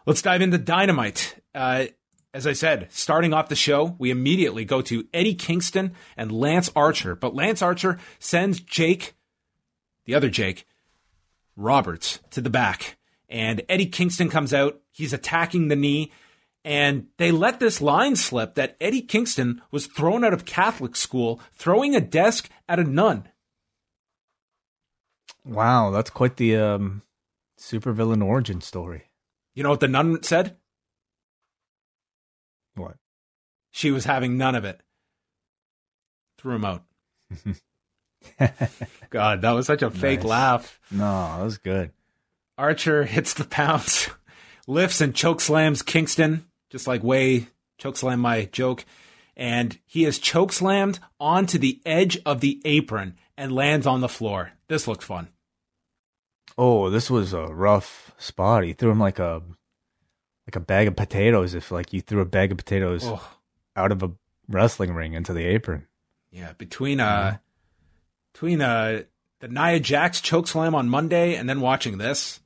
let's 0.06 0.22
dive 0.22 0.42
into 0.42 0.58
Dynamite. 0.58 1.36
Uh, 1.54 1.86
as 2.34 2.46
I 2.46 2.52
said, 2.52 2.88
starting 2.90 3.34
off 3.34 3.48
the 3.48 3.56
show, 3.56 3.96
we 3.98 4.10
immediately 4.10 4.64
go 4.64 4.80
to 4.82 5.06
Eddie 5.12 5.34
Kingston 5.34 5.94
and 6.16 6.32
Lance 6.32 6.70
Archer, 6.74 7.14
but 7.14 7.34
Lance 7.34 7.60
Archer 7.62 7.98
sends 8.18 8.60
Jake 8.60 9.14
the 10.04 10.14
other 10.14 10.30
Jake, 10.30 10.66
Roberts, 11.56 12.20
to 12.30 12.40
the 12.40 12.50
back. 12.50 12.96
And 13.28 13.62
Eddie 13.68 13.86
Kingston 13.86 14.28
comes 14.28 14.52
out. 14.52 14.80
He's 14.90 15.12
attacking 15.12 15.68
the 15.68 15.76
knee. 15.76 16.12
And 16.64 17.06
they 17.18 17.32
let 17.32 17.60
this 17.60 17.80
line 17.80 18.14
slip 18.14 18.54
that 18.54 18.76
Eddie 18.80 19.02
Kingston 19.02 19.62
was 19.70 19.86
thrown 19.86 20.24
out 20.24 20.32
of 20.32 20.44
Catholic 20.44 20.94
school, 20.94 21.40
throwing 21.54 21.96
a 21.96 22.00
desk 22.00 22.48
at 22.68 22.78
a 22.78 22.84
nun. 22.84 23.28
Wow, 25.44 25.90
that's 25.90 26.10
quite 26.10 26.36
the 26.36 26.56
um, 26.56 27.02
supervillain 27.58 28.24
origin 28.24 28.60
story. 28.60 29.04
You 29.54 29.62
know 29.62 29.70
what 29.70 29.80
the 29.80 29.88
nun 29.88 30.22
said? 30.22 30.56
What? 32.74 32.96
She 33.70 33.90
was 33.90 34.04
having 34.04 34.36
none 34.36 34.54
of 34.54 34.64
it. 34.64 34.80
Threw 36.38 36.54
him 36.54 36.64
out. 36.64 36.84
God, 39.10 39.42
that 39.42 39.50
was 39.52 39.66
such 39.66 39.82
a 39.82 39.90
fake 39.90 40.20
Nice. 40.20 40.28
laugh. 40.28 40.80
No, 40.90 41.36
that 41.38 41.44
was 41.44 41.58
good. 41.58 41.90
Archer 42.58 43.04
hits 43.06 43.34
the 43.34 43.44
pounce, 43.44 44.10
lifts 44.66 45.00
and 45.00 45.14
choke 45.14 45.40
slams 45.40 45.82
Kingston, 45.82 46.46
just 46.70 46.86
like 46.86 47.02
Wai 47.02 47.46
chokeslam 47.80 48.18
my 48.20 48.44
joke. 48.46 48.84
And 49.36 49.78
he 49.86 50.04
is 50.04 50.18
chokeslammed 50.20 50.98
onto 51.18 51.58
the 51.58 51.80
edge 51.86 52.18
of 52.26 52.40
the 52.40 52.60
apron 52.64 53.16
and 53.36 53.50
lands 53.52 53.86
on 53.86 54.00
the 54.02 54.08
floor. 54.08 54.52
This 54.68 54.86
looked 54.86 55.02
fun. 55.02 55.28
Oh, 56.58 56.90
this 56.90 57.10
was 57.10 57.32
a 57.32 57.46
rough 57.46 58.12
spot. 58.18 58.64
He 58.64 58.74
threw 58.74 58.90
him 58.90 59.00
like 59.00 59.18
a 59.18 59.42
like 60.46 60.56
a 60.56 60.60
bag 60.60 60.88
of 60.88 60.96
potatoes 60.96 61.54
if 61.54 61.70
like 61.70 61.92
you 61.92 62.00
threw 62.00 62.20
a 62.20 62.24
bag 62.26 62.50
of 62.52 62.58
potatoes 62.58 63.02
Oh, 63.04 63.22
out 63.76 63.92
of 63.92 64.02
a 64.02 64.10
wrestling 64.48 64.92
ring 64.94 65.12
into 65.14 65.32
the 65.32 65.44
apron. 65.44 65.86
yeah. 66.30 66.52
Between 66.58 67.00
uh, 67.00 67.38
between 68.32 68.60
uh, 68.60 69.02
the 69.40 69.48
Nia 69.48 69.78
Jax 69.80 70.20
choke 70.20 70.46
slam 70.48 70.74
on 70.74 70.88
Monday 70.88 71.34
and 71.36 71.48
then 71.48 71.60
watching 71.60 71.98
this, 71.98 72.40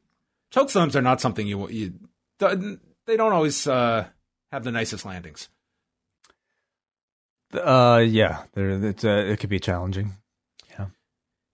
choke 0.50 0.70
slams 0.70 0.94
are 0.96 1.02
not 1.02 1.20
something 1.20 1.46
you 1.46 1.68
you. 1.70 1.94
They 2.38 3.16
don't 3.16 3.32
always 3.32 3.66
uh, 3.66 4.06
have 4.52 4.64
the 4.64 4.72
nicest 4.72 5.04
landings. 5.06 5.48
Uh, 7.52 8.04
yeah, 8.06 8.42
there. 8.54 8.70
It's 8.84 9.04
uh, 9.04 9.24
it 9.26 9.38
could 9.40 9.48
be 9.50 9.60
challenging. 9.60 10.14
Yeah. 10.70 10.86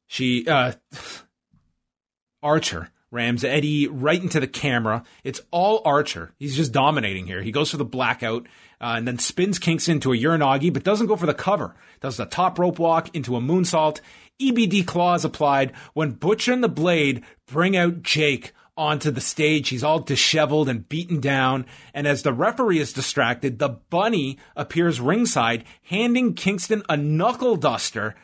She 0.07 0.47
uh 0.49 0.73
Archer 2.43 2.91
rams 3.13 3.45
Eddie 3.45 3.87
right 3.87 4.21
into 4.21 4.41
the 4.41 4.49
camera. 4.49 5.05
It's 5.23 5.41
all 5.53 5.83
Archer. 5.85 6.33
He's 6.39 6.57
just 6.57 6.73
dominating 6.73 7.27
here. 7.27 7.43
He 7.43 7.53
goes 7.53 7.71
for 7.71 7.77
the 7.77 7.85
blackout 7.85 8.47
uh, 8.81 8.95
and 8.97 9.07
then 9.07 9.19
spins 9.19 9.61
Kingston 9.61 9.97
into 9.97 10.13
a 10.13 10.17
Uranage, 10.17 10.73
but 10.73 10.83
doesn't 10.83 11.07
go 11.07 11.15
for 11.15 11.27
the 11.27 11.35
cover. 11.35 11.77
Does 12.01 12.17
the 12.17 12.25
top 12.25 12.59
rope 12.59 12.81
walk 12.81 13.15
into 13.15 13.37
a 13.37 13.41
moonsault. 13.41 14.01
EBD 14.41 14.85
claws 14.87 15.25
applied 15.25 15.73
when 15.93 16.13
Butcher 16.13 16.53
and 16.53 16.65
the 16.65 16.69
Blade 16.69 17.23
bring 17.47 17.77
out 17.77 18.03
Jake 18.03 18.53
onto 18.77 19.11
the 19.11 19.21
stage. 19.21 19.69
He's 19.69 19.85
all 19.85 20.01
disheveled 20.01 20.69
and 20.69 20.89
beaten 20.89 21.21
down. 21.21 21.67
And 21.93 22.07
as 22.07 22.23
the 22.23 22.33
referee 22.33 22.81
is 22.81 22.93
distracted, 22.93 23.59
the 23.59 23.69
bunny 23.69 24.39
appears 24.57 25.01
ringside, 25.01 25.65
handing 25.83 26.35
Kingston 26.35 26.83
a 26.89 26.97
knuckle 26.97 27.57
duster 27.57 28.17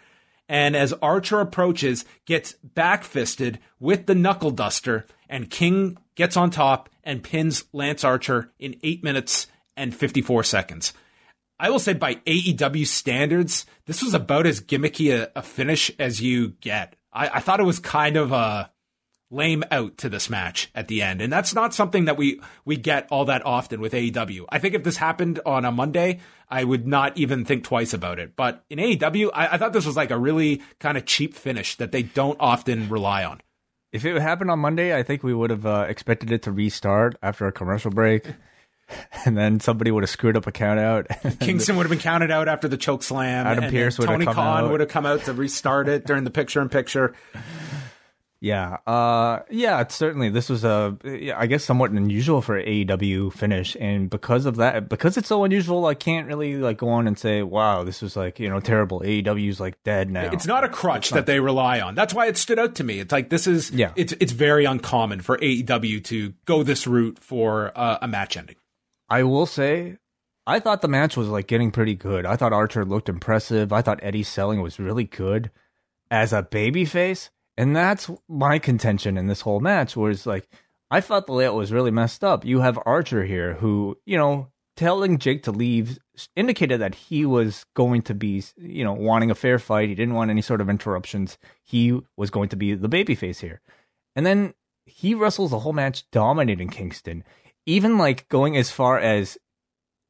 and 0.49 0.75
as 0.75 0.93
Archer 0.95 1.41
approaches, 1.41 2.05
gets 2.25 2.55
backfisted 2.75 3.59
with 3.79 4.07
the 4.07 4.15
knuckle 4.15 4.51
duster, 4.51 5.07
and 5.29 5.51
King 5.51 5.99
gets 6.15 6.37
on 6.37 6.51
top 6.51 6.89
and 7.05 7.23
pins 7.23 7.65
Lance 7.73 8.05
Archer 8.05 8.53
in 8.59 8.77
8 8.83 9.05
minutes 9.05 9.47
and 9.77 9.95
54 9.95 10.43
seconds. 10.45 10.93
I 11.61 11.71
will 11.71 11.79
say, 11.79 11.93
by 11.93 12.17
AEW 12.17 12.87
standards, 12.87 13.67
this 13.87 14.03
was 14.03 14.15
about 14.15 14.47
as 14.47 14.61
gimmicky 14.61 15.13
a, 15.13 15.31
a 15.37 15.43
finish 15.43 15.91
as 15.99 16.21
you 16.21 16.51
get. 16.61 16.97
I, 17.13 17.29
I 17.29 17.41
thought 17.41 17.61
it 17.61 17.65
was 17.65 17.79
kind 17.79 18.17
of 18.17 18.33
a 18.33 18.71
lame 19.31 19.62
out 19.70 19.99
to 19.99 20.09
this 20.09 20.31
match 20.31 20.70
at 20.74 20.89
the 20.89 21.03
end, 21.03 21.20
and 21.20 21.33
that's 21.33 21.55
not 21.55 21.74
something 21.74 22.07
that 22.07 22.16
we 22.16 22.41
we 22.64 22.76
get 22.76 23.07
all 23.11 23.24
that 23.26 23.45
often 23.45 23.81
with 23.81 23.93
AEW. 23.93 24.47
I 24.49 24.59
think 24.59 24.74
if 24.74 24.85
this 24.85 24.97
happened 24.97 25.41
on 25.45 25.64
a 25.64 25.72
Monday, 25.72 26.20
I 26.49 26.64
would 26.64 26.87
not 26.87 27.16
even 27.18 27.45
think 27.45 27.64
twice 27.64 27.93
about 27.93 28.18
it. 28.18 28.37
But 28.37 28.64
in 28.70 28.79
AEW, 28.79 29.31
I, 29.35 29.55
I 29.55 29.59
thought 29.59 29.72
this 29.72 29.87
was 29.87 29.97
like 29.97 30.11
a 30.11 30.18
really 30.18 30.62
kind 30.81 30.97
of 30.97 31.05
cheap 31.05 31.35
finish 31.35 31.76
that 31.76 31.93
they 31.93 32.03
don't 32.03 32.37
often 32.41 32.89
rely 32.89 33.24
on. 33.24 33.41
If 33.93 34.05
it 34.05 34.20
happened 34.20 34.51
on 34.51 34.59
Monday, 34.59 34.97
I 34.97 35.03
think 35.03 35.22
we 35.22 35.33
would 35.33 35.51
have 35.51 35.64
uh, 35.64 35.87
expected 35.89 36.31
it 36.31 36.43
to 36.43 36.53
restart 36.53 37.16
after 37.22 37.47
a 37.47 37.53
commercial 37.53 37.91
break, 37.91 38.26
and 39.24 39.37
then 39.37 39.61
somebody 39.61 39.91
would 39.91 40.03
have 40.03 40.11
screwed 40.11 40.37
up 40.37 40.47
a 40.47 40.53
count 40.53 40.79
out. 40.79 41.07
Kingston 41.41 41.76
would 41.76 41.85
have 41.85 41.91
been 41.91 41.99
counted 41.99 42.31
out 42.31 42.49
after 42.49 42.68
the 42.68 42.76
choke 42.76 43.03
slam. 43.03 43.47
Adam 43.47 43.64
then 43.64 43.72
would 43.72 43.85
have 43.85 43.95
Tony 44.07 44.24
come 44.26 44.35
Khan 44.35 44.64
out. 44.64 44.70
would 44.70 44.81
have 44.81 44.89
come 44.89 45.07
out 45.07 45.24
to 45.24 45.33
restart 45.33 45.89
it 45.89 46.07
during 46.07 46.24
the 46.24 46.31
picture 46.31 46.61
in 46.61 46.68
picture. 46.68 47.14
Yeah, 48.41 48.76
uh, 48.86 49.41
yeah, 49.51 49.84
certainly 49.89 50.28
this 50.28 50.49
was 50.49 50.62
a, 50.62 50.97
I 51.36 51.49
guess, 51.49 51.64
somewhat 51.64 51.91
unusual 51.91 52.41
for 52.41 52.62
AEW 52.62 53.32
finish, 53.32 53.76
and 53.80 54.09
because 54.09 54.47
of 54.47 54.57
that, 54.57 54.89
because 54.89 55.16
it's 55.16 55.26
so 55.26 55.43
unusual, 55.43 55.86
I 55.86 55.95
can't 55.95 56.28
really 56.28 56.57
like 56.57 56.78
go 56.78 56.89
on 56.89 57.09
and 57.09 57.18
say, 57.18 57.43
"Wow, 57.43 57.82
this 57.82 58.01
was 58.01 58.16
like 58.16 58.39
you 58.39 58.49
know 58.49 58.61
terrible." 58.61 59.01
AEW's 59.01 59.59
like 59.59 59.82
dead 59.82 60.09
now. 60.09 60.30
It's 60.32 60.47
not 60.47 60.62
a 60.62 60.68
crutch 60.68 61.11
that 61.11 61.26
they 61.26 61.41
rely 61.41 61.80
on. 61.80 61.97
That's 61.97 62.14
why 62.14 62.26
it 62.26 62.36
stood 62.36 62.61
out 62.61 62.76
to 62.76 62.84
me. 62.84 63.01
It's 63.01 63.11
like 63.11 63.28
this 63.28 63.49
is 63.49 63.72
Yeah. 63.72 63.93
It's 63.97 64.14
it's 64.20 64.32
very 64.32 64.64
uncommon 64.64 65.20
for 65.20 65.36
AEW 65.39 66.05
to 66.05 66.32
go 66.45 66.62
this 66.62 66.86
route 66.86 67.18
for 67.18 67.72
uh, 67.74 67.99
a 68.03 68.07
match 68.07 68.36
ending. 68.36 68.57
I 69.09 69.24
will 69.24 69.47
say, 69.47 69.97
I 70.47 70.61
thought 70.61 70.80
the 70.80 70.86
match 70.86 71.16
was 71.16 71.26
like 71.26 71.49
getting 71.49 71.72
pretty 71.72 71.97
good. 71.97 72.24
I 72.24 72.36
thought 72.36 72.53
Archer 72.53 72.84
looked 72.84 73.09
impressive. 73.09 73.72
I 73.72 73.82
thought 73.82 73.99
Eddie's 74.01 74.28
selling 74.28 74.62
was 74.62 74.78
really 74.78 75.05
good 75.05 75.51
as 76.09 76.32
a 76.32 76.45
babyface. 76.45 77.30
And 77.59 77.75
that's 77.75 78.09
my 78.29 78.61
contention 78.61 79.19
in 79.19 79.27
this 79.27 79.41
whole 79.41 79.59
match 79.59 79.97
was 79.97 80.27
like, 80.27 80.49
I 80.93 81.01
thought 81.01 81.27
the 81.27 81.33
layout 81.33 81.57
was 81.57 81.73
really 81.73 81.91
messed 81.91 82.23
up. 82.23 82.45
You 82.45 82.61
have 82.61 82.79
Archer 82.87 83.25
here 83.25 83.55
who, 83.55 83.99
you 84.07 84.17
know, 84.17 84.53
telling 84.77 85.19
Jake 85.19 85.43
to 85.43 85.51
leave 85.51 85.99
indicated 86.37 86.81
that 86.81 86.95
he 86.95 87.27
was 87.27 87.67
going 87.75 88.03
to 88.03 88.15
be, 88.15 88.45
you 88.57 88.85
know, 88.85 88.93
wanting 88.93 89.33
a 89.33 89.35
fair 89.35 89.59
fight. 89.59 89.89
He 89.89 89.97
didn't 89.97 90.15
want 90.15 90.31
any 90.31 90.41
sort 90.41 90.61
of 90.61 90.71
interruptions. 90.71 91.37
He 91.65 92.01
was 92.17 92.31
going 92.31 92.49
to 92.51 92.57
be 92.57 92.75
the 92.75 92.89
babyface 92.89 93.41
here. 93.41 93.61
And 94.15 94.25
then 94.25 94.55
he 94.87 95.15
wrestles 95.15 95.51
the 95.51 95.59
whole 95.59 95.73
match 95.73 96.09
dominating 96.13 96.69
Kingston, 96.69 97.25
even 97.67 97.99
like 97.99 98.29
going 98.29 98.57
as 98.57 98.71
far 98.71 99.01
as 99.01 99.37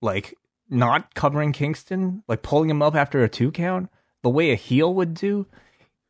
like 0.03 0.35
not 0.69 1.15
covering 1.15 1.53
Kingston, 1.53 2.25
like 2.29 2.43
pulling 2.43 2.69
him 2.69 2.83
up 2.83 2.95
after 2.95 3.25
a 3.25 3.29
two 3.29 3.51
count, 3.51 3.89
the 4.23 4.29
way 4.29 4.51
a 4.53 4.55
heel 4.55 4.93
would 4.93 5.15
do. 5.15 5.47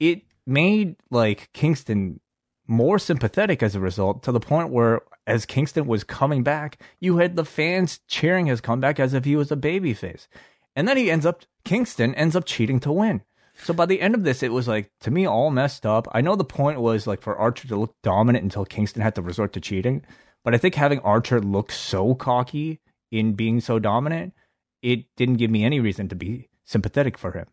It 0.01 0.23
made 0.49 0.97
like 1.11 1.51
Kingston 1.53 2.21
more 2.67 2.99
sympathetic 2.99 3.63
as 3.63 3.75
a 3.75 3.81
result 3.81 4.23
to 4.23 4.33
the 4.33 4.41
point 4.41 4.71
where 4.71 5.03
as 5.27 5.47
Kingston 5.47 5.87
was 5.87 6.05
coming 6.05 6.43
back, 6.43 6.81
you 7.01 7.19
had 7.19 7.37
the 7.37 7.45
fans 7.45 8.01
cheering 8.09 8.47
his 8.47 8.61
comeback 8.61 8.99
as 8.99 9.15
if 9.15 9.25
he 9.25 9.37
was 9.37 9.53
a 9.53 9.57
babyface. 9.57 10.27
And 10.75 10.89
then 10.89 10.97
he 10.97 11.11
ends 11.11 11.27
up 11.27 11.43
Kingston 11.65 12.15
ends 12.15 12.37
up 12.37 12.45
cheating 12.45 12.81
to 12.81 12.93
win. 12.93 13.23
So 13.65 13.75
by 13.75 13.87
the 13.87 14.01
end 14.01 14.15
of 14.15 14.23
this, 14.23 14.43
it 14.43 14.53
was 14.53 14.69
like 14.69 14.91
to 15.01 15.11
me 15.11 15.27
all 15.27 15.51
messed 15.51 15.85
up. 15.85 16.09
I 16.13 16.21
know 16.21 16.37
the 16.37 16.45
point 16.45 16.81
was 16.81 17.07
like 17.07 17.21
for 17.21 17.37
Archer 17.37 17.69
to 17.69 17.77
look 17.77 17.95
dominant 18.03 18.45
until 18.45 18.65
Kingston 18.65 19.03
had 19.03 19.15
to 19.17 19.23
resort 19.23 19.53
to 19.55 19.61
cheating, 19.61 20.05
but 20.45 20.55
I 20.55 20.59
think 20.59 20.75
having 20.77 21.01
Archer 21.01 21.41
look 21.41 21.73
so 21.73 22.15
cocky 22.15 22.81
in 23.11 23.33
being 23.33 23.61
so 23.61 23.79
dominant, 23.79 24.35
it 24.83 25.07
didn't 25.17 25.37
give 25.37 25.51
me 25.51 25.65
any 25.65 25.81
reason 25.81 26.09
to 26.09 26.15
be 26.15 26.49
sympathetic 26.65 27.19
for 27.19 27.33
him. 27.33 27.47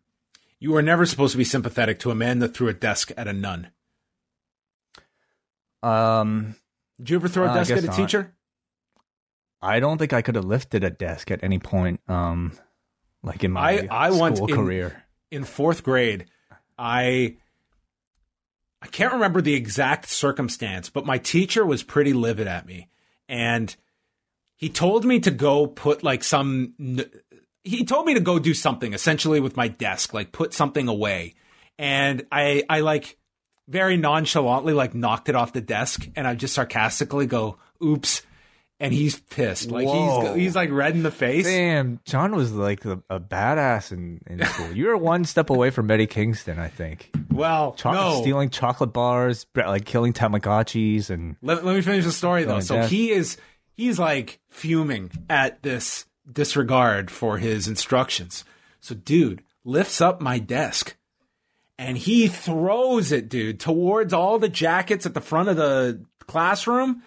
You 0.59 0.71
were 0.71 0.81
never 0.81 1.05
supposed 1.05 1.33
to 1.33 1.37
be 1.37 1.43
sympathetic 1.43 1.99
to 1.99 2.11
a 2.11 2.15
man 2.15 2.39
that 2.39 2.53
threw 2.55 2.67
a 2.69 2.73
desk 2.73 3.11
at 3.17 3.27
a 3.27 3.33
nun. 3.33 3.69
Um, 5.83 6.55
Did 6.97 7.09
you 7.11 7.15
ever 7.17 7.27
throw 7.27 7.45
a 7.45 7.49
Uh, 7.49 7.53
desk 7.55 7.71
at 7.71 7.83
a 7.83 7.87
not. 7.87 7.95
teacher? 7.95 8.33
I 9.61 9.79
don't 9.79 9.97
think 9.97 10.13
I 10.13 10.21
could 10.21 10.35
have 10.35 10.45
lifted 10.45 10.83
a 10.83 10.89
desk 10.89 11.29
at 11.31 11.43
any 11.43 11.59
point, 11.59 11.99
um, 12.07 12.53
like 13.23 13.43
in 13.43 13.51
my 13.51 13.61
I- 13.61 13.87
I 13.91 14.09
school 14.09 14.19
once 14.19 14.39
in- 14.39 14.47
career. 14.47 15.03
in 15.31 15.43
fourth 15.43 15.83
grade, 15.83 16.25
I 16.77 17.37
I 18.81 18.87
can't 18.87 19.13
remember 19.13 19.41
the 19.41 19.55
exact 19.55 20.07
circumstance, 20.09 20.91
but 20.91 21.07
my 21.07 21.17
teacher 21.17 21.65
was 21.65 21.81
pretty 21.81 22.13
livid 22.13 22.45
at 22.47 22.67
me, 22.67 22.87
and 23.27 23.75
he 24.55 24.69
told 24.69 25.05
me 25.05 25.19
to 25.21 25.31
go 25.31 25.65
put 25.65 26.03
like 26.03 26.23
some. 26.23 26.75
n- 26.79 27.09
He 27.65 27.83
told 27.83 28.05
me 28.05 28.13
to 28.13 28.19
go 28.19 28.39
do 28.39 28.53
something 28.53 28.93
essentially 28.93 29.39
with 29.39 29.57
my 29.57 29.67
desk, 29.67 30.13
like 30.13 30.31
put 30.31 30.53
something 30.53 30.87
away, 30.87 31.33
and 31.77 32.25
I 32.31 32.63
I 32.69 32.79
like 32.81 33.17
very 33.67 33.97
nonchalantly 33.97 34.73
like 34.73 34.93
knocked 34.93 35.29
it 35.29 35.35
off 35.35 35.51
the 35.53 35.61
desk, 35.61 36.07
and 36.15 36.27
I 36.27 36.35
just 36.35 36.53
sarcastically 36.53 37.25
go, 37.25 37.57
"Oops." 37.83 38.21
And 38.77 38.93
he's 38.93 39.17
pissed, 39.17 39.71
like 39.71 39.87
Whoa. 39.87 40.33
he's 40.33 40.35
he's 40.35 40.55
like 40.55 40.69
red 40.69 40.95
in 40.95 41.03
the 41.03 41.09
face. 41.09 41.45
Damn, 41.45 42.01
John 42.03 42.35
was 42.35 42.51
like 42.51 42.83
a, 42.83 43.01
a 43.09 43.21
badass 43.21 43.93
in, 43.93 44.19
in 44.27 44.43
school. 44.45 44.69
You 44.73 44.87
were 44.87 44.97
one 44.97 45.23
step 45.23 45.49
away 45.49 45.69
from 45.69 45.87
Betty 45.87 46.07
Kingston, 46.07 46.59
I 46.59 46.67
think. 46.67 47.09
Well, 47.31 47.71
Cho- 47.73 47.93
no, 47.93 48.21
Stealing 48.21 48.49
chocolate 48.49 48.91
bars, 48.91 49.45
like 49.55 49.85
killing 49.85 50.11
Tamagotchis, 50.11 51.09
and 51.09 51.37
Let, 51.41 51.63
let 51.63 51.73
me 51.73 51.81
finish 51.81 52.03
the 52.03 52.11
story 52.11 52.43
though. 52.43 52.59
So 52.59 52.81
he 52.81 53.11
is 53.11 53.37
he's 53.75 53.97
like 53.97 54.41
fuming 54.49 55.09
at 55.29 55.63
this 55.63 56.05
disregard 56.31 57.11
for 57.11 57.37
his 57.37 57.67
instructions. 57.67 58.45
So 58.79 58.95
dude 58.95 59.43
lifts 59.63 60.01
up 60.01 60.21
my 60.21 60.39
desk 60.39 60.95
and 61.77 61.97
he 61.97 62.27
throws 62.27 63.11
it, 63.11 63.29
dude, 63.29 63.59
towards 63.59 64.13
all 64.13 64.39
the 64.39 64.49
jackets 64.49 65.05
at 65.05 65.13
the 65.13 65.21
front 65.21 65.49
of 65.49 65.57
the 65.57 66.05
classroom. 66.27 67.03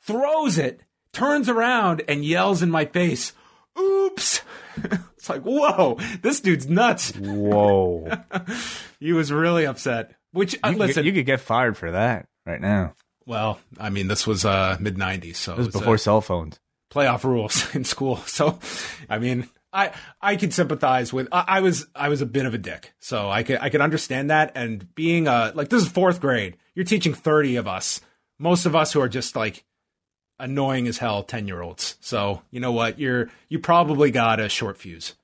Throws 0.00 0.56
it, 0.58 0.80
turns 1.12 1.48
around 1.48 2.02
and 2.08 2.24
yells 2.24 2.62
in 2.62 2.70
my 2.70 2.84
face, 2.86 3.32
"Oops." 3.78 4.40
it's 5.16 5.28
like, 5.28 5.42
"Whoa, 5.42 5.98
this 6.22 6.40
dude's 6.40 6.68
nuts." 6.68 7.12
whoa, 7.16 8.08
He 9.00 9.12
was 9.12 9.32
really 9.32 9.66
upset. 9.66 10.14
Which 10.32 10.54
uh, 10.62 10.68
you, 10.68 10.72
could, 10.74 10.78
listen, 10.78 11.04
you 11.04 11.12
could 11.12 11.26
get 11.26 11.40
fired 11.40 11.76
for 11.76 11.90
that 11.90 12.26
right 12.46 12.60
now. 12.60 12.94
well, 13.26 13.58
I 13.78 13.90
mean, 13.90 14.06
this 14.08 14.26
was 14.26 14.44
uh 14.44 14.76
mid 14.80 14.96
90s, 14.96 15.36
so 15.36 15.56
This 15.56 15.58
was 15.58 15.66
it 15.66 15.68
was 15.68 15.74
a- 15.74 15.78
before 15.80 15.98
cell 15.98 16.20
phones. 16.20 16.60
Playoff 16.90 17.24
rules 17.24 17.74
in 17.74 17.84
school. 17.84 18.16
So, 18.26 18.58
I 19.08 19.18
mean, 19.18 19.48
I 19.72 19.92
I 20.20 20.36
could 20.36 20.52
sympathize 20.52 21.12
with. 21.12 21.28
I, 21.32 21.44
I 21.48 21.60
was 21.60 21.86
I 21.94 22.08
was 22.08 22.20
a 22.20 22.26
bit 22.26 22.46
of 22.46 22.54
a 22.54 22.58
dick, 22.58 22.94
so 22.98 23.28
I 23.30 23.42
could 23.42 23.58
I 23.60 23.68
could 23.68 23.80
understand 23.80 24.30
that. 24.30 24.52
And 24.54 24.94
being 24.94 25.26
a 25.26 25.52
like 25.54 25.68
this 25.68 25.82
is 25.82 25.88
fourth 25.88 26.20
grade, 26.20 26.56
you're 26.74 26.84
teaching 26.84 27.14
thirty 27.14 27.56
of 27.56 27.66
us, 27.66 28.00
most 28.38 28.66
of 28.66 28.74
us 28.74 28.92
who 28.92 29.00
are 29.00 29.08
just 29.08 29.36
like 29.36 29.64
annoying 30.38 30.86
as 30.86 30.98
hell 30.98 31.22
ten 31.22 31.46
year 31.46 31.60
olds. 31.60 31.96
So 32.00 32.42
you 32.50 32.60
know 32.60 32.72
what, 32.72 32.98
you're 32.98 33.30
you 33.48 33.58
probably 33.58 34.10
got 34.10 34.40
a 34.40 34.48
short 34.48 34.78
fuse. 34.78 35.14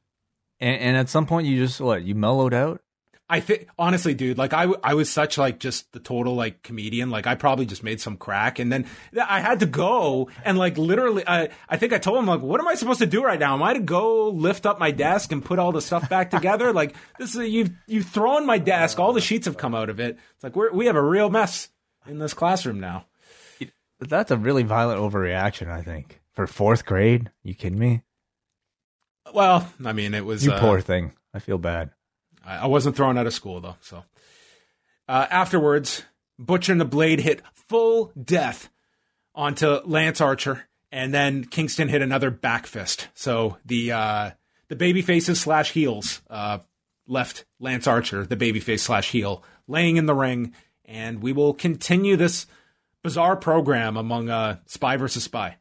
And, 0.61 0.81
and 0.81 0.97
at 0.97 1.09
some 1.09 1.27
point, 1.27 1.47
you 1.47 1.59
just 1.59 1.81
what? 1.81 2.03
You 2.03 2.15
mellowed 2.15 2.55
out. 2.55 2.81
I 3.27 3.41
think 3.41 3.69
honestly, 3.79 4.13
dude, 4.13 4.37
like 4.37 4.53
I, 4.53 4.63
w- 4.63 4.81
I 4.85 4.93
was 4.93 5.09
such 5.09 5.39
like 5.39 5.59
just 5.59 5.91
the 5.93 5.99
total 5.99 6.35
like 6.35 6.63
comedian. 6.63 7.09
Like 7.09 7.27
I 7.27 7.35
probably 7.35 7.65
just 7.65 7.83
made 7.83 8.01
some 8.01 8.19
crack, 8.19 8.59
and 8.59 8.71
then 8.71 8.87
I 9.19 9.41
had 9.41 9.61
to 9.61 9.67
go 9.67 10.29
and 10.45 10.59
like 10.59 10.77
literally, 10.77 11.25
I, 11.27 11.49
I 11.67 11.79
think 11.79 11.95
I 11.95 11.99
told 11.99 12.19
him 12.19 12.27
like, 12.27 12.43
what 12.43 12.61
am 12.61 12.69
I 12.69 12.75
supposed 12.75 12.99
to 12.99 13.07
do 13.07 13.25
right 13.25 13.39
now? 13.39 13.55
Am 13.55 13.63
I 13.63 13.73
to 13.73 13.81
go 13.81 14.29
lift 14.29 14.67
up 14.67 14.79
my 14.79 14.91
desk 14.91 15.33
and 15.33 15.43
put 15.43 15.59
all 15.59 15.73
the 15.73 15.81
stuff 15.81 16.09
back 16.11 16.31
together? 16.31 16.73
like 16.73 16.95
this 17.19 17.35
is 17.35 17.49
you've 17.49 17.71
you've 17.87 18.07
thrown 18.07 18.45
my 18.45 18.59
desk. 18.59 18.99
All 19.01 19.15
the 19.15 19.23
sheets 19.23 19.47
have 19.47 19.57
come 19.57 19.75
out 19.75 19.89
of 19.89 20.01
it. 20.01 20.19
It's 20.35 20.45
like 20.45 20.55
we're 20.55 20.71
we 20.73 20.85
have 20.87 20.97
a 20.97 21.03
real 21.03 21.31
mess 21.31 21.71
in 22.07 22.19
this 22.19 22.35
classroom 22.35 22.79
now. 22.79 23.07
That's 24.01 24.33
a 24.33 24.37
really 24.37 24.65
violent 24.65 25.01
overreaction, 25.01 25.71
I 25.71 25.81
think. 25.81 26.21
For 26.35 26.47
fourth 26.47 26.85
grade? 26.85 27.31
You 27.43 27.55
kidding 27.55 27.79
me? 27.79 28.03
Well, 29.33 29.67
I 29.83 29.95
mean, 29.95 30.13
it 30.13 30.27
was 30.27 30.45
You 30.45 30.53
uh, 30.53 30.61
poor 30.61 30.81
thing. 30.83 31.13
I 31.33 31.39
feel 31.39 31.57
bad. 31.57 31.91
I 32.47 32.67
wasn't 32.67 32.97
thrown 32.97 33.19
out 33.19 33.27
of 33.27 33.35
school 33.35 33.61
though. 33.61 33.77
So 33.81 34.05
uh, 35.09 35.27
afterwards, 35.31 36.05
Butcher 36.39 36.73
and 36.73 36.81
the 36.81 36.87
Blade 36.87 37.21
hit 37.21 37.43
full 37.53 38.13
death 38.21 38.71
onto 39.35 39.81
Lance 39.85 40.21
Archer, 40.21 40.65
and 40.93 41.13
then 41.13 41.45
Kingston 41.45 41.89
hit 41.89 42.03
another 42.03 42.31
back 42.31 42.67
fist. 42.67 43.09
So 43.15 43.59
the 43.65 43.93
uh, 43.93 44.31
the 44.69 44.77
baby 44.77 45.03
faces 45.03 45.41
slash 45.41 45.73
heels 45.73 46.23
uh, 46.31 46.59
left 47.07 47.45
Lance 47.59 47.87
Archer, 47.87 48.25
the 48.25 48.37
baby 48.37 48.61
face 48.61 48.83
slash 48.83 49.11
heel, 49.11 49.43
laying 49.67 49.97
in 49.97 50.07
the 50.07 50.15
ring, 50.15 50.55
and 50.85 51.23
we 51.23 51.33
will 51.33 51.55
continue 51.55 52.17
this 52.17 52.47
bizarre 53.03 53.37
program 53.37 53.97
among 53.97 54.31
uh, 54.31 54.59
Spy 54.67 54.97
versus 54.97 55.25
Spy. 55.25 55.57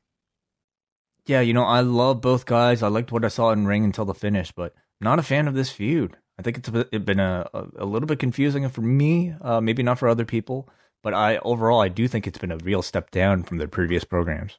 Yeah, 1.25 1.41
you 1.41 1.53
know, 1.53 1.63
I 1.63 1.81
love 1.81 2.21
both 2.21 2.45
guys. 2.45 2.83
I 2.83 2.89
liked 2.89 3.11
what 3.11 3.23
I 3.23 3.29
saw 3.29 3.51
in 3.51 3.65
ring 3.65 3.83
until 3.83 4.05
the 4.05 4.13
finish, 4.13 4.51
but 4.51 4.73
not 4.99 5.19
a 5.19 5.23
fan 5.23 5.47
of 5.47 5.53
this 5.53 5.69
feud. 5.69 6.17
I 6.37 6.41
think 6.41 6.57
it's 6.57 6.69
been 6.69 7.19
a, 7.19 7.47
a, 7.53 7.85
little 7.85 8.07
bit 8.07 8.19
confusing 8.19 8.67
for 8.69 8.81
me, 8.81 9.35
uh, 9.41 9.61
maybe 9.61 9.83
not 9.83 9.99
for 9.99 10.07
other 10.07 10.25
people, 10.25 10.67
but 11.03 11.13
I 11.13 11.37
overall 11.37 11.79
I 11.81 11.89
do 11.89 12.07
think 12.07 12.25
it's 12.25 12.39
been 12.39 12.51
a 12.51 12.57
real 12.57 12.81
step 12.81 13.11
down 13.11 13.43
from 13.43 13.57
their 13.57 13.67
previous 13.67 14.03
programs. 14.03 14.57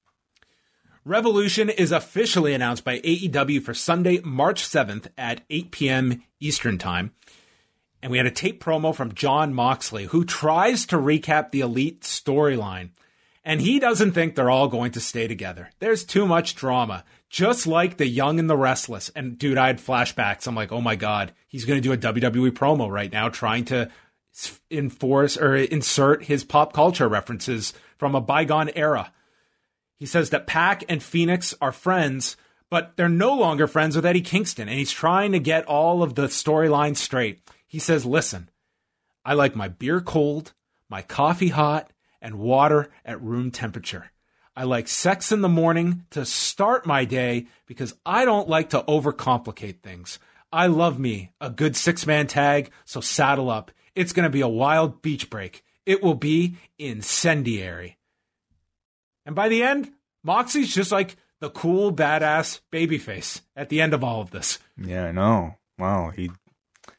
Revolution 1.05 1.69
is 1.69 1.93
officially 1.93 2.55
announced 2.55 2.85
by 2.85 3.01
AEW 3.01 3.63
for 3.63 3.75
Sunday, 3.75 4.21
March 4.25 4.63
7th 4.63 5.09
at 5.19 5.43
8 5.51 5.71
p.m. 5.71 6.23
Eastern 6.41 6.79
Time. 6.79 7.13
And 8.01 8.11
we 8.11 8.19
had 8.19 8.27
a 8.27 8.31
tape 8.31 8.63
promo 8.63 8.95
from 8.95 9.15
Jon 9.15 9.53
Moxley, 9.53 10.05
who 10.05 10.25
tries 10.25 10.87
to 10.87 10.97
recap 10.97 11.51
the 11.51 11.61
Elite 11.61 12.03
storyline. 12.03 12.91
And 13.45 13.61
he 13.61 13.79
doesn't 13.79 14.13
think 14.13 14.35
they're 14.35 14.51
all 14.51 14.69
going 14.69 14.93
to 14.93 15.01
stay 15.01 15.27
together. 15.27 15.71
There's 15.79 16.05
too 16.05 16.27
much 16.27 16.55
drama, 16.55 17.05
just 17.35 17.67
like 17.67 17.97
the 17.97 18.07
Young 18.07 18.39
and 18.39 18.49
the 18.49 18.57
Restless. 18.57 19.09
And 19.09 19.37
dude, 19.37 19.59
I 19.59 19.67
had 19.67 19.79
flashbacks. 19.79 20.47
I'm 20.47 20.55
like, 20.55 20.71
oh 20.71 20.81
my 20.81 20.95
God, 20.95 21.33
he's 21.49 21.65
going 21.65 21.83
to 21.83 21.83
do 21.83 21.93
a 21.93 22.13
WWE 22.13 22.53
promo 22.53 22.89
right 22.89 23.11
now, 23.11 23.29
trying 23.29 23.65
to 23.65 23.91
enforce 24.71 25.37
or 25.37 25.57
insert 25.57 26.23
his 26.27 26.45
pop 26.45 26.73
culture 26.73 27.09
references 27.09 27.75
from 27.99 28.15
a 28.15 28.21
bygone 28.21 28.71
era. 28.77 29.13
He 29.97 30.07
says 30.07 30.31
that 30.31 30.47
Pac 30.47 30.85
and 30.89 31.03
Phoenix 31.03 31.57
are 31.61 31.73
friends, 31.73 32.37
but 32.71 32.93
they're 32.95 33.09
no 33.09 33.35
longer 33.35 33.67
friends 33.67 33.97
with 33.97 34.07
Eddie 34.07 34.21
Kingston, 34.21 34.69
and 34.69 34.79
he's 34.79 34.93
trying 34.93 35.33
to 35.33 35.41
get 35.41 35.67
all 35.67 36.05
of 36.05 36.15
the 36.15 36.29
storylines 36.29 36.99
straight. 36.99 37.41
He 37.67 37.81
says, 37.81 38.07
Listen, 38.07 38.49
I 39.25 39.35
like 39.35 39.57
my 39.57 39.67
beer 39.67 40.01
cold, 40.01 40.53
my 40.89 41.03
coffee 41.03 41.49
hot, 41.49 41.91
and 42.23 42.39
water 42.39 42.93
at 43.05 43.21
room 43.21 43.51
temperature. 43.51 44.13
I 44.57 44.65
like 44.65 44.87
sex 44.89 45.33
in 45.33 45.41
the 45.41 45.49
morning 45.49 46.05
to 46.11 46.25
start 46.25 46.87
my 46.87 47.05
day 47.05 47.47
because 47.67 47.95
I 48.07 48.25
don't 48.25 48.49
like 48.49 48.71
to 48.71 48.83
overcomplicate 48.83 49.81
things. 49.83 50.19
I 50.53 50.69
love 50.69 50.99
me 50.99 51.33
a 51.41 51.51
good 51.51 51.77
six 51.77 52.07
man 52.07 52.27
tag, 52.29 52.71
so 52.85 53.01
saddle 53.01 53.51
up. 53.51 53.73
It's 53.97 54.13
going 54.13 54.25
to 54.25 54.31
be 54.31 54.41
a 54.43 54.49
wild 54.49 55.03
beach 55.03 55.29
break. 55.29 55.65
It 55.87 56.03
will 56.03 56.15
be 56.15 56.57
incendiary. 56.79 57.99
And 59.27 59.35
by 59.35 59.49
the 59.49 59.63
end, 59.63 59.91
Moxie's 60.23 60.73
just 60.75 60.93
like 60.93 61.17
the 61.41 61.51
cool, 61.51 61.93
badass 61.93 62.61
babyface 62.73 63.41
at 63.57 63.69
the 63.69 63.81
end 63.81 63.93
of 63.95 64.05
all 64.05 64.21
of 64.21 64.31
this. 64.31 64.59
Yeah, 64.81 65.07
I 65.07 65.13
know. 65.13 65.57
Wow, 65.79 66.11
he 66.15 66.31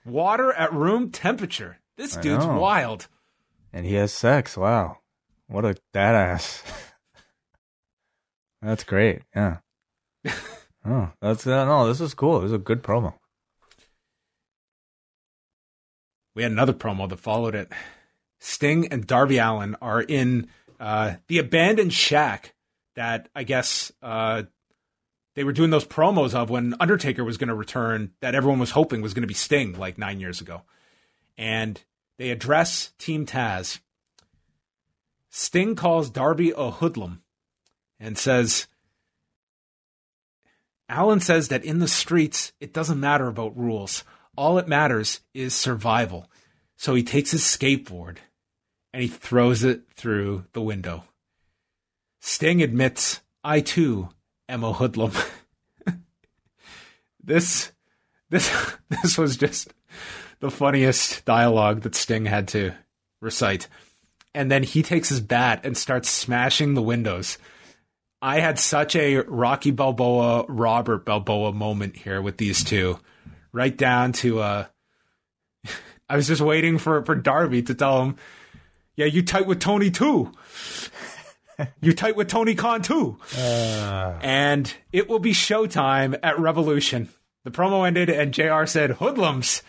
Water 0.05 0.51
at 0.53 0.73
room 0.73 1.09
temperature. 1.11 1.77
This 1.97 2.17
I 2.17 2.21
dude's 2.21 2.45
know. 2.45 2.59
wild. 2.59 3.07
and 3.71 3.85
he 3.85 3.93
has 3.95 4.11
sex. 4.11 4.57
Wow, 4.57 4.99
what 5.47 5.63
a 5.65 5.77
badass. 5.93 6.61
that's 8.65 8.83
great. 8.83 9.21
Yeah. 9.35 9.57
oh, 10.85 11.11
that's 11.21 11.45
uh, 11.45 11.65
no. 11.65 11.87
This 11.87 12.01
is 12.01 12.13
cool. 12.13 12.41
This 12.41 12.47
is 12.47 12.53
a 12.53 12.57
good 12.57 12.83
promo. 12.83 13.13
We 16.33 16.43
had 16.43 16.51
another 16.51 16.73
promo 16.73 17.07
that 17.09 17.19
followed 17.19 17.55
it. 17.55 17.71
Sting 18.39 18.87
and 18.89 19.07
Darby 19.07 19.37
Allin 19.37 19.75
are 19.81 20.01
in 20.01 20.49
uh, 20.79 21.15
the 21.27 21.37
abandoned 21.37 21.93
shack 21.93 22.53
that 22.95 23.29
I 23.35 23.43
guess 23.43 23.91
uh, 24.01 24.43
they 25.35 25.43
were 25.43 25.53
doing 25.53 25.69
those 25.69 25.85
promos 25.85 26.33
of 26.33 26.49
when 26.49 26.75
Undertaker 26.79 27.23
was 27.23 27.37
going 27.37 27.49
to 27.49 27.55
return, 27.55 28.11
that 28.21 28.35
everyone 28.35 28.59
was 28.59 28.71
hoping 28.71 29.01
was 29.01 29.13
going 29.13 29.23
to 29.23 29.27
be 29.27 29.33
Sting 29.33 29.77
like 29.77 29.97
nine 29.97 30.19
years 30.19 30.41
ago. 30.41 30.61
And 31.37 31.81
they 32.17 32.31
address 32.31 32.93
Team 32.97 33.25
Taz. 33.25 33.79
Sting 35.29 35.75
calls 35.75 36.09
Darby 36.09 36.53
a 36.55 36.71
hoodlum 36.71 37.21
and 37.99 38.17
says, 38.17 38.67
Allin 40.89 41.19
says 41.19 41.47
that 41.47 41.65
in 41.65 41.79
the 41.79 41.87
streets, 41.87 42.53
it 42.59 42.73
doesn't 42.73 42.99
matter 42.99 43.27
about 43.27 43.57
rules. 43.57 44.03
All 44.35 44.57
it 44.57 44.67
matters 44.67 45.21
is 45.33 45.55
survival. 45.55 46.29
So 46.77 46.93
he 46.93 47.03
takes 47.03 47.31
his 47.31 47.41
skateboard 47.41 48.17
and 48.93 49.01
he 49.01 49.07
throws 49.07 49.63
it 49.63 49.83
through 49.93 50.45
the 50.53 50.61
window. 50.61 51.05
Sting 52.21 52.61
admits, 52.61 53.21
I 53.43 53.61
too 53.61 54.09
am 54.47 54.63
a 54.63 54.73
hoodlum. 54.73 55.13
this, 57.23 57.71
this, 58.29 58.51
this 58.89 59.17
was 59.17 59.37
just 59.37 59.73
the 60.39 60.51
funniest 60.51 61.25
dialogue 61.25 61.81
that 61.81 61.95
Sting 61.95 62.25
had 62.25 62.47
to 62.49 62.73
recite. 63.21 63.67
And 64.33 64.51
then 64.51 64.63
he 64.63 64.83
takes 64.83 65.09
his 65.09 65.21
bat 65.21 65.61
and 65.63 65.77
starts 65.77 66.09
smashing 66.09 66.73
the 66.73 66.81
windows. 66.81 67.37
I 68.21 68.39
had 68.39 68.59
such 68.59 68.95
a 68.95 69.17
Rocky 69.17 69.71
Balboa, 69.71 70.45
Robert 70.47 71.05
Balboa 71.05 71.53
moment 71.53 71.95
here 71.97 72.21
with 72.21 72.37
these 72.37 72.63
two, 72.63 72.99
right 73.51 73.75
down 73.75 74.13
to 74.13 74.39
uh, 74.39 74.65
I 76.09 76.15
was 76.15 76.27
just 76.27 76.41
waiting 76.41 76.77
for 76.77 77.03
for 77.05 77.15
Darby 77.15 77.61
to 77.63 77.75
tell 77.75 78.03
him, 78.03 78.15
"Yeah, 78.95 79.05
you 79.05 79.21
tight 79.21 79.47
with 79.47 79.59
Tony 79.59 79.91
too. 79.91 80.31
you 81.81 81.93
tight 81.93 82.15
with 82.15 82.27
Tony 82.27 82.55
Khan 82.55 82.81
too." 82.81 83.17
and 83.37 84.73
it 84.91 85.09
will 85.09 85.19
be 85.19 85.31
showtime 85.31 86.17
at 86.23 86.39
Revolution. 86.39 87.09
The 87.43 87.51
promo 87.51 87.85
ended, 87.85 88.09
and 88.09 88.33
Jr. 88.33 88.65
said, 88.65 88.91
"Hoodlums, 88.91 89.61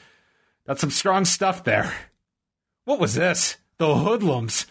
that's 0.64 0.80
some 0.80 0.90
strong 0.90 1.24
stuff 1.24 1.64
there." 1.64 1.92
What 2.84 3.01
was 3.01 3.14
this? 3.14 3.57
The 3.78 3.97
hoodlums. 3.97 4.66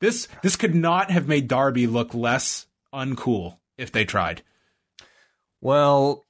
This 0.00 0.26
this 0.42 0.56
could 0.56 0.74
not 0.74 1.10
have 1.10 1.28
made 1.28 1.48
Darby 1.48 1.86
look 1.86 2.14
less 2.14 2.66
uncool 2.98 3.58
if 3.76 3.92
they 3.92 4.04
tried. 4.04 4.42
Well, 5.60 6.26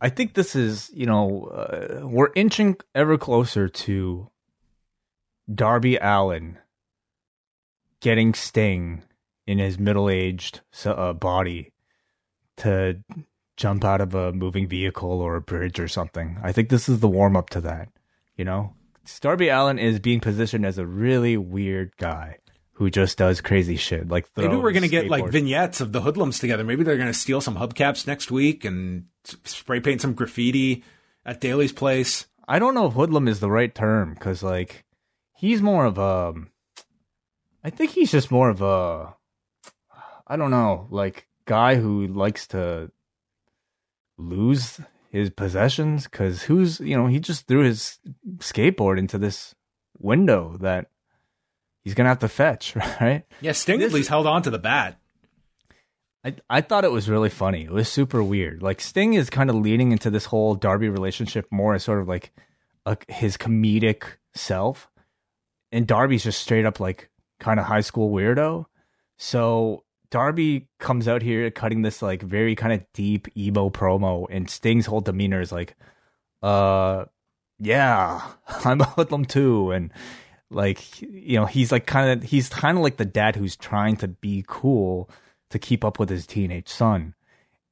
I 0.00 0.08
think 0.08 0.34
this 0.34 0.56
is, 0.56 0.90
you 0.94 1.06
know, 1.06 1.44
uh, 1.44 2.06
we're 2.06 2.32
inching 2.34 2.76
ever 2.94 3.18
closer 3.18 3.68
to 3.68 4.30
Darby 5.52 5.96
Allin 5.96 6.58
getting 8.00 8.34
Sting 8.34 9.02
in 9.46 9.58
his 9.58 9.78
middle 9.78 10.10
aged 10.10 10.60
uh, 10.84 11.12
body 11.12 11.72
to 12.58 13.02
jump 13.56 13.84
out 13.84 14.00
of 14.00 14.14
a 14.14 14.32
moving 14.32 14.68
vehicle 14.68 15.10
or 15.20 15.36
a 15.36 15.40
bridge 15.40 15.80
or 15.80 15.88
something. 15.88 16.38
I 16.42 16.52
think 16.52 16.68
this 16.68 16.88
is 16.88 17.00
the 17.00 17.08
warm 17.08 17.36
up 17.36 17.50
to 17.50 17.60
that, 17.62 17.88
you 18.36 18.44
know? 18.44 18.74
Darby 19.20 19.48
Allin 19.48 19.78
is 19.78 19.98
being 20.00 20.20
positioned 20.20 20.66
as 20.66 20.76
a 20.76 20.86
really 20.86 21.36
weird 21.36 21.96
guy 21.96 22.38
who 22.78 22.90
just 22.90 23.18
does 23.18 23.40
crazy 23.40 23.74
shit. 23.74 24.06
Like 24.06 24.28
Maybe 24.36 24.54
we're 24.54 24.70
gonna 24.70 24.86
get 24.86 25.08
like 25.08 25.28
vignettes 25.30 25.80
of 25.80 25.90
the 25.90 26.00
hoodlums 26.00 26.38
together. 26.38 26.62
Maybe 26.62 26.84
they're 26.84 26.96
gonna 26.96 27.12
steal 27.12 27.40
some 27.40 27.56
hubcaps 27.56 28.06
next 28.06 28.30
week 28.30 28.64
and 28.64 29.06
spray 29.44 29.80
paint 29.80 30.00
some 30.00 30.14
graffiti 30.14 30.84
at 31.26 31.40
Daily's 31.40 31.72
place. 31.72 32.28
I 32.46 32.60
don't 32.60 32.74
know 32.74 32.86
if 32.86 32.92
hoodlum 32.92 33.26
is 33.26 33.40
the 33.40 33.50
right 33.50 33.74
term 33.74 34.14
because 34.14 34.44
like 34.44 34.84
he's 35.34 35.60
more 35.60 35.86
of 35.86 35.98
a. 35.98 36.34
I 37.64 37.70
think 37.70 37.90
he's 37.90 38.12
just 38.12 38.30
more 38.30 38.48
of 38.48 38.62
a. 38.62 39.16
I 40.28 40.36
don't 40.36 40.52
know, 40.52 40.86
like 40.88 41.26
guy 41.46 41.74
who 41.74 42.06
likes 42.06 42.46
to 42.48 42.92
lose 44.16 44.80
his 45.10 45.30
possessions 45.30 46.04
because 46.04 46.44
who's 46.44 46.78
you 46.78 46.96
know 46.96 47.08
he 47.08 47.18
just 47.18 47.48
threw 47.48 47.64
his 47.64 47.98
skateboard 48.36 49.00
into 49.00 49.18
this 49.18 49.56
window 49.98 50.56
that 50.60 50.90
he's 51.88 51.94
gonna 51.94 52.08
have 52.10 52.18
to 52.20 52.28
fetch, 52.28 52.76
right? 53.00 53.24
Yeah, 53.40 53.52
Sting 53.52 53.80
This- 53.80 53.90
at 53.92 53.94
least 53.94 54.08
held 54.10 54.26
on 54.26 54.42
to 54.42 54.50
the 54.50 54.58
bat. 54.58 54.98
I 56.24 56.34
I 56.50 56.60
thought 56.60 56.84
it 56.84 56.92
was 56.92 57.08
really 57.08 57.30
funny. 57.30 57.64
It 57.64 57.70
was 57.70 57.88
super 57.88 58.22
weird. 58.22 58.62
Like 58.62 58.80
Sting 58.80 59.14
is 59.14 59.30
kind 59.30 59.50
of 59.50 59.56
leading 59.56 59.92
into 59.92 60.10
this 60.10 60.26
whole 60.26 60.54
Darby 60.54 60.88
relationship 60.88 61.46
more 61.50 61.74
as 61.74 61.84
sort 61.84 62.00
of 62.00 62.08
like 62.08 62.32
a, 62.86 62.96
his 63.08 63.36
comedic 63.36 64.02
self, 64.34 64.88
and 65.72 65.86
Darby's 65.86 66.24
just 66.24 66.40
straight 66.40 66.66
up 66.66 66.80
like 66.80 67.08
kind 67.40 67.60
of 67.60 67.66
high 67.66 67.80
school 67.82 68.10
weirdo. 68.10 68.66
So 69.16 69.84
Darby 70.10 70.68
comes 70.80 71.06
out 71.06 71.22
here 71.22 71.50
cutting 71.50 71.82
this 71.82 72.02
like 72.02 72.22
very 72.22 72.54
kind 72.56 72.72
of 72.72 72.84
deep 72.94 73.28
emo 73.36 73.70
promo, 73.70 74.26
and 74.28 74.50
Sting's 74.50 74.86
whole 74.86 75.00
demeanor 75.00 75.40
is 75.40 75.52
like, 75.52 75.76
uh, 76.42 77.04
yeah, 77.60 78.22
I'm 78.64 78.80
a 78.80 78.84
hoodlum 78.86 79.24
too, 79.24 79.70
and 79.70 79.92
like 80.50 81.00
you 81.02 81.38
know 81.38 81.46
he's 81.46 81.70
like 81.72 81.86
kind 81.86 82.10
of 82.10 82.28
he's 82.28 82.48
kind 82.48 82.78
of 82.78 82.84
like 82.84 82.96
the 82.96 83.04
dad 83.04 83.36
who's 83.36 83.56
trying 83.56 83.96
to 83.96 84.08
be 84.08 84.44
cool 84.46 85.10
to 85.50 85.58
keep 85.58 85.84
up 85.84 85.98
with 85.98 86.10
his 86.10 86.26
teenage 86.26 86.68
son. 86.68 87.14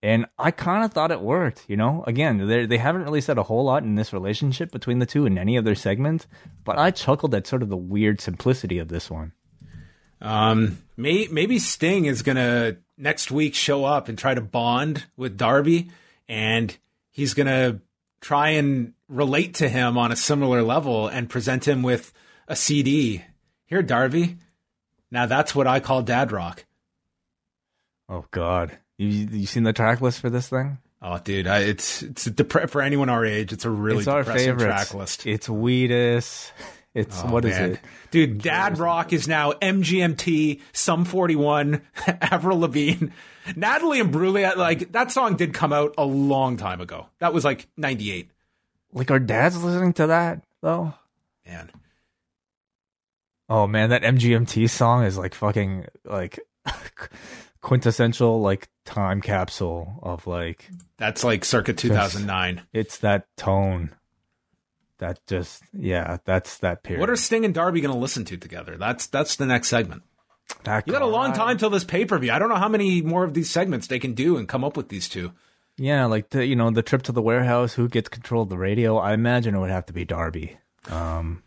And 0.02 0.26
I 0.38 0.50
kind 0.50 0.84
of 0.84 0.92
thought 0.92 1.10
it 1.10 1.20
worked, 1.20 1.64
you 1.68 1.76
know. 1.76 2.04
Again, 2.06 2.46
they 2.68 2.78
haven't 2.78 3.02
really 3.02 3.20
said 3.20 3.38
a 3.38 3.42
whole 3.42 3.64
lot 3.64 3.82
in 3.82 3.96
this 3.96 4.12
relationship 4.12 4.70
between 4.70 4.98
the 4.98 5.06
two 5.06 5.26
in 5.26 5.36
any 5.36 5.56
of 5.56 5.64
their 5.64 5.74
segments, 5.74 6.26
but 6.64 6.78
I 6.78 6.90
chuckled 6.90 7.34
at 7.34 7.46
sort 7.46 7.62
of 7.62 7.70
the 7.70 7.76
weird 7.76 8.20
simplicity 8.20 8.78
of 8.78 8.88
this 8.88 9.10
one. 9.10 9.32
Um, 10.20 10.78
may, 10.96 11.28
maybe 11.30 11.58
Sting 11.58 12.04
is 12.04 12.22
gonna 12.22 12.76
next 12.96 13.30
week 13.30 13.54
show 13.54 13.84
up 13.84 14.08
and 14.08 14.16
try 14.16 14.34
to 14.34 14.40
bond 14.40 15.04
with 15.16 15.36
Darby, 15.36 15.90
and 16.28 16.76
he's 17.10 17.34
gonna 17.34 17.80
try 18.20 18.50
and 18.50 18.92
relate 19.08 19.54
to 19.54 19.68
him 19.68 19.98
on 19.98 20.12
a 20.12 20.16
similar 20.16 20.62
level 20.62 21.08
and 21.08 21.28
present 21.28 21.66
him 21.66 21.82
with 21.82 22.12
a 22.48 22.56
CD. 22.56 23.22
Here, 23.66 23.82
Darby. 23.82 24.36
Now 25.10 25.26
that's 25.26 25.54
what 25.54 25.66
I 25.66 25.80
call 25.80 26.02
dad 26.02 26.32
rock. 26.32 26.64
Oh 28.08 28.24
God, 28.30 28.76
you 28.98 29.08
you 29.08 29.46
seen 29.46 29.64
the 29.64 29.72
track 29.72 30.00
list 30.00 30.20
for 30.20 30.30
this 30.30 30.48
thing? 30.48 30.78
Oh, 31.02 31.18
dude, 31.18 31.46
I, 31.46 31.60
it's 31.60 32.02
it's 32.02 32.26
depre- 32.28 32.70
for 32.70 32.80
anyone 32.82 33.08
our 33.08 33.24
age. 33.24 33.52
It's 33.52 33.64
a 33.64 33.70
really 33.70 33.98
it's 33.98 34.08
our 34.08 34.22
depressing 34.22 34.46
favorite 34.46 34.64
track 34.66 34.94
list. 34.94 35.26
It's 35.26 35.48
Weedus. 35.48 36.50
It's 36.94 37.22
Oh, 37.22 37.26
what 37.30 37.44
is 37.44 37.58
man. 37.58 37.72
it? 37.72 37.80
dude? 38.10 38.38
Dad 38.42 38.78
rock 38.78 39.12
is 39.12 39.28
now 39.28 39.52
MGMT, 39.52 40.60
Sum 40.72 41.04
Forty 41.04 41.36
One, 41.36 41.82
Avril 42.06 42.60
Lavigne, 42.60 43.08
Natalie 43.54 44.00
and 44.00 44.12
Imbruglia. 44.14 44.56
Like 44.56 44.92
that 44.92 45.12
song 45.12 45.36
did 45.36 45.52
come 45.52 45.72
out 45.72 45.94
a 45.98 46.04
long 46.06 46.56
time 46.56 46.80
ago. 46.80 47.06
That 47.18 47.34
was 47.34 47.44
like 47.44 47.68
ninety 47.76 48.10
eight. 48.10 48.30
Like 48.92 49.10
our 49.10 49.18
dads 49.18 49.62
listening 49.62 49.92
to 49.94 50.06
that 50.06 50.42
though. 50.62 50.94
Man, 51.46 51.70
Oh 53.48 53.66
man, 53.66 53.90
that 53.90 54.02
MGMT 54.02 54.68
song 54.68 55.04
is 55.04 55.16
like 55.16 55.34
fucking 55.34 55.86
like 56.04 56.40
quintessential 57.60 58.40
like 58.40 58.68
time 58.84 59.20
capsule 59.20 59.98
of 60.02 60.26
like 60.26 60.68
that's 60.98 61.24
like 61.24 61.44
circa 61.44 61.72
two 61.72 61.88
thousand 61.88 62.26
nine. 62.26 62.62
it's 62.72 62.98
that 62.98 63.26
tone 63.36 63.90
that 64.98 65.20
just 65.26 65.62
yeah 65.72 66.18
that's 66.24 66.58
that 66.58 66.82
period. 66.82 67.00
What 67.00 67.10
are 67.10 67.16
Sting 67.16 67.44
and 67.44 67.54
Darby 67.54 67.80
going 67.80 67.92
to 67.92 68.00
listen 68.00 68.24
to 68.26 68.36
together? 68.36 68.76
That's 68.76 69.06
that's 69.06 69.36
the 69.36 69.46
next 69.46 69.68
segment. 69.68 70.02
that 70.64 70.86
You 70.86 70.92
got 70.92 71.02
a 71.02 71.06
long 71.06 71.32
time 71.32 71.58
till 71.58 71.70
this 71.70 71.84
pay 71.84 72.04
per 72.04 72.18
view. 72.18 72.32
I 72.32 72.38
don't 72.38 72.48
know 72.48 72.56
how 72.56 72.68
many 72.68 73.02
more 73.02 73.24
of 73.24 73.34
these 73.34 73.50
segments 73.50 73.86
they 73.86 73.98
can 73.98 74.14
do 74.14 74.36
and 74.36 74.48
come 74.48 74.64
up 74.64 74.76
with 74.76 74.88
these 74.88 75.08
two. 75.08 75.32
Yeah, 75.76 76.06
like 76.06 76.30
the 76.30 76.46
you 76.46 76.56
know 76.56 76.70
the 76.70 76.82
trip 76.82 77.02
to 77.02 77.12
the 77.12 77.22
warehouse. 77.22 77.74
Who 77.74 77.88
gets 77.88 78.08
control 78.08 78.42
of 78.44 78.48
the 78.48 78.58
radio? 78.58 78.96
I 78.96 79.12
imagine 79.12 79.54
it 79.54 79.58
would 79.58 79.70
have 79.70 79.86
to 79.86 79.92
be 79.92 80.04
Darby. 80.04 80.56
Um, 80.88 81.42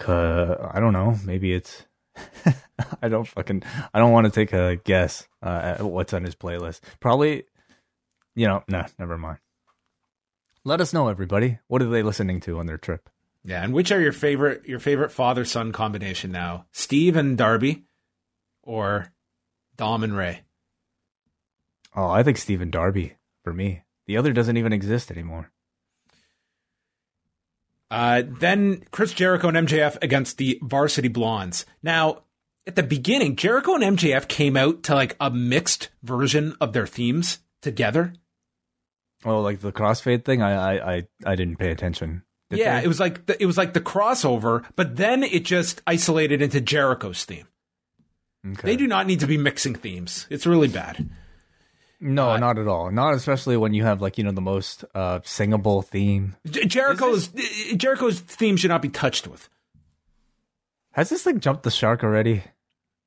I 0.00 0.78
don't 0.80 0.92
know. 0.92 1.16
Maybe 1.24 1.52
it's. 1.52 1.84
I 3.02 3.08
don't 3.08 3.26
fucking. 3.26 3.62
I 3.92 3.98
don't 3.98 4.12
want 4.12 4.26
to 4.26 4.30
take 4.32 4.52
a 4.52 4.76
guess 4.76 5.26
uh, 5.42 5.76
at 5.78 5.82
what's 5.82 6.12
on 6.12 6.24
his 6.24 6.34
playlist. 6.34 6.80
Probably, 7.00 7.44
you 8.34 8.46
know, 8.46 8.62
no, 8.68 8.84
never 8.98 9.18
mind. 9.18 9.38
Let 10.64 10.80
us 10.80 10.92
know, 10.92 11.08
everybody. 11.08 11.58
What 11.68 11.82
are 11.82 11.88
they 11.88 12.02
listening 12.02 12.40
to 12.40 12.58
on 12.58 12.66
their 12.66 12.78
trip? 12.78 13.08
Yeah, 13.44 13.62
and 13.62 13.72
which 13.72 13.92
are 13.92 14.00
your 14.00 14.12
favorite 14.12 14.66
your 14.66 14.80
favorite 14.80 15.12
father 15.12 15.44
son 15.44 15.72
combination 15.72 16.32
now? 16.32 16.66
Steve 16.72 17.16
and 17.16 17.38
Darby, 17.38 17.84
or 18.62 19.12
Dom 19.76 20.02
and 20.02 20.16
Rey? 20.16 20.42
Oh, 21.94 22.08
I 22.08 22.22
think 22.22 22.36
Stephen 22.36 22.70
Darby 22.70 23.14
for 23.44 23.52
me. 23.52 23.82
The 24.06 24.16
other 24.16 24.32
doesn't 24.32 24.56
even 24.56 24.72
exist 24.72 25.10
anymore. 25.10 25.52
Uh, 27.90 28.22
then 28.40 28.82
Chris 28.90 29.12
Jericho 29.12 29.48
and 29.48 29.68
MJF 29.68 30.02
against 30.02 30.38
the 30.38 30.58
Varsity 30.62 31.08
Blondes. 31.08 31.64
Now, 31.82 32.22
at 32.66 32.74
the 32.74 32.82
beginning, 32.82 33.36
Jericho 33.36 33.74
and 33.74 33.96
MJF 33.96 34.26
came 34.28 34.56
out 34.56 34.82
to 34.84 34.94
like 34.94 35.16
a 35.20 35.30
mixed 35.30 35.90
version 36.02 36.56
of 36.60 36.72
their 36.72 36.86
themes 36.86 37.38
together. 37.62 38.12
Oh, 39.24 39.40
like 39.40 39.60
the 39.60 39.72
crossfade 39.72 40.24
thing. 40.24 40.42
I 40.42 40.52
I 40.52 40.94
I, 40.94 41.02
I 41.24 41.36
didn't 41.36 41.56
pay 41.56 41.70
attention. 41.70 42.22
Did 42.50 42.60
yeah, 42.60 42.78
they? 42.78 42.84
it 42.84 42.88
was 42.88 43.00
like 43.00 43.26
the, 43.26 43.40
it 43.42 43.46
was 43.46 43.56
like 43.56 43.72
the 43.72 43.80
crossover, 43.80 44.64
but 44.76 44.96
then 44.96 45.22
it 45.22 45.44
just 45.44 45.82
isolated 45.86 46.42
into 46.42 46.60
Jericho's 46.60 47.24
theme. 47.24 47.48
Okay. 48.46 48.62
They 48.62 48.76
do 48.76 48.86
not 48.86 49.06
need 49.06 49.20
to 49.20 49.26
be 49.26 49.38
mixing 49.38 49.74
themes. 49.74 50.26
It's 50.30 50.46
really 50.46 50.68
bad. 50.68 51.08
No, 52.00 52.30
Uh, 52.32 52.36
not 52.38 52.58
at 52.58 52.68
all. 52.68 52.90
Not 52.90 53.14
especially 53.14 53.56
when 53.56 53.72
you 53.74 53.84
have 53.84 54.00
like 54.02 54.18
you 54.18 54.24
know 54.24 54.32
the 54.32 54.40
most 54.40 54.84
uh 54.94 55.20
singable 55.24 55.82
theme. 55.82 56.36
J- 56.48 56.64
Jericho's 56.66 57.28
Jericho's 57.76 58.20
theme 58.20 58.56
should 58.56 58.68
not 58.70 58.82
be 58.82 58.88
touched 58.90 59.26
with. 59.26 59.48
Has 60.92 61.08
this 61.10 61.22
thing 61.22 61.40
jumped 61.40 61.62
the 61.62 61.70
shark 61.70 62.02
already? 62.04 62.42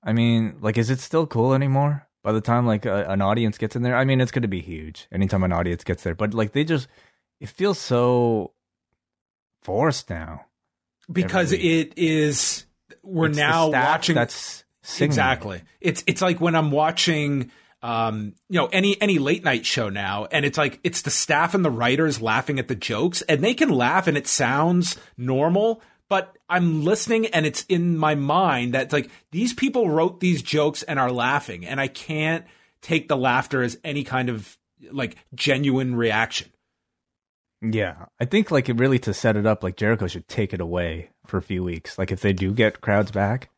I 0.04 0.14
mean, 0.14 0.58
like, 0.62 0.78
is 0.78 0.90
it 0.90 1.00
still 1.00 1.28
cool 1.28 1.54
anymore? 1.54 2.08
By 2.24 2.32
the 2.32 2.42
time 2.42 2.66
like 2.66 2.86
a, 2.86 3.06
an 3.10 3.22
audience 3.22 3.58
gets 3.58 3.76
in 3.76 3.82
there, 3.82 3.96
I 3.96 4.06
mean, 4.06 4.22
it's 4.22 4.32
going 4.32 4.44
to 4.44 4.48
be 4.48 4.62
huge 4.62 5.08
anytime 5.12 5.44
an 5.44 5.52
audience 5.54 5.84
gets 5.84 6.04
there. 6.04 6.16
But 6.16 6.34
like, 6.34 6.52
they 6.54 6.64
just 6.64 6.88
it 7.40 7.50
feels 7.50 7.78
so 7.80 8.54
forced 9.62 10.10
now. 10.10 10.46
because 11.12 11.52
it 11.52 11.94
is 11.98 12.66
we're 13.04 13.28
It's 13.28 13.38
the 13.38 13.44
now 13.44 13.70
staff 13.70 13.86
watching 13.86 14.16
that's 14.16 14.64
singing. 14.84 15.10
exactly 15.10 15.62
it's 15.82 16.04
it's 16.08 16.22
like 16.22 16.40
when 16.42 16.56
i'm 16.56 16.72
watching 16.72 17.52
um 17.82 18.34
you 18.50 18.60
know 18.60 18.68
any 18.68 19.02
any 19.02 19.20
late 19.20 19.44
night 19.44 19.66
show 19.66 19.90
now 19.90 20.26
and 20.32 20.46
it's 20.46 20.58
like 20.58 20.80
it's 20.84 21.02
the 21.04 21.10
staff 21.10 21.54
and 21.54 21.64
the 21.64 21.72
writers 21.72 22.22
laughing 22.22 22.60
at 22.60 22.68
the 22.68 22.76
jokes 22.76 23.22
and 23.24 23.42
they 23.44 23.54
can 23.54 23.70
laugh 23.70 24.08
and 24.08 24.18
it 24.18 24.28
sounds 24.28 24.98
normal 25.18 25.82
but 26.10 26.38
i'm 26.50 26.84
listening 26.84 27.26
and 27.28 27.46
it's 27.46 27.64
in 27.70 27.98
my 27.98 28.16
mind 28.16 28.74
that 28.74 28.92
like 28.92 29.10
these 29.32 29.54
people 29.54 29.90
wrote 29.90 30.20
these 30.20 30.42
jokes 30.42 30.84
and 30.84 31.00
are 31.00 31.12
laughing 31.12 31.66
and 31.66 31.80
i 31.80 31.88
can't 31.88 32.46
take 32.82 33.08
the 33.08 33.16
laughter 33.18 33.62
as 33.64 33.78
any 33.84 34.04
kind 34.04 34.28
of 34.30 34.58
like 34.92 35.16
genuine 35.34 35.96
reaction 35.96 36.50
Yeah, 37.62 38.06
I 38.22 38.26
think 38.26 38.52
like 38.52 38.70
it 38.70 38.80
really 38.80 39.00
to 39.00 39.14
set 39.14 39.36
it 39.36 39.46
up, 39.46 39.64
like 39.64 39.76
Jericho 39.76 40.08
should 40.08 40.28
take 40.30 40.54
it 40.54 40.62
away 40.62 41.10
for 41.26 41.38
a 41.38 41.42
few 41.42 41.62
weeks. 41.62 41.98
Like 41.98 42.10
if 42.10 42.22
they 42.22 42.32
do 42.32 42.54
get 42.54 42.80
crowds 42.80 43.12
back, 43.12 43.50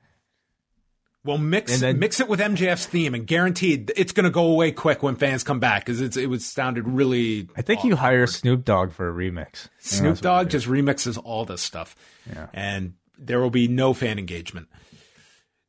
Well, 1.24 1.38
mix 1.38 1.74
And 1.74 1.82
then- 1.82 2.00
mix 2.00 2.20
it 2.20 2.28
with 2.28 2.40
MJF's 2.40 2.88
theme, 2.88 3.14
and 3.14 3.28
guaranteed 3.28 3.92
it's 3.96 4.12
going 4.12 4.24
to 4.24 4.32
go 4.32 4.46
away 4.48 4.72
quick 4.72 5.04
when 5.04 5.16
fans 5.16 5.44
come 5.44 5.60
back 5.60 5.86
because 5.86 6.02
it's 6.02 6.18
it 6.18 6.28
was 6.30 6.44
sounded 6.46 6.88
really. 6.88 7.48
I 7.56 7.62
think 7.62 7.84
you 7.84 7.96
hire 7.96 8.26
Snoop 8.26 8.66
Dogg 8.66 8.92
for 8.92 9.08
a 9.10 9.14
remix. 9.14 9.68
Snoop 9.80 10.20
Dogg 10.20 10.50
just 10.50 10.68
remixes 10.68 11.22
all 11.24 11.46
this 11.46 11.62
stuff, 11.62 11.96
Yeah. 12.28 12.48
and 12.54 12.94
there 13.20 13.40
will 13.40 13.52
be 13.52 13.68
no 13.68 13.94
fan 13.94 14.18
engagement. 14.18 14.68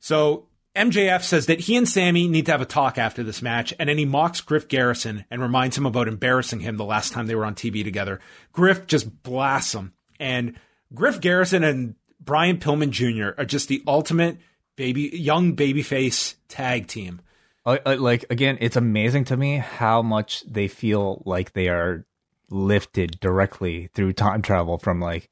So 0.01 0.47
MJF 0.75 1.23
says 1.23 1.47
that 1.47 1.61
he 1.61 1.77
and 1.77 1.87
Sammy 1.89 2.29
need 2.29 2.47
to 2.47 2.53
have 2.53 2.63
a 2.63 2.67
talk 2.67 2.97
after 2.97 3.23
this 3.23 3.43
match, 3.43 3.75
and 3.79 3.89
then 3.91 3.99
he 3.99 4.07
mocks 4.07 4.41
Griff 4.41 4.69
Garrison 4.69 5.25
and 5.31 5.43
reminds 5.43 5.77
him 5.77 5.85
about 5.87 6.09
embarrassing 6.09 6.61
him 6.61 6.77
the 6.79 6.85
last 6.85 7.13
time 7.13 7.27
they 7.27 7.35
were 7.35 7.45
on 7.45 7.55
TV 7.55 7.85
together. 7.85 8.21
Griff 8.53 8.87
just 8.87 9.23
blasts 9.23 9.75
him, 9.75 9.93
and 10.19 10.55
Griff 10.95 11.21
Garrison 11.21 11.63
and 11.63 11.95
Brian 12.21 12.57
Pillman 12.59 12.91
Jr. 12.91 13.39
are 13.39 13.45
just 13.45 13.69
the 13.69 13.83
ultimate 13.87 14.39
baby 14.77 15.11
young 15.13 15.55
babyface 15.57 16.35
tag 16.49 16.87
team. 16.87 17.21
I, 17.65 17.81
I, 17.87 17.95
like 17.95 18.25
again, 18.31 18.59
it's 18.61 18.77
amazing 18.77 19.25
to 19.27 19.37
me 19.37 19.59
how 19.59 20.03
much 20.03 20.43
they 20.43 20.69
feel 20.69 21.23
like 21.25 21.53
they 21.53 21.69
are 21.69 22.05
lifted 22.51 23.19
directly 23.21 23.89
through 23.95 24.13
time 24.15 24.43
travel 24.43 24.79
from 24.79 25.01
like 25.01 25.31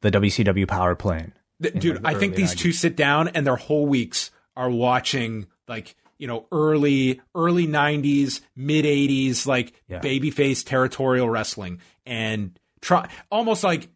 the 0.00 0.10
WCW 0.10 0.66
Power 0.66 0.94
Plant. 0.94 1.34
Th- 1.62 1.74
in, 1.74 1.80
Dude, 1.80 1.94
like, 1.96 2.02
the 2.02 2.08
I 2.08 2.14
think 2.14 2.34
these 2.36 2.54
90s. 2.54 2.58
two 2.58 2.72
sit 2.72 2.96
down 2.96 3.28
and 3.28 3.46
their 3.46 3.56
whole 3.56 3.86
weeks 3.86 4.30
are 4.56 4.70
watching 4.70 5.46
like 5.66 5.94
you 6.18 6.26
know 6.26 6.46
early 6.50 7.20
early 7.34 7.66
'90s, 7.66 8.40
mid 8.56 8.84
'80s 8.84 9.46
like 9.46 9.72
Yeah. 9.88 10.00
babyface 10.00 10.64
territorial 10.64 11.28
wrestling 11.28 11.80
and 12.06 12.58
try 12.80 13.08
almost 13.30 13.62
like 13.62 13.88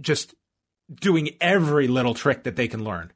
just 0.00 0.34
doing 1.00 1.30
every 1.40 1.88
little 1.88 2.14
trick 2.14 2.44
that 2.44 2.56
they 2.56 2.68
can 2.68 2.84
learn. 2.84 3.10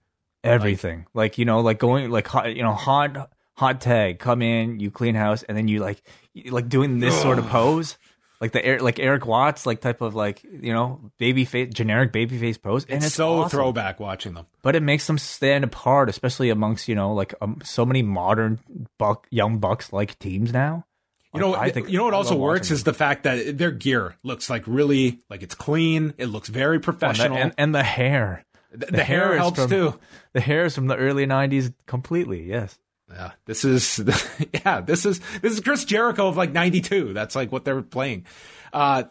Everything. 0.45 1.07
Like 1.15 1.39
you 1.39 1.45
know, 1.45 1.61
like 1.61 1.79
going 1.79 2.11
like 2.11 2.27
hot, 2.27 2.55
you 2.55 2.63
know, 2.63 2.73
hot 2.73 3.31
hot 3.55 3.81
tag, 3.81 4.19
come 4.19 4.41
in, 4.43 4.81
you 4.81 4.91
clean 4.91 5.15
house, 5.15 5.43
and 5.43 5.57
then 5.57 5.69
you 5.69 5.81
like 5.81 6.03
like 6.51 6.69
doing 6.69 6.99
this 6.99 7.21
sort 7.21 7.39
of 7.39 7.47
pose. 7.49 7.97
Like 8.41 8.53
the 8.53 8.79
like 8.79 8.99
Erik 8.99 9.27
Watts, 9.27 9.67
like 9.67 9.83
type 9.83 10.01
of 10.01 10.15
like 10.15 10.43
you 10.45 10.73
know 10.73 11.11
baby 11.19 11.45
face, 11.45 11.69
generic 11.75 12.11
baby 12.11 12.39
face 12.39 12.57
pose, 12.57 12.85
and 12.87 12.97
It's, 12.97 13.07
it's 13.09 13.15
so 13.15 13.41
awesome. 13.41 13.51
throwback 13.51 14.01
watching 14.01 14.33
them. 14.33 14.47
but 14.63 14.75
it 14.75 14.83
makes 14.83 15.07
them 15.07 15.19
stand 15.19 15.63
apart, 15.63 16.09
especially 16.09 16.49
amongst 16.49 16.89
you 16.89 16.95
know 16.95 17.13
like 17.13 17.35
um, 17.43 17.59
so 17.63 17.85
many 17.85 18.01
modern 18.01 18.59
buck 18.97 19.27
young 19.31 19.59
bucks 19.59 19.93
like 19.93 20.19
teams 20.19 20.55
now. 20.55 20.87
You 21.35 21.41
know, 21.41 21.55
I 21.55 21.71
think 21.71 21.91
you 21.91 21.99
know 21.99 22.05
what 22.05 22.15
also 22.15 22.35
works 22.35 22.71
is 22.71 22.83
the 22.85 22.95
fact 22.95 23.25
that 23.25 23.59
their 23.59 23.71
gear 23.71 24.17
looks 24.23 24.49
like 24.49 24.65
really 24.67 25.21
like 25.29 25.43
it's 25.43 25.55
clean. 25.55 26.15
It 26.17 26.27
looks 26.27 26.49
very 26.49 26.81
professional, 26.81 27.37
and, 27.37 27.53
and 27.59 27.75
the 27.75 27.83
hair. 27.83 28.47
The, 28.71 28.87
the, 28.87 28.93
the 28.93 29.05
hair, 29.05 29.29
hair 29.29 29.37
helps 29.37 29.61
from, 29.61 29.71
too. 29.71 30.01
The 30.33 30.41
hair 30.41 30.65
is 30.65 30.75
from 30.75 30.87
the 30.87 30.97
early 30.97 31.27
'90s 31.27 31.73
completely. 31.87 32.45
Yes. 32.45 32.79
Yeah, 33.11 33.33
this 33.45 33.65
is 33.65 34.03
yeah, 34.65 34.81
this 34.81 35.05
is 35.05 35.21
this 35.41 35.53
is 35.53 35.61
Chris 35.61 35.85
Jericho 35.85 36.29
of 36.29 36.37
like 36.37 36.53
'92. 36.53 37.13
That's 37.13 37.35
like 37.35 37.51
what 37.51 37.65
they're 37.65 37.83
playing. 37.83 38.27
Uh, 38.73 39.05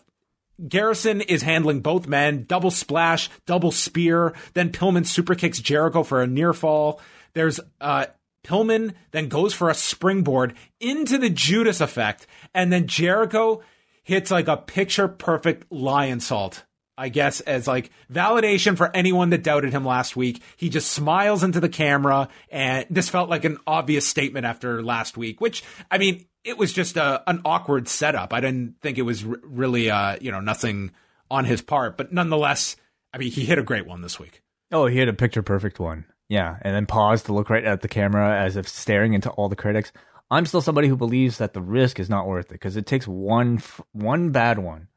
Garrison 0.67 1.21
is 1.21 1.41
handling 1.41 1.81
both 1.81 2.07
men, 2.07 2.45
double 2.47 2.71
splash, 2.71 3.29
double 3.45 3.71
spear. 3.71 4.33
Then 4.53 4.71
Pillman 4.71 5.05
super 5.05 5.35
kicks 5.35 5.59
Jericho 5.59 6.03
for 6.03 6.21
a 6.21 6.27
near 6.27 6.53
fall. 6.53 7.01
There's 7.33 7.59
uh, 7.79 8.07
Pillman 8.43 8.93
then 9.11 9.27
goes 9.27 9.53
for 9.53 9.69
a 9.69 9.75
springboard 9.75 10.55
into 10.79 11.17
the 11.17 11.29
Judas 11.29 11.81
effect, 11.81 12.27
and 12.53 12.71
then 12.71 12.87
Jericho 12.87 13.61
hits 14.03 14.31
like 14.31 14.47
a 14.47 14.57
picture 14.57 15.07
perfect 15.07 15.69
Lionsault. 15.69 16.63
I 16.99 17.07
guess 17.07 17.39
as 17.39 17.65
like 17.65 17.91
validation 18.11 18.75
for 18.75 18.93
anyone 18.93 19.29
that 19.29 19.41
doubted 19.41 19.71
him 19.71 19.85
last 19.85 20.17
week. 20.17 20.43
He 20.57 20.69
just 20.69 20.91
smiles 20.91 21.43
into 21.43 21.61
the 21.61 21.69
camera, 21.69 22.27
and 22.51 22.85
this 22.89 23.09
felt 23.09 23.29
like 23.29 23.45
an 23.45 23.57
obvious 23.65 24.05
statement 24.05 24.45
after 24.45 24.83
last 24.83 25.15
week. 25.15 25.39
Which 25.39 25.63
I 25.89 25.97
mean, 25.97 26.25
it 26.43 26.57
was 26.57 26.73
just 26.73 26.97
a 26.97 27.23
an 27.25 27.41
awkward 27.45 27.87
setup. 27.87 28.33
I 28.33 28.41
didn't 28.41 28.75
think 28.81 28.97
it 28.97 29.03
was 29.03 29.25
r- 29.25 29.37
really 29.43 29.89
uh 29.89 30.17
you 30.19 30.31
know 30.31 30.41
nothing 30.41 30.91
on 31.31 31.45
his 31.45 31.61
part, 31.61 31.95
but 31.95 32.11
nonetheless, 32.11 32.75
I 33.13 33.17
mean, 33.17 33.31
he 33.31 33.45
hit 33.45 33.57
a 33.57 33.63
great 33.63 33.87
one 33.87 34.01
this 34.01 34.19
week. 34.19 34.43
Oh, 34.71 34.85
he 34.87 34.97
hit 34.97 35.07
a 35.07 35.13
picture 35.13 35.41
perfect 35.41 35.79
one. 35.79 36.05
Yeah, 36.27 36.57
and 36.61 36.75
then 36.75 36.85
paused 36.85 37.27
to 37.27 37.33
look 37.33 37.49
right 37.49 37.63
at 37.63 37.81
the 37.81 37.87
camera 37.87 38.39
as 38.39 38.57
if 38.57 38.67
staring 38.67 39.13
into 39.13 39.29
all 39.31 39.47
the 39.47 39.55
critics. 39.55 39.91
I'm 40.29 40.45
still 40.45 40.61
somebody 40.61 40.89
who 40.89 40.97
believes 40.97 41.37
that 41.37 41.53
the 41.53 41.61
risk 41.61 41.99
is 41.99 42.09
not 42.09 42.27
worth 42.27 42.47
it 42.47 42.53
because 42.53 42.75
it 42.75 42.85
takes 42.85 43.07
one 43.07 43.61
one 43.93 44.31
bad 44.31 44.59
one 44.59 44.89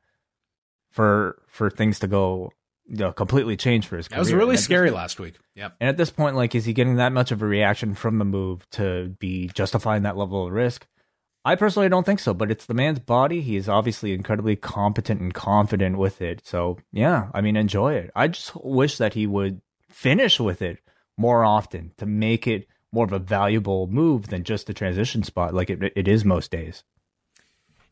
for 0.93 1.43
for 1.49 1.71
things 1.71 1.99
to 2.01 2.07
go 2.07 2.53
you 2.87 2.97
know, 2.97 3.13
completely 3.13 3.57
change 3.57 3.87
for 3.87 3.97
his 3.97 4.09
career. 4.09 4.17
That 4.17 4.21
was 4.21 4.33
really 4.33 4.57
scary 4.57 4.91
this, 4.91 4.97
last 4.97 5.21
week. 5.21 5.39
Yep. 5.55 5.77
And 5.81 5.89
at 5.89 5.97
this 5.97 6.11
point, 6.11 6.37
like, 6.37 6.55
is 6.55 6.65
he 6.65 6.73
getting 6.73 6.97
that 6.97 7.13
much 7.13 7.31
of 7.31 7.41
a 7.43 7.47
reaction 7.47 7.95
from 7.95 8.19
the 8.19 8.25
move 8.25 8.69
to 8.73 9.15
be 9.19 9.49
justifying 9.55 10.03
that 10.03 10.17
level 10.17 10.47
of 10.47 10.53
risk? 10.53 10.87
I 11.45 11.57
personally 11.57 11.89
don't 11.89 12.07
think 12.07 12.21
so, 12.21 12.35
but 12.35 12.51
it's 12.51 12.67
the 12.67 12.75
man's 12.75 13.01
body. 13.01 13.41
He 13.41 13.57
is 13.57 13.69
obviously 13.69 14.13
incredibly 14.13 14.57
competent 14.57 15.21
and 15.21 15.35
confident 15.35 15.99
with 15.99 16.23
it. 16.23 16.47
So, 16.47 16.79
yeah, 16.93 17.29
I 17.35 17.41
mean, 17.41 17.57
enjoy 17.57 17.95
it. 17.95 18.11
I 18.15 18.29
just 18.29 18.55
wish 18.57 18.99
that 18.99 19.15
he 19.15 19.27
would 19.27 19.61
finish 19.89 20.39
with 20.39 20.63
it 20.63 20.79
more 21.17 21.45
often 21.45 21.93
to 21.99 22.07
make 22.07 22.47
it 22.47 22.69
more 22.93 23.05
of 23.05 23.13
a 23.13 23.19
valuable 23.19 23.87
move 23.87 24.29
than 24.29 24.45
just 24.45 24.71
a 24.71 24.75
transition 24.75 25.23
spot 25.23 25.55
like 25.55 25.71
it, 25.71 25.93
it 25.97 26.07
is 26.07 26.25
most 26.25 26.51
days. 26.51 26.85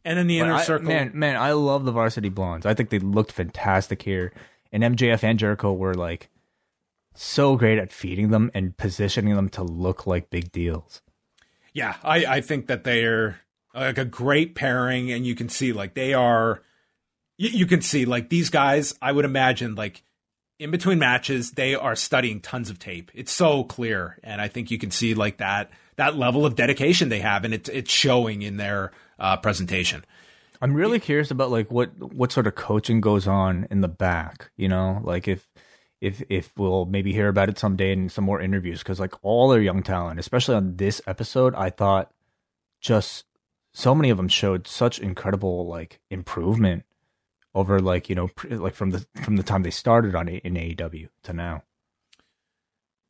And 0.05 0.18
in 0.18 0.26
the 0.26 0.38
inner 0.38 0.55
I, 0.55 0.62
circle, 0.62 0.88
man, 0.88 1.12
man, 1.14 1.36
I 1.36 1.53
love 1.53 1.84
the 1.84 1.92
Varsity 1.92 2.30
Blondes. 2.30 2.66
I 2.66 2.74
think 2.74 2.90
they 2.90 2.98
looked 2.98 3.32
fantastic 3.32 4.03
here, 4.03 4.32
and 4.72 4.82
MJF 4.82 5.22
and 5.22 5.38
Jericho 5.38 5.72
were 5.72 5.94
like 5.94 6.30
so 7.14 7.57
great 7.57 7.78
at 7.78 7.92
feeding 7.92 8.30
them 8.30 8.51
and 8.55 8.76
positioning 8.76 9.34
them 9.34 9.48
to 9.51 9.62
look 9.62 10.07
like 10.07 10.30
big 10.30 10.51
deals. 10.53 11.03
Yeah, 11.72 11.96
I, 12.03 12.24
I 12.24 12.40
think 12.40 12.66
that 12.68 12.84
they're 12.84 13.40
like 13.74 13.98
a 13.98 14.05
great 14.05 14.55
pairing, 14.55 15.12
and 15.12 15.26
you 15.26 15.34
can 15.34 15.48
see 15.48 15.72
like 15.72 15.94
they 15.94 16.14
are. 16.14 16.62
You, 17.36 17.51
you 17.51 17.66
can 17.66 17.82
see 17.82 18.05
like 18.07 18.30
these 18.30 18.51
guys. 18.51 18.94
I 19.03 19.12
would 19.12 19.24
imagine 19.24 19.74
like 19.74 20.03
in 20.59 20.70
between 20.70 20.98
matches, 20.98 21.53
they 21.53 21.74
are 21.74 21.96
studying 21.96 22.40
tons 22.40 22.68
of 22.70 22.78
tape. 22.78 23.11
It's 23.14 23.32
so 23.32 23.64
clear, 23.64 24.18
and 24.22 24.40
I 24.40 24.48
think 24.48 24.70
you 24.70 24.78
can 24.78 24.90
see 24.90 25.14
like 25.14 25.38
that 25.38 25.70
that 25.96 26.16
level 26.16 26.46
of 26.46 26.55
dedication 26.55 27.09
they 27.09 27.20
have, 27.20 27.44
and 27.44 27.55
it's 27.55 27.68
it's 27.68 27.90
showing 27.90 28.42
in 28.42 28.57
their 28.57 28.92
uh, 29.21 29.37
presentation. 29.37 30.05
I'm 30.61 30.75
really 30.75 31.01
curious 31.01 31.31
about 31.31 31.51
like 31.51 31.71
what 31.71 31.91
what 32.12 32.33
sort 32.33 32.47
of 32.47 32.55
coaching 32.55 33.01
goes 33.01 33.27
on 33.27 33.66
in 33.71 33.81
the 33.81 33.89
back. 33.89 34.51
You 34.57 34.68
know, 34.68 35.01
like 35.05 35.29
if 35.29 35.49
if 36.01 36.23
if 36.29 36.53
we'll 36.57 36.87
maybe 36.87 37.12
hear 37.12 37.29
about 37.29 37.49
it 37.49 37.59
someday 37.59 37.93
in 37.93 38.09
some 38.09 38.25
more 38.25 38.41
interviews 38.41 38.81
because 38.81 39.01
like 39.01 39.14
all 39.23 39.49
their 39.49 39.62
young 39.62 39.83
talent, 39.83 40.21
especially 40.21 40.57
on 40.57 40.77
this 40.77 41.01
episode, 41.07 41.55
I 41.55 41.71
thought 41.71 42.11
just 42.81 43.25
so 43.73 43.95
many 43.95 44.11
of 44.11 44.16
them 44.16 44.29
showed 44.29 44.66
such 44.66 44.99
incredible 44.99 45.66
like 45.66 46.01
improvement 46.11 46.85
over 47.55 47.81
like 47.81 48.09
you 48.09 48.14
know 48.14 48.31
like 48.51 48.75
from 48.75 48.91
the 48.91 49.07
from 49.23 49.37
the 49.37 49.43
time 49.43 49.62
they 49.62 49.71
started 49.71 50.14
on 50.14 50.29
in 50.29 50.55
AEW 50.55 51.09
to 51.25 51.33
now. 51.33 51.62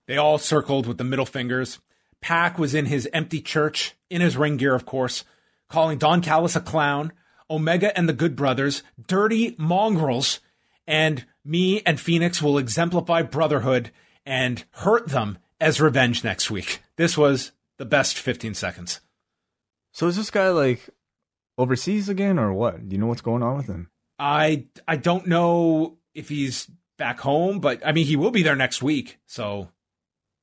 They 0.07 0.17
all 0.17 0.39
circled 0.39 0.87
with 0.87 0.99
the 0.99 1.05
middle 1.05 1.27
fingers. 1.27 1.79
Pac 2.21 2.59
was 2.59 2.75
in 2.75 2.87
his 2.87 3.09
empty 3.13 3.41
church 3.41 3.95
in 4.11 4.21
his 4.21 4.37
ring 4.37 4.57
gear, 4.57 4.75
of 4.75 4.85
course, 4.85 5.25
calling 5.71 5.99
Don 5.99 6.21
Callis 6.21 6.57
a 6.57 6.61
clown, 6.61 7.13
Omega 7.49 7.97
and 7.97 8.09
the 8.09 8.13
Good 8.13 8.37
Brothers 8.37 8.83
dirty 9.07 9.55
mongrels, 9.59 10.41
and 10.87 11.25
me 11.45 11.81
and 11.87 11.99
Phoenix 11.99 12.43
will 12.43 12.59
exemplify 12.59 13.23
brotherhood 13.23 13.91
and 14.27 14.65
hurt 14.73 15.09
them 15.09 15.39
as 15.61 15.81
revenge 15.81 16.23
next 16.23 16.51
week. 16.51 16.83
This 16.97 17.17
was 17.17 17.53
the 17.79 17.85
best 17.85 18.19
15 18.19 18.55
seconds. 18.55 19.01
So 19.93 20.07
is 20.07 20.17
this 20.17 20.31
guy 20.31 20.51
like 20.51 20.89
overseas 21.59 22.09
again 22.09 22.39
or 22.39 22.53
what? 22.53 22.89
Do 22.89 22.95
you 22.95 23.01
know 23.01 23.07
what's 23.07 23.21
going 23.21 23.43
on 23.43 23.57
with 23.57 23.67
him? 23.67 23.91
I 24.19 24.67
I 24.87 24.97
don't 24.97 25.27
know 25.27 25.97
if 26.15 26.29
he's 26.29 26.71
back 26.99 27.21
home, 27.21 27.61
but 27.61 27.85
I 27.85 27.93
mean 27.93 28.07
he 28.07 28.17
will 28.17 28.31
be 28.31 28.43
there 28.43 28.57
next 28.57 28.83
week. 28.83 29.19
So 29.27 29.71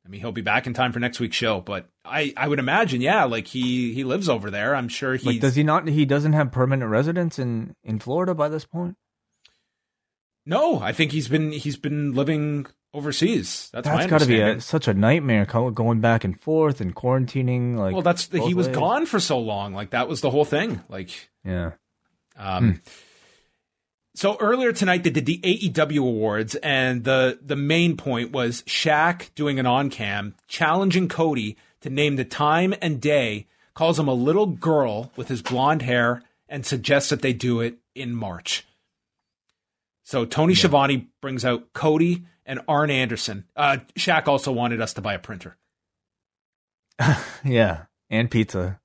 I 0.08 0.10
mean 0.10 0.22
he'll 0.22 0.32
be 0.32 0.42
back 0.42 0.68
in 0.68 0.74
time 0.74 0.94
for 0.94 1.00
next 1.00 1.20
week's 1.20 1.36
show. 1.36 1.60
But 1.60 1.90
I 2.06 2.34
I 2.38 2.48
would 2.48 2.60
imagine, 2.60 3.02
yeah, 3.02 3.26
like 3.26 3.46
he 3.46 3.94
he 3.94 4.06
lives 4.06 4.30
over 4.30 4.50
there. 4.50 4.74
I'm 4.74 4.88
sure 4.88 5.16
he 5.16 5.28
like, 5.28 5.42
does 5.42 5.56
he 5.56 5.64
not 5.64 5.88
he 5.90 6.06
doesn't 6.06 6.34
have 6.34 6.52
permanent 6.52 6.90
residence 6.90 7.38
in 7.38 7.76
in 7.84 8.00
Florida 8.00 8.34
by 8.34 8.48
this 8.48 8.64
point. 8.64 8.96
No, 10.46 10.80
I 10.80 10.94
think 10.94 11.12
he's 11.12 11.28
been 11.28 11.52
he's 11.52 11.76
been 11.76 12.14
living 12.14 12.68
overseas. 12.94 13.70
That's, 13.74 13.86
that's 13.86 14.08
got 14.08 14.22
to 14.22 14.26
be 14.26 14.40
a, 14.40 14.62
such 14.62 14.88
a 14.88 14.94
nightmare 14.94 15.46
going 15.46 16.00
back 16.00 16.24
and 16.24 16.40
forth 16.40 16.80
and 16.80 16.96
quarantining. 16.96 17.76
Like, 17.76 17.92
well, 17.92 18.02
that's 18.02 18.28
the, 18.28 18.42
he 18.42 18.54
was 18.54 18.70
gone 18.70 19.06
for 19.06 19.20
so 19.20 19.40
long. 19.40 19.74
Like 19.74 19.90
that 19.90 20.08
was 20.08 20.22
the 20.22 20.30
whole 20.30 20.46
thing. 20.46 20.82
Like, 20.88 21.30
yeah. 21.44 21.72
Um, 22.38 22.72
hmm. 22.72 22.78
So 24.18 24.36
earlier 24.40 24.74
tonight 24.74 25.04
they 25.04 25.12
did 25.12 25.28
the 25.28 25.38
AEW 25.44 26.00
awards, 26.00 26.56
and 26.56 27.04
the 27.04 27.38
the 27.40 27.56
main 27.56 27.96
point 27.98 28.32
was 28.32 28.64
Shaq 28.64 29.30
doing 29.36 29.60
an 29.60 29.68
on 29.68 29.92
cam 29.92 30.34
challenging 30.48 31.08
Cody 31.08 31.56
to 31.82 31.92
name 31.92 32.16
the 32.16 32.26
time 32.26 32.74
and 32.82 33.00
day, 33.00 33.46
calls 33.76 34.00
him 34.00 34.08
a 34.08 34.16
little 34.16 34.48
girl 34.48 35.12
with 35.16 35.28
his 35.28 35.44
blonde 35.44 35.84
hair, 35.84 36.24
and 36.50 36.66
suggests 36.66 37.12
that 37.12 37.22
they 37.22 37.32
do 37.32 37.62
it 37.62 37.78
in 37.94 38.16
March. 38.16 38.66
So 40.04 40.26
Tony 40.26 40.54
yeah. 40.54 40.62
Schiavone 40.62 41.10
brings 41.22 41.46
out 41.46 41.72
Cody 41.74 42.24
and 42.44 42.62
Arn 42.68 42.90
Anderson. 42.90 43.46
Uh, 43.56 43.78
Shaq 44.00 44.28
also 44.28 44.52
wanted 44.52 44.82
us 44.82 44.94
to 44.94 45.02
buy 45.02 45.14
a 45.14 45.20
printer. 45.20 45.58
yeah, 47.46 47.84
and 48.10 48.32
pizza. 48.32 48.80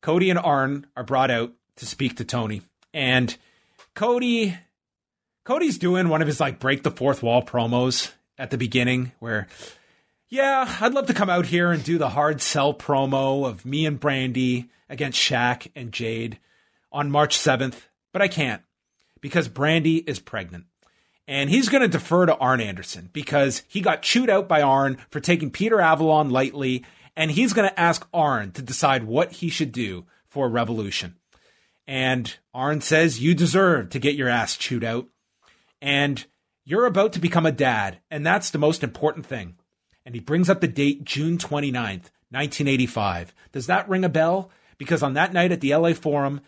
Cody 0.00 0.30
and 0.30 0.38
Arn 0.40 0.88
are 0.96 1.04
brought 1.04 1.30
out 1.30 1.52
to 1.76 1.86
speak 1.86 2.16
to 2.16 2.24
Tony, 2.24 2.62
and 2.92 3.36
Cody 3.94 4.56
Cody's 5.44 5.78
doing 5.78 6.08
one 6.08 6.22
of 6.22 6.28
his 6.28 6.40
like 6.40 6.60
break 6.60 6.82
the 6.82 6.90
fourth 6.90 7.22
wall 7.22 7.42
promos 7.42 8.12
at 8.38 8.50
the 8.50 8.58
beginning 8.58 9.12
where 9.18 9.48
yeah, 10.28 10.78
I'd 10.80 10.94
love 10.94 11.08
to 11.08 11.14
come 11.14 11.28
out 11.28 11.44
here 11.44 11.70
and 11.72 11.84
do 11.84 11.98
the 11.98 12.08
hard 12.08 12.40
sell 12.40 12.72
promo 12.72 13.46
of 13.46 13.66
me 13.66 13.84
and 13.84 14.00
Brandi 14.00 14.70
against 14.88 15.20
Shaq 15.20 15.70
and 15.76 15.92
Jade 15.92 16.38
on 16.90 17.10
March 17.10 17.36
7th, 17.36 17.74
but 18.12 18.22
I 18.22 18.28
can't 18.28 18.62
because 19.20 19.48
Brandi 19.48 20.08
is 20.08 20.20
pregnant. 20.20 20.64
And 21.28 21.50
he's 21.50 21.68
going 21.68 21.82
to 21.82 21.88
defer 21.88 22.24
to 22.24 22.36
Arn 22.36 22.62
Anderson 22.62 23.10
because 23.12 23.62
he 23.68 23.82
got 23.82 24.02
chewed 24.02 24.30
out 24.30 24.48
by 24.48 24.62
Arn 24.62 24.96
for 25.10 25.20
taking 25.20 25.50
Peter 25.50 25.80
Avalon 25.80 26.30
lightly, 26.30 26.84
and 27.14 27.30
he's 27.30 27.52
going 27.52 27.68
to 27.68 27.80
ask 27.80 28.06
Arn 28.14 28.52
to 28.52 28.62
decide 28.62 29.04
what 29.04 29.32
he 29.32 29.50
should 29.50 29.70
do 29.70 30.06
for 30.28 30.48
Revolution. 30.48 31.16
And 31.86 32.34
Arn 32.54 32.80
says, 32.80 33.20
You 33.20 33.34
deserve 33.34 33.90
to 33.90 33.98
get 33.98 34.14
your 34.14 34.28
ass 34.28 34.56
chewed 34.56 34.84
out. 34.84 35.08
And 35.80 36.24
you're 36.64 36.86
about 36.86 37.12
to 37.14 37.20
become 37.20 37.46
a 37.46 37.52
dad. 37.52 37.98
And 38.10 38.24
that's 38.24 38.50
the 38.50 38.58
most 38.58 38.82
important 38.82 39.26
thing. 39.26 39.56
And 40.04 40.14
he 40.14 40.20
brings 40.20 40.48
up 40.48 40.60
the 40.60 40.68
date 40.68 41.04
June 41.04 41.38
29th, 41.38 42.10
1985. 42.30 43.34
Does 43.52 43.66
that 43.66 43.88
ring 43.88 44.04
a 44.04 44.08
bell? 44.08 44.50
Because 44.78 45.02
on 45.02 45.14
that 45.14 45.32
night 45.32 45.52
at 45.52 45.60
the 45.60 45.74
LA 45.74 45.92
Forum, 45.92 46.40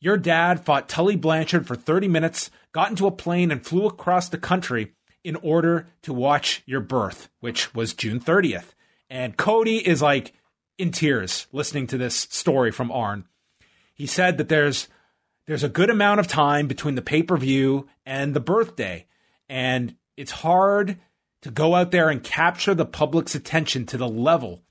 your 0.00 0.16
dad 0.16 0.64
fought 0.64 0.88
Tully 0.88 1.16
Blanchard 1.16 1.66
for 1.66 1.74
30 1.74 2.08
minutes, 2.08 2.50
got 2.72 2.90
into 2.90 3.06
a 3.06 3.10
plane, 3.10 3.50
and 3.50 3.64
flew 3.64 3.86
across 3.86 4.28
the 4.28 4.38
country 4.38 4.92
in 5.24 5.36
order 5.36 5.88
to 6.02 6.12
watch 6.12 6.62
your 6.66 6.80
birth, 6.80 7.28
which 7.40 7.74
was 7.74 7.94
June 7.94 8.20
30th. 8.20 8.74
And 9.10 9.36
Cody 9.36 9.86
is 9.86 10.02
like 10.02 10.32
in 10.76 10.92
tears 10.92 11.46
listening 11.52 11.86
to 11.88 11.98
this 11.98 12.14
story 12.14 12.70
from 12.70 12.92
Arn. 12.92 13.26
He 13.98 14.06
said 14.06 14.38
that 14.38 14.48
there's 14.48 14.88
there's 15.46 15.64
a 15.64 15.68
good 15.68 15.90
amount 15.90 16.20
of 16.20 16.28
time 16.28 16.68
between 16.68 16.94
the 16.94 17.02
pay-per-view 17.02 17.88
and 18.06 18.32
the 18.32 18.40
birthday 18.40 19.06
and 19.48 19.96
it's 20.16 20.30
hard 20.30 20.98
to 21.42 21.50
go 21.50 21.74
out 21.74 21.90
there 21.90 22.08
and 22.08 22.22
capture 22.22 22.74
the 22.74 22.86
public's 22.86 23.34
attention 23.34 23.86
to 23.86 23.96
the 23.96 24.08
level 24.08 24.62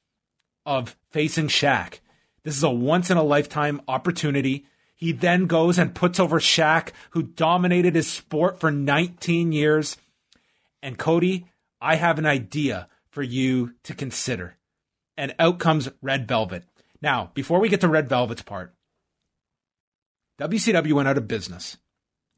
of 0.65 0.95
facing 1.09 1.47
Shaq. 1.47 1.99
This 2.43 2.57
is 2.57 2.63
a 2.63 2.69
once 2.69 3.09
in 3.09 3.17
a 3.17 3.23
lifetime 3.23 3.81
opportunity. 3.87 4.65
He 4.95 5.11
then 5.11 5.45
goes 5.45 5.77
and 5.77 5.95
puts 5.95 6.19
over 6.19 6.39
Shaq, 6.39 6.91
who 7.11 7.23
dominated 7.23 7.95
his 7.95 8.09
sport 8.09 8.59
for 8.59 8.71
19 8.71 9.51
years. 9.51 9.97
And 10.81 10.97
Cody, 10.97 11.47
I 11.81 11.95
have 11.95 12.19
an 12.19 12.25
idea 12.25 12.87
for 13.09 13.23
you 13.23 13.73
to 13.83 13.93
consider. 13.93 14.55
And 15.15 15.33
out 15.39 15.59
comes 15.59 15.89
Red 16.01 16.27
Velvet. 16.27 16.63
Now, 17.01 17.31
before 17.33 17.59
we 17.59 17.69
get 17.69 17.81
to 17.81 17.87
Red 17.87 18.09
Velvet's 18.09 18.41
part, 18.41 18.73
WCW 20.39 20.93
went 20.93 21.07
out 21.07 21.17
of 21.17 21.27
business 21.27 21.77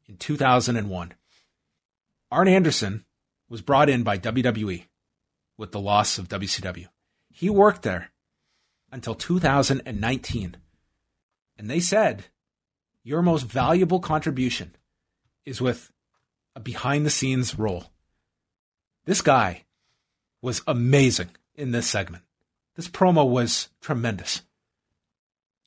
in 0.08 0.16
2001. 0.16 1.12
Arn 2.30 2.48
Anderson 2.48 3.04
was 3.48 3.60
brought 3.60 3.90
in 3.90 4.02
by 4.02 4.16
WWE 4.16 4.84
with 5.58 5.72
the 5.72 5.80
loss 5.80 6.18
of 6.18 6.28
WCW. 6.28 6.86
He 7.30 7.50
worked 7.50 7.82
there 7.82 8.10
until 8.90 9.14
2019. 9.14 10.56
And 11.58 11.70
they 11.70 11.80
said, 11.80 12.26
Your 13.02 13.20
most 13.20 13.42
valuable 13.42 14.00
contribution 14.00 14.74
is 15.44 15.60
with 15.60 15.92
a 16.56 16.60
behind 16.60 17.04
the 17.04 17.10
scenes 17.10 17.58
role. 17.58 17.92
This 19.04 19.20
guy 19.20 19.64
was 20.40 20.62
amazing 20.66 21.30
in 21.54 21.72
this 21.72 21.86
segment. 21.86 22.24
This 22.76 22.88
promo 22.88 23.28
was 23.28 23.68
tremendous. 23.80 24.42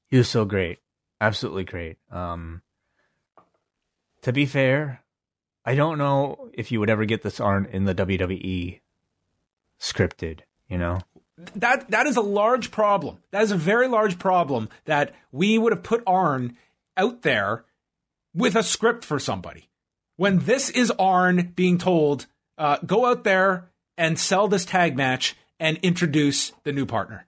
He 0.09 0.17
was 0.17 0.29
so 0.29 0.45
great. 0.45 0.79
Absolutely 1.24 1.63
great. 1.63 1.95
Um, 2.11 2.61
to 4.24 4.34
be 4.34 4.45
fair, 4.45 5.01
I 5.63 5.74
don't 5.74 5.97
know 5.97 6.49
if 6.53 6.69
you 6.69 6.82
would 6.82 6.89
ever 6.89 7.05
get 7.05 7.21
this 7.21 7.39
Arn 7.39 7.65
in 7.71 7.86
the 7.86 7.95
WWE 7.95 8.82
scripted, 9.80 10.41
you 10.67 10.78
know? 10.78 10.99
That 11.55 11.89
that 11.91 12.07
is 12.07 12.17
a 12.17 12.21
large 12.21 12.71
problem. 12.71 13.19
That 13.32 13.41
is 13.41 13.51
a 13.51 13.57
very 13.57 13.88
large 13.88 14.19
problem 14.19 14.67
that 14.84 15.15
we 15.32 15.57
would 15.57 15.71
have 15.71 15.82
put 15.82 16.03
Arn 16.05 16.57
out 16.97 17.21
there 17.21 17.63
with 18.36 18.57
a 18.57 18.63
script 18.63 19.05
for 19.05 19.17
somebody. 19.17 19.69
When 20.17 20.39
this 20.39 20.69
is 20.69 20.91
Arn 20.99 21.53
being 21.55 21.78
told, 21.78 22.28
uh, 22.57 22.80
go 22.86 23.05
out 23.05 23.24
there 23.24 23.69
and 23.97 24.19
sell 24.19 24.49
this 24.49 24.65
tag 24.65 24.97
match 24.97 25.38
and 25.57 25.78
introduce 25.84 26.51
the 26.65 26.74
new 26.74 26.86
partner, 26.86 27.28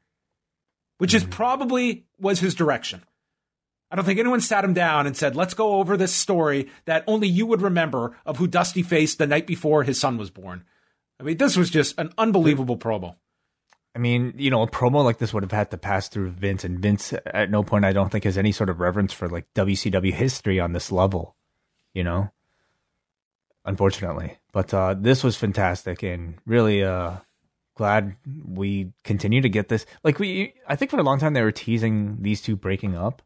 which 0.97 1.13
mm-hmm. 1.13 1.29
is 1.29 1.33
probably 1.35 2.03
was 2.19 2.41
his 2.41 2.55
direction. 2.55 3.01
I 3.95 3.97
don't 3.97 4.03
think 4.03 4.19
anyone 4.19 4.41
sat 4.41 4.65
him 4.65 4.73
down 4.73 5.07
and 5.07 5.15
said, 5.15 5.37
let's 5.37 5.53
go 5.53 5.75
over 5.75 5.95
this 5.95 6.11
story 6.11 6.67
that 6.83 7.05
only 7.07 7.29
you 7.29 7.45
would 7.45 7.61
remember 7.61 8.13
of 8.25 8.35
who 8.35 8.45
Dusty 8.45 8.83
faced 8.83 9.19
the 9.19 9.25
night 9.25 9.47
before 9.47 9.83
his 9.83 9.97
son 9.97 10.17
was 10.17 10.29
born. 10.29 10.65
I 11.17 11.23
mean, 11.23 11.37
this 11.37 11.55
was 11.55 11.69
just 11.69 11.97
an 11.97 12.11
unbelievable 12.17 12.77
promo. 12.77 13.15
I 13.95 13.99
mean, 13.99 14.33
you 14.35 14.49
know, 14.49 14.63
a 14.63 14.67
promo 14.67 15.01
like 15.01 15.19
this 15.19 15.33
would 15.33 15.43
have 15.43 15.53
had 15.53 15.71
to 15.71 15.77
pass 15.77 16.09
through 16.09 16.31
Vince, 16.31 16.65
and 16.65 16.79
Vince 16.79 17.13
at 17.25 17.49
no 17.49 17.63
point 17.63 17.85
I 17.85 17.93
don't 17.93 18.11
think 18.11 18.25
has 18.25 18.37
any 18.37 18.51
sort 18.51 18.69
of 18.69 18.81
reverence 18.81 19.13
for 19.13 19.29
like 19.29 19.45
WCW 19.53 20.11
history 20.11 20.59
on 20.59 20.73
this 20.73 20.91
level, 20.91 21.37
you 21.93 22.03
know. 22.03 22.33
Unfortunately, 23.63 24.39
but 24.51 24.73
uh, 24.73 24.93
this 24.99 25.23
was 25.23 25.37
fantastic 25.37 26.03
and 26.03 26.35
really 26.45 26.83
uh, 26.83 27.13
glad 27.75 28.17
we 28.45 28.91
continue 29.05 29.39
to 29.39 29.47
get 29.47 29.69
this. 29.69 29.85
Like 30.03 30.19
we, 30.19 30.53
I 30.67 30.75
think 30.75 30.91
for 30.91 30.99
a 30.99 31.03
long 31.03 31.17
time 31.17 31.31
they 31.31 31.41
were 31.43 31.53
teasing 31.53 32.17
these 32.19 32.41
two 32.41 32.57
breaking 32.57 32.97
up, 32.97 33.21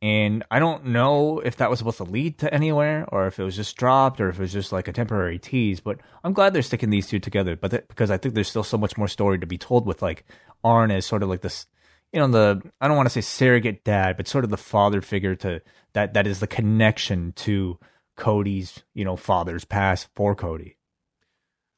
and 0.00 0.44
I 0.50 0.60
don't 0.60 0.86
know 0.86 1.40
if 1.40 1.56
that 1.56 1.70
was 1.70 1.80
supposed 1.80 1.96
to 1.96 2.04
lead 2.04 2.38
to 2.38 2.54
anywhere 2.54 3.04
or 3.10 3.26
if 3.26 3.40
it 3.40 3.42
was 3.42 3.56
just 3.56 3.76
dropped 3.76 4.20
or 4.20 4.28
if 4.28 4.38
it 4.38 4.42
was 4.42 4.52
just 4.52 4.70
like 4.70 4.86
a 4.86 4.92
temporary 4.92 5.40
tease. 5.40 5.80
But 5.80 5.98
I'm 6.22 6.32
glad 6.32 6.52
they're 6.52 6.62
sticking 6.62 6.90
these 6.90 7.08
two 7.08 7.18
together. 7.18 7.56
But 7.56 7.72
th- 7.72 7.88
because 7.88 8.10
I 8.10 8.16
think 8.16 8.34
there's 8.34 8.48
still 8.48 8.62
so 8.62 8.78
much 8.78 8.96
more 8.96 9.08
story 9.08 9.40
to 9.40 9.46
be 9.46 9.58
told 9.58 9.86
with 9.86 10.00
like 10.00 10.24
Arn 10.62 10.92
as 10.92 11.04
sort 11.04 11.24
of 11.24 11.28
like 11.28 11.40
this, 11.40 11.66
you 12.12 12.20
know, 12.20 12.28
the 12.28 12.62
I 12.80 12.86
don't 12.86 12.96
want 12.96 13.06
to 13.06 13.12
say 13.12 13.22
surrogate 13.22 13.82
dad, 13.82 14.16
but 14.16 14.28
sort 14.28 14.44
of 14.44 14.50
the 14.50 14.56
father 14.56 15.00
figure 15.00 15.34
to 15.36 15.62
that 15.94 16.14
that 16.14 16.28
is 16.28 16.38
the 16.38 16.46
connection 16.46 17.32
to 17.32 17.78
Cody's 18.16 18.82
you 18.94 19.04
know 19.04 19.16
father's 19.16 19.64
past 19.64 20.08
for 20.14 20.36
Cody. 20.36 20.76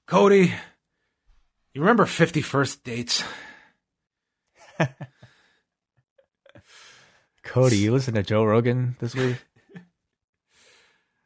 Cody, 0.06 0.52
you 1.72 1.80
remember 1.80 2.04
Fifty 2.04 2.42
First 2.42 2.84
Dates? 2.84 3.24
Cody, 7.50 7.78
you 7.78 7.90
listen 7.90 8.14
to 8.14 8.22
Joe 8.22 8.44
Rogan 8.44 8.94
this 9.00 9.12
week? 9.12 9.36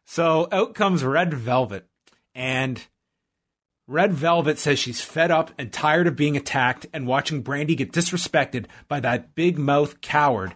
so 0.07 0.49
out 0.51 0.75
comes 0.75 1.05
Red 1.05 1.35
Velvet, 1.35 1.87
and 2.35 2.83
Red 3.87 4.15
Velvet 4.15 4.59
says 4.59 4.79
she's 4.79 5.03
fed 5.03 5.31
up 5.31 5.51
and 5.59 5.71
tired 5.71 6.07
of 6.07 6.17
being 6.17 6.35
attacked 6.35 6.87
and 6.95 7.07
watching 7.07 7.45
Brandi 7.45 7.77
get 7.77 7.93
disrespected 7.93 8.65
by 8.89 9.01
that 9.01 9.35
big 9.35 9.59
mouth 9.59 10.01
coward 10.01 10.55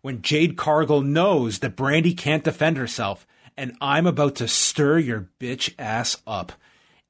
when 0.00 0.22
Jade 0.22 0.56
Cargill 0.56 1.02
knows 1.02 1.58
that 1.58 1.76
Brandi 1.76 2.16
can't 2.16 2.42
defend 2.42 2.78
herself 2.78 3.26
and 3.58 3.76
I'm 3.78 4.06
about 4.06 4.36
to 4.36 4.48
stir 4.48 5.00
your 5.00 5.28
bitch 5.38 5.74
ass 5.78 6.16
up. 6.26 6.52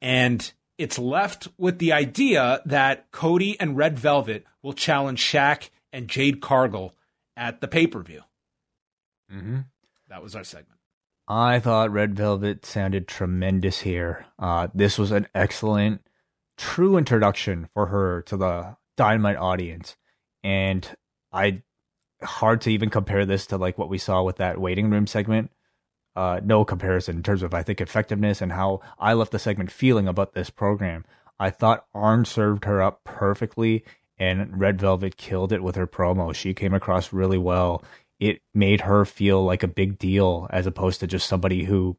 And 0.02 0.52
it's 0.78 0.98
left 0.98 1.46
with 1.58 1.78
the 1.78 1.92
idea 1.92 2.60
that 2.66 3.12
Cody 3.12 3.58
and 3.60 3.76
Red 3.76 4.00
Velvet 4.00 4.44
will 4.62 4.72
challenge 4.72 5.22
Shaq 5.22 5.70
and 5.92 6.08
Jade 6.08 6.40
Cargill 6.40 6.92
at 7.40 7.60
the 7.60 7.66
pay 7.66 7.88
per 7.88 8.02
view. 8.02 8.20
Mm-hmm. 9.32 9.60
That 10.08 10.22
was 10.22 10.36
our 10.36 10.44
segment. 10.44 10.78
I 11.26 11.58
thought 11.58 11.92
Red 11.92 12.14
Velvet 12.14 12.66
sounded 12.66 13.08
tremendous 13.08 13.80
here. 13.80 14.26
Uh, 14.38 14.68
this 14.74 14.98
was 14.98 15.10
an 15.10 15.26
excellent, 15.34 16.02
true 16.58 16.96
introduction 16.96 17.68
for 17.72 17.86
her 17.86 18.22
to 18.22 18.36
the 18.36 18.76
Dynamite 18.96 19.36
audience, 19.36 19.96
and 20.44 20.88
I 21.32 21.62
hard 22.22 22.60
to 22.62 22.70
even 22.70 22.90
compare 22.90 23.24
this 23.24 23.46
to 23.46 23.56
like 23.56 23.78
what 23.78 23.88
we 23.88 23.96
saw 23.96 24.22
with 24.22 24.36
that 24.36 24.60
waiting 24.60 24.90
room 24.90 25.06
segment. 25.06 25.50
Uh, 26.16 26.40
no 26.42 26.64
comparison 26.64 27.16
in 27.16 27.22
terms 27.22 27.42
of 27.42 27.54
I 27.54 27.62
think 27.62 27.80
effectiveness 27.80 28.42
and 28.42 28.52
how 28.52 28.80
I 28.98 29.14
left 29.14 29.32
the 29.32 29.38
segment 29.38 29.70
feeling 29.70 30.08
about 30.08 30.34
this 30.34 30.50
program. 30.50 31.04
I 31.38 31.48
thought 31.48 31.86
Arn 31.94 32.26
served 32.26 32.64
her 32.66 32.82
up 32.82 33.04
perfectly 33.04 33.84
and 34.20 34.60
Red 34.60 34.78
Velvet 34.78 35.16
killed 35.16 35.50
it 35.50 35.62
with 35.62 35.74
her 35.76 35.86
promo. 35.86 36.34
She 36.34 36.52
came 36.52 36.74
across 36.74 37.12
really 37.12 37.38
well. 37.38 37.82
It 38.20 38.42
made 38.54 38.82
her 38.82 39.06
feel 39.06 39.42
like 39.42 39.62
a 39.62 39.68
big 39.68 39.98
deal 39.98 40.46
as 40.50 40.66
opposed 40.66 41.00
to 41.00 41.06
just 41.06 41.26
somebody 41.26 41.64
who 41.64 41.96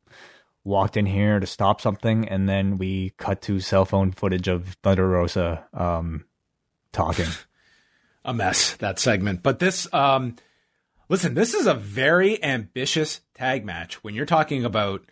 walked 0.64 0.96
in 0.96 1.08
here 1.08 1.40
to 1.40 1.48
stop 1.48 1.82
something 1.82 2.30
and 2.30 2.48
then 2.48 2.78
we 2.78 3.10
cut 3.18 3.42
to 3.42 3.60
cell 3.60 3.86
phone 3.86 4.12
footage 4.12 4.48
of 4.48 4.78
Thunder 4.84 5.10
Rosa 5.10 5.66
um, 5.74 6.26
talking. 6.94 7.26
a 8.26 8.34
mess 8.36 8.76
that 8.78 9.00
segment. 9.00 9.42
But 9.42 9.58
this 9.58 9.92
um 9.92 10.36
listen, 11.10 11.34
this 11.34 11.56
is 11.56 11.66
a 11.66 11.74
very 11.74 12.42
ambitious 12.44 13.22
tag 13.34 13.66
match 13.66 14.04
when 14.04 14.14
you're 14.14 14.28
talking 14.28 14.64
about, 14.64 15.04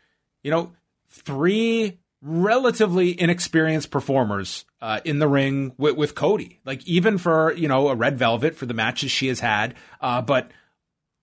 you 0.43 0.51
know, 0.51 0.73
three 1.07 1.97
relatively 2.21 3.19
inexperienced 3.19 3.91
performers 3.91 4.65
uh, 4.81 4.99
in 5.05 5.19
the 5.19 5.27
ring 5.27 5.73
with, 5.77 5.95
with, 5.95 6.15
Cody. 6.15 6.59
Like 6.65 6.85
even 6.87 7.17
for 7.17 7.53
you 7.53 7.67
know 7.67 7.89
a 7.89 7.95
Red 7.95 8.17
Velvet 8.17 8.55
for 8.55 8.65
the 8.65 8.73
matches 8.73 9.11
she 9.11 9.27
has 9.27 9.39
had, 9.39 9.75
uh, 10.01 10.21
but 10.21 10.51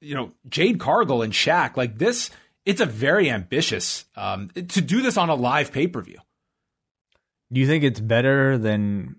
you 0.00 0.14
know 0.14 0.32
Jade 0.48 0.80
Cargill 0.80 1.22
and 1.22 1.32
Shaq. 1.32 1.76
Like 1.76 1.98
this, 1.98 2.30
it's 2.64 2.80
a 2.80 2.86
very 2.86 3.30
ambitious 3.30 4.06
um, 4.16 4.48
to 4.54 4.80
do 4.80 5.02
this 5.02 5.16
on 5.16 5.28
a 5.28 5.34
live 5.34 5.72
pay 5.72 5.86
per 5.86 6.00
view. 6.00 6.18
Do 7.52 7.60
you 7.60 7.66
think 7.66 7.84
it's 7.84 8.00
better 8.00 8.58
than 8.58 9.16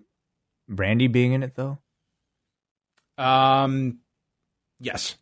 Brandi 0.70 1.12
being 1.12 1.34
in 1.34 1.44
it 1.44 1.56
though? 1.56 1.80
Um, 3.18 4.00
yes, 4.80 5.16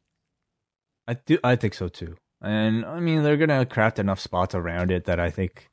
I 1.08 1.14
do. 1.14 1.38
I 1.44 1.56
think 1.56 1.74
so 1.74 1.88
too. 1.88 2.16
And 2.42 2.86
I 2.86 3.00
mean, 3.00 3.24
they're 3.24 3.38
gonna 3.38 3.66
craft 3.66 4.00
enough 4.00 4.20
spots 4.20 4.56
around 4.56 4.92
it 4.92 5.06
that 5.06 5.20
I 5.20 5.30
think 5.30 5.70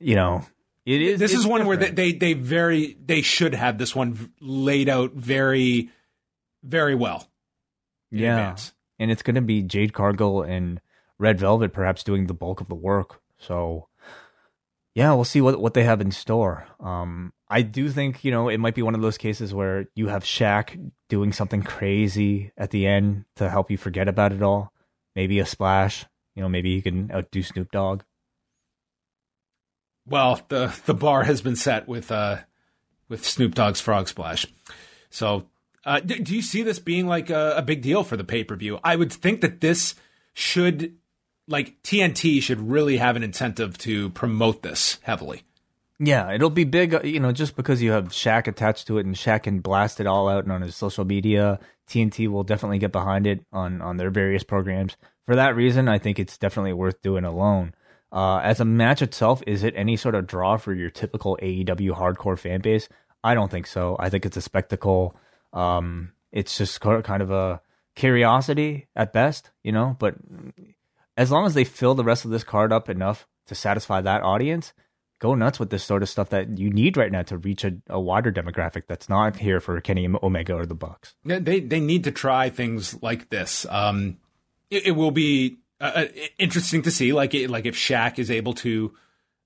you 0.00 0.16
know, 0.16 0.44
it 0.86 1.02
is. 1.02 1.20
This 1.20 1.34
is 1.34 1.46
one 1.46 1.60
different. 1.60 1.80
where 1.80 1.90
they, 1.90 2.12
they 2.12 2.18
they 2.18 2.32
very 2.32 2.96
they 3.04 3.22
should 3.22 3.54
have 3.54 3.78
this 3.78 3.94
one 3.94 4.32
laid 4.40 4.88
out 4.88 5.12
very 5.12 5.90
very 6.62 6.94
well. 6.94 7.28
Yeah, 8.10 8.38
advance. 8.38 8.72
and 8.98 9.10
it's 9.10 9.22
going 9.22 9.36
to 9.36 9.40
be 9.40 9.62
Jade 9.62 9.92
Cargill 9.92 10.42
and 10.42 10.80
Red 11.18 11.38
Velvet 11.38 11.72
perhaps 11.72 12.02
doing 12.02 12.26
the 12.26 12.34
bulk 12.34 12.60
of 12.60 12.68
the 12.68 12.74
work. 12.74 13.20
So 13.38 13.88
yeah, 14.94 15.12
we'll 15.12 15.24
see 15.24 15.40
what 15.40 15.60
what 15.60 15.74
they 15.74 15.84
have 15.84 16.00
in 16.00 16.10
store. 16.10 16.66
Um, 16.80 17.32
I 17.48 17.62
do 17.62 17.90
think 17.90 18.24
you 18.24 18.30
know 18.30 18.48
it 18.48 18.58
might 18.58 18.74
be 18.74 18.82
one 18.82 18.94
of 18.94 19.02
those 19.02 19.18
cases 19.18 19.54
where 19.54 19.86
you 19.94 20.08
have 20.08 20.24
Shaq 20.24 20.90
doing 21.08 21.32
something 21.32 21.62
crazy 21.62 22.52
at 22.56 22.70
the 22.70 22.86
end 22.86 23.26
to 23.36 23.50
help 23.50 23.70
you 23.70 23.76
forget 23.76 24.08
about 24.08 24.32
it 24.32 24.42
all. 24.42 24.72
Maybe 25.14 25.38
a 25.38 25.46
splash. 25.46 26.06
You 26.34 26.42
know, 26.42 26.48
maybe 26.48 26.74
he 26.74 26.82
can 26.82 27.10
outdo 27.12 27.42
Snoop 27.42 27.70
Dogg 27.70 28.02
well, 30.10 30.40
the 30.48 30.78
the 30.84 30.94
bar 30.94 31.22
has 31.22 31.40
been 31.40 31.56
set 31.56 31.88
with 31.88 32.10
uh 32.10 32.38
with 33.08 33.26
Snoop 33.26 33.54
Dogg's 33.54 33.80
Frog 33.80 34.08
Splash. 34.08 34.46
So, 35.08 35.46
uh, 35.84 36.00
do, 36.00 36.18
do 36.18 36.34
you 36.34 36.42
see 36.42 36.62
this 36.62 36.78
being 36.78 37.06
like 37.06 37.30
a, 37.30 37.54
a 37.56 37.62
big 37.62 37.82
deal 37.82 38.04
for 38.04 38.16
the 38.16 38.24
pay 38.24 38.44
per 38.44 38.56
view? 38.56 38.78
I 38.84 38.96
would 38.96 39.12
think 39.12 39.40
that 39.40 39.60
this 39.60 39.94
should, 40.32 40.96
like 41.48 41.82
TNT, 41.82 42.42
should 42.42 42.60
really 42.60 42.98
have 42.98 43.16
an 43.16 43.22
incentive 43.22 43.78
to 43.78 44.10
promote 44.10 44.62
this 44.62 44.98
heavily. 45.02 45.42
Yeah, 45.98 46.32
it'll 46.32 46.48
be 46.48 46.64
big, 46.64 46.94
uh, 46.94 47.02
you 47.02 47.20
know, 47.20 47.32
just 47.32 47.56
because 47.56 47.82
you 47.82 47.90
have 47.90 48.08
Shaq 48.08 48.46
attached 48.46 48.86
to 48.86 48.96
it 48.98 49.04
and 49.04 49.14
Shaq 49.14 49.42
can 49.42 49.60
blast 49.60 50.00
it 50.00 50.06
all 50.06 50.28
out 50.28 50.44
and 50.44 50.52
on 50.52 50.62
his 50.62 50.74
social 50.74 51.04
media. 51.04 51.58
TNT 51.88 52.28
will 52.28 52.44
definitely 52.44 52.78
get 52.78 52.92
behind 52.92 53.26
it 53.26 53.44
on 53.52 53.82
on 53.82 53.96
their 53.96 54.10
various 54.10 54.44
programs. 54.44 54.96
For 55.26 55.36
that 55.36 55.56
reason, 55.56 55.88
I 55.88 55.98
think 55.98 56.18
it's 56.18 56.38
definitely 56.38 56.72
worth 56.72 57.02
doing 57.02 57.24
alone. 57.24 57.74
Uh, 58.12 58.38
as 58.38 58.60
a 58.60 58.64
match 58.64 59.02
itself, 59.02 59.42
is 59.46 59.62
it 59.62 59.74
any 59.76 59.96
sort 59.96 60.14
of 60.14 60.26
draw 60.26 60.56
for 60.56 60.74
your 60.74 60.90
typical 60.90 61.38
AEW 61.42 61.96
hardcore 61.96 62.38
fan 62.38 62.60
base? 62.60 62.88
I 63.22 63.34
don't 63.34 63.50
think 63.50 63.66
so. 63.66 63.96
I 63.98 64.08
think 64.08 64.26
it's 64.26 64.36
a 64.36 64.40
spectacle. 64.42 65.16
Um, 65.52 66.12
it's 66.32 66.58
just 66.58 66.80
kind 66.80 67.22
of 67.22 67.30
a 67.30 67.60
curiosity 67.94 68.88
at 68.96 69.12
best, 69.12 69.50
you 69.62 69.72
know. 69.72 69.96
But 69.98 70.16
as 71.16 71.30
long 71.30 71.46
as 71.46 71.54
they 71.54 71.64
fill 71.64 71.94
the 71.94 72.04
rest 72.04 72.24
of 72.24 72.30
this 72.30 72.44
card 72.44 72.72
up 72.72 72.88
enough 72.88 73.26
to 73.46 73.54
satisfy 73.54 74.00
that 74.00 74.22
audience, 74.22 74.72
go 75.20 75.34
nuts 75.34 75.60
with 75.60 75.70
this 75.70 75.84
sort 75.84 76.02
of 76.02 76.08
stuff 76.08 76.30
that 76.30 76.58
you 76.58 76.70
need 76.70 76.96
right 76.96 77.12
now 77.12 77.22
to 77.22 77.36
reach 77.36 77.62
a, 77.62 77.76
a 77.88 78.00
wider 78.00 78.32
demographic 78.32 78.84
that's 78.88 79.08
not 79.08 79.36
here 79.36 79.60
for 79.60 79.80
Kenny 79.80 80.08
Omega 80.22 80.54
or 80.54 80.66
the 80.66 80.74
Bucks. 80.74 81.14
They 81.24 81.60
they 81.60 81.80
need 81.80 82.04
to 82.04 82.10
try 82.10 82.50
things 82.50 83.00
like 83.02 83.28
this. 83.30 83.66
Um, 83.68 84.18
it, 84.70 84.86
it 84.86 84.90
will 84.92 85.10
be 85.10 85.58
uh, 85.80 85.84
uh 85.84 86.06
interesting 86.38 86.82
to 86.82 86.90
see, 86.90 87.12
like 87.12 87.34
like 87.48 87.66
if 87.66 87.76
Shaq 87.76 88.18
is 88.18 88.30
able 88.30 88.54
to 88.54 88.94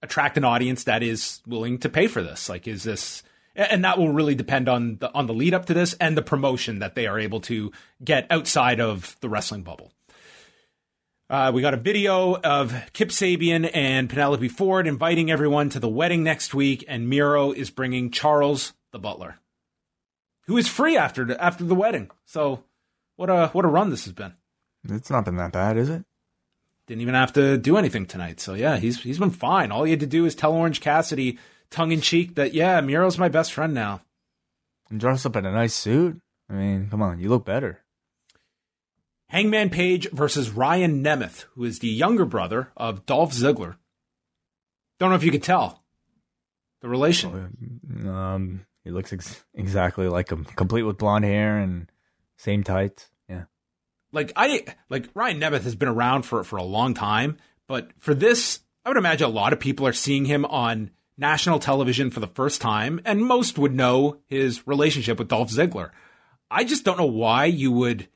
attract 0.03 0.37
an 0.37 0.45
audience 0.45 0.85
that 0.85 1.03
is 1.03 1.41
willing 1.47 1.79
to 1.79 1.89
pay 1.89 2.07
for 2.07 2.23
this. 2.23 2.49
Like, 2.49 2.69
is 2.69 2.83
this 2.83 3.23
and 3.57 3.85
that 3.85 3.99
will 3.99 4.13
really 4.13 4.35
depend 4.35 4.69
on 4.69 4.97
the 4.99 5.13
on 5.13 5.27
the 5.27 5.35
lead 5.35 5.55
up 5.55 5.67
to 5.67 5.75
this 5.75 5.95
and 5.95 6.17
the 6.17 6.23
promotion 6.23 6.81
that 6.81 6.95
they 6.95 7.07
are 7.07 7.19
able 7.19 7.41
to 7.41 7.73
get 8.03 8.27
outside 8.31 8.81
of 8.81 9.17
the 9.21 9.29
wrestling 9.29 9.63
bubble. 9.63 9.93
Uh, 11.31 11.51
we 11.55 11.63
got 11.63 11.75
a 11.75 11.79
video 11.79 12.37
of 12.37 12.75
Kip 12.93 13.09
Sabian 13.09 13.71
and 13.73 14.11
Penelope 14.11 14.49
Ford 14.49 14.87
inviting 14.87 15.31
everyone 15.31 15.71
to 15.71 15.81
the 15.81 15.89
wedding 15.89 16.23
next 16.23 16.53
week, 16.53 16.85
and 16.87 17.09
Miro 17.09 17.51
is 17.51 17.71
bringing 17.71 18.11
Charles 18.11 18.75
the 18.93 18.99
butler, 18.99 19.39
who 20.47 20.57
is 20.57 20.69
free 20.69 20.97
after 20.97 21.35
after 21.41 21.65
the 21.65 21.75
wedding. 21.75 22.11
So, 22.27 22.65
what 23.17 23.31
a 23.31 23.49
what 23.49 23.65
a 23.65 23.69
run 23.69 23.91
this 23.91 24.05
has 24.05 24.13
been. 24.13 24.35
It's 24.89 25.11
not 25.11 25.25
been 25.25 25.37
that 25.37 25.53
bad, 25.53 25.77
is 25.79 25.89
it? 25.89 26.05
Didn't 26.87 27.01
even 27.01 27.15
have 27.15 27.33
to 27.35 27.57
do 27.57 27.77
anything 27.77 28.07
tonight. 28.07 28.41
So 28.41 28.55
yeah, 28.55 28.77
he's 28.77 29.03
he's 29.03 29.19
been 29.19 29.31
fine. 29.31 29.73
All 29.73 29.85
he 29.85 29.91
had 29.91 30.01
to 30.01 30.07
do 30.07 30.27
is 30.27 30.35
tell 30.35 30.53
Orange 30.53 30.81
Cassidy, 30.81 31.39
tongue 31.71 31.93
in 31.93 32.01
cheek, 32.01 32.35
that 32.35 32.53
yeah, 32.53 32.81
Miro's 32.81 33.19
my 33.19 33.29
best 33.29 33.53
friend 33.53 33.73
now. 33.73 34.03
And 34.91 35.01
dress 35.01 35.25
up 35.25 35.37
in 35.37 35.47
a 35.47 35.53
nice 35.53 35.75
suit. 35.75 36.21
I 36.51 36.55
mean, 36.55 36.89
come 36.91 37.01
on, 37.01 37.21
you 37.21 37.31
look 37.31 37.47
better. 37.47 37.81
Hangman 39.29 39.71
Page 39.71 40.09
versus 40.11 40.51
Ryan 40.51 41.03
Nemeth, 41.03 41.47
who 41.55 41.65
is 41.65 41.79
the 41.79 41.89
younger 41.89 42.27
brother 42.27 42.71
of 42.77 43.07
Dolph 43.07 43.33
Ziggler. 43.33 43.77
Don't 45.01 45.11
know 45.11 45.17
if 45.17 45.25
you 45.25 45.33
could 45.33 45.43
tell 45.43 45.83
the 46.83 46.89
relation. 46.89 48.07
Um, 48.07 48.67
he 48.85 48.91
looks 48.91 49.13
ex- 49.13 49.43
exactly 49.55 50.07
like 50.07 50.31
him, 50.31 50.45
complete 50.45 50.83
with 50.83 50.99
blonde 50.99 51.25
hair 51.25 51.59
and 51.59 51.91
same 52.37 52.63
tights. 52.63 53.11
Like 54.15 54.33
I 54.37 54.65
like 54.89 55.09
Ryan 55.15 55.41
Nemeth 55.41 55.63
has 55.63 55.75
been 55.75 55.89
around 55.89 56.23
for 56.23 56.45
for 56.45 56.57
a 56.57 56.63
long 56.63 56.95
time, 56.95 57.37
but 57.67 57.91
for 57.99 58.15
this, 58.15 58.61
I 58.85 58.91
would 58.91 58.97
imagine 58.97 59.27
a 59.27 59.31
lot 59.31 59.53
of 59.53 59.61
people 59.61 59.87
are 59.87 59.93
seeing 59.93 60.25
him 60.25 60.45
on 60.45 60.91
national 61.19 61.59
television 61.59 62.11
for 62.11 62.21
the 62.21 62.27
first 62.29 62.61
time, 62.61 63.01
and 63.05 63.25
most 63.25 63.59
would 63.59 63.75
know 63.75 64.19
his 64.27 64.67
relationship 64.67 65.19
with 65.19 65.29
Dolph 65.29 65.51
Ziggler. 65.51 65.91
I 66.51 66.65
just 66.65 66.85
don't 66.85 66.99
know 66.99 67.05
why 67.05 67.47
you 67.47 67.73
would 67.73 68.09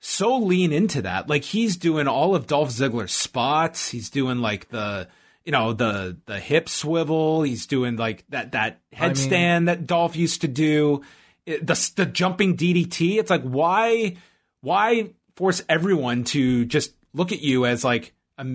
so 0.00 0.36
lean 0.36 0.70
into 0.70 1.00
that. 1.02 1.28
Like 1.30 1.44
he's 1.44 1.76
doing 1.76 2.06
all 2.06 2.34
of 2.34 2.46
Dolph 2.46 2.68
Ziggler's 2.68 3.12
spots. 3.12 3.88
He's 3.88 4.10
doing 4.10 4.38
like 4.38 4.68
the 4.68 5.08
you 5.44 5.52
know 5.52 5.72
the 5.72 6.18
the 6.26 6.38
hip 6.38 6.68
swivel. 6.68 7.42
He's 7.42 7.66
doing 7.66 7.96
like 7.96 8.24
that 8.28 8.52
that 8.52 8.80
headstand 8.92 9.32
I 9.32 9.58
mean, 9.58 9.64
that 9.66 9.86
Dolph 9.86 10.16
used 10.16 10.42
to 10.42 10.48
do. 10.48 11.02
the 11.46 11.92
the 11.96 12.06
jumping 12.06 12.56
DDT. 12.56 13.18
It's 13.18 13.30
like 13.30 13.42
why 13.42 14.16
why 14.64 15.10
force 15.36 15.62
everyone 15.68 16.24
to 16.24 16.64
just 16.64 16.94
look 17.12 17.32
at 17.32 17.40
you 17.40 17.66
as 17.66 17.84
like 17.84 18.14
a, 18.38 18.46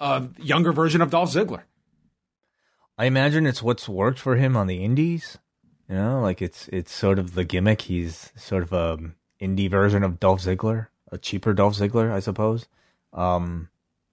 a 0.00 0.28
younger 0.38 0.72
version 0.72 1.00
of 1.00 1.10
Dolph 1.10 1.32
Ziggler? 1.32 1.62
I 2.96 3.06
imagine 3.06 3.46
it's 3.46 3.62
what's 3.62 3.88
worked 3.88 4.18
for 4.18 4.36
him 4.36 4.56
on 4.56 4.66
the 4.66 4.84
indies. 4.84 5.38
You 5.88 5.96
know, 5.96 6.20
like 6.20 6.42
it's 6.42 6.68
it's 6.68 6.92
sort 6.92 7.18
of 7.18 7.34
the 7.34 7.44
gimmick. 7.44 7.82
He's 7.82 8.30
sort 8.36 8.62
of 8.62 8.72
a 8.72 8.98
indie 9.40 9.70
version 9.70 10.02
of 10.02 10.20
Dolph 10.20 10.42
Ziggler, 10.42 10.88
a 11.10 11.16
cheaper 11.16 11.54
Dolph 11.54 11.74
Ziggler, 11.74 12.12
I 12.12 12.20
suppose. 12.20 12.66
Um, 13.12 13.70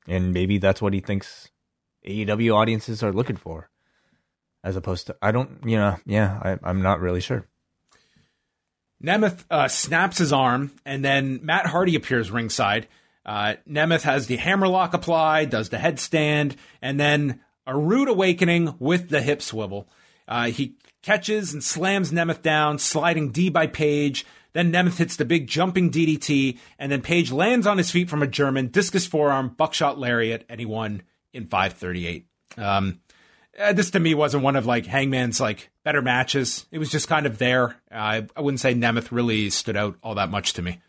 and 0.08 0.34
maybe 0.34 0.58
that's 0.58 0.82
what 0.82 0.94
he 0.94 1.02
thinks 1.02 1.50
AEW 2.08 2.56
audiences 2.56 3.04
are 3.04 3.12
looking 3.12 3.36
for, 3.36 3.70
as 4.64 4.76
opposed 4.76 5.08
to 5.08 5.18
I 5.22 5.32
don't, 5.32 5.60
you 5.66 5.78
know, 5.78 5.98
yeah, 6.06 6.40
I, 6.42 6.70
I'm 6.70 6.82
not 6.82 7.02
really 7.02 7.22
sure. 7.22 7.46
Nemeth 9.06 9.46
uh, 9.52 9.68
snaps 9.68 10.18
his 10.18 10.34
arm, 10.34 10.72
and 10.86 11.06
then 11.06 11.40
Matt 11.44 11.68
Hardy 11.68 11.96
appears 11.96 12.32
ringside. 12.32 12.88
Uh, 13.26 13.56
Nemeth 13.70 14.02
has 14.02 14.28
the 14.28 14.38
hammerlock 14.38 14.94
applied, 14.94 15.50
does 15.50 15.70
the 15.70 15.78
headstand, 15.78 16.56
and 16.82 17.00
then 17.00 17.42
a 17.68 17.78
rude 17.78 18.10
awakening 18.10 18.76
with 18.80 19.10
the 19.10 19.22
hip 19.22 19.42
swivel. 19.42 19.88
Uh, 20.28 20.46
he 20.46 20.76
catches 21.02 21.54
and 21.54 21.64
slams 21.64 22.12
Nemeth 22.12 22.42
down, 22.42 22.80
sliding 22.80 23.32
D 23.32 23.50
by 23.50 23.68
Page. 23.68 24.26
Then 24.54 24.72
Nemeth 24.72 24.98
hits 24.98 25.16
the 25.16 25.26
big 25.26 25.48
jumping 25.48 25.92
DDT, 25.92 26.58
and 26.80 26.92
then 26.92 27.02
Page 27.02 27.32
lands 27.32 27.68
on 27.68 27.78
his 27.78 27.92
feet 27.92 28.10
from 28.10 28.24
a 28.24 28.28
German 28.28 28.68
discus 28.68 29.06
forearm, 29.06 29.50
buckshot 29.50 30.00
lariat, 30.00 30.46
and 30.50 30.60
he 30.60 30.66
won 30.66 31.04
in 31.32 31.46
538. 31.46 32.28
Um, 32.58 33.02
uh, 33.60 33.74
this 33.74 33.92
to 33.92 34.00
me 34.00 34.14
wasn't 34.14 34.44
one 34.44 34.56
of 34.56 34.66
like 34.66 34.86
Hangman's 34.86 35.40
like 35.40 35.70
better 35.84 36.02
matches. 36.02 36.66
It 36.72 36.80
was 36.80 36.90
just 36.90 37.08
kind 37.08 37.26
of 37.26 37.38
there. 37.38 37.78
I, 37.92 38.28
I 38.36 38.42
wouldn't 38.42 38.60
say 38.60 38.74
Nemeth 38.74 39.12
really 39.12 39.50
stood 39.50 39.78
out 39.78 39.98
all 40.04 40.16
that 40.16 40.30
much 40.30 40.54
to 40.54 40.62
me. 40.62 40.82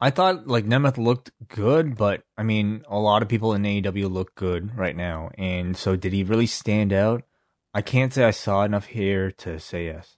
I 0.00 0.10
thought 0.10 0.46
like 0.46 0.64
Nemeth 0.64 0.96
looked 0.96 1.30
good, 1.48 1.96
but 1.96 2.22
I 2.36 2.42
mean, 2.42 2.84
a 2.88 2.98
lot 2.98 3.22
of 3.22 3.28
people 3.28 3.52
in 3.54 3.62
AEW 3.62 4.10
look 4.10 4.34
good 4.34 4.76
right 4.76 4.96
now. 4.96 5.30
And 5.36 5.76
so 5.76 5.96
did 5.96 6.12
he 6.12 6.22
really 6.22 6.46
stand 6.46 6.92
out? 6.92 7.24
I 7.74 7.82
can't 7.82 8.12
say 8.12 8.24
I 8.24 8.30
saw 8.30 8.62
enough 8.62 8.86
here 8.86 9.30
to 9.32 9.58
say 9.58 9.86
yes. 9.86 10.16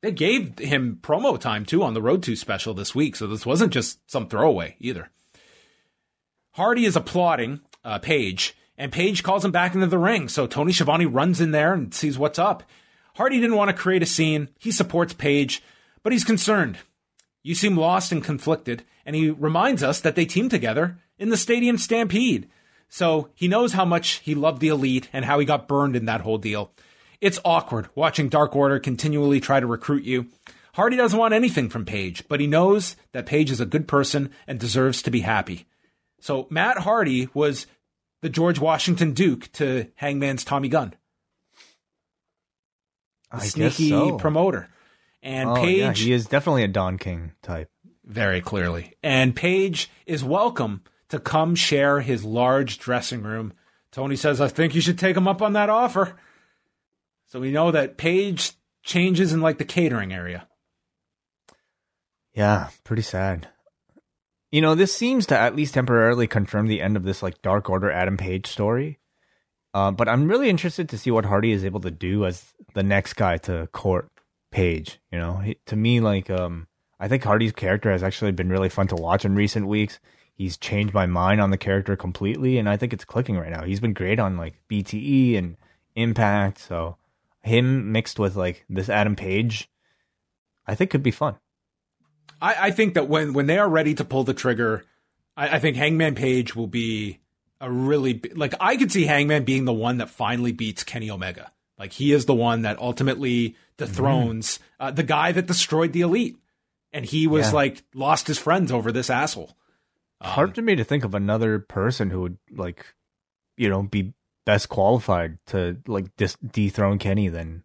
They 0.00 0.12
gave 0.12 0.58
him 0.58 0.98
promo 1.02 1.38
time 1.38 1.64
too 1.64 1.82
on 1.82 1.94
the 1.94 2.02
Road 2.02 2.22
to 2.24 2.36
special 2.36 2.72
this 2.72 2.94
week, 2.94 3.16
so 3.16 3.26
this 3.26 3.44
wasn't 3.44 3.72
just 3.72 3.98
some 4.10 4.28
throwaway 4.28 4.76
either. 4.78 5.10
Hardy 6.52 6.84
is 6.84 6.96
applauding 6.96 7.60
uh, 7.84 7.98
Page, 7.98 8.56
and 8.78 8.92
Page 8.92 9.22
calls 9.22 9.44
him 9.44 9.50
back 9.50 9.74
into 9.74 9.88
the 9.88 9.98
ring. 9.98 10.28
So 10.28 10.46
Tony 10.46 10.72
Schiavone 10.72 11.04
runs 11.04 11.40
in 11.40 11.50
there 11.50 11.74
and 11.74 11.92
sees 11.92 12.16
what's 12.16 12.38
up. 12.38 12.62
Hardy 13.16 13.40
didn't 13.40 13.56
want 13.56 13.68
to 13.68 13.76
create 13.76 14.02
a 14.02 14.06
scene. 14.06 14.48
He 14.58 14.70
supports 14.70 15.12
Page, 15.12 15.62
but 16.02 16.12
he's 16.12 16.24
concerned. 16.24 16.78
You 17.42 17.54
seem 17.54 17.76
lost 17.76 18.12
and 18.12 18.22
conflicted, 18.22 18.84
and 19.04 19.16
he 19.16 19.30
reminds 19.30 19.82
us 19.82 20.00
that 20.00 20.14
they 20.14 20.24
teamed 20.24 20.50
together 20.50 20.98
in 21.18 21.28
the 21.28 21.36
Stadium 21.36 21.76
Stampede. 21.76 22.48
So 22.88 23.30
he 23.34 23.48
knows 23.48 23.72
how 23.72 23.84
much 23.84 24.20
he 24.20 24.34
loved 24.34 24.60
the 24.60 24.68
Elite 24.68 25.08
and 25.12 25.24
how 25.24 25.38
he 25.38 25.44
got 25.44 25.68
burned 25.68 25.96
in 25.96 26.06
that 26.06 26.20
whole 26.22 26.38
deal. 26.38 26.70
It's 27.20 27.40
awkward 27.44 27.88
watching 27.96 28.28
Dark 28.28 28.54
Order 28.54 28.78
continually 28.78 29.40
try 29.40 29.58
to 29.58 29.66
recruit 29.66 30.04
you. 30.04 30.26
Hardy 30.74 30.96
doesn't 30.96 31.18
want 31.18 31.34
anything 31.34 31.68
from 31.68 31.84
Page, 31.84 32.22
but 32.28 32.38
he 32.38 32.46
knows 32.46 32.94
that 33.12 33.26
Page 33.26 33.50
is 33.50 33.60
a 33.60 33.66
good 33.66 33.88
person 33.88 34.30
and 34.46 34.60
deserves 34.60 35.02
to 35.02 35.10
be 35.10 35.20
happy. 35.20 35.66
So 36.20 36.46
Matt 36.50 36.78
Hardy 36.78 37.28
was 37.34 37.66
the 38.20 38.28
George 38.28 38.58
Washington 38.58 39.12
Duke 39.12 39.50
to 39.52 39.88
Hangman's 39.96 40.44
Tommy 40.44 40.68
Gunn. 40.68 40.94
I 43.30 43.40
sneaky 43.40 43.90
so. 43.90 44.16
promoter. 44.16 44.68
And 45.22 45.50
oh, 45.50 45.54
Page 45.56 46.00
yeah, 46.00 46.06
he 46.06 46.12
is 46.12 46.26
definitely 46.26 46.62
a 46.62 46.68
Don 46.68 46.98
King 46.98 47.32
type. 47.42 47.70
Very 48.04 48.40
clearly. 48.40 48.94
And 49.02 49.36
Page 49.36 49.90
is 50.06 50.24
welcome 50.24 50.82
to 51.08 51.18
come 51.18 51.54
share 51.54 52.00
his 52.00 52.24
large 52.24 52.78
dressing 52.78 53.22
room. 53.22 53.52
Tony 53.90 54.16
says, 54.16 54.40
I 54.40 54.48
think 54.48 54.74
you 54.74 54.80
should 54.80 54.98
take 54.98 55.16
him 55.16 55.28
up 55.28 55.42
on 55.42 55.54
that 55.54 55.68
offer. 55.68 56.16
So 57.26 57.40
we 57.40 57.50
know 57.50 57.70
that 57.70 57.98
Page 57.98 58.52
changes 58.82 59.32
in 59.32 59.40
like 59.40 59.58
the 59.58 59.64
catering 59.64 60.12
area. 60.12 60.46
Yeah, 62.32 62.68
pretty 62.84 63.02
sad. 63.02 63.48
You 64.50 64.62
know, 64.62 64.74
this 64.74 64.94
seems 64.94 65.26
to 65.26 65.38
at 65.38 65.54
least 65.54 65.74
temporarily 65.74 66.26
confirm 66.26 66.68
the 66.68 66.80
end 66.80 66.96
of 66.96 67.04
this 67.04 67.22
like 67.22 67.42
Dark 67.42 67.68
Order 67.68 67.90
Adam 67.90 68.16
Page 68.16 68.46
story. 68.46 68.98
Uh, 69.74 69.90
but 69.90 70.08
I'm 70.08 70.28
really 70.28 70.48
interested 70.48 70.88
to 70.88 70.98
see 70.98 71.10
what 71.10 71.26
Hardy 71.26 71.52
is 71.52 71.64
able 71.64 71.80
to 71.80 71.90
do 71.90 72.24
as 72.24 72.54
the 72.74 72.82
next 72.82 73.14
guy 73.14 73.36
to 73.38 73.68
court 73.72 74.08
Page. 74.50 74.98
You 75.12 75.18
know, 75.18 75.34
he, 75.34 75.58
to 75.66 75.76
me, 75.76 76.00
like, 76.00 76.30
um, 76.30 76.68
I 76.98 77.06
think 77.06 77.22
Hardy's 77.22 77.52
character 77.52 77.92
has 77.92 78.02
actually 78.02 78.32
been 78.32 78.48
really 78.48 78.70
fun 78.70 78.88
to 78.88 78.96
watch 78.96 79.26
in 79.26 79.34
recent 79.34 79.66
weeks. 79.66 80.00
He's 80.34 80.56
changed 80.56 80.94
my 80.94 81.04
mind 81.04 81.40
on 81.40 81.50
the 81.50 81.58
character 81.58 81.96
completely, 81.96 82.56
and 82.56 82.68
I 82.68 82.78
think 82.78 82.94
it's 82.94 83.04
clicking 83.04 83.36
right 83.36 83.50
now. 83.50 83.64
He's 83.64 83.80
been 83.80 83.92
great 83.92 84.18
on 84.18 84.38
like 84.38 84.54
BTE 84.70 85.36
and 85.36 85.56
Impact, 85.96 86.58
so 86.58 86.96
him 87.42 87.92
mixed 87.92 88.18
with 88.18 88.36
like 88.36 88.64
this 88.70 88.88
Adam 88.88 89.16
Page, 89.16 89.68
I 90.66 90.74
think 90.74 90.90
could 90.90 91.02
be 91.02 91.10
fun. 91.10 91.36
I, 92.40 92.66
I 92.68 92.70
think 92.70 92.94
that 92.94 93.08
when 93.08 93.32
when 93.32 93.46
they 93.46 93.58
are 93.58 93.68
ready 93.68 93.94
to 93.94 94.04
pull 94.04 94.24
the 94.24 94.34
trigger, 94.34 94.84
I, 95.36 95.56
I 95.56 95.58
think 95.58 95.76
Hangman 95.76 96.14
Page 96.14 96.54
will 96.54 96.66
be 96.66 97.18
a 97.60 97.70
really 97.70 98.20
like 98.34 98.54
I 98.60 98.76
could 98.76 98.92
see 98.92 99.04
Hangman 99.06 99.44
being 99.44 99.64
the 99.64 99.72
one 99.72 99.98
that 99.98 100.10
finally 100.10 100.52
beats 100.52 100.82
Kenny 100.84 101.10
Omega. 101.10 101.50
Like 101.78 101.92
he 101.92 102.12
is 102.12 102.26
the 102.26 102.34
one 102.34 102.62
that 102.62 102.78
ultimately 102.78 103.56
dethrones 103.76 104.58
uh, 104.80 104.90
the 104.90 105.02
guy 105.02 105.32
that 105.32 105.46
destroyed 105.46 105.92
the 105.92 106.00
elite, 106.02 106.36
and 106.92 107.04
he 107.04 107.26
was 107.26 107.46
Yeah. 107.48 107.52
like 107.54 107.82
lost 107.94 108.26
his 108.26 108.38
friends 108.38 108.70
over 108.72 108.92
this 108.92 109.10
asshole. 109.10 109.56
Um, 110.20 110.30
Hard 110.32 110.54
to 110.56 110.62
me 110.62 110.74
to 110.76 110.84
think 110.84 111.04
of 111.04 111.14
another 111.14 111.58
person 111.60 112.10
who 112.10 112.20
would 112.22 112.38
like, 112.50 112.84
you 113.56 113.68
know, 113.68 113.82
be 113.82 114.12
best 114.44 114.68
qualified 114.68 115.38
to 115.46 115.78
like 115.86 116.16
dis- 116.16 116.36
dethrone 116.44 116.98
Kenny 116.98 117.28
than 117.28 117.62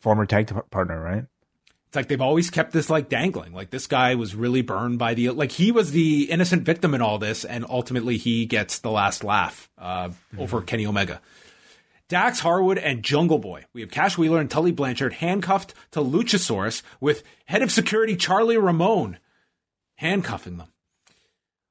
former 0.00 0.24
tag 0.24 0.50
partner, 0.70 0.98
right? 1.00 1.24
It's 1.90 1.96
like 1.96 2.06
they've 2.06 2.20
always 2.20 2.50
kept 2.50 2.70
this 2.70 2.88
like 2.88 3.08
dangling. 3.08 3.52
Like 3.52 3.70
this 3.70 3.88
guy 3.88 4.14
was 4.14 4.36
really 4.36 4.62
burned 4.62 5.00
by 5.00 5.14
the 5.14 5.30
like 5.30 5.50
he 5.50 5.72
was 5.72 5.90
the 5.90 6.30
innocent 6.30 6.62
victim 6.62 6.94
in 6.94 7.02
all 7.02 7.18
this, 7.18 7.44
and 7.44 7.66
ultimately 7.68 8.16
he 8.16 8.46
gets 8.46 8.78
the 8.78 8.92
last 8.92 9.24
laugh 9.24 9.68
uh, 9.76 10.10
over 10.38 10.62
Kenny 10.62 10.86
Omega. 10.86 11.20
Dax 12.06 12.38
Harwood 12.38 12.78
and 12.78 13.02
Jungle 13.02 13.40
Boy. 13.40 13.64
We 13.72 13.80
have 13.80 13.90
Cash 13.90 14.16
Wheeler 14.16 14.38
and 14.38 14.48
Tully 14.48 14.70
Blanchard 14.70 15.14
handcuffed 15.14 15.74
to 15.90 15.98
Luchasaurus 15.98 16.82
with 17.00 17.24
head 17.46 17.60
of 17.60 17.72
security 17.72 18.14
Charlie 18.14 18.56
Ramone 18.56 19.18
handcuffing 19.96 20.58
them. 20.58 20.68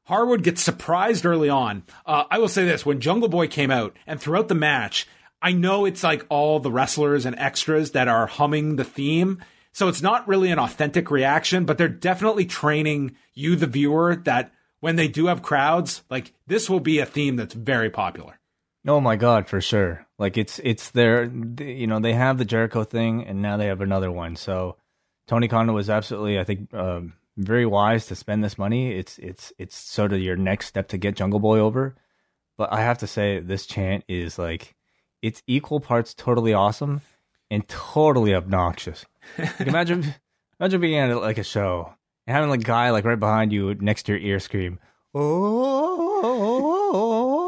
Harwood 0.04 0.44
gets 0.44 0.62
surprised 0.62 1.26
early 1.26 1.48
on. 1.48 1.84
Uh, 2.06 2.26
I 2.30 2.40
will 2.40 2.50
say 2.50 2.66
this: 2.66 2.86
when 2.86 3.00
Jungle 3.00 3.30
Boy 3.30 3.48
came 3.48 3.72
out 3.72 3.96
and 4.06 4.20
throughout 4.20 4.50
the 4.50 4.54
match, 4.54 5.08
I 5.42 5.54
know 5.54 5.86
it's 5.86 6.04
like 6.04 6.26
all 6.28 6.60
the 6.60 6.74
wrestlers 6.74 7.26
and 7.26 7.40
extras 7.40 7.92
that 7.92 8.10
are 8.10 8.28
humming 8.28 8.76
the 8.76 8.84
theme, 8.84 9.42
so 9.80 9.88
it's 9.88 10.02
not 10.02 10.28
really 10.28 10.52
an 10.52 10.60
authentic 10.60 11.10
reaction. 11.10 11.64
But 11.64 11.78
they're 11.78 11.88
definitely 11.88 12.46
training 12.46 13.16
you, 13.34 13.56
the 13.56 13.66
viewer, 13.66 14.18
that 14.26 14.52
when 14.82 14.98
they 14.98 15.08
do 15.08 15.28
have 15.28 15.42
crowds, 15.42 16.04
like 16.10 16.34
this 16.48 16.70
will 16.70 16.82
be 16.82 17.00
a 17.00 17.06
theme 17.06 17.38
that's 17.38 17.54
very 17.54 17.90
popular. 17.90 18.42
Oh 18.86 19.00
my 19.00 19.16
god, 19.16 19.48
for 19.48 19.62
sure. 19.62 20.06
Like 20.18 20.38
it's 20.38 20.60
it's 20.66 20.92
their 20.92 21.24
you 21.62 21.88
know 21.88 22.02
they 22.02 22.12
have 22.12 22.38
the 22.38 22.44
Jericho 22.44 22.84
thing 22.84 23.24
and 23.24 23.42
now 23.42 23.56
they 23.56 23.68
have 23.68 23.80
another 23.80 24.12
one. 24.12 24.36
So 24.36 24.76
Tony 25.28 25.48
Khan 25.48 25.72
was 25.74 25.90
absolutely 25.90 26.40
I 26.40 26.44
think 26.44 26.74
um, 26.74 27.14
very 27.38 27.66
wise 27.66 28.08
to 28.08 28.16
spend 28.16 28.44
this 28.44 28.58
money. 28.58 28.92
It's 28.92 29.18
it's 29.18 29.54
it's 29.58 29.78
sort 29.78 30.12
of 30.12 30.20
your 30.20 30.36
next 30.36 30.66
step 30.66 30.90
to 30.90 30.98
get 30.98 31.16
Jungle 31.16 31.40
Boy 31.40 31.60
over. 31.60 31.96
But 32.58 32.74
I 32.74 32.82
have 32.82 32.98
to 32.98 33.08
say 33.08 33.40
this 33.40 33.66
chant 33.66 34.04
is 34.10 34.38
like 34.38 34.76
it's 35.22 35.42
equal 35.48 35.80
parts 35.80 36.14
totally 36.14 36.54
awesome 36.54 37.00
and 37.52 37.68
totally 37.68 38.34
obnoxious. 38.36 39.06
Like 39.38 39.60
imagine 39.68 40.14
imagine 40.60 40.82
being 40.82 40.98
at 40.98 41.22
like 41.22 41.38
a 41.38 41.44
show 41.44 41.94
and 42.28 42.36
having 42.36 42.50
like 42.50 42.62
a 42.62 42.64
guy 42.64 42.90
like 42.92 43.06
right 43.06 43.20
behind 43.20 43.52
you 43.52 43.76
next 43.76 44.04
to 44.04 44.14
your 44.14 44.22
ear 44.22 44.40
scream 44.40 44.80
oh 45.16 46.80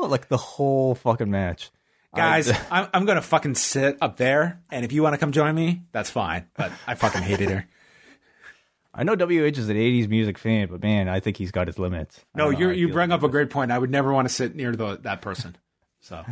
like 0.10 0.28
the 0.28 0.38
whole 0.38 0.94
fucking 0.96 1.32
match. 1.32 1.72
Guys, 2.14 2.52
I'm, 2.72 2.88
I'm 2.94 3.06
gonna 3.06 3.22
fucking 3.22 3.56
sit 3.56 3.98
up 4.02 4.18
there, 4.18 4.62
and 4.70 4.84
if 4.86 4.92
you 4.92 5.02
want 5.02 5.14
to 5.14 5.18
come 5.18 5.32
join 5.32 5.56
me, 5.56 5.84
that's 5.92 6.10
fine. 6.12 6.48
But 6.56 6.72
I 6.86 6.96
fucking 6.96 7.22
hated 7.22 7.50
her. 7.50 7.68
I 8.94 9.04
know 9.04 9.16
WH 9.16 9.58
is 9.58 9.70
an 9.70 9.78
'80s 9.78 10.10
music 10.10 10.38
fan, 10.38 10.68
but 10.70 10.84
man, 10.84 11.08
I 11.08 11.22
think 11.22 11.38
he's 11.38 11.52
got 11.52 11.68
his 11.68 11.80
limits. 11.80 12.20
No, 12.36 12.50
you 12.50 12.72
you 12.72 12.90
bring 12.90 13.12
about 13.12 13.24
up 13.24 13.30
a 13.30 13.32
great 13.32 13.50
point. 13.50 13.72
I 13.72 13.80
would 13.80 13.90
never 13.90 14.12
want 14.12 14.28
to 14.28 14.34
sit 14.34 14.54
near 14.56 14.74
the 14.76 14.98
that 15.04 15.22
person. 15.22 15.56
So, 16.02 16.26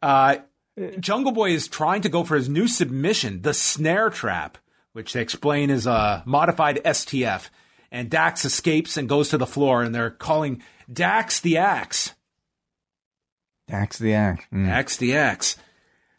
uh, 0.00 0.36
Jungle 0.98 1.32
Boy 1.32 1.50
is 1.50 1.68
trying 1.68 2.02
to 2.02 2.08
go 2.08 2.24
for 2.24 2.36
his 2.36 2.48
new 2.48 2.66
submission, 2.66 3.42
the 3.42 3.54
snare 3.54 4.10
trap, 4.10 4.58
which 4.92 5.12
they 5.12 5.20
explain 5.20 5.70
is 5.70 5.86
a 5.86 6.22
modified 6.24 6.82
STF. 6.84 7.48
And 7.90 8.08
Dax 8.08 8.44
escapes 8.44 8.96
and 8.96 9.08
goes 9.08 9.28
to 9.28 9.38
the 9.38 9.46
floor, 9.46 9.82
and 9.82 9.94
they're 9.94 10.10
calling 10.10 10.62
Dax 10.90 11.40
the 11.40 11.58
Axe. 11.58 12.14
Dax 13.68 13.98
the 13.98 14.14
act. 14.14 14.46
Mm. 14.52 14.66
Dax 14.66 14.96
the 14.96 15.14
Axe. 15.14 15.56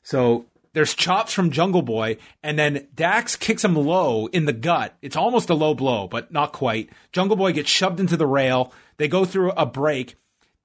So 0.01 0.45
there's 0.74 0.93
chops 0.93 1.34
from 1.34 1.51
Jungle 1.51 1.82
Boy, 1.82 2.18
and 2.41 2.58
then 2.58 2.88
Dax 2.95 3.36
kicks 3.36 3.64
him 3.64 3.76
low 3.76 4.28
in 4.28 4.45
the 4.45 4.54
gut. 4.54 4.95
It's 5.01 5.16
almost 5.16 5.49
a 5.49 5.54
low 5.54 5.74
blow, 5.74 6.08
but 6.08 6.32
not 6.32 6.51
quite. 6.51 6.89
Jungle 7.12 7.38
Boy 7.38 7.54
gets 7.54 7.70
shoved 7.70 7.99
into 7.99 8.18
the 8.18 8.28
rail. 8.28 8.74
They 8.97 9.08
go 9.08 9.26
through 9.26 9.51
a 9.51 9.66
break. 9.66 10.16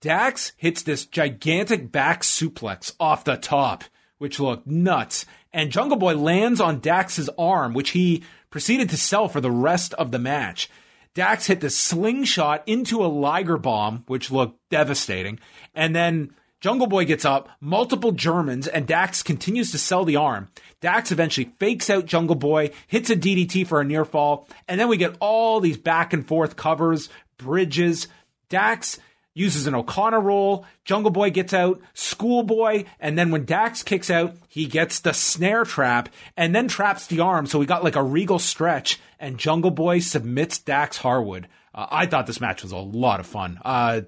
Dax 0.01 0.53
hits 0.57 0.83
this 0.83 1.07
gigantic 1.07 1.91
back 1.91 2.23
suplex 2.23 2.95
off 3.01 3.25
the 3.25 3.37
top, 3.37 3.85
which 4.19 4.39
looked 4.39 4.67
nuts. 4.67 5.27
And 5.53 5.73
Jungle 5.73 5.97
Boy 5.97 6.15
lands 6.15 6.61
on 6.61 6.81
Dax's 6.81 7.29
arm, 7.39 7.75
which 7.75 7.91
he 7.91 8.23
proceeded 8.51 8.91
to 8.91 8.97
sell 8.97 9.29
for 9.29 9.41
the 9.41 9.51
rest 9.51 9.95
of 9.95 10.11
the 10.11 10.19
match. 10.19 10.71
Dax 11.15 11.47
hit 11.47 11.61
the 11.61 11.71
slingshot 11.71 12.63
into 12.67 13.05
a 13.05 13.09
Liger 13.09 13.59
bomb, 13.59 14.05
which 14.07 14.31
looked 14.31 14.61
devastating. 14.71 15.41
And 15.75 15.97
then 15.97 16.33
Jungle 16.61 16.87
Boy 16.87 17.05
gets 17.05 17.25
up, 17.25 17.49
multiple 17.61 18.13
Germans, 18.13 18.69
and 18.69 18.87
Dax 18.87 19.23
continues 19.23 19.71
to 19.73 19.79
sell 19.79 20.05
the 20.05 20.17
arm. 20.17 20.49
Dax 20.81 21.11
eventually 21.11 21.53
fakes 21.59 21.91
out 21.91 22.07
Jungle 22.07 22.37
Boy, 22.37 22.71
hits 22.87 23.11
a 23.11 23.17
DDT 23.17 23.67
for 23.67 23.81
a 23.81 23.85
near 23.85 24.05
fall, 24.05 24.49
and 24.69 24.81
then 24.81 24.89
we 24.89 24.97
get 24.97 25.17
all 25.21 25.61
these 25.61 25.77
back 25.77 26.13
and 26.13 26.27
forth 26.27 26.57
covers, 26.57 27.09
bridges. 27.37 28.09
Dax 28.49 28.99
uses 29.39 29.67
an 29.67 29.75
O'Connor 29.75 30.21
roll. 30.21 30.67
Jungle 30.85 31.11
Boy 31.11 31.31
gets 31.31 31.55
out, 31.55 31.81
Schoolboy, 31.95 32.85
and 32.99 33.19
then 33.19 33.31
when 33.31 33.45
Dax 33.45 33.83
kicks 33.83 34.11
out, 34.11 34.37
he 34.49 34.67
gets 34.67 35.01
the 35.01 35.13
snare 35.13 35.65
trap 35.65 36.09
and 36.37 36.55
then 36.55 36.69
traps 36.69 37.07
the 37.07 37.21
arm. 37.21 37.47
So 37.47 37.59
we 37.59 37.67
got 37.67 37.85
like 37.85 37.97
a 37.97 38.03
regal 38.03 38.39
stretch, 38.39 38.99
and 39.19 39.39
Jungle 39.39 39.71
Boy 39.71 40.01
submits 40.01 40.59
Dax 40.59 40.99
Harwood. 40.99 41.49
Uh, 41.75 41.87
I 41.91 42.07
thought 42.07 42.27
this 42.27 42.41
match 42.41 42.63
was 42.63 42.73
a 42.73 42.77
lot 42.77 43.21
of 43.21 43.27
fun. 43.27 43.61
Uh, 43.65 44.03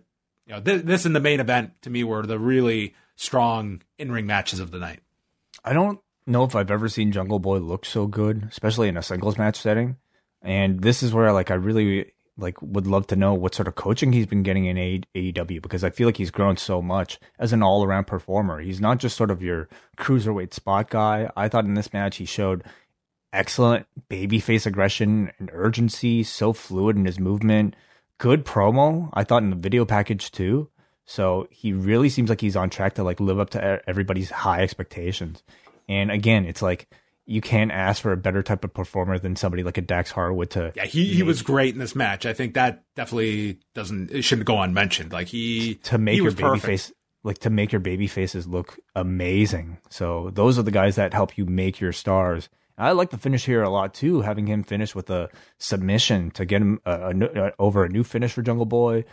you 0.47 0.55
know, 0.55 0.61
th- 0.61 0.83
this 0.83 1.05
and 1.05 1.15
the 1.15 1.21
main 1.21 1.41
event 1.41 1.81
to 1.83 1.91
me 1.91 2.03
were 2.03 2.27
the 2.27 2.39
really 2.39 2.95
strong 3.17 3.83
in 3.99 4.11
ring 4.11 4.27
matches 4.27 4.61
of 4.61 4.71
the 4.71 4.79
night. 4.79 5.01
I 5.65 5.73
don't 5.73 6.01
know 6.27 6.45
if 6.45 6.57
I've 6.57 6.71
ever 6.71 6.89
seen 6.89 7.13
Jungle 7.13 7.39
Boy 7.39 7.59
look 7.59 7.85
so 7.85 8.07
good, 8.07 8.49
especially 8.51 8.89
in 8.89 8.97
a 8.97 9.03
singles 9.03 9.39
match 9.39 9.57
setting. 9.57 9.97
And 10.43 10.81
this 10.81 11.03
is 11.03 11.13
where 11.13 11.33
like 11.33 11.51
I 11.51 11.55
really 11.55 12.13
like 12.37 12.61
would 12.63 12.87
love 12.87 13.07
to 13.09 13.17
know 13.17 13.35
what 13.35 13.55
sort 13.55 13.69
of 13.69 13.75
coaching 13.75 14.13
he's 14.13 14.27
been 14.27 14.43
getting 14.43 14.65
in 14.65 14.77
AEW 15.15 15.61
because 15.61 15.85
I 15.85 15.91
feel 15.91 16.09
like 16.09 16.17
he's 16.17 16.31
grown 16.31 16.57
so 16.57 16.81
much 16.81 17.19
as 17.39 17.53
an 17.53 17.63
all 17.63 17.85
around 17.85 18.07
performer. 18.07 18.61
He's 18.61 18.81
not 18.81 18.99
just 18.99 19.17
sort 19.17 19.31
of 19.31 19.43
your 19.43 19.69
cruiserweight 19.99 20.55
spot 20.55 20.91
guy. 20.91 21.31
I 21.37 21.49
thought 21.49 21.65
in 21.65 21.75
this 21.75 21.93
match 21.93 22.17
he 22.17 22.25
showed 22.25 22.65
excellent 23.33 23.87
babyface 24.09 24.67
aggression 24.67 25.31
and 25.39 25.51
urgency, 25.53 26.23
so 26.23 26.53
fluid 26.53 26.97
in 26.97 27.05
his 27.05 27.21
movement, 27.21 27.77
good 28.19 28.45
promo. 28.45 29.11
I 29.13 29.25
thought 29.25 29.43
in 29.43 29.51
the 29.51 29.57
video 29.57 29.85
package 29.85 30.31
too. 30.31 30.71
So 31.05 31.49
he 31.51 31.73
really 31.73 32.09
seems 32.09 32.31
like 32.31 32.41
he's 32.41 32.57
on 32.57 32.71
track 32.71 32.95
to 32.95 33.03
like 33.03 33.21
live 33.21 33.41
up 33.41 33.51
to 33.51 33.83
everybody's 33.89 34.31
high 34.31 34.63
expectations. 34.63 35.43
And 35.89 36.11
again, 36.11 36.45
it's 36.47 36.63
like 36.63 36.89
you 37.31 37.41
can't 37.41 37.71
ask 37.71 38.03
for 38.03 38.11
a 38.11 38.17
better 38.17 38.43
type 38.43 38.65
of 38.65 38.75
performer 38.75 39.17
than 39.17 39.37
somebody 39.37 39.63
like 39.63 39.79
a 39.79 39.83
Dax 39.83 40.11
Harwood 40.11 40.51
to 40.51 40.73
Yeah, 40.75 40.85
he, 40.85 41.07
he 41.15 41.23
was 41.23 41.43
great 41.43 41.75
in 41.75 41.79
this 41.79 41.95
match. 41.95 42.27
I 42.27 42.33
think 42.33 42.55
that 42.55 42.83
definitely 42.97 43.61
doesn't 43.73 44.11
it 44.11 44.23
shouldn't 44.23 44.47
go 44.47 44.61
unmentioned. 44.61 45.13
Like 45.13 45.29
he 45.29 45.77
to 45.85 45.97
make 45.97 46.15
he 46.17 46.23
your 46.23 46.33
baby 46.33 46.43
perfect. 46.43 46.65
face 46.65 46.93
like 47.23 47.39
to 47.39 47.51
make 47.51 47.71
your 47.71 47.81
baby 47.81 48.09
faces 48.09 48.49
look 48.49 48.79
amazing. 48.97 49.79
So 49.91 50.31
those 50.33 50.59
are 50.59 50.63
the 50.63 50.73
guys 50.73 50.97
that 50.97 51.15
help 51.15 51.39
you 51.39 51.47
make 51.47 51.79
your 51.79 51.93
stars. 51.93 52.49
I 52.77 52.93
like 52.93 53.11
the 53.11 53.19
finish 53.19 53.45
here 53.45 53.63
a 53.63 53.71
lot 53.71 53.95
too, 53.95 54.23
having 54.23 54.47
him 54.47 54.65
finish 54.65 54.95
with 54.95 55.09
a 55.11 55.29
submission 55.59 56.33
to 56.33 56.45
get 56.45 56.63
him 56.63 56.81
a, 56.85 57.09
a 57.09 57.15
new- 57.15 57.27
uh, 57.27 57.51
over 57.59 57.85
a 57.85 57.89
new 57.89 58.03
finish 58.03 58.33
for 58.33 58.43
Jungle 58.43 58.67
Boy. 58.67 59.05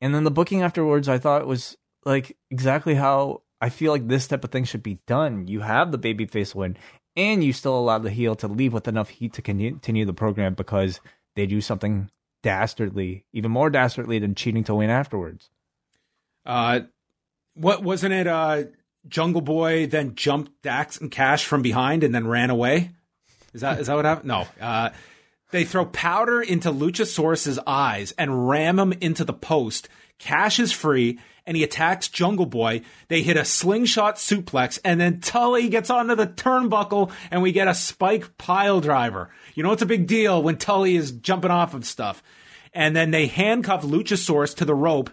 And 0.00 0.14
then 0.14 0.22
the 0.24 0.30
booking 0.30 0.62
afterwards, 0.62 1.08
I 1.08 1.18
thought 1.18 1.46
was 1.46 1.76
like 2.04 2.36
exactly 2.50 2.94
how 2.94 3.42
I 3.60 3.70
feel 3.70 3.90
like 3.90 4.06
this 4.06 4.28
type 4.28 4.44
of 4.44 4.50
thing 4.50 4.64
should 4.64 4.82
be 4.82 5.00
done. 5.06 5.48
You 5.48 5.60
have 5.62 5.90
the 5.90 5.98
babyface 5.98 6.54
win, 6.54 6.76
and 7.16 7.42
you 7.42 7.52
still 7.52 7.78
allow 7.78 7.98
the 7.98 8.10
heel 8.10 8.34
to 8.36 8.48
leave 8.48 8.72
with 8.72 8.88
enough 8.88 9.08
heat 9.08 9.32
to 9.34 9.42
continue 9.42 10.04
the 10.04 10.12
program 10.12 10.54
because 10.54 11.00
they 11.34 11.46
do 11.46 11.60
something 11.60 12.10
dastardly, 12.42 13.24
even 13.32 13.50
more 13.50 13.70
dastardly 13.70 14.18
than 14.18 14.34
cheating 14.34 14.64
to 14.64 14.74
win 14.74 14.90
afterwards. 14.90 15.50
Uh, 16.44 16.80
what 17.54 17.82
wasn't 17.82 18.12
it? 18.12 18.26
Uh, 18.26 18.64
Jungle 19.08 19.40
Boy 19.40 19.86
then 19.86 20.14
jumped 20.14 20.62
Dax 20.62 20.98
and 20.98 21.10
Cash 21.10 21.44
from 21.44 21.62
behind 21.62 22.04
and 22.04 22.14
then 22.14 22.26
ran 22.26 22.50
away. 22.50 22.90
Is 23.52 23.62
that 23.62 23.80
is 23.80 23.86
that 23.86 23.94
what 23.94 24.04
happened? 24.04 24.28
No. 24.28 24.46
Uh, 24.60 24.90
they 25.50 25.64
throw 25.64 25.86
powder 25.86 26.42
into 26.42 26.70
Luchasaurus's 26.70 27.58
eyes 27.66 28.12
and 28.18 28.48
ram 28.48 28.78
him 28.78 28.92
into 29.00 29.24
the 29.24 29.32
post. 29.32 29.88
Cash 30.18 30.60
is 30.60 30.72
free 30.72 31.18
and 31.46 31.56
he 31.56 31.62
attacks 31.62 32.08
Jungle 32.08 32.46
Boy. 32.46 32.82
They 33.08 33.22
hit 33.22 33.36
a 33.36 33.44
slingshot 33.44 34.16
suplex 34.16 34.78
and 34.84 35.00
then 35.00 35.20
Tully 35.20 35.68
gets 35.68 35.90
onto 35.90 36.14
the 36.14 36.26
turnbuckle 36.26 37.12
and 37.30 37.42
we 37.42 37.52
get 37.52 37.68
a 37.68 37.74
spike 37.74 38.36
pile 38.36 38.80
driver. 38.80 39.30
You 39.54 39.62
know, 39.62 39.72
it's 39.72 39.82
a 39.82 39.86
big 39.86 40.06
deal 40.06 40.42
when 40.42 40.56
Tully 40.56 40.96
is 40.96 41.12
jumping 41.12 41.50
off 41.50 41.72
of 41.72 41.86
stuff. 41.86 42.22
And 42.72 42.94
then 42.94 43.10
they 43.10 43.26
handcuff 43.26 43.82
Luchasaurus 43.82 44.54
to 44.56 44.64
the 44.64 44.74
rope 44.74 45.10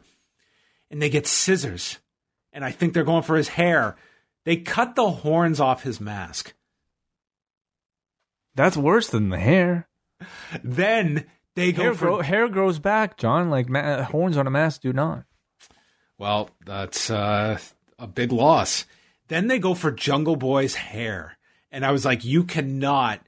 and 0.90 1.02
they 1.02 1.10
get 1.10 1.28
scissors. 1.28 2.00
And 2.52 2.66
I 2.66 2.72
think 2.72 2.94
they're 2.94 3.04
going 3.04 3.24
for 3.24 3.38
his 3.38 3.50
hair. 3.50 3.96
They 4.46 4.58
cut 4.58 4.96
the 4.96 5.10
horns 5.10 5.60
off 5.60 5.84
his 5.84 6.02
mask. 6.02 6.54
That's 8.56 8.78
worse 8.78 9.08
than 9.10 9.30
the 9.30 9.40
hair. 9.40 9.88
Then 10.64 11.26
they 11.56 11.72
go 11.72 11.84
Hair, 11.84 11.94
for 11.94 12.06
grow, 12.06 12.22
hair 12.22 12.50
grows 12.50 12.80
back, 12.80 13.18
John. 13.18 13.50
Like 13.50 13.70
ma- 13.70 14.04
horns 14.04 14.38
on 14.38 14.48
a 14.48 14.52
mask 14.52 14.82
do 14.82 14.94
not. 14.94 15.26
Well, 16.24 16.52
that's 16.66 17.10
uh, 17.10 17.60
a 18.00 18.08
big 18.08 18.32
loss. 18.32 18.86
Then 19.28 19.50
they 19.50 19.60
go 19.60 19.74
for 19.74 19.92
Jungle 19.92 20.38
Boy's 20.38 20.74
hair. 20.74 21.38
And 21.70 21.86
I 21.86 21.92
was 21.92 22.06
like, 22.06 22.24
you 22.24 22.46
cannot 22.46 23.20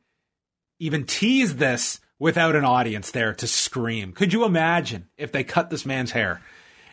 even 0.79 1.03
tease 1.03 1.57
this 1.57 1.99
without 2.19 2.55
an 2.55 2.63
audience 2.63 3.11
there 3.11 3.33
to 3.33 3.47
scream. 3.47 4.13
Could 4.13 4.31
you 4.31 4.45
imagine 4.45 5.09
if 5.17 5.33
they 5.33 5.43
cut 5.43 5.69
this 5.69 5.85
man's 5.85 6.11
hair? 6.11 6.41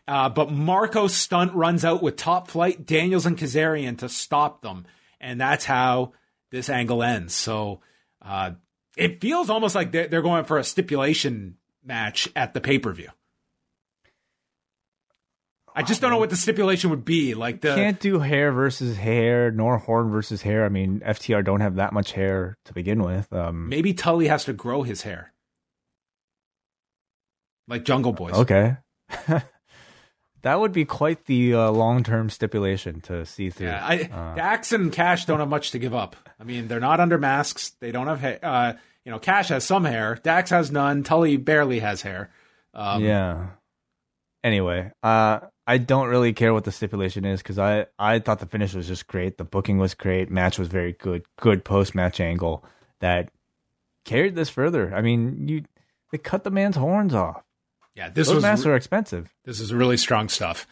Uh, 0.09 0.29
but 0.29 0.51
Marco 0.51 1.07
Stunt 1.07 1.55
runs 1.55 1.85
out 1.85 2.03
with 2.03 2.17
top 2.17 2.49
flight 2.49 2.85
Daniels 2.85 3.25
and 3.25 3.39
Kazarian 3.39 3.97
to 3.99 4.09
stop 4.09 4.61
them. 4.61 4.87
And 5.21 5.41
that's 5.41 5.67
how 5.67 6.15
this 6.51 6.69
angle 6.69 7.05
ends. 7.05 7.33
So 7.33 7.79
uh, 8.21 8.55
it 8.97 9.21
feels 9.21 9.51
almost 9.51 9.77
like 9.77 9.93
they're, 9.93 10.09
they're 10.09 10.21
going 10.21 10.47
for 10.47 10.59
a 10.59 10.65
stipulation 10.65 11.59
match 11.85 12.29
at 12.35 12.55
the 12.55 12.61
pay 12.61 12.81
per 12.81 12.93
view. 12.93 13.11
I 15.75 15.83
just 15.83 16.01
don't 16.01 16.11
know 16.11 16.19
what 16.19 16.31
the 16.31 16.37
stipulation 16.37 16.91
would 16.91 17.05
be. 17.05 17.35
Like 17.35 17.61
the 17.63 17.75
Can't 17.75 17.99
do 17.99 18.19
hair 18.19 18.53
versus 18.53 18.97
hair, 18.97 19.51
nor 19.51 19.79
horn 19.79 20.11
versus 20.11 20.43
hair. 20.43 20.65
I 20.65 20.69
mean, 20.69 21.01
FTR 21.01 21.45
don't 21.45 21.61
have 21.61 21.77
that 21.77 21.93
much 21.93 22.13
hair 22.13 22.59
to 22.67 22.73
begin 22.75 23.03
with. 23.03 23.33
Um, 23.33 23.69
maybe 23.69 23.95
Tully 23.95 24.29
has 24.29 24.45
to 24.45 24.53
grow 24.53 24.83
his 24.83 25.03
hair, 25.03 25.33
like 27.69 27.85
Jungle 27.85 28.13
Boys. 28.13 28.35
okay. 28.35 28.77
that 30.43 30.61
would 30.61 30.73
be 30.73 30.85
quite 30.85 31.25
the 31.27 31.55
uh, 31.55 31.71
long-term 31.71 32.31
stipulation 32.31 33.01
to 33.03 33.25
see 33.25 33.51
through. 33.51 33.69
Yeah, 33.69 33.85
I, 33.87 34.09
Uh, 34.13 34.35
Dax 34.35 34.73
and 34.73 34.93
Cash 34.93 35.25
don't 35.27 35.41
have 35.41 35.49
much 35.49 35.71
to 35.73 35.79
give 35.79 35.95
up. 35.95 36.17
I 36.41 36.45
mean, 36.45 36.69
they're 36.69 36.81
not 36.81 37.01
under 37.01 37.19
masks. 37.19 37.71
They 37.81 37.93
don't 37.93 38.09
have 38.09 38.21
hair. 38.21 38.39
Uh, 38.43 38.73
you 39.05 39.11
know, 39.13 39.19
Cash 39.19 39.49
has 39.49 39.65
some 39.65 39.85
hair. 39.85 40.19
Dax 40.23 40.51
has 40.51 40.71
none. 40.71 41.03
Tully 41.03 41.37
barely 41.37 41.81
has 41.81 42.03
hair. 42.03 42.31
Um, 42.75 43.03
yeah. 43.05 43.47
Anyway, 44.45 44.91
uh, 45.03 45.41
I 45.67 45.79
don't 45.79 46.09
really 46.09 46.33
care 46.33 46.53
what 46.53 46.65
the 46.65 46.73
stipulation 46.73 47.25
is 47.25 47.41
because 47.41 47.59
I, 47.59 47.87
I 47.99 48.19
thought 48.19 48.41
the 48.41 48.47
finish 48.47 48.75
was 48.75 48.89
just 48.89 49.07
great. 49.07 49.39
The 49.39 49.45
booking 49.45 49.79
was 49.79 49.95
great. 49.95 50.31
Match 50.31 50.59
was 50.59 50.69
very 50.69 50.93
good. 50.93 51.25
Good 51.39 51.65
post 51.65 51.95
match 51.95 52.19
angle 52.21 52.65
that 53.01 53.31
carried 54.05 54.35
this 54.35 54.49
further. 54.49 54.93
I 54.95 55.01
mean, 55.03 55.49
you 55.49 55.65
they 56.11 56.19
cut 56.19 56.45
the 56.45 56.51
man's 56.51 56.77
horns 56.77 57.15
off. 57.15 57.43
yeah. 57.95 58.09
This 58.11 58.27
Those 58.27 58.37
was 58.37 58.43
masks 58.43 58.67
are 58.67 58.75
expensive. 58.77 59.33
This 59.45 59.61
is 59.61 59.73
really 59.73 59.97
strong 59.97 60.29
stuff. 60.29 60.67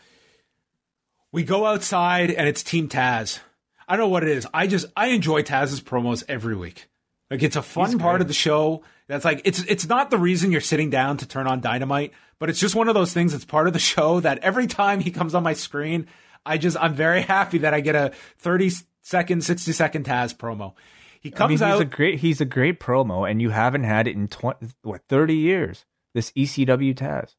We 1.32 1.44
go 1.44 1.66
outside 1.66 2.30
and 2.30 2.48
it's 2.48 2.62
Team 2.62 2.88
Taz. 2.88 3.38
I 3.86 3.96
don't 3.96 4.06
know 4.06 4.08
what 4.10 4.24
it 4.24 4.28
is. 4.28 4.46
I 4.52 4.66
just 4.66 4.86
I 4.96 5.08
enjoy 5.08 5.42
Taz's 5.42 5.80
promos 5.80 6.24
every 6.28 6.56
week. 6.56 6.88
Like 7.30 7.42
it's 7.42 7.56
a 7.56 7.62
fun 7.62 7.98
part 7.98 8.20
of 8.20 8.28
the 8.28 8.34
show. 8.34 8.82
That's 9.06 9.24
like 9.24 9.42
it's 9.44 9.62
it's 9.64 9.88
not 9.88 10.10
the 10.10 10.18
reason 10.18 10.50
you're 10.50 10.60
sitting 10.60 10.90
down 10.90 11.16
to 11.18 11.26
turn 11.26 11.46
on 11.46 11.60
Dynamite, 11.60 12.12
but 12.38 12.50
it's 12.50 12.58
just 12.58 12.74
one 12.74 12.88
of 12.88 12.94
those 12.94 13.12
things 13.12 13.32
that's 13.32 13.44
part 13.44 13.66
of 13.66 13.72
the 13.72 13.78
show 13.78 14.20
that 14.20 14.38
every 14.38 14.66
time 14.66 15.00
he 15.00 15.10
comes 15.10 15.34
on 15.34 15.42
my 15.42 15.52
screen, 15.52 16.06
I 16.44 16.58
just 16.58 16.76
I'm 16.80 16.94
very 16.94 17.22
happy 17.22 17.58
that 17.58 17.72
I 17.72 17.80
get 17.80 17.94
a 17.94 18.12
30 18.38 18.72
second, 19.02 19.44
60 19.44 19.72
second 19.72 20.04
Taz 20.06 20.34
promo. 20.34 20.74
He 21.20 21.32
I 21.32 21.36
comes 21.36 21.60
mean, 21.60 21.68
he's 21.68 21.76
out 21.76 21.80
a 21.80 21.84
great 21.84 22.18
he's 22.20 22.40
a 22.40 22.46
great 22.46 22.80
promo, 22.80 23.30
and 23.30 23.40
you 23.40 23.50
haven't 23.50 23.84
had 23.84 24.08
it 24.08 24.16
in 24.16 24.26
twenty 24.26 24.68
what 24.82 25.02
thirty 25.08 25.36
years. 25.36 25.84
This 26.14 26.32
ECW 26.32 26.94
Taz. 26.94 27.36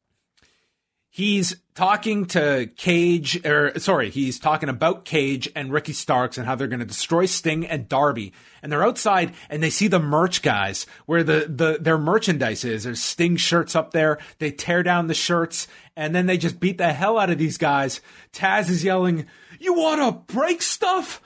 He's 1.12 1.54
talking 1.74 2.24
to 2.24 2.68
Cage, 2.76 3.44
or 3.46 3.78
sorry, 3.78 4.10
he's 4.10 4.40
talking 4.40 4.68
about 4.70 5.04
Cage 5.04 5.48
and 5.54 5.70
Ricky 5.70 5.92
Starks 5.92 6.38
and 6.38 6.46
how 6.46 6.54
they're 6.56 6.66
going 6.66 6.80
to 6.80 6.86
destroy 6.86 7.26
Sting 7.26 7.66
and 7.66 7.88
Darby. 7.88 8.32
And 8.62 8.72
they're 8.72 8.84
outside 8.84 9.34
and 9.48 9.62
they 9.62 9.70
see 9.70 9.88
the 9.88 10.00
merch 10.00 10.42
guys 10.42 10.86
where 11.06 11.22
the, 11.22 11.46
the 11.48 11.78
their 11.80 11.98
merchandise 11.98 12.64
is. 12.64 12.84
There's 12.84 13.02
Sting 13.02 13.36
shirts 13.36 13.76
up 13.76 13.92
there. 13.92 14.18
They 14.38 14.50
tear 14.50 14.82
down 14.82 15.06
the 15.06 15.14
shirts 15.14 15.68
and 15.94 16.14
then 16.14 16.26
they 16.26 16.38
just 16.38 16.58
beat 16.58 16.78
the 16.78 16.92
hell 16.92 17.18
out 17.18 17.30
of 17.30 17.38
these 17.38 17.58
guys. 17.58 18.00
Taz 18.32 18.70
is 18.70 18.82
yelling, 18.82 19.26
"You 19.60 19.74
want 19.74 20.00
to 20.00 20.34
break 20.34 20.62
stuff?" 20.62 21.20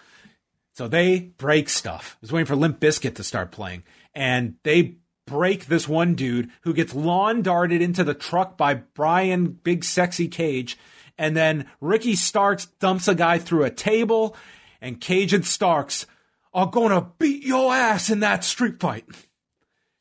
So 0.73 0.89
they 0.89 1.21
break 1.39 1.69
stuff. 1.69 2.17
I 2.17 2.19
was 2.23 2.33
waiting 2.33 2.47
for 2.47 2.57
Limp 2.57 2.81
Bizkit 2.81 3.15
to 3.15 3.23
start 3.23 3.53
playing, 3.53 3.85
and 4.15 4.57
they 4.65 4.97
break 5.27 5.67
this 5.67 5.89
one 5.89 6.15
dude 6.15 6.51
who 6.63 6.73
gets 6.73 6.95
lawn 6.95 7.43
darted 7.43 7.83
into 7.83 8.05
the 8.05 8.15
truck 8.15 8.57
by 8.57 8.75
Brian 8.75 9.47
Big 9.63 9.85
Sexy 9.85 10.29
Cage, 10.29 10.79
and 11.19 11.37
then 11.37 11.67
Ricky 11.81 12.15
Starks 12.15 12.67
dumps 12.79 13.09
a 13.09 13.15
guy 13.15 13.39
through 13.39 13.65
a 13.65 13.71
table, 13.71 14.37
and 14.81 15.01
Cage 15.01 15.33
and 15.33 15.45
Starks 15.45 16.07
are 16.55 16.67
gonna 16.67 17.11
beat 17.19 17.45
your 17.45 17.75
ass 17.75 18.09
in 18.09 18.21
that 18.21 18.45
street 18.45 18.81
fight. 18.81 19.05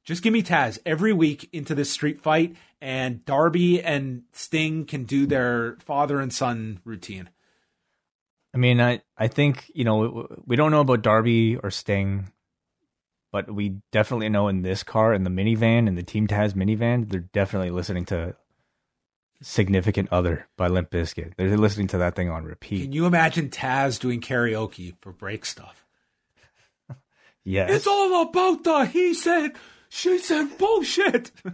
Just 0.06 0.22
give 0.22 0.32
me 0.32 0.44
Taz 0.44 0.78
every 0.86 1.12
week 1.12 1.50
into 1.52 1.74
this 1.74 1.92
street 1.92 2.22
fight, 2.22 2.56
and 2.80 3.26
Darby 3.26 3.82
and 3.82 4.24
Sting 4.32 4.86
can 4.86 5.04
do 5.04 5.26
their 5.26 5.78
father 5.80 6.20
and 6.20 6.32
son 6.32 6.80
routine. 6.86 7.30
I 8.54 8.58
mean, 8.58 8.80
I 8.80 9.02
I 9.18 9.28
think 9.28 9.70
you 9.74 9.84
know 9.84 10.28
we 10.46 10.56
don't 10.56 10.72
know 10.72 10.82
about 10.82 11.02
Darby 11.02 11.58
or 11.58 11.72
Sting, 11.72 12.32
but 13.36 13.54
we 13.54 13.76
definitely 13.92 14.30
know 14.30 14.48
in 14.48 14.62
this 14.62 14.82
car, 14.82 15.14
in 15.14 15.26
the 15.26 15.30
minivan, 15.30 15.90
in 15.90 15.96
the 15.96 16.04
Team 16.04 16.26
Taz 16.26 16.54
minivan, 16.54 17.10
they're 17.10 17.20
definitely 17.20 17.70
listening 17.70 18.06
to 18.06 18.34
"Significant 19.42 20.08
Other" 20.10 20.48
by 20.56 20.70
Limp 20.70 20.90
Bizkit. 20.90 21.34
They're 21.36 21.58
listening 21.58 21.88
to 21.88 21.98
that 21.98 22.16
thing 22.16 22.30
on 22.30 22.46
repeat. 22.46 22.84
Can 22.84 22.94
you 22.94 23.06
imagine 23.06 23.50
Taz 23.50 24.00
doing 24.00 24.22
karaoke 24.22 24.96
for 25.02 25.12
break 25.12 25.46
stuff? 25.46 25.86
Yes, 27.44 27.72
It's 27.72 27.88
all 27.88 28.22
about 28.22 28.64
the 28.64 28.86
he 28.86 29.14
said, 29.14 29.52
she 29.90 30.18
said 30.18 30.58
bullshit. 30.58 31.32
oh, 31.46 31.52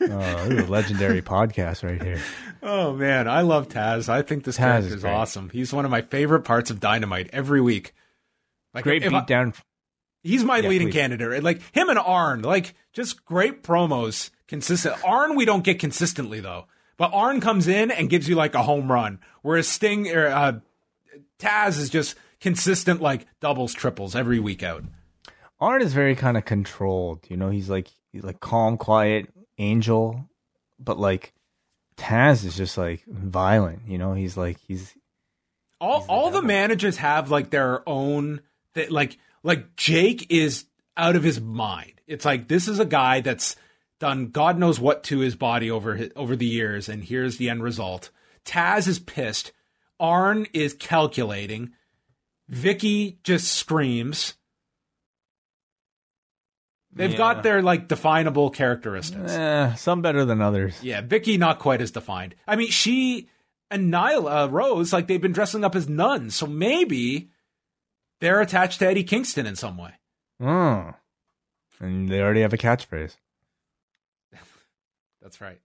this 0.00 0.50
is 0.50 0.68
a 0.68 0.70
legendary 0.70 1.22
podcast 1.22 1.84
right 1.84 2.02
here. 2.02 2.20
Oh 2.60 2.92
man, 2.92 3.28
I 3.28 3.42
love 3.42 3.68
Taz. 3.68 4.08
I 4.08 4.22
think 4.22 4.42
this 4.42 4.56
Taz 4.56 4.62
character 4.62 4.88
is 4.88 4.94
is 4.94 5.04
awesome. 5.04 5.48
He's 5.50 5.72
one 5.72 5.84
of 5.84 5.92
my 5.92 6.02
favorite 6.02 6.42
parts 6.42 6.72
of 6.72 6.80
Dynamite 6.80 7.30
every 7.32 7.60
week. 7.60 7.94
Like 8.76 8.84
Great 8.84 9.02
beatdown. 9.02 9.58
he's 10.22 10.44
my 10.44 10.58
Yeah, 10.58 10.68
leading 10.68 10.88
please. 10.88 10.94
candidate. 10.94 11.42
Like 11.42 11.60
him 11.74 11.88
and 11.88 11.98
Arn, 11.98 12.42
like 12.42 12.74
just 12.92 13.24
great 13.24 13.62
promos, 13.64 14.30
consistent. 14.46 14.96
Arn 15.04 15.34
we 15.34 15.44
don't 15.44 15.64
get 15.64 15.78
consistently 15.80 16.40
though, 16.40 16.66
but 16.96 17.10
Arn 17.12 17.40
comes 17.40 17.66
in 17.66 17.90
and 17.90 18.08
gives 18.10 18.28
you 18.28 18.36
like 18.36 18.54
a 18.54 18.62
home 18.62 18.92
run, 18.92 19.18
whereas 19.42 19.66
Sting 19.66 20.08
or 20.14 20.26
uh, 20.28 20.52
Taz 21.38 21.78
is 21.78 21.90
just 21.90 22.16
consistent 22.40 23.00
like 23.00 23.26
doubles, 23.40 23.72
triples 23.74 24.14
every 24.14 24.38
week 24.38 24.62
out. 24.62 24.84
Arn 25.58 25.80
is 25.82 25.94
very 25.94 26.14
kind 26.14 26.36
of 26.36 26.44
controlled. 26.44 27.24
You 27.30 27.36
know, 27.38 27.48
he's 27.50 27.70
like 27.70 27.88
he's 28.12 28.22
like 28.24 28.40
calm, 28.40 28.76
quiet, 28.76 29.28
angel, 29.58 30.28
but 30.78 30.98
like 30.98 31.32
Taz 31.96 32.44
is 32.44 32.54
just 32.58 32.76
like 32.76 33.02
violent. 33.06 33.80
You 33.88 33.96
know, 33.96 34.12
he's 34.12 34.36
like 34.36 34.58
he's 34.68 34.94
all 35.80 36.04
all 36.08 36.30
the 36.30 36.42
managers 36.42 36.98
have 36.98 37.30
like 37.30 37.48
their 37.50 37.86
own 37.88 38.40
th- 38.76 38.90
like 38.90 39.18
like 39.42 39.74
Jake 39.76 40.30
is 40.30 40.66
out 40.96 41.16
of 41.16 41.24
his 41.24 41.40
mind. 41.40 42.00
It's 42.06 42.24
like 42.24 42.46
this 42.46 42.68
is 42.68 42.78
a 42.78 42.84
guy 42.84 43.20
that's 43.20 43.56
done 43.98 44.28
God 44.28 44.58
knows 44.58 44.78
what 44.78 45.02
to 45.04 45.18
his 45.18 45.34
body 45.34 45.70
over 45.70 45.96
his, 45.96 46.10
over 46.14 46.36
the 46.36 46.46
years, 46.46 46.88
and 46.88 47.02
here's 47.02 47.38
the 47.38 47.50
end 47.50 47.62
result. 47.64 48.10
Taz 48.44 48.86
is 48.86 48.98
pissed. 49.00 49.50
Arn 49.98 50.46
is 50.52 50.74
calculating. 50.74 51.72
Vickie 52.52 53.16
just 53.24 53.48
screams. 53.52 54.34
They've 56.92 57.10
Yeah. 57.10 57.16
got 57.18 57.42
their 57.42 57.62
like 57.62 57.88
definable 57.88 58.50
characteristics. 58.50 59.32
eh, 59.32 59.74
some 59.74 60.00
better 60.02 60.24
than 60.24 60.40
others. 60.40 60.78
Yeah, 60.82 61.02
Vickie 61.02 61.38
not 61.38 61.58
quite 61.58 61.80
as 61.82 61.90
defined. 61.90 62.34
I 62.46 62.56
mean, 62.56 62.70
she 62.70 63.28
and 63.70 63.92
Nyla 63.92 64.50
Rose 64.50 64.92
like 64.92 65.06
they've 65.06 65.20
been 65.20 65.32
dressing 65.32 65.64
up 65.64 65.74
as 65.74 65.88
nuns, 65.88 66.34
so 66.34 66.46
maybe 66.46 67.30
they're 68.20 68.40
attached 68.40 68.78
to 68.80 68.86
Eddie 68.86 69.04
Kingston 69.04 69.46
in 69.46 69.56
some 69.56 69.76
way. 69.76 69.92
Oh. 70.40 70.94
And 71.80 72.08
they 72.08 72.20
already 72.20 72.40
have 72.40 72.52
a 72.52 72.58
catchphrase. 72.58 73.16
That's 75.22 75.40
right. 75.40 75.60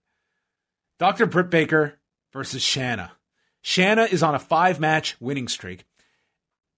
Dr. 0.98 1.26
Britt 1.26 1.50
Baker 1.50 1.98
versus 2.32 2.62
Shanna. 2.62 3.12
Shanna 3.62 4.04
is 4.04 4.22
on 4.22 4.34
a 4.34 4.38
five 4.38 4.80
match 4.80 5.16
winning 5.20 5.48
streak. 5.48 5.84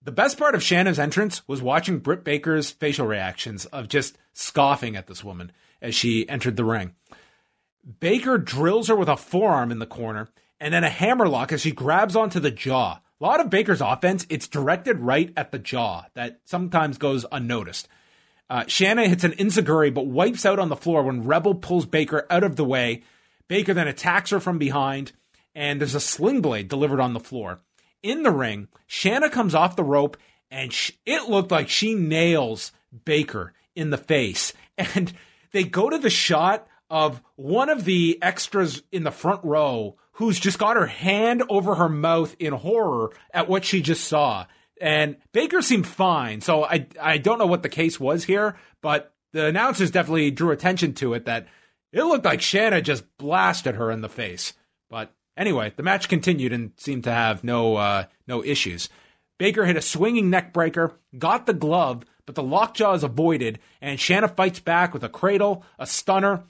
The 0.02 0.12
best 0.12 0.38
part 0.38 0.54
of 0.54 0.62
Shanna's 0.62 0.98
entrance 0.98 1.46
was 1.48 1.62
watching 1.62 1.98
Britt 1.98 2.24
Baker's 2.24 2.70
facial 2.70 3.06
reactions 3.06 3.64
of 3.66 3.88
just 3.88 4.18
scoffing 4.34 4.96
at 4.96 5.06
this 5.06 5.24
woman 5.24 5.50
as 5.80 5.94
she 5.94 6.28
entered 6.28 6.56
the 6.56 6.64
ring. 6.64 6.94
Baker 8.00 8.38
drills 8.38 8.88
her 8.88 8.96
with 8.96 9.08
a 9.08 9.16
forearm 9.16 9.70
in 9.70 9.78
the 9.78 9.86
corner 9.86 10.28
and 10.60 10.72
then 10.72 10.84
a 10.84 10.90
hammerlock 10.90 11.52
as 11.52 11.62
she 11.62 11.72
grabs 11.72 12.16
onto 12.16 12.38
the 12.40 12.50
jaw. 12.50 13.00
A 13.20 13.24
lot 13.24 13.40
of 13.40 13.50
Baker's 13.50 13.80
offense, 13.80 14.26
it's 14.28 14.48
directed 14.48 14.98
right 15.00 15.32
at 15.36 15.52
the 15.52 15.58
jaw 15.58 16.06
that 16.14 16.40
sometimes 16.44 16.98
goes 16.98 17.24
unnoticed. 17.30 17.88
Uh, 18.50 18.64
Shanna 18.66 19.08
hits 19.08 19.24
an 19.24 19.32
enzuigiri 19.32 19.94
but 19.94 20.06
wipes 20.06 20.44
out 20.44 20.58
on 20.58 20.68
the 20.68 20.76
floor 20.76 21.02
when 21.04 21.24
Rebel 21.24 21.54
pulls 21.54 21.86
Baker 21.86 22.26
out 22.28 22.42
of 22.42 22.56
the 22.56 22.64
way. 22.64 23.02
Baker 23.48 23.72
then 23.72 23.88
attacks 23.88 24.30
her 24.30 24.40
from 24.40 24.58
behind, 24.58 25.12
and 25.54 25.80
there's 25.80 25.94
a 25.94 26.00
sling 26.00 26.40
blade 26.40 26.68
delivered 26.68 27.00
on 27.00 27.14
the 27.14 27.20
floor. 27.20 27.60
In 28.02 28.22
the 28.22 28.30
ring, 28.32 28.68
Shanna 28.86 29.30
comes 29.30 29.54
off 29.54 29.76
the 29.76 29.84
rope, 29.84 30.16
and 30.50 30.72
sh- 30.72 30.92
it 31.06 31.28
looked 31.28 31.50
like 31.50 31.68
she 31.68 31.94
nails 31.94 32.72
Baker 33.04 33.52
in 33.74 33.90
the 33.90 33.98
face. 33.98 34.52
And 34.76 35.12
they 35.52 35.62
go 35.62 35.88
to 35.88 35.98
the 35.98 36.10
shot 36.10 36.66
of 36.90 37.22
one 37.36 37.70
of 37.70 37.84
the 37.84 38.18
extras 38.20 38.82
in 38.90 39.04
the 39.04 39.12
front 39.12 39.44
row 39.44 39.96
who's 40.14 40.40
just 40.40 40.58
got 40.58 40.76
her 40.76 40.86
hand 40.86 41.42
over 41.48 41.74
her 41.76 41.88
mouth 41.88 42.34
in 42.38 42.52
horror 42.52 43.10
at 43.32 43.48
what 43.48 43.64
she 43.64 43.82
just 43.82 44.04
saw. 44.04 44.46
And 44.80 45.16
Baker 45.32 45.62
seemed 45.62 45.86
fine. 45.86 46.40
So 46.40 46.64
I 46.64 46.86
I 47.00 47.18
don't 47.18 47.38
know 47.38 47.46
what 47.46 47.62
the 47.62 47.68
case 47.68 48.00
was 48.00 48.24
here, 48.24 48.56
but 48.80 49.12
the 49.32 49.46
announcers 49.46 49.90
definitely 49.90 50.30
drew 50.30 50.50
attention 50.50 50.94
to 50.94 51.14
it 51.14 51.26
that 51.26 51.46
it 51.92 52.02
looked 52.02 52.24
like 52.24 52.40
Shanna 52.40 52.82
just 52.82 53.04
blasted 53.18 53.76
her 53.76 53.90
in 53.90 54.00
the 54.00 54.08
face. 54.08 54.52
But 54.90 55.12
anyway, 55.36 55.72
the 55.76 55.82
match 55.82 56.08
continued 56.08 56.52
and 56.52 56.72
seemed 56.76 57.04
to 57.04 57.12
have 57.12 57.44
no 57.44 57.76
uh, 57.76 58.04
no 58.26 58.44
issues. 58.44 58.88
Baker 59.38 59.64
hit 59.64 59.76
a 59.76 59.82
swinging 59.82 60.30
neck 60.30 60.52
breaker, 60.52 60.92
got 61.18 61.46
the 61.46 61.54
glove, 61.54 62.04
but 62.26 62.34
the 62.34 62.42
lockjaw 62.42 62.94
is 62.94 63.02
avoided, 63.02 63.58
and 63.80 63.98
Shanna 63.98 64.28
fights 64.28 64.60
back 64.60 64.94
with 64.94 65.02
a 65.02 65.08
cradle, 65.08 65.64
a 65.78 65.86
stunner, 65.86 66.44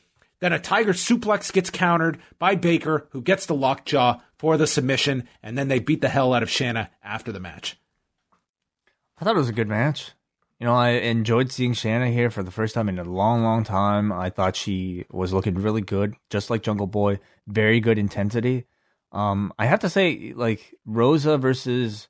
then 0.45 0.53
a 0.53 0.59
tiger 0.59 0.93
suplex 0.93 1.51
gets 1.51 1.71
countered 1.71 2.19
by 2.39 2.55
Baker, 2.55 3.09
who 3.13 3.23
gets 3.23 3.47
the 3.47 3.55
lockjaw 3.55 4.21
for 4.37 4.59
the 4.59 4.67
submission, 4.67 5.27
and 5.43 5.57
then 5.57 5.69
they 5.69 5.79
beat 5.79 6.03
the 6.03 6.11
hell 6.11 6.35
out 6.35 6.43
of 6.43 6.51
Shanna 6.51 6.91
after 7.03 7.33
the 7.33 7.41
match. 7.41 7.79
I 9.17 9.25
thought 9.25 9.37
it 9.37 9.39
was 9.39 9.49
a 9.49 9.55
good 9.55 9.69
match. 9.69 10.11
You 10.61 10.67
know, 10.67 10.75
I 10.75 10.91
enjoyed 10.91 11.51
seeing 11.51 11.73
Shanna 11.73 12.11
here 12.11 12.29
for 12.29 12.43
the 12.43 12.51
first 12.51 12.75
time 12.75 12.91
in 12.91 12.99
a 12.99 13.05
long, 13.05 13.43
long 13.43 13.65
time. 13.65 14.13
I 14.13 14.29
thought 14.29 14.55
she 14.55 15.07
was 15.11 15.33
looking 15.33 15.55
really 15.55 15.81
good, 15.81 16.15
just 16.29 16.51
like 16.51 16.63
Jungle 16.63 16.89
Boy. 16.89 17.21
Very 17.47 17.81
good 17.81 17.99
intensity. 17.99 18.67
Um, 19.13 19.51
I 19.59 19.65
have 19.65 19.81
to 19.81 19.89
say, 19.89 20.35
like 20.37 20.75
Rosa 20.85 21.39
versus 21.39 22.09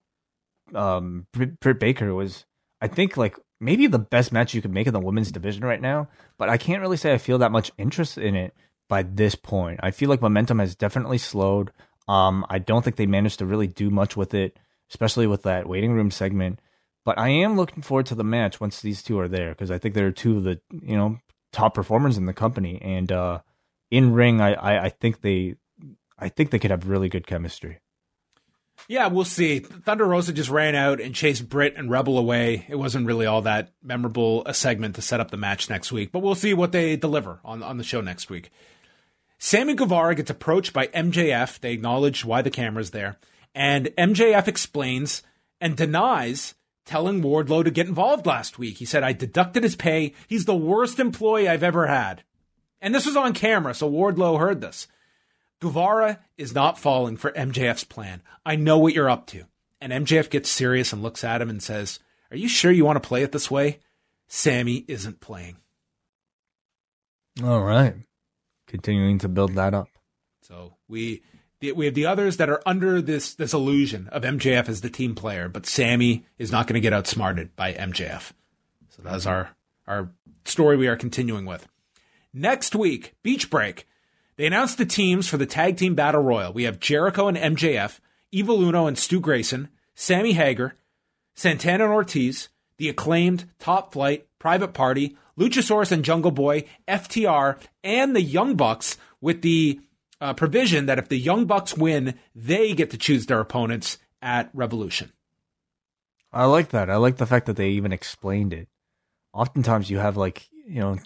um 0.75 1.29
Britt 1.33 1.79
Baker 1.79 2.13
was, 2.13 2.47
I 2.81 2.89
think, 2.89 3.17
like 3.17 3.37
maybe 3.61 3.87
the 3.87 3.99
best 3.99 4.33
match 4.33 4.55
you 4.55 4.63
could 4.63 4.73
make 4.73 4.87
in 4.87 4.93
the 4.93 5.01
women's 5.01 5.33
division 5.33 5.65
right 5.65 5.81
now. 5.81 6.09
But 6.39 6.49
I 6.49 6.57
can't 6.57 6.83
really 6.83 6.97
say 6.97 7.13
I 7.13 7.19
feel 7.19 7.39
that 7.39 7.53
much 7.53 7.73
interest 7.79 8.19
in 8.19 8.35
it 8.35 8.55
by 8.89 9.03
this 9.03 9.35
point. 9.35 9.81
I 9.83 9.91
feel 9.91 10.09
like 10.09 10.23
momentum 10.23 10.59
has 10.59 10.75
definitely 10.75 11.19
slowed. 11.19 11.71
Um, 12.09 12.45
I 12.49 12.59
don't 12.59 12.83
think 12.83 12.97
they 12.97 13.07
managed 13.07 13.39
to 13.39 13.47
really 13.47 13.67
do 13.67 13.91
much 13.91 14.17
with 14.17 14.35
it, 14.35 14.59
especially 14.91 15.27
with 15.27 15.43
that 15.45 15.69
waiting 15.69 15.93
room 15.93 16.11
segment. 16.11 16.61
But 17.05 17.19
I 17.19 17.29
am 17.29 17.57
looking 17.57 17.83
forward 17.83 18.07
to 18.07 18.15
the 18.15 18.25
match 18.25 18.61
once 18.61 18.81
these 18.81 19.03
two 19.03 19.19
are 19.21 19.29
there 19.29 19.51
because 19.51 19.71
I 19.71 19.79
think 19.79 19.95
they're 19.95 20.11
two 20.11 20.39
of 20.39 20.45
the 20.45 20.61
you 20.71 20.97
know 20.97 21.19
top 21.53 21.75
performers 21.75 22.17
in 22.17 22.27
the 22.27 22.33
company, 22.33 22.81
and 22.81 23.13
uh, 23.13 23.41
in 23.91 24.13
ring, 24.13 24.41
I, 24.41 24.55
I 24.55 24.85
I 24.85 24.89
think 24.89 25.21
they 25.21 25.57
I 26.19 26.29
think 26.29 26.51
they 26.51 26.59
could 26.59 26.71
have 26.71 26.89
really 26.89 27.09
good 27.09 27.27
chemistry. 27.27 27.81
Yeah, 28.89 29.07
we'll 29.07 29.25
see. 29.25 29.61
Thunder 29.61 30.05
Rosa 30.05 30.33
just 30.33 30.51
ran 30.51 30.75
out 30.75 31.01
and 31.01 31.15
chased 31.15 31.49
Britt 31.49 31.75
and 31.77 31.91
Rebel 31.91 32.19
away. 32.19 32.67
It 32.69 32.77
wasn't 32.77 33.07
really 33.07 33.27
all 33.27 33.43
that 33.43 33.73
memorable 33.83 34.43
a 34.47 34.53
segment 34.53 34.97
to 34.97 35.03
set 35.03 35.21
up 35.21 35.31
the 35.31 35.37
match 35.37 35.71
next 35.71 35.91
week, 35.91 36.13
but 36.13 36.21
we'll 36.21 36.35
see 36.35 36.53
what 36.53 36.73
they 36.73 36.97
deliver 36.97 37.41
on, 37.45 37.63
on 37.63 37.79
the 37.79 37.85
show 37.85 38.01
next 38.01 38.29
week. 38.29 38.51
Sammy 39.39 39.75
Guevara 39.75 40.15
gets 40.15 40.31
approached 40.31 40.73
by 40.73 40.87
MJF. 40.89 41.61
They 41.61 41.73
acknowledge 41.73 42.25
why 42.25 42.43
the 42.43 42.51
camera's 42.51 42.91
there. 42.91 43.19
And 43.55 43.87
MJF 43.99 44.49
explains 44.49 45.23
and 45.61 45.77
denies 45.77 46.55
telling 46.85 47.23
Wardlow 47.23 47.65
to 47.65 47.71
get 47.71 47.87
involved 47.87 48.27
last 48.27 48.59
week. 48.59 48.79
He 48.79 48.85
said, 48.85 49.03
I 49.03 49.13
deducted 49.13 49.63
his 49.63 49.77
pay. 49.77 50.13
He's 50.29 50.45
the 50.45 50.55
worst 50.55 50.99
employee 50.99 51.49
I've 51.49 51.63
ever 51.63 51.87
had. 51.87 52.23
And 52.81 52.95
this 52.95 53.07
was 53.07 53.17
on 53.17 53.33
camera, 53.33 53.75
so 53.75 53.91
Wardlow 53.91 54.39
heard 54.39 54.61
this. 54.61 54.89
Guevara 55.61 56.21
is 56.37 56.55
not 56.55 56.79
falling 56.79 57.17
for 57.17 57.31
MJF's 57.33 57.85
plan. 57.85 58.23
I 58.45 58.57
know 58.57 58.79
what 58.79 58.95
you're 58.95 59.11
up 59.11 59.27
to. 59.29 59.45
And 59.81 59.93
MJF 59.93 60.31
gets 60.31 60.51
serious 60.51 60.93
and 60.93 61.03
looks 61.03 61.25
at 61.25 61.43
him 61.43 61.51
and 61.51 61.63
says, 61.63 61.99
Are 62.31 62.37
you 62.37 62.49
sure 62.49 62.73
you 62.73 62.85
want 62.85 63.03
to 63.03 63.07
play 63.07 63.23
it 63.23 63.33
this 63.33 63.51
way? 63.51 63.81
Sammy 64.29 64.85
isn't 64.89 65.21
playing. 65.21 65.57
All 67.43 67.63
right. 67.63 67.95
Continuing 68.67 69.19
to 69.19 69.29
build 69.29 69.55
that 69.55 69.75
up. 69.75 69.89
So 70.43 70.77
we 70.89 71.23
we 71.61 71.87
have 71.87 71.95
the 71.95 72.07
others 72.07 72.37
that 72.37 72.51
are 72.51 72.63
under 72.67 73.01
this 73.01 73.35
this 73.35 73.53
illusion 73.53 74.09
of 74.09 74.23
MJF 74.23 74.69
as 74.69 74.81
the 74.81 74.91
team 74.91 75.15
player, 75.15 75.49
but 75.49 75.67
Sammy 75.67 76.27
is 76.39 76.53
not 76.53 76.67
going 76.67 76.75
to 76.75 76.81
get 76.81 76.93
outsmarted 76.93 77.57
by 77.57 77.73
MJF. 77.73 78.33
So 78.91 79.03
that's 79.03 79.27
our 79.27 79.51
our 79.87 80.11
story 80.45 80.77
we 80.77 80.89
are 80.89 80.97
continuing 80.97 81.47
with. 81.47 81.67
Next 82.33 82.75
week, 82.75 83.15
Beach 83.23 83.51
Break. 83.51 83.87
They 84.37 84.47
announced 84.47 84.79
the 84.79 84.87
teams 84.87 85.29
for 85.29 85.37
the 85.37 85.47
tag 85.47 85.77
team 85.77 85.95
battle 85.95 86.23
royal. 86.23 86.53
We 86.53 86.65
have 86.65 86.81
Jericho 86.81 87.29
and 87.29 87.37
MJF, 87.37 88.01
Evil 88.33 88.63
Uno 88.63 88.87
and 88.87 88.99
Stu 88.99 89.21
Grayson, 89.21 89.69
Sammy 89.95 90.33
Hagar, 90.33 90.75
Santana 91.35 91.85
and 91.85 91.93
Ortiz, 91.93 92.49
the 92.79 92.89
acclaimed 92.89 93.45
Top 93.59 93.93
Flight, 93.93 94.27
Private 94.39 94.75
Party, 94.75 95.17
Luchasaurus 95.39 95.93
and 95.93 96.05
Jungle 96.05 96.31
Boy, 96.31 96.65
FTR, 96.89 97.59
and 97.83 98.15
the 98.15 98.23
Young 98.23 98.57
Bucks 98.57 98.97
with 99.21 99.43
the 99.43 99.81
uh, 100.21 100.35
provision 100.35 100.87
that 100.87 100.99
if 100.99 101.09
the 101.09 101.19
Young 101.19 101.45
Bucks 101.45 101.77
win, 101.77 102.15
they 102.35 102.73
get 102.73 102.91
to 102.91 102.99
choose 102.99 103.27
their 103.27 103.41
opponents 103.41 103.99
at 104.23 104.51
Revolution. 104.55 105.13
I 106.33 106.47
like 106.47 106.71
that. 106.71 106.91
I 106.91 106.97
like 106.97 107.17
the 107.17 107.27
fact 107.27 107.47
that 107.47 107.57
they 107.57 107.71
even 107.71 107.93
explained 107.93 108.53
it. 108.53 108.69
Oftentimes, 109.33 109.91
you 109.91 109.99
have 109.99 110.17
like 110.17 110.49
you 110.67 110.81
know 110.81 110.97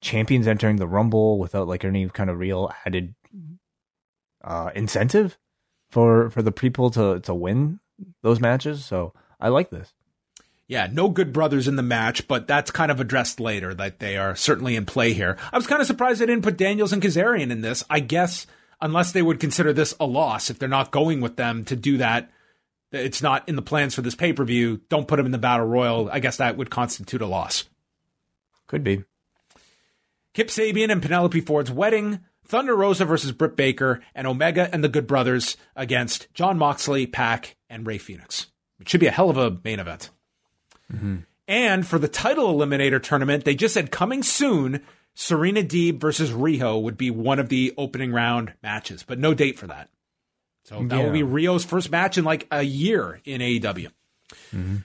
champions 0.00 0.46
entering 0.46 0.76
the 0.76 0.86
Rumble 0.86 1.38
without 1.38 1.68
like 1.68 1.84
any 1.84 2.08
kind 2.08 2.30
of 2.30 2.38
real 2.38 2.72
added 2.84 3.14
uh, 4.42 4.70
incentive 4.74 5.38
for 5.90 6.30
for 6.30 6.42
the 6.42 6.52
people 6.52 6.90
to 6.90 7.20
to 7.20 7.34
win 7.34 7.80
those 8.22 8.40
matches. 8.40 8.84
So 8.84 9.12
I 9.40 9.48
like 9.48 9.70
this. 9.70 9.92
Yeah, 10.68 10.88
no 10.90 11.08
good 11.08 11.32
brothers 11.32 11.68
in 11.68 11.76
the 11.76 11.82
match, 11.82 12.26
but 12.26 12.48
that's 12.48 12.72
kind 12.72 12.90
of 12.90 12.98
addressed 12.98 13.38
later 13.38 13.72
that 13.74 14.00
they 14.00 14.16
are 14.16 14.34
certainly 14.34 14.74
in 14.74 14.84
play 14.84 15.12
here. 15.12 15.36
I 15.52 15.56
was 15.56 15.66
kind 15.68 15.80
of 15.80 15.86
surprised 15.86 16.20
they 16.20 16.26
didn't 16.26 16.42
put 16.42 16.56
Daniels 16.56 16.92
and 16.92 17.00
Kazarian 17.00 17.52
in 17.52 17.60
this. 17.60 17.84
I 17.88 18.00
guess 18.00 18.48
unless 18.80 19.12
they 19.12 19.22
would 19.22 19.40
consider 19.40 19.72
this 19.72 19.94
a 20.00 20.06
loss 20.06 20.50
if 20.50 20.58
they're 20.58 20.68
not 20.68 20.90
going 20.90 21.20
with 21.20 21.36
them 21.36 21.64
to 21.64 21.76
do 21.76 21.98
that. 21.98 22.30
It's 22.92 23.22
not 23.22 23.48
in 23.48 23.56
the 23.56 23.62
plans 23.62 23.94
for 23.94 24.02
this 24.02 24.14
pay 24.14 24.32
per 24.32 24.44
view. 24.44 24.80
Don't 24.88 25.08
put 25.08 25.16
them 25.16 25.26
in 25.26 25.32
the 25.32 25.38
battle 25.38 25.66
royal. 25.66 26.08
I 26.10 26.20
guess 26.20 26.36
that 26.36 26.56
would 26.56 26.70
constitute 26.70 27.20
a 27.20 27.26
loss. 27.26 27.64
Could 28.66 28.84
be. 28.84 29.04
Kip 30.36 30.48
Sabian 30.48 30.92
and 30.92 31.00
Penelope 31.00 31.40
Ford's 31.40 31.70
wedding, 31.70 32.20
Thunder 32.46 32.76
Rosa 32.76 33.06
versus 33.06 33.32
Britt 33.32 33.56
Baker, 33.56 34.02
and 34.14 34.26
Omega 34.26 34.68
and 34.70 34.84
the 34.84 34.88
Good 34.90 35.06
Brothers 35.06 35.56
against 35.74 36.28
Jon 36.34 36.58
Moxley, 36.58 37.06
PAC, 37.06 37.56
and 37.70 37.86
Rey 37.86 37.96
Fénix. 37.96 38.44
It 38.78 38.86
should 38.86 39.00
be 39.00 39.06
a 39.06 39.12
hell 39.12 39.30
of 39.30 39.38
a 39.38 39.56
main 39.64 39.80
event. 39.80 40.10
Mm-hmm. 40.92 41.20
And 41.48 41.86
for 41.86 41.98
the 41.98 42.06
title 42.06 42.52
eliminator 42.52 43.02
tournament, 43.02 43.46
they 43.46 43.54
just 43.54 43.72
said 43.72 43.90
coming 43.90 44.22
soon, 44.22 44.82
Serena 45.14 45.62
Deeb 45.62 46.00
versus 46.00 46.32
Riho 46.32 46.82
would 46.82 46.98
be 46.98 47.10
one 47.10 47.38
of 47.38 47.48
the 47.48 47.72
opening 47.78 48.12
round 48.12 48.52
matches, 48.62 49.02
but 49.02 49.18
no 49.18 49.32
date 49.32 49.58
for 49.58 49.68
that. 49.68 49.88
So 50.64 50.84
that 50.84 50.98
yeah. 50.98 51.02
will 51.02 51.12
be 51.12 51.22
Riho's 51.22 51.64
first 51.64 51.90
match 51.90 52.18
in 52.18 52.26
like 52.26 52.46
a 52.50 52.60
year 52.60 53.22
in 53.24 53.40
AEW. 53.40 53.88
Mm-hmm. 54.54 54.76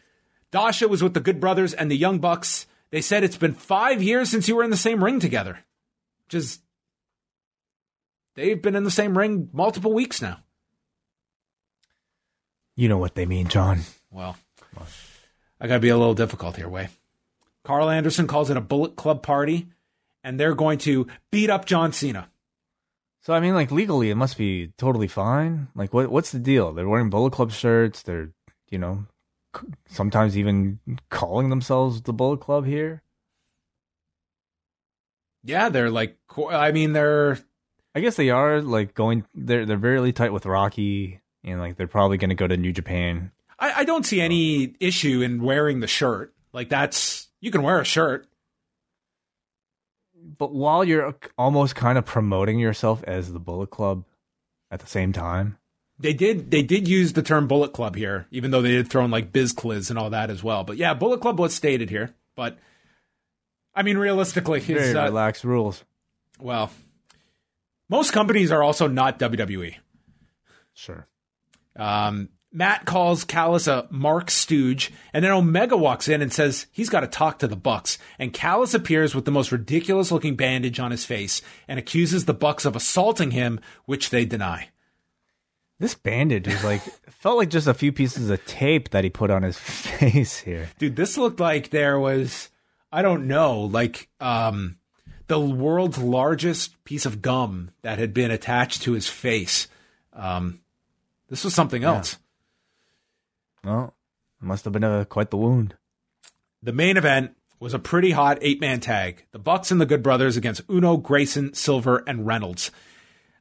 Dasha 0.52 0.88
was 0.88 1.04
with 1.04 1.14
the 1.14 1.20
Good 1.20 1.42
Brothers 1.42 1.74
and 1.74 1.92
the 1.92 1.98
Young 1.98 2.20
Bucks. 2.20 2.68
They 2.92 3.02
said 3.02 3.24
it's 3.24 3.38
been 3.38 3.54
five 3.54 4.04
years 4.04 4.30
since 4.30 4.48
you 4.48 4.56
were 4.56 4.64
in 4.64 4.70
the 4.70 4.78
same 4.78 5.04
ring 5.04 5.20
together. 5.20 5.60
Just 6.28 6.62
they've 8.36 8.62
been 8.62 8.76
in 8.76 8.84
the 8.84 8.92
same 8.92 9.18
ring 9.18 9.50
multiple 9.54 9.94
weeks 9.94 10.22
now. 10.22 10.40
You 12.76 12.90
know 12.90 12.98
what 12.98 13.16
they 13.16 13.26
mean, 13.26 13.48
John. 13.48 13.82
Well, 14.12 14.38
I 15.60 15.68
got 15.68 15.76
to 15.76 15.80
be 15.80 15.90
a 15.90 15.98
little 15.98 16.14
difficult 16.14 16.58
here, 16.58 16.68
Wai. 16.68 16.90
Karl 17.64 17.90
Anderson 17.90 18.28
calls 18.28 18.50
it 18.50 18.58
a 18.58 18.62
Bullet 18.62 18.96
Club 18.96 19.22
party, 19.22 19.68
and 20.24 20.40
they're 20.40 20.56
going 20.56 20.80
to 20.80 21.08
beat 21.32 21.50
up 21.50 21.66
John 21.66 21.94
Cena. 21.94 22.30
So 23.22 23.34
I 23.34 23.40
mean, 23.40 23.54
like 23.54 23.72
legally, 23.72 24.10
it 24.10 24.16
must 24.16 24.38
be 24.38 24.74
totally 24.78 25.08
fine. 25.08 25.68
Like, 25.76 25.94
what 25.94 26.10
what's 26.12 26.32
the 26.32 26.40
deal? 26.40 26.74
They're 26.74 26.90
wearing 26.90 27.12
Bullet 27.12 27.34
Club 27.34 27.52
shirts. 27.52 28.02
They're 28.02 28.32
you 28.70 28.80
know 28.80 29.06
sometimes 29.88 30.38
even 30.38 30.80
calling 31.10 31.50
themselves 31.50 32.02
the 32.02 32.14
Bullet 32.14 32.40
Club 32.40 32.66
here. 32.66 33.04
Yeah, 35.44 35.70
they're 35.70 35.90
like 35.90 36.18
I 36.50 36.72
mean 36.72 36.94
they're 36.94 37.40
I 37.96 38.00
guess 38.00 38.16
they 38.16 38.30
are 38.30 38.62
like 38.62 38.94
going 38.94 39.26
they're 39.34 39.66
they're 39.66 39.78
very 39.78 40.14
tight 40.14 40.34
with 40.34 40.46
Rocky 40.46 41.22
and 41.44 41.60
like 41.60 41.76
they're 41.76 41.88
probably 41.88 42.18
going 42.18 42.30
to 42.30 42.36
go 42.36 42.48
to 42.48 42.58
New 42.58 42.72
Japan. 42.72 43.32
I, 43.60 43.74
I 43.78 43.84
don't 43.84 44.06
see 44.06 44.22
any 44.22 44.76
issue 44.80 45.22
in 45.22 45.42
wearing 45.42 45.80
the 45.80 45.88
shirt. 45.88 46.34
Like 46.54 46.70
that's 46.70 47.30
you 47.40 47.52
can 47.52 47.64
wear 47.64 47.80
a 47.80 47.86
shirt. 47.86 48.28
But 50.38 50.54
while 50.54 50.84
you're 50.84 51.08
uh, 51.08 51.14
almost 51.38 51.76
kind 51.76 51.98
of 51.98 52.06
promoting 52.06 52.60
yourself 52.60 53.04
as 53.06 53.34
the 53.34 53.40
Bullet 53.40 53.72
Club 53.72 54.06
at 54.70 54.80
the 54.80 54.88
same 54.88 55.14
time, 55.14 55.58
they 56.02 56.14
did 56.14 56.52
they 56.52 56.64
did 56.64 56.88
use 56.88 57.14
the 57.14 57.22
term 57.22 57.48
Bullet 57.48 57.74
Club 57.74 57.96
here, 57.96 58.28
even 58.32 58.52
though 58.52 58.62
they 58.62 58.72
did 58.72 58.90
throw 58.90 59.06
in 59.06 59.12
like 59.12 59.32
Biz 59.32 59.54
Cliz 59.54 59.90
and 59.90 60.00
all 60.00 60.10
that 60.10 60.30
as 60.30 60.44
well. 60.44 60.64
But 60.64 60.78
yeah, 60.78 60.94
Bullet 60.94 61.22
Club 61.22 61.40
was 61.40 61.54
stated 61.54 61.90
here. 61.90 62.14
But 62.36 62.58
I 63.76 63.84
mean, 63.84 63.98
realistically, 63.98 64.60
very 64.60 64.96
uh, 64.96 65.06
relaxed 65.06 65.44
rules. 65.44 65.84
Well, 66.40 66.72
most 67.90 68.12
companies 68.12 68.52
are 68.52 68.64
also 68.64 68.88
not 68.88 69.20
WWE. 69.20 69.76
Sure. 70.74 71.08
Um, 71.76 72.30
Matt 72.54 72.86
calls 72.86 73.24
Callis 73.24 73.68
a 73.68 73.88
Mark 73.90 74.30
Stooge, 74.30 74.92
and 75.14 75.24
then 75.24 75.32
Omega 75.32 75.78
walks 75.78 76.10
in 76.10 76.22
and 76.22 76.34
says 76.34 76.68
he's 76.72 76.90
got 76.90 77.02
to 77.02 77.08
talk 77.08 77.40
to 77.40 77.48
the 77.48 77.56
Bucks. 77.56 77.98
And 78.20 78.34
Callis 78.34 78.74
appears 78.74 79.16
with 79.16 79.24
the 79.24 79.32
most 79.32 79.52
ridiculous 79.54 80.12
looking 80.12 80.36
bandage 80.36 80.80
on 80.80 80.92
his 80.92 81.06
face 81.06 81.42
and 81.68 81.80
accuses 81.80 82.26
the 82.26 82.34
Bucks 82.34 82.66
of 82.66 82.76
assaulting 82.76 83.32
him, 83.32 83.62
which 83.86 84.10
they 84.10 84.26
deny. 84.26 84.70
This 85.82 85.96
bandage 85.96 86.46
was 86.46 86.64
like 86.64 86.82
felt 87.10 87.38
like 87.38 87.50
just 87.50 87.66
a 87.66 87.74
few 87.74 87.92
pieces 87.92 88.30
of 88.30 88.46
tape 88.46 88.92
that 88.92 89.04
he 89.04 89.10
put 89.10 89.32
on 89.32 89.42
his 89.42 89.58
face 89.60 90.38
here. 90.38 90.70
Dude, 90.78 90.96
this 90.96 91.18
looked 91.18 91.40
like 91.40 91.72
there 91.72 92.00
was 92.00 92.50
I 92.92 93.02
don't 93.02 93.28
know, 93.28 93.62
like 93.62 94.08
um 94.20 94.78
the 95.26 95.40
world's 95.40 95.98
largest 95.98 96.84
piece 96.84 97.08
of 97.08 97.24
gum 97.24 97.72
that 97.82 97.98
had 97.98 98.14
been 98.14 98.30
attached 98.30 98.84
to 98.84 98.92
his 98.92 99.10
face. 99.10 99.68
Um 100.14 100.60
this 101.30 101.44
was 101.44 101.56
something 101.56 101.84
else. 101.84 102.20
Well, 103.64 103.96
it 104.40 104.46
must 104.46 104.66
have 104.66 104.74
been 104.74 104.84
a, 104.84 105.06
quite 105.06 105.32
the 105.32 105.38
wound. 105.38 105.74
The 106.62 106.74
main 106.74 106.96
event 106.96 107.36
was 107.60 107.74
a 107.74 107.80
pretty 107.80 108.12
hot 108.12 108.38
eight-man 108.42 108.82
tag. 108.82 109.26
The 109.32 109.40
Bucks 109.40 109.72
and 109.72 109.82
the 109.82 109.88
Good 109.88 110.04
Brothers 110.04 110.38
against 110.38 110.62
Uno, 110.70 110.98
Grayson, 110.98 111.54
Silver, 111.56 112.04
and 112.06 112.28
Reynolds. 112.28 112.70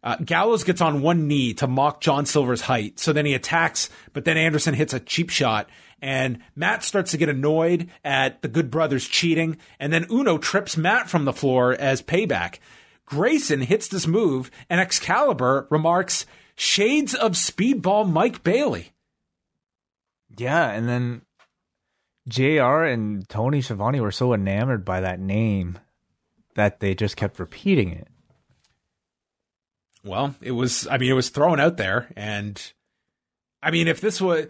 Uh, 0.02 0.16
Gallows 0.16 0.64
gets 0.64 0.81
on 0.81 1.02
one 1.02 1.28
knee 1.28 1.52
to 1.55 1.66
mock 1.66 2.01
John 2.01 2.24
Silver's 2.24 2.62
height. 2.62 2.98
So 2.98 3.12
then 3.12 3.27
he 3.27 3.35
attacks, 3.35 3.90
but 4.12 4.24
then 4.24 4.36
Anderson 4.36 4.74
hits 4.74 4.94
a 4.94 5.01
cheap 5.01 5.31
shot 5.31 5.68
and 6.02 6.39
Matt 6.56 6.82
starts 6.82 7.10
to 7.10 7.18
get 7.18 7.28
annoyed 7.28 7.90
at 8.05 8.43
the 8.43 8.48
Good 8.48 8.70
Brothers 8.70 9.06
cheating. 9.06 9.59
And 9.78 9.93
then 9.93 10.06
Uno 10.10 10.39
trips 10.39 10.77
Matt 10.77 11.10
from 11.10 11.24
the 11.24 11.32
floor 11.32 11.72
as 11.72 12.02
payback. 12.02 12.59
Grayson 13.05 13.60
hits 13.60 13.89
this 13.89 14.06
move 14.06 14.51
and 14.70 14.81
Excalibur 14.81 15.66
remarks, 15.70 16.27
shades 16.55 17.14
of 17.14 17.32
speedball 17.32 18.10
Mike 18.10 18.43
Bailey. 18.43 18.93
Yeah. 20.36 20.70
And 20.70 20.89
then 20.89 21.22
JR 22.28 22.85
and 22.85 23.28
Tony 23.28 23.60
Schiavone 23.60 24.01
were 24.01 24.12
so 24.12 24.32
enamored 24.32 24.85
by 24.85 25.01
that 25.01 25.20
name 25.20 25.78
that 26.55 26.81
they 26.81 26.94
just 26.94 27.16
kept 27.16 27.39
repeating 27.39 27.90
it. 27.90 28.09
Well, 30.05 30.35
it 30.40 30.52
was, 30.52 30.86
I 30.86 30.98
mean, 30.98 31.10
it 31.10 31.14
was 31.14 31.28
thrown 31.28 31.60
out 31.60 31.77
there. 31.77 32.12
And 32.16 32.60
I 33.62 33.70
mean, 33.70 33.89
if 33.89 34.01
this 34.01 34.20
was 34.20 34.47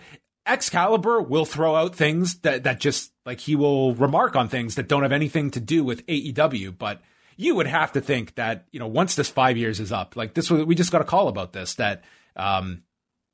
Excalibur 0.46 1.20
will 1.20 1.44
throw 1.44 1.74
out 1.74 1.94
things 1.94 2.40
that, 2.40 2.64
that 2.64 2.80
just 2.80 3.12
like 3.26 3.40
he 3.40 3.56
will 3.56 3.94
remark 3.94 4.36
on 4.36 4.48
things 4.48 4.76
that 4.76 4.88
don't 4.88 5.02
have 5.02 5.12
anything 5.12 5.50
to 5.52 5.60
do 5.60 5.84
with 5.84 6.06
AEW. 6.06 6.76
But 6.76 7.00
you 7.36 7.54
would 7.54 7.66
have 7.66 7.92
to 7.92 8.00
think 8.00 8.34
that, 8.36 8.66
you 8.70 8.78
know, 8.78 8.86
once 8.86 9.14
this 9.14 9.28
five 9.28 9.56
years 9.56 9.80
is 9.80 9.92
up, 9.92 10.16
like 10.16 10.34
this 10.34 10.50
was, 10.50 10.64
we 10.64 10.74
just 10.74 10.92
got 10.92 11.00
a 11.00 11.04
call 11.04 11.28
about 11.28 11.52
this 11.52 11.74
that, 11.74 12.04
um, 12.36 12.82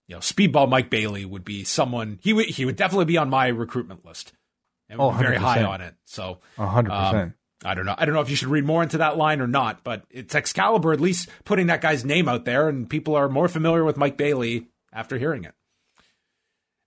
you 0.09 0.14
know, 0.14 0.20
Speedball 0.20 0.68
Mike 0.68 0.90
Bailey 0.90 1.24
would 1.24 1.44
be 1.44 1.64
someone 1.64 2.18
he 2.22 2.32
would 2.32 2.47
he 2.47 2.64
would 2.64 2.76
definitely 2.76 3.06
be 3.06 3.18
on 3.18 3.28
my 3.28 3.48
recruitment 3.48 4.05
list 4.05 4.32
and 4.88 5.01
Oh, 5.01 5.10
very 5.10 5.36
high 5.36 5.64
on 5.64 5.80
it. 5.80 5.94
So 6.05 6.38
A 6.59 6.66
hundred 6.66 6.93
um, 6.93 7.05
percent. 7.05 7.32
I 7.66 7.74
don't 7.74 7.84
know. 7.86 7.94
I 7.98 8.05
don't 8.05 8.14
know 8.14 8.20
if 8.20 8.30
you 8.30 8.36
should 8.36 8.48
read 8.48 8.64
more 8.64 8.82
into 8.82 8.98
that 8.98 9.16
line 9.16 9.40
or 9.40 9.47
not, 9.47 9.82
but 9.84 10.05
it's 10.10 10.34
Excalibur 10.34 10.93
at 10.93 11.01
least 11.01 11.28
putting 11.44 11.66
that 11.66 11.80
guy's 11.80 12.05
name 12.05 12.28
out 12.28 12.44
there, 12.44 12.68
and 12.68 12.88
people 12.88 13.14
are 13.16 13.28
more 13.28 13.48
familiar 13.48 13.84
with 13.84 13.97
Mike 13.97 14.16
Bailey 14.16 14.68
after 14.93 15.18
hearing 15.18 15.44
it. 15.44 15.55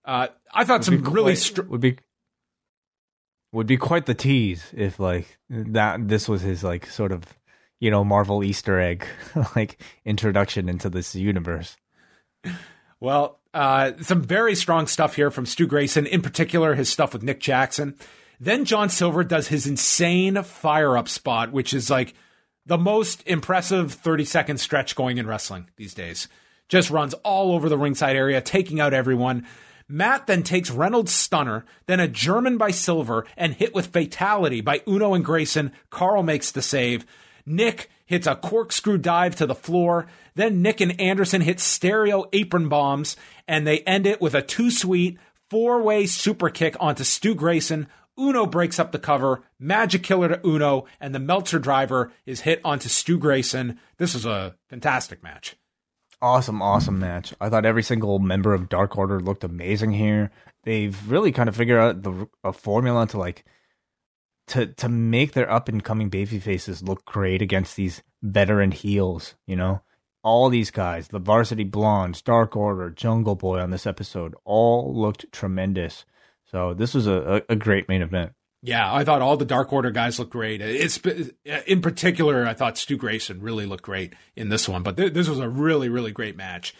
Uh, 0.05 0.27
I 0.53 0.63
thought 0.63 0.83
some 0.85 0.97
Be 0.97 1.09
really 1.09 1.33
quite- 1.33 1.37
str- 1.37 1.61
would 1.63 1.81
be 1.81 1.97
would 3.51 3.67
be 3.67 3.77
quite 3.77 4.05
the 4.05 4.13
tease 4.13 4.71
if 4.75 4.99
like 4.99 5.37
that 5.49 6.07
this 6.07 6.29
was 6.29 6.41
his 6.41 6.63
like 6.63 6.85
sort 6.85 7.11
of 7.11 7.23
you 7.79 7.89
know 7.91 8.03
Marvel 8.03 8.43
Easter 8.43 8.79
egg 8.79 9.05
like 9.55 9.81
introduction 10.05 10.69
into 10.69 10.89
this 10.89 11.15
universe. 11.15 11.75
Well, 12.99 13.39
uh, 13.53 13.93
some 14.01 14.21
very 14.21 14.55
strong 14.55 14.87
stuff 14.87 15.15
here 15.15 15.31
from 15.31 15.45
Stu 15.45 15.65
Grayson, 15.67 16.05
in 16.05 16.21
particular 16.21 16.75
his 16.75 16.89
stuff 16.89 17.13
with 17.13 17.23
Nick 17.23 17.39
Jackson. 17.39 17.95
Then 18.39 18.65
John 18.65 18.89
Silver 18.89 19.23
does 19.23 19.49
his 19.49 19.67
insane 19.67 20.41
fire 20.43 20.97
up 20.97 21.09
spot, 21.09 21.51
which 21.51 21.73
is 21.73 21.89
like 21.89 22.13
the 22.65 22.77
most 22.77 23.23
impressive 23.25 23.93
30 23.93 24.25
second 24.25 24.57
stretch 24.59 24.95
going 24.95 25.17
in 25.17 25.27
wrestling 25.27 25.69
these 25.75 25.93
days. 25.93 26.27
Just 26.69 26.89
runs 26.89 27.13
all 27.15 27.53
over 27.53 27.67
the 27.67 27.77
ringside 27.77 28.15
area, 28.15 28.41
taking 28.41 28.79
out 28.79 28.93
everyone. 28.93 29.45
Matt 29.87 30.27
then 30.27 30.43
takes 30.43 30.69
Reynolds' 30.69 31.11
stunner, 31.11 31.65
then 31.87 31.99
a 31.99 32.07
German 32.07 32.57
by 32.57 32.69
Silver, 32.69 33.25
and 33.35 33.55
hit 33.55 33.73
with 33.73 33.87
fatality 33.87 34.61
by 34.61 34.83
Uno 34.87 35.15
and 35.15 35.25
Grayson. 35.25 35.71
Karl 35.89 36.21
makes 36.21 36.51
the 36.51 36.61
save. 36.61 37.07
Nick 37.43 37.89
hits 38.05 38.27
a 38.27 38.35
corkscrew 38.35 38.99
dive 38.99 39.35
to 39.37 39.47
the 39.47 39.55
floor. 39.55 40.05
Then 40.35 40.61
Nick 40.61 40.79
and 40.79 40.99
Anderson 41.01 41.41
hit 41.41 41.59
stereo 41.59 42.29
apron 42.31 42.69
bombs, 42.69 43.17
and 43.47 43.65
they 43.65 43.79
end 43.79 44.05
it 44.05 44.21
with 44.21 44.35
a 44.35 44.43
Too 44.43 44.69
Sweet 44.69 45.17
four 45.49 45.81
way 45.81 46.05
super 46.05 46.49
kick 46.51 46.75
onto 46.79 47.03
Stu 47.03 47.33
Grayson. 47.33 47.87
Uno 48.19 48.45
breaks 48.45 48.79
up 48.79 48.91
the 48.91 48.99
cover, 48.99 49.43
Magic 49.57 50.03
Killer 50.03 50.27
to 50.27 50.47
Uno, 50.47 50.85
and 50.99 51.15
the 51.15 51.19
Meltzer 51.19 51.59
driver 51.59 52.11
is 52.25 52.41
hit 52.41 52.61
onto 52.63 52.89
Stu 52.89 53.17
Grayson. 53.17 53.79
This 53.97 54.13
was 54.13 54.25
a 54.25 54.55
fantastic 54.69 55.23
match. 55.23 55.55
Awesome, 56.21 56.61
awesome 56.61 56.99
match. 56.99 57.33
I 57.39 57.49
thought 57.49 57.65
every 57.65 57.83
single 57.83 58.19
member 58.19 58.53
of 58.53 58.67
Dark 58.67 58.97
Order 58.97 59.21
looked 59.21 59.45
amazing 59.45 59.93
here. 59.93 60.31
They've 60.63 61.09
really 61.09 61.31
kind 61.31 61.47
of 61.47 61.55
figured 61.55 61.79
out 61.79 62.03
the 62.03 62.27
a 62.43 62.51
formula 62.51 63.07
to 63.07 63.17
like 63.17 63.45
to 64.47 64.67
to 64.67 64.89
make 64.89 65.31
their 65.31 65.49
up 65.49 65.69
and 65.69 65.81
coming 65.83 66.09
baby 66.09 66.39
faces 66.39 66.83
look 66.83 67.05
great 67.05 67.41
against 67.41 67.77
these 67.77 68.03
veteran 68.21 68.71
heels. 68.71 69.35
You 69.47 69.55
know, 69.55 69.81
all 70.21 70.49
these 70.49 70.71
guys, 70.71 71.07
the 71.07 71.19
Varsity 71.19 71.63
Blondes, 71.63 72.21
Dark 72.21 72.55
Order, 72.55 72.89
Jungle 72.89 73.35
Boy 73.35 73.59
on 73.59 73.69
this 73.69 73.87
episode, 73.87 74.35
all 74.43 74.93
looked 74.93 75.31
tremendous. 75.31 76.05
So 76.51 76.73
this 76.73 76.93
was 76.93 77.07
a, 77.07 77.43
a, 77.47 77.55
great 77.55 77.87
main 77.87 78.01
event. 78.01 78.33
Yeah, 78.61 78.93
I 78.93 79.03
thought 79.03 79.21
all 79.21 79.37
the 79.37 79.45
Dark 79.45 79.71
Order 79.71 79.91
guys 79.91 80.19
looked 80.19 80.31
great. 80.31 80.61
It's 80.61 80.99
uh, 81.05 81.61
in 81.65 81.81
particular, 81.81 82.45
I 82.45 82.53
thought 82.53 82.77
Stu 82.77 82.97
Grayson 82.97 83.41
really 83.41 83.65
looked 83.65 83.83
great 83.83 84.13
in 84.35 84.49
this 84.49 84.67
one. 84.67 84.83
But 84.83 84.97
th- 84.97 85.13
this 85.13 85.29
was 85.29 85.39
a 85.39 85.47
really, 85.47 85.89
really 85.89 86.11
great 86.11 86.35
match. 86.35 86.73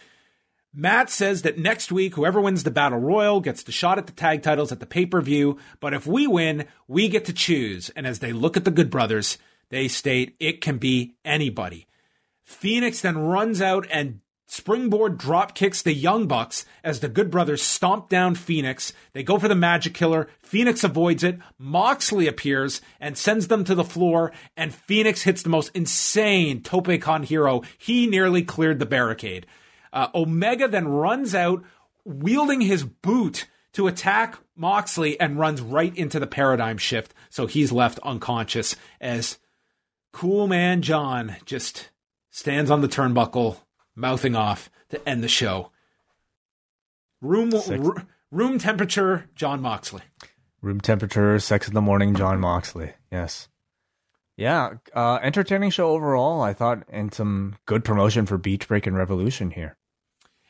Matt 0.74 1.10
says 1.10 1.42
that 1.42 1.58
next 1.58 1.90
week, 1.90 2.14
whoever 2.14 2.40
wins 2.40 2.62
the 2.62 2.70
battle 2.70 2.98
royal 2.98 3.40
gets 3.40 3.62
the 3.62 3.72
shot 3.72 3.98
at 3.98 4.06
the 4.06 4.12
tag 4.12 4.42
titles 4.42 4.70
at 4.72 4.80
the 4.80 4.86
pay 4.86 5.06
per 5.06 5.20
view. 5.20 5.58
But 5.80 5.94
if 5.94 6.06
we 6.06 6.26
win, 6.26 6.66
we 6.86 7.08
get 7.08 7.24
to 7.26 7.32
choose. 7.32 7.90
And 7.90 8.06
as 8.06 8.18
they 8.18 8.32
look 8.32 8.56
at 8.56 8.64
the 8.64 8.70
Good 8.70 8.90
Brothers, 8.90 9.38
they 9.70 9.88
state 9.88 10.36
it 10.38 10.60
can 10.60 10.78
be 10.78 11.14
anybody. 11.24 11.86
Fénix 12.46 13.00
then 13.00 13.18
runs 13.18 13.62
out 13.62 13.86
and 13.90 14.20
springboard 14.50 15.16
drop 15.16 15.54
kicks 15.54 15.80
the 15.80 15.94
Young 15.94 16.26
Bucks 16.26 16.66
as 16.82 16.98
the 16.98 17.08
Good 17.08 17.30
Brothers 17.30 17.62
stomp 17.62 18.08
down 18.08 18.34
Fénix. 18.34 18.92
They 19.12 19.22
go 19.22 19.38
for 19.38 19.46
the 19.46 19.54
Magic 19.54 19.94
Killer. 19.94 20.28
Fénix 20.42 20.82
avoids 20.82 21.22
it. 21.22 21.38
Moxley 21.56 22.26
appears 22.26 22.80
and 22.98 23.16
sends 23.16 23.46
them 23.46 23.62
to 23.64 23.76
the 23.76 23.84
floor, 23.84 24.32
and 24.56 24.72
Fénix 24.72 25.22
hits 25.22 25.42
the 25.42 25.48
most 25.48 25.70
insane 25.74 26.62
Tope 26.62 27.00
Con 27.00 27.22
hilo. 27.22 27.62
He 27.78 28.06
nearly 28.06 28.42
cleared 28.42 28.80
the 28.80 28.86
barricade. 28.86 29.46
Uh, 29.92 30.08
Omega 30.14 30.66
then 30.66 30.88
runs 30.88 31.34
out, 31.34 31.62
wielding 32.04 32.60
his 32.60 32.84
boot 32.84 33.46
to 33.72 33.86
attack 33.86 34.36
Moxley 34.56 35.18
and 35.20 35.38
runs 35.38 35.60
right 35.60 35.96
into 35.96 36.18
the 36.18 36.26
paradigm 36.26 36.76
shift. 36.76 37.14
So 37.28 37.46
he's 37.46 37.70
left 37.70 38.00
unconscious 38.00 38.74
as 39.00 39.38
Cool 40.12 40.48
Man 40.48 40.82
John 40.82 41.36
just 41.44 41.90
stands 42.30 42.70
on 42.70 42.80
the 42.80 42.88
turnbuckle, 42.88 43.58
mouthing 44.00 44.34
off 44.34 44.70
to 44.90 45.08
end 45.08 45.22
the 45.22 45.28
show. 45.28 45.70
Room 47.20 47.52
r- 47.54 48.06
room 48.30 48.58
temperature, 48.58 49.28
Jon 49.34 49.60
Moxley. 49.60 50.02
Room 50.62 50.80
temperature, 50.80 51.38
sex 51.38 51.68
in 51.68 51.74
the 51.74 51.80
morning, 51.80 52.14
Jon 52.14 52.40
Moxley. 52.40 52.92
Yes. 53.10 53.48
Yeah, 54.36 54.74
uh, 54.94 55.18
entertaining 55.22 55.70
show 55.70 55.90
overall. 55.90 56.40
I 56.40 56.54
thought, 56.54 56.84
and 56.88 57.12
some 57.12 57.56
good 57.66 57.84
promotion 57.84 58.24
for 58.24 58.38
Beach 58.38 58.68
Break 58.68 58.86
and 58.86 58.96
Revolution 58.96 59.50
here. 59.50 59.76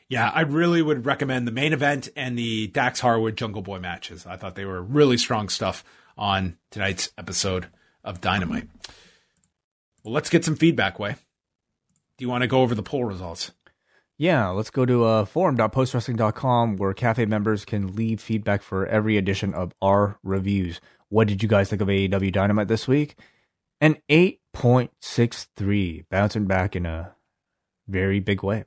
Yeah, 0.08 0.30
I 0.32 0.42
really 0.42 0.80
would 0.82 1.06
recommend 1.06 1.46
the 1.46 1.52
main 1.52 1.72
event 1.72 2.08
and 2.16 2.38
the 2.38 2.68
Dax 2.68 3.00
Harwood 3.00 3.36
Jungle 3.36 3.62
Boy 3.62 3.78
matches. 3.78 4.26
I 4.26 4.36
thought 4.36 4.54
they 4.54 4.64
were 4.64 4.82
really 4.82 5.16
strong 5.16 5.48
stuff 5.48 5.84
on 6.16 6.56
tonight's 6.70 7.10
episode 7.18 7.66
of 8.04 8.20
Dynamite. 8.20 8.68
Well, 10.04 10.14
let's 10.14 10.30
get 10.30 10.44
some 10.44 10.56
feedback, 10.56 10.98
Wai. 10.98 11.16
Do 12.20 12.26
you 12.26 12.28
want 12.28 12.42
to 12.42 12.48
go 12.48 12.60
over 12.60 12.74
the 12.74 12.82
poll 12.82 13.06
results? 13.06 13.52
Yeah, 14.18 14.48
let's 14.48 14.68
go 14.68 14.84
to 14.84 15.04
uh, 15.04 15.24
forum.postwrestling.com 15.24 16.76
where 16.76 16.92
cafe 16.92 17.24
members 17.24 17.64
can 17.64 17.96
leave 17.96 18.20
feedback 18.20 18.60
for 18.60 18.86
every 18.86 19.16
edition 19.16 19.54
of 19.54 19.72
our 19.80 20.18
reviews. 20.22 20.82
What 21.08 21.28
did 21.28 21.42
you 21.42 21.48
guys 21.48 21.70
think 21.70 21.80
of 21.80 21.88
AEW 21.88 22.30
Dynamite 22.30 22.68
this 22.68 22.86
week? 22.86 23.16
An 23.80 23.96
8.63, 24.10 26.04
bouncing 26.10 26.44
back 26.44 26.76
in 26.76 26.84
a 26.84 27.14
very 27.88 28.20
big 28.20 28.42
way. 28.42 28.64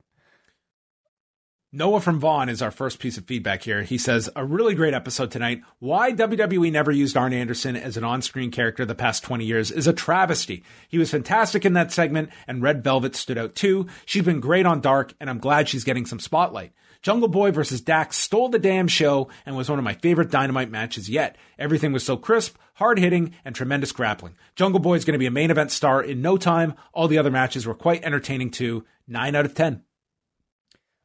Noah 1.76 2.00
from 2.00 2.20
Vaughn 2.20 2.48
is 2.48 2.62
our 2.62 2.70
first 2.70 3.00
piece 3.00 3.18
of 3.18 3.24
feedback 3.24 3.64
here. 3.64 3.82
He 3.82 3.98
says, 3.98 4.30
A 4.36 4.44
really 4.44 4.76
great 4.76 4.94
episode 4.94 5.32
tonight. 5.32 5.62
Why 5.80 6.12
WWE 6.12 6.70
never 6.70 6.92
used 6.92 7.16
Arn 7.16 7.32
Anderson 7.32 7.74
as 7.74 7.96
an 7.96 8.04
on 8.04 8.22
screen 8.22 8.52
character 8.52 8.84
the 8.84 8.94
past 8.94 9.24
20 9.24 9.44
years 9.44 9.72
is 9.72 9.88
a 9.88 9.92
travesty. 9.92 10.62
He 10.88 10.98
was 10.98 11.10
fantastic 11.10 11.64
in 11.64 11.72
that 11.72 11.90
segment, 11.90 12.30
and 12.46 12.62
Red 12.62 12.84
Velvet 12.84 13.16
stood 13.16 13.38
out 13.38 13.56
too. 13.56 13.88
She's 14.06 14.22
been 14.22 14.38
great 14.38 14.66
on 14.66 14.82
Dark, 14.82 15.14
and 15.18 15.28
I'm 15.28 15.40
glad 15.40 15.68
she's 15.68 15.82
getting 15.82 16.06
some 16.06 16.20
spotlight. 16.20 16.70
Jungle 17.02 17.26
Boy 17.26 17.50
versus 17.50 17.80
Dax 17.80 18.18
stole 18.18 18.50
the 18.50 18.60
damn 18.60 18.86
show 18.86 19.28
and 19.44 19.56
was 19.56 19.68
one 19.68 19.80
of 19.80 19.84
my 19.84 19.94
favorite 19.94 20.30
Dynamite 20.30 20.70
matches 20.70 21.10
yet. 21.10 21.36
Everything 21.58 21.92
was 21.92 22.04
so 22.04 22.16
crisp, 22.16 22.56
hard 22.74 23.00
hitting, 23.00 23.34
and 23.44 23.52
tremendous 23.52 23.90
grappling. 23.90 24.36
Jungle 24.54 24.78
Boy 24.78 24.94
is 24.94 25.04
going 25.04 25.14
to 25.14 25.18
be 25.18 25.26
a 25.26 25.30
main 25.32 25.50
event 25.50 25.72
star 25.72 26.00
in 26.00 26.22
no 26.22 26.36
time. 26.36 26.74
All 26.92 27.08
the 27.08 27.18
other 27.18 27.32
matches 27.32 27.66
were 27.66 27.74
quite 27.74 28.04
entertaining 28.04 28.52
too. 28.52 28.84
9 29.08 29.34
out 29.34 29.44
of 29.44 29.56
10. 29.56 29.82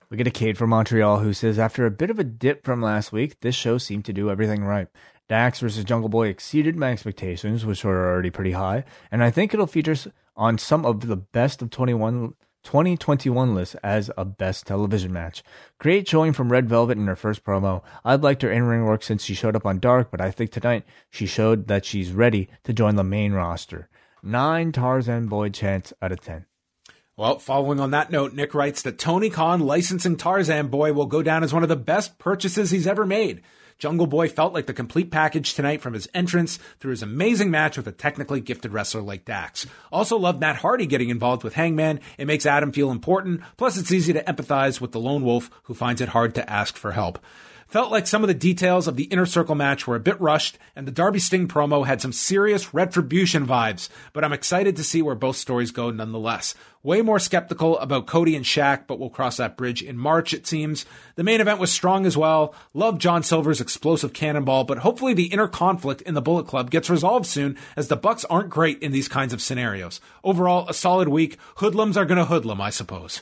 We 0.10 0.18
get 0.18 0.26
a 0.26 0.32
Kate 0.32 0.58
from 0.58 0.72
Montreal 0.72 1.20
who 1.20 1.34
says, 1.34 1.60
after 1.60 1.86
a 1.86 1.92
bit 1.92 2.10
of 2.10 2.18
a 2.18 2.24
dip 2.24 2.66
from 2.66 2.82
last 2.82 3.12
week, 3.12 3.42
this 3.42 3.54
show 3.54 3.78
seemed 3.78 4.06
to 4.06 4.14
do 4.14 4.32
everything 4.32 4.64
right. 4.64 4.88
Dax 5.28 5.60
versus 5.60 5.84
Jungle 5.84 6.10
Boy 6.10 6.30
exceeded 6.30 6.76
my 6.76 6.92
expectations, 6.92 7.64
which 7.64 7.84
were 7.84 8.12
already 8.12 8.32
pretty 8.32 8.54
high, 8.54 8.86
and 9.12 9.24
I 9.24 9.30
think 9.30 9.54
it'll 9.54 9.68
feature 9.68 9.96
on 10.36 10.58
some 10.58 10.84
of 10.84 11.02
the 11.02 11.16
best 11.16 11.62
of 11.62 11.70
21, 11.70 12.34
2021 12.64 13.54
lists 13.54 13.76
as 13.84 14.10
a 14.18 14.26
best 14.26 14.66
television 14.66 15.14
match. 15.14 15.44
Great 15.78 16.08
showing 16.08 16.34
from 16.34 16.52
Red 16.52 16.68
Velvet 16.68 16.98
in 16.98 17.06
her 17.06 17.16
first 17.16 17.44
promo. 17.44 17.84
I'd 18.04 18.24
liked 18.24 18.42
her 18.42 18.52
in 18.52 18.64
ring 18.64 18.86
work 18.86 19.04
since 19.04 19.24
she 19.24 19.36
showed 19.36 19.56
up 19.56 19.68
on 19.68 19.78
Dark, 19.78 20.10
but 20.10 20.22
I 20.22 20.32
think 20.32 20.50
tonight 20.50 20.86
she 21.12 21.28
showed 21.28 21.68
that 21.68 21.86
she's 21.86 22.14
ready 22.14 22.50
to 22.64 22.74
join 22.74 22.96
the 22.96 23.04
main 23.04 23.34
roster. 23.34 23.90
Nine 24.24 24.72
Tarzan 24.72 25.28
Boy 25.28 25.50
chants 25.50 25.94
out 26.02 26.12
of 26.12 26.20
10. 26.22 26.48
Well, 27.20 27.38
following 27.38 27.82
on 27.82 27.92
that 27.92 28.12
note, 28.12 28.32
Nick 28.32 28.54
writes 28.54 28.82
that 28.84 28.98
Tony 28.98 29.30
Khan 29.30 29.60
licensing 29.60 30.16
Tarzan 30.16 30.70
Boy 30.70 30.94
will 30.94 31.06
go 31.06 31.22
down 31.22 31.44
as 31.44 31.54
one 31.54 31.64
of 31.64 31.68
the 31.68 31.76
best 31.76 32.18
purchases 32.18 32.72
he's 32.72 32.88
ever 32.88 33.06
made. 33.06 33.42
Jungle 33.78 34.08
Boy 34.08 34.30
felt 34.30 34.54
like 34.54 34.68
the 34.68 34.74
complete 34.74 35.12
package 35.12 35.54
tonight 35.54 35.82
from 35.82 35.96
his 35.96 36.08
entrance 36.14 36.60
through 36.80 36.92
his 36.92 37.04
amazing 37.04 37.52
match 37.52 37.76
with 37.76 37.88
a 37.88 37.92
technically 37.92 38.40
gifted 38.40 38.72
wrestler 38.72 39.02
like 39.02 39.26
Dax. 39.26 39.66
Also 39.92 40.18
loved 40.18 40.40
Matt 40.40 40.56
Hardy 40.56 40.86
getting 40.86 41.10
involved 41.10 41.44
with 41.44 41.56
Hangman. 41.56 42.00
It 42.18 42.26
makes 42.26 42.46
Adam 42.46 42.72
feel 42.72 42.90
important. 42.90 43.42
Plus, 43.58 43.78
it's 43.78 43.92
easy 43.92 44.14
to 44.14 44.24
empathize 44.24 44.80
with 44.80 44.94
the 44.94 45.00
lone 45.02 45.26
wolf 45.26 45.52
who 45.64 45.74
finds 45.74 46.00
it 46.00 46.08
hard 46.08 46.36
to 46.36 46.50
ask 46.50 46.78
for 46.78 46.94
help. 46.94 47.20
Felt 47.70 47.92
like 47.92 48.08
some 48.08 48.24
of 48.24 48.28
the 48.28 48.34
details 48.34 48.88
of 48.88 48.96
the 48.96 49.04
inner 49.04 49.28
circle 49.28 49.54
match 49.54 49.86
were 49.86 49.96
a 49.96 50.00
bit 50.00 50.20
rushed, 50.20 50.58
and 50.76 50.88
the 50.88 50.92
Darby 50.92 51.20
Sting 51.20 51.48
promo 51.48 51.86
had 51.86 52.02
some 52.02 52.12
serious 52.12 52.74
retribution 52.74 53.46
vibes, 53.46 53.90
but 54.12 54.24
I'm 54.24 54.34
excited 54.34 54.76
to 54.76 54.84
see 54.84 55.04
where 55.04 55.14
both 55.14 55.36
stories 55.36 55.70
go 55.70 55.92
nonetheless. 55.92 56.56
Way 56.82 57.04
more 57.04 57.20
skeptical 57.20 57.78
about 57.78 58.08
Cody 58.08 58.36
and 58.36 58.44
Shaq, 58.44 58.88
but 58.88 58.98
we'll 58.98 59.12
cross 59.12 59.38
that 59.38 59.56
bridge 59.56 59.84
in 59.84 60.00
March, 60.00 60.34
it 60.34 60.48
seems. 60.48 60.84
The 61.14 61.24
main 61.24 61.42
event 61.42 61.60
was 61.60 61.72
strong 61.72 62.08
as 62.08 62.18
well. 62.18 62.56
Love 62.74 62.98
John 62.98 63.22
Silver's 63.22 63.62
explosive 63.62 64.14
cannonball, 64.14 64.64
but 64.64 64.80
hopefully 64.80 65.14
the 65.14 65.28
inner 65.28 65.48
conflict 65.48 66.02
in 66.02 66.16
the 66.16 66.24
Bullet 66.24 66.48
Club 66.48 66.72
gets 66.72 66.90
resolved 66.90 67.28
soon, 67.28 67.56
as 67.76 67.88
the 67.88 67.96
Bucks 67.96 68.26
aren't 68.32 68.50
great 68.50 68.82
in 68.82 68.94
these 68.94 69.08
kinds 69.08 69.32
of 69.32 69.44
scenarios. 69.44 70.02
Overall, 70.24 70.68
a 70.68 70.74
solid 70.74 71.10
week. 71.10 71.38
Hoodlums 71.58 71.98
are 71.98 72.06
gonna 72.06 72.26
hoodlum, 72.26 72.62
I 72.62 72.72
suppose. 72.72 73.22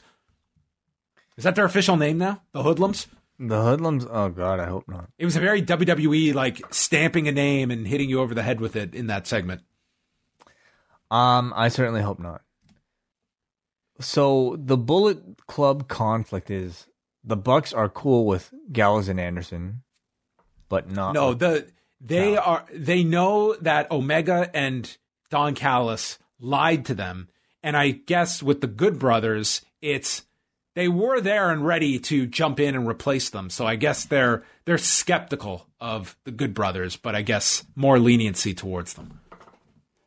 Is 1.35 1.43
that 1.43 1.55
their 1.55 1.65
official 1.65 1.97
name 1.97 2.17
now? 2.17 2.43
The 2.53 2.63
Hoodlums? 2.63 3.07
The 3.39 3.61
Hoodlums? 3.61 4.05
Oh, 4.09 4.29
God, 4.29 4.59
I 4.59 4.65
hope 4.65 4.87
not. 4.87 5.09
It 5.17 5.25
was 5.25 5.35
a 5.35 5.39
very 5.39 5.61
WWE, 5.61 6.33
like 6.33 6.61
stamping 6.73 7.27
a 7.27 7.31
name 7.31 7.69
and 7.69 7.87
hitting 7.87 8.09
you 8.09 8.19
over 8.19 8.33
the 8.33 8.43
head 8.43 8.59
with 8.59 8.75
it 8.75 8.95
in 8.95 9.07
that 9.07 9.27
segment. 9.27 9.61
Um, 11.11 11.53
I 11.55 11.69
certainly 11.69 12.01
hope 12.01 12.19
not. 12.19 12.41
So 13.99 14.57
the 14.59 14.77
Bullet 14.77 15.45
Club 15.47 15.87
conflict 15.87 16.51
is 16.51 16.87
the 17.23 17.37
Bucks 17.37 17.73
are 17.73 17.89
cool 17.89 18.25
with 18.25 18.53
Gallows 18.71 19.07
and 19.07 19.19
Anderson, 19.19 19.83
but 20.69 20.89
not. 20.91 21.13
No, 21.13 21.33
the 21.33 21.67
they 21.99 22.37
are 22.37 22.65
they 22.71 23.03
know 23.03 23.55
that 23.55 23.89
Omega 23.89 24.51
and 24.53 24.97
Don 25.29 25.55
Callis 25.55 26.19
lied 26.39 26.85
to 26.85 26.93
them, 26.93 27.29
and 27.63 27.75
I 27.75 27.91
guess 27.91 28.43
with 28.43 28.61
the 28.61 28.67
Good 28.67 28.99
Brothers, 28.99 29.65
it's 29.81 30.23
they 30.77 30.87
were 30.87 31.19
there 31.19 31.49
and 31.49 31.65
ready 31.65 31.97
to 31.97 32.27
jump 32.27 32.59
in 32.59 32.75
and 32.75 32.87
replace 32.87 33.31
them. 33.31 33.49
So 33.49 33.65
I 33.65 33.75
guess 33.77 34.05
they're 34.05 34.43
they're 34.65 34.77
skeptical 34.77 35.65
of 35.81 36.15
the 36.23 36.29
Good 36.29 36.53
Brothers, 36.53 36.95
but 36.95 37.15
I 37.15 37.23
guess 37.23 37.65
more 37.75 37.97
leniency 37.97 38.53
towards 38.53 38.93
them. 38.93 39.19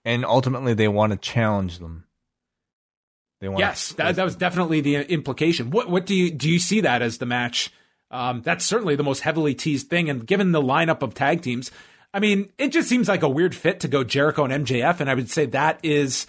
and 0.05 0.25
ultimately 0.25 0.73
they 0.75 0.87
want 0.87 1.11
to 1.11 1.19
challenge 1.19 1.81
them. 1.81 2.05
They 3.41 3.49
want. 3.49 3.59
Yes, 3.59 3.95
that, 3.95 4.15
that 4.15 4.23
was 4.23 4.37
definitely 4.37 4.81
the 4.81 4.95
implication. 5.13 5.71
What 5.71 5.91
what 5.91 6.07
do 6.07 6.15
you 6.15 6.31
do 6.31 6.49
you 6.49 6.61
see 6.61 6.83
that 6.83 7.03
as 7.03 7.19
the 7.19 7.27
match? 7.27 7.73
Um, 8.13 8.41
that's 8.43 8.65
certainly 8.65 8.95
the 8.95 9.03
most 9.03 9.23
heavily 9.23 9.55
teased 9.55 9.89
thing, 9.91 10.09
and 10.09 10.25
given 10.25 10.53
the 10.53 10.63
lineup 10.63 11.03
of 11.03 11.15
tag 11.15 11.43
teams, 11.43 11.73
I 12.15 12.21
mean, 12.21 12.49
it 12.59 12.69
just 12.69 12.89
seems 12.89 13.09
like 13.09 13.25
a 13.25 13.29
weird 13.29 13.57
fit 13.57 13.81
to 13.81 13.89
go 13.89 14.05
Jericho 14.05 14.45
and 14.45 14.65
MJF, 14.65 15.01
and 15.01 15.11
I 15.11 15.15
would 15.15 15.31
say 15.31 15.47
that 15.47 15.81
is 15.83 16.29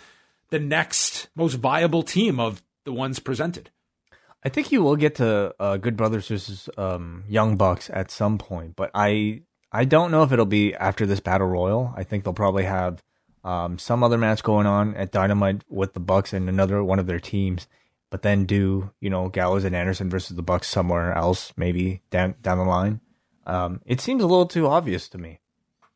the 0.50 0.60
next 0.60 1.30
most 1.36 1.56
viable 1.56 2.02
team 2.02 2.40
of 2.40 2.64
the 2.86 2.94
ones 2.94 3.20
presented. 3.20 3.70
I 4.44 4.50
think 4.50 4.72
you 4.72 4.82
will 4.82 4.96
get 4.96 5.16
to 5.16 5.54
uh, 5.60 5.78
Good 5.78 5.96
Brothers 5.96 6.28
versus 6.28 6.70
um, 6.78 7.24
Young 7.28 7.58
Bucks 7.58 7.90
at 7.94 8.10
some 8.10 8.38
point, 8.38 8.76
but 8.76 8.90
I 8.94 9.44
I 9.72 9.86
don't 9.86 10.12
know 10.12 10.24
if 10.24 10.32
it'll 10.32 10.46
be 10.46 10.74
after 10.76 11.06
this 11.06 11.20
battle 11.20 11.48
royal. 11.48 11.94
I 11.96 12.04
think 12.04 12.24
they'll 12.24 12.34
probably 12.34 12.64
have 12.64 13.04
um, 13.44 13.78
some 13.78 14.04
other 14.04 14.18
match 14.18 14.44
going 14.44 14.66
on 14.66 14.96
at 14.96 15.12
Dynamite 15.12 15.64
with 15.70 15.94
the 15.94 16.00
Bucks 16.00 16.34
and 16.34 16.50
another 16.50 16.84
one 16.84 17.00
of 17.00 17.08
their 17.08 17.20
teams, 17.20 17.68
but 18.10 18.24
then 18.24 18.46
do 18.46 18.92
you 19.00 19.10
know 19.10 19.30
Gallows 19.30 19.64
and 19.64 19.76
Anderson 19.76 20.10
versus 20.10 20.36
the 20.36 20.44
Bucks 20.44 20.68
somewhere 20.68 21.14
else, 21.14 21.54
maybe 21.56 22.02
down 22.10 22.36
down 22.42 22.58
the 22.58 22.64
line. 22.64 23.00
Um, 23.46 23.82
it 23.86 24.02
seems 24.02 24.24
a 24.24 24.28
little 24.28 24.48
too 24.48 24.68
obvious 24.68 25.08
to 25.10 25.20
me, 25.20 25.40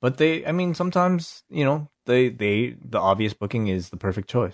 but 0.02 0.18
they, 0.18 0.46
I 0.46 0.52
mean, 0.52 0.76
sometimes 0.76 1.44
you 1.50 1.66
know 1.66 1.90
they 2.06 2.30
they 2.30 2.76
the 2.80 3.00
obvious 3.00 3.34
booking 3.34 3.68
is 3.68 3.90
the 3.90 3.98
perfect 3.98 4.30
choice. 4.30 4.54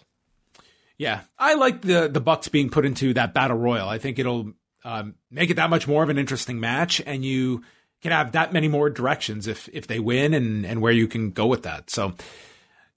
Yeah, 1.02 1.22
I 1.40 1.56
like 1.56 1.82
the 1.82 2.08
the 2.08 2.22
Bucks 2.22 2.48
being 2.48 2.70
put 2.70 2.86
into 2.86 3.16
that 3.16 3.34
battle 3.34 3.58
royal. 3.58 3.90
I 3.90 3.98
think 3.98 4.20
it'll 4.20 4.54
um, 4.86 5.16
make 5.32 5.50
it 5.50 5.56
that 5.56 5.72
much 5.72 5.88
more 5.88 6.04
of 6.04 6.10
an 6.10 6.20
interesting 6.20 6.60
match, 6.60 7.02
and 7.04 7.26
you 7.26 7.64
can 8.04 8.12
have 8.12 8.34
that 8.34 8.54
many 8.54 8.68
more 8.68 8.88
directions 8.88 9.48
if 9.48 9.68
if 9.74 9.88
they 9.88 9.98
win, 9.98 10.36
and 10.36 10.64
and 10.64 10.80
where 10.80 10.92
you 10.92 11.08
can 11.08 11.32
go 11.32 11.48
with 11.48 11.64
that. 11.64 11.90
So, 11.90 12.14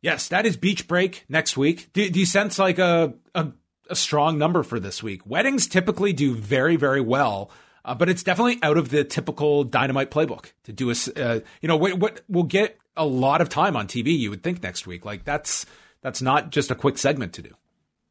yes, 0.02 0.28
that 0.28 0.44
is 0.44 0.59
Beach 0.59 0.86
Break 0.86 1.24
next 1.31 1.56
week. 1.56 1.90
Do, 1.94 2.10
do 2.10 2.20
you 2.20 2.26
sense 2.26 2.59
like 2.59 2.78
a, 2.78 3.14
a 3.35 3.52
a 3.89 3.97
strong 3.97 4.36
number 4.36 4.62
for 4.62 4.78
this 4.78 5.02
week? 5.02 5.24
Weddings 5.24 5.66
typically 5.66 6.12
do 6.12 6.35
very 6.35 6.76
very 6.76 7.01
well. 7.01 7.51
Uh, 7.86 7.94
but 7.94 8.10
it's 8.10 8.22
definitely 8.22 8.59
out 8.62 8.76
of 8.76 8.90
the 8.90 9.02
typical 9.05 9.64
dynamite 9.64 10.10
playbook 10.10 10.52
to 10.64 10.74
do 10.74 10.90
a, 10.90 10.94
uh, 11.16 11.40
you 11.62 11.68
know, 11.68 11.76
what, 11.76 11.94
what 11.98 12.20
will 12.28 12.43
get 12.43 12.78
a 12.98 13.05
lot 13.06 13.40
of 13.40 13.48
time 13.48 13.76
on 13.76 13.86
TV. 13.86 14.18
You 14.18 14.28
would 14.28 14.43
think 14.43 14.62
next 14.62 14.86
week, 14.86 15.06
like 15.06 15.24
that's 15.24 15.64
that's 16.02 16.20
not 16.20 16.51
just 16.51 16.70
a 16.70 16.74
quick 16.74 16.98
segment 16.98 17.32
to 17.32 17.43
do. 17.43 17.55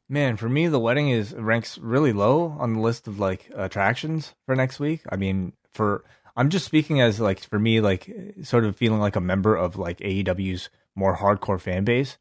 Man, 0.10 0.38
for 0.38 0.50
me, 0.50 0.68
the 0.68 0.80
wedding 0.80 1.10
is 1.10 1.34
ranks 1.34 1.78
really 1.78 2.14
low 2.14 2.56
on 2.60 2.74
the 2.74 2.82
list 2.82 3.08
of 3.08 3.20
like 3.20 3.50
attractions 3.56 4.34
for 4.46 4.56
next 4.56 4.80
week. 4.80 5.02
I 5.10 5.16
mean, 5.16 5.54
for 5.74 6.04
I'm 6.36 6.50
just 6.50 6.66
speaking 6.66 7.00
as 7.02 7.20
like 7.20 7.40
for 7.40 7.60
me, 7.60 7.80
like 7.80 8.12
sort 8.44 8.66
of 8.66 8.76
feeling 8.76 9.00
like 9.00 9.16
a 9.16 9.22
member 9.22 9.56
of 9.56 9.78
like 9.78 10.00
AEW's 10.00 10.70
more 10.96 11.18
hardcore 11.18 11.60
fan 11.60 11.84
base. 11.84 12.18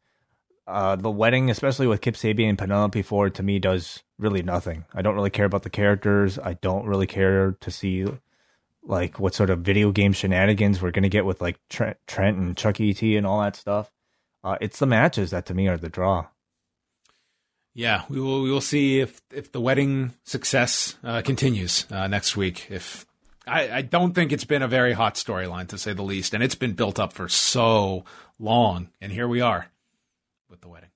Uh, 0.67 0.95
the 0.97 1.11
wedding, 1.11 1.51
especially 1.51 1.87
with 1.87 2.01
Kip 2.01 2.15
Sabian 2.15 2.51
and 2.51 2.59
Penelope 2.59 3.03
Ford, 3.03 3.35
to 3.35 3.43
me 3.43 3.59
does 3.59 4.03
really 4.19 4.43
nothing. 4.43 4.85
I 4.95 5.03
don't 5.03 5.17
really 5.17 5.31
care 5.31 5.47
about 5.47 5.65
the 5.65 5.71
characters. 5.71 6.39
I 6.39 6.55
don't 6.55 6.87
really 6.87 7.09
care 7.09 7.53
to 7.61 7.71
see 7.71 8.07
like 8.85 9.19
what 9.19 9.35
sort 9.35 9.51
of 9.51 9.61
video 9.61 9.93
game 9.93 10.13
shenanigans 10.13 10.81
we're 10.81 10.93
gonna 10.93 11.09
get 11.09 11.25
with 11.25 11.41
like 11.41 11.59
Trent, 11.69 11.97
Trent 12.07 12.37
and 12.37 12.57
Chuckie 12.57 12.95
T 12.95 13.17
and 13.17 13.27
all 13.27 13.41
that 13.41 13.57
stuff. 13.57 13.91
Uh, 14.45 14.57
it's 14.61 14.79
the 14.79 14.87
matches 14.87 15.31
that 15.31 15.47
to 15.47 15.55
me 15.55 15.69
are 15.69 15.77
the 15.77 15.89
draw. 15.89 16.27
Yeah, 17.75 18.03
we 18.09 18.21
will. 18.21 18.43
We 18.43 18.51
will 18.51 18.61
see 18.61 19.01
if 19.01 19.21
if 19.31 19.51
the 19.53 19.61
wedding 19.61 20.13
success 20.25 20.97
uh, 21.03 21.23
continues 21.23 21.87
uh, 21.91 22.07
next 22.07 22.37
week. 22.37 22.71
If 22.71 23.07
I, 23.47 23.71
I 23.71 23.83
don't 23.83 24.15
think 24.15 24.33
it's 24.33 24.45
been 24.45 24.63
a 24.63 24.69
very 24.69 24.93
hot 24.93 25.15
storyline 25.15 25.69
to 25.69 25.79
say 25.79 25.93
the 25.93 26.03
least, 26.03 26.35
and 26.35 26.43
it's 26.43 26.55
been 26.55 26.75
built 26.75 27.01
up 27.01 27.13
for 27.13 27.29
so 27.29 28.05
long, 28.39 28.91
and 29.01 29.11
here 29.11 29.27
we 29.27 29.41
are 29.41 29.67
with 30.51 30.61
the 30.61 30.69
wedding. 30.69 30.91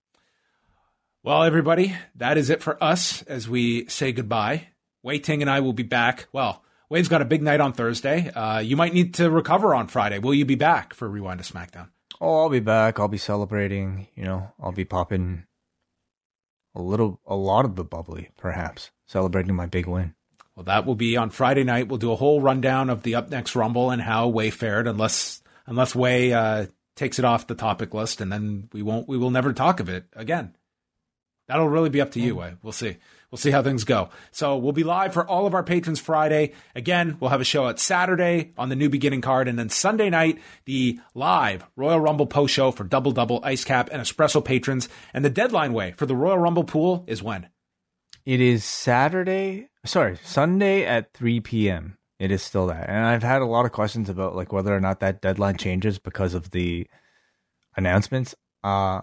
Well, 1.23 1.43
everybody, 1.43 1.97
that 2.15 2.39
is 2.39 2.51
it 2.51 2.63
for 2.63 2.83
us 2.83 3.23
as 3.23 3.49
we 3.49 3.87
say 3.89 4.13
goodbye. 4.13 4.69
Wai 5.03 5.19
Ting 5.19 5.43
and 5.43 5.51
I 5.51 5.61
will 5.61 5.73
be 5.73 5.83
back. 5.83 6.27
Well, 6.33 6.63
Wai's 6.89 7.09
got 7.09 7.23
a 7.23 7.25
big 7.25 7.43
night 7.43 7.61
on 7.61 7.73
Thursday. 7.73 8.31
Uh, 8.31 8.61
you 8.61 8.77
might 8.77 8.95
need 8.95 9.15
to 9.15 9.29
recover 9.29 9.75
on 9.75 9.89
Friday. 9.89 10.21
Will 10.21 10.35
you 10.35 10.45
be 10.45 10.55
back 10.55 10.95
for 10.95 11.09
Rewind 11.09 11.43
to 11.43 11.53
SmackDown? 11.53 11.89
Oh, 12.21 12.43
I'll 12.43 12.49
be 12.49 12.61
back. 12.61 13.01
I'll 13.01 13.09
be 13.09 13.19
celebrating. 13.19 14.07
You 14.15 14.25
know, 14.25 14.53
I'll 14.61 14.73
be 14.73 14.85
popping 14.85 15.45
a 16.77 16.83
little, 16.83 17.21
a 17.27 17.35
lot 17.35 17.65
of 17.65 17.75
the 17.75 17.85
bubbly, 17.85 18.29
perhaps, 18.37 18.91
celebrating 19.07 19.57
my 19.57 19.67
big 19.67 19.87
win. 19.87 20.15
Well, 20.55 20.65
that 20.65 20.87
will 20.87 20.95
be 20.95 21.17
on 21.17 21.31
Friday 21.31 21.65
night. 21.65 21.89
We'll 21.89 21.99
do 21.99 22.13
a 22.13 22.17
whole 22.17 22.41
rundown 22.41 22.91
of 22.91 23.03
the 23.03 23.15
up 23.15 23.31
next 23.31 23.57
Rumble 23.57 23.91
and 23.91 24.01
how 24.01 24.29
Wai 24.29 24.51
fared, 24.51 24.87
unless 24.87 25.43
unless 25.67 25.95
Wai 25.95 26.31
uh, 26.31 26.67
takes 26.95 27.19
it 27.19 27.25
off 27.25 27.47
the 27.47 27.55
topic 27.55 27.93
list, 27.93 28.21
and 28.21 28.31
then 28.31 28.69
we 28.73 28.83
won't. 28.83 29.09
We 29.09 29.19
will 29.19 29.31
never 29.31 29.53
talk 29.53 29.81
of 29.81 29.89
it 29.89 30.05
again. 30.15 30.55
That'll 31.49 31.69
really 31.69 31.91
be 31.91 32.01
up 32.01 32.13
to 32.13 32.21
you, 32.21 32.37
Wai. 32.37 32.55
We'll 32.63 32.73
see. 32.73 32.97
We'll 33.37 33.43
see 33.43 33.51
how 33.51 33.63
things 33.63 33.85
go. 33.85 34.09
So 34.31 34.57
we'll 34.57 34.73
be 34.73 34.83
live 34.83 35.13
for 35.13 35.29
all 35.29 35.47
of 35.47 35.53
our 35.53 35.63
patrons 35.63 36.01
Friday. 36.01 36.55
Again, 36.75 37.19
we'll 37.21 37.29
have 37.29 37.43
a 37.43 37.45
show 37.45 37.69
at 37.69 37.79
Saturday 37.79 38.55
on 38.57 38.71
the 38.71 38.77
New 38.77 38.89
Beginning 38.89 39.21
card, 39.21 39.47
and 39.47 39.59
then 39.59 39.69
Sunday 39.69 40.09
night 40.09 40.39
the 40.65 40.99
live 41.13 41.67
Royal 41.77 42.01
Rumble 42.01 42.25
post 42.25 42.55
show 42.55 42.71
for 42.71 42.85
Double 42.85 43.13
Double 43.13 43.41
Ice 43.43 43.63
Cap 43.63 43.91
and 43.93 44.01
Espresso 44.01 44.43
patrons. 44.43 44.89
And 45.13 45.23
the 45.23 45.29
deadline 45.29 45.75
Wai 45.75 45.93
for 45.93 46.07
the 46.07 46.17
Royal 46.17 46.39
Rumble 46.39 46.65
pool 46.65 47.05
is 47.07 47.23
when. 47.23 47.51
It 48.25 48.41
is 48.41 48.65
Saturday. 48.65 49.69
Sorry, 49.85 50.19
Sunday 50.25 50.87
at 50.87 51.13
3 51.13 51.41
p.m. 51.41 51.99
It 52.19 52.31
is 52.31 52.43
still 52.43 52.69
that. 52.69 52.89
And 52.89 53.05
I've 53.05 53.23
had 53.23 53.43
a 53.43 53.47
lot 53.47 53.67
of 53.67 53.73
questions 53.73 54.09
about 54.09 54.35
like 54.35 54.51
whether 54.51 54.75
or 54.75 54.81
not 54.81 55.01
that 55.01 55.21
deadline 55.21 55.59
changes 55.59 55.99
because 55.99 56.33
of 56.33 56.53
the 56.53 56.89
announcements. 57.77 58.35
Uh 58.65 59.03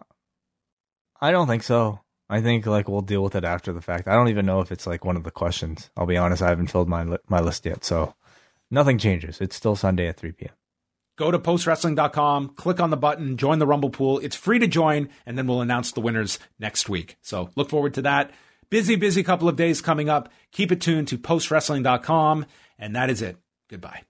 I 1.22 1.30
don't 1.30 1.47
think 1.47 1.61
so. 1.61 1.99
I 2.34 2.41
think 2.41 2.65
like 2.65 2.89
we'll 2.89 3.01
deal 3.01 3.22
with 3.22 3.35
it 3.35 3.43
after 3.43 3.72
the 3.72 3.80
fact. 3.80 4.07
I 4.07 4.15
don't 4.15 4.30
even 4.30 4.47
know 4.47 4.60
if 4.60 4.72
it's 4.72 4.88
like 4.88 5.05
one 5.05 5.15
of 5.15 5.23
the 5.23 5.30
questions. 5.30 5.91
I'll 5.95 6.07
be 6.07 6.18
honest, 6.18 6.41
I 6.41 6.49
haven't 6.49 6.72
filled 6.72 6.89
my 6.89 7.03
li- 7.03 7.19
my 7.27 7.39
list 7.39 7.64
yet, 7.64 7.85
so 7.85 8.15
nothing 8.72 8.97
changes. 8.97 9.39
It's 9.39 9.55
still 9.55 9.76
Sunday 9.76 10.07
at 10.07 10.18
3 10.18 10.31
p.m. 10.31 10.55
Go 11.15 11.30
to 11.30 11.38
postwrestling.com, 11.38 12.55
click 12.55 12.80
on 12.80 12.89
the 12.89 12.97
button, 12.97 13.38
join 13.38 13.60
the 13.60 13.68
Rumble 13.68 13.91
pool. 13.91 14.18
It's 14.18 14.35
free 14.35 14.57
to 14.57 14.65
join, 14.65 15.10
and 15.27 15.38
then 15.38 15.45
we'll 15.45 15.61
announce 15.61 15.91
the 15.91 16.01
winners 16.01 16.39
next 16.57 16.89
week. 16.89 17.18
So 17.22 17.51
look 17.55 17.69
forward 17.69 17.93
to 17.93 18.01
that. 18.01 18.31
Busy, 18.72 18.95
busy 18.95 19.22
couple 19.22 19.47
of 19.47 19.55
days 19.55 19.80
coming 19.80 20.10
up. 20.10 20.30
Keep 20.51 20.72
it 20.72 20.81
tuned 20.81 21.10
to 21.10 21.19
postwrestling.com, 21.19 22.47
and 22.80 22.95
that 22.95 23.11
is 23.11 23.22
it. 23.22 23.38
Goodbye. 23.69 24.01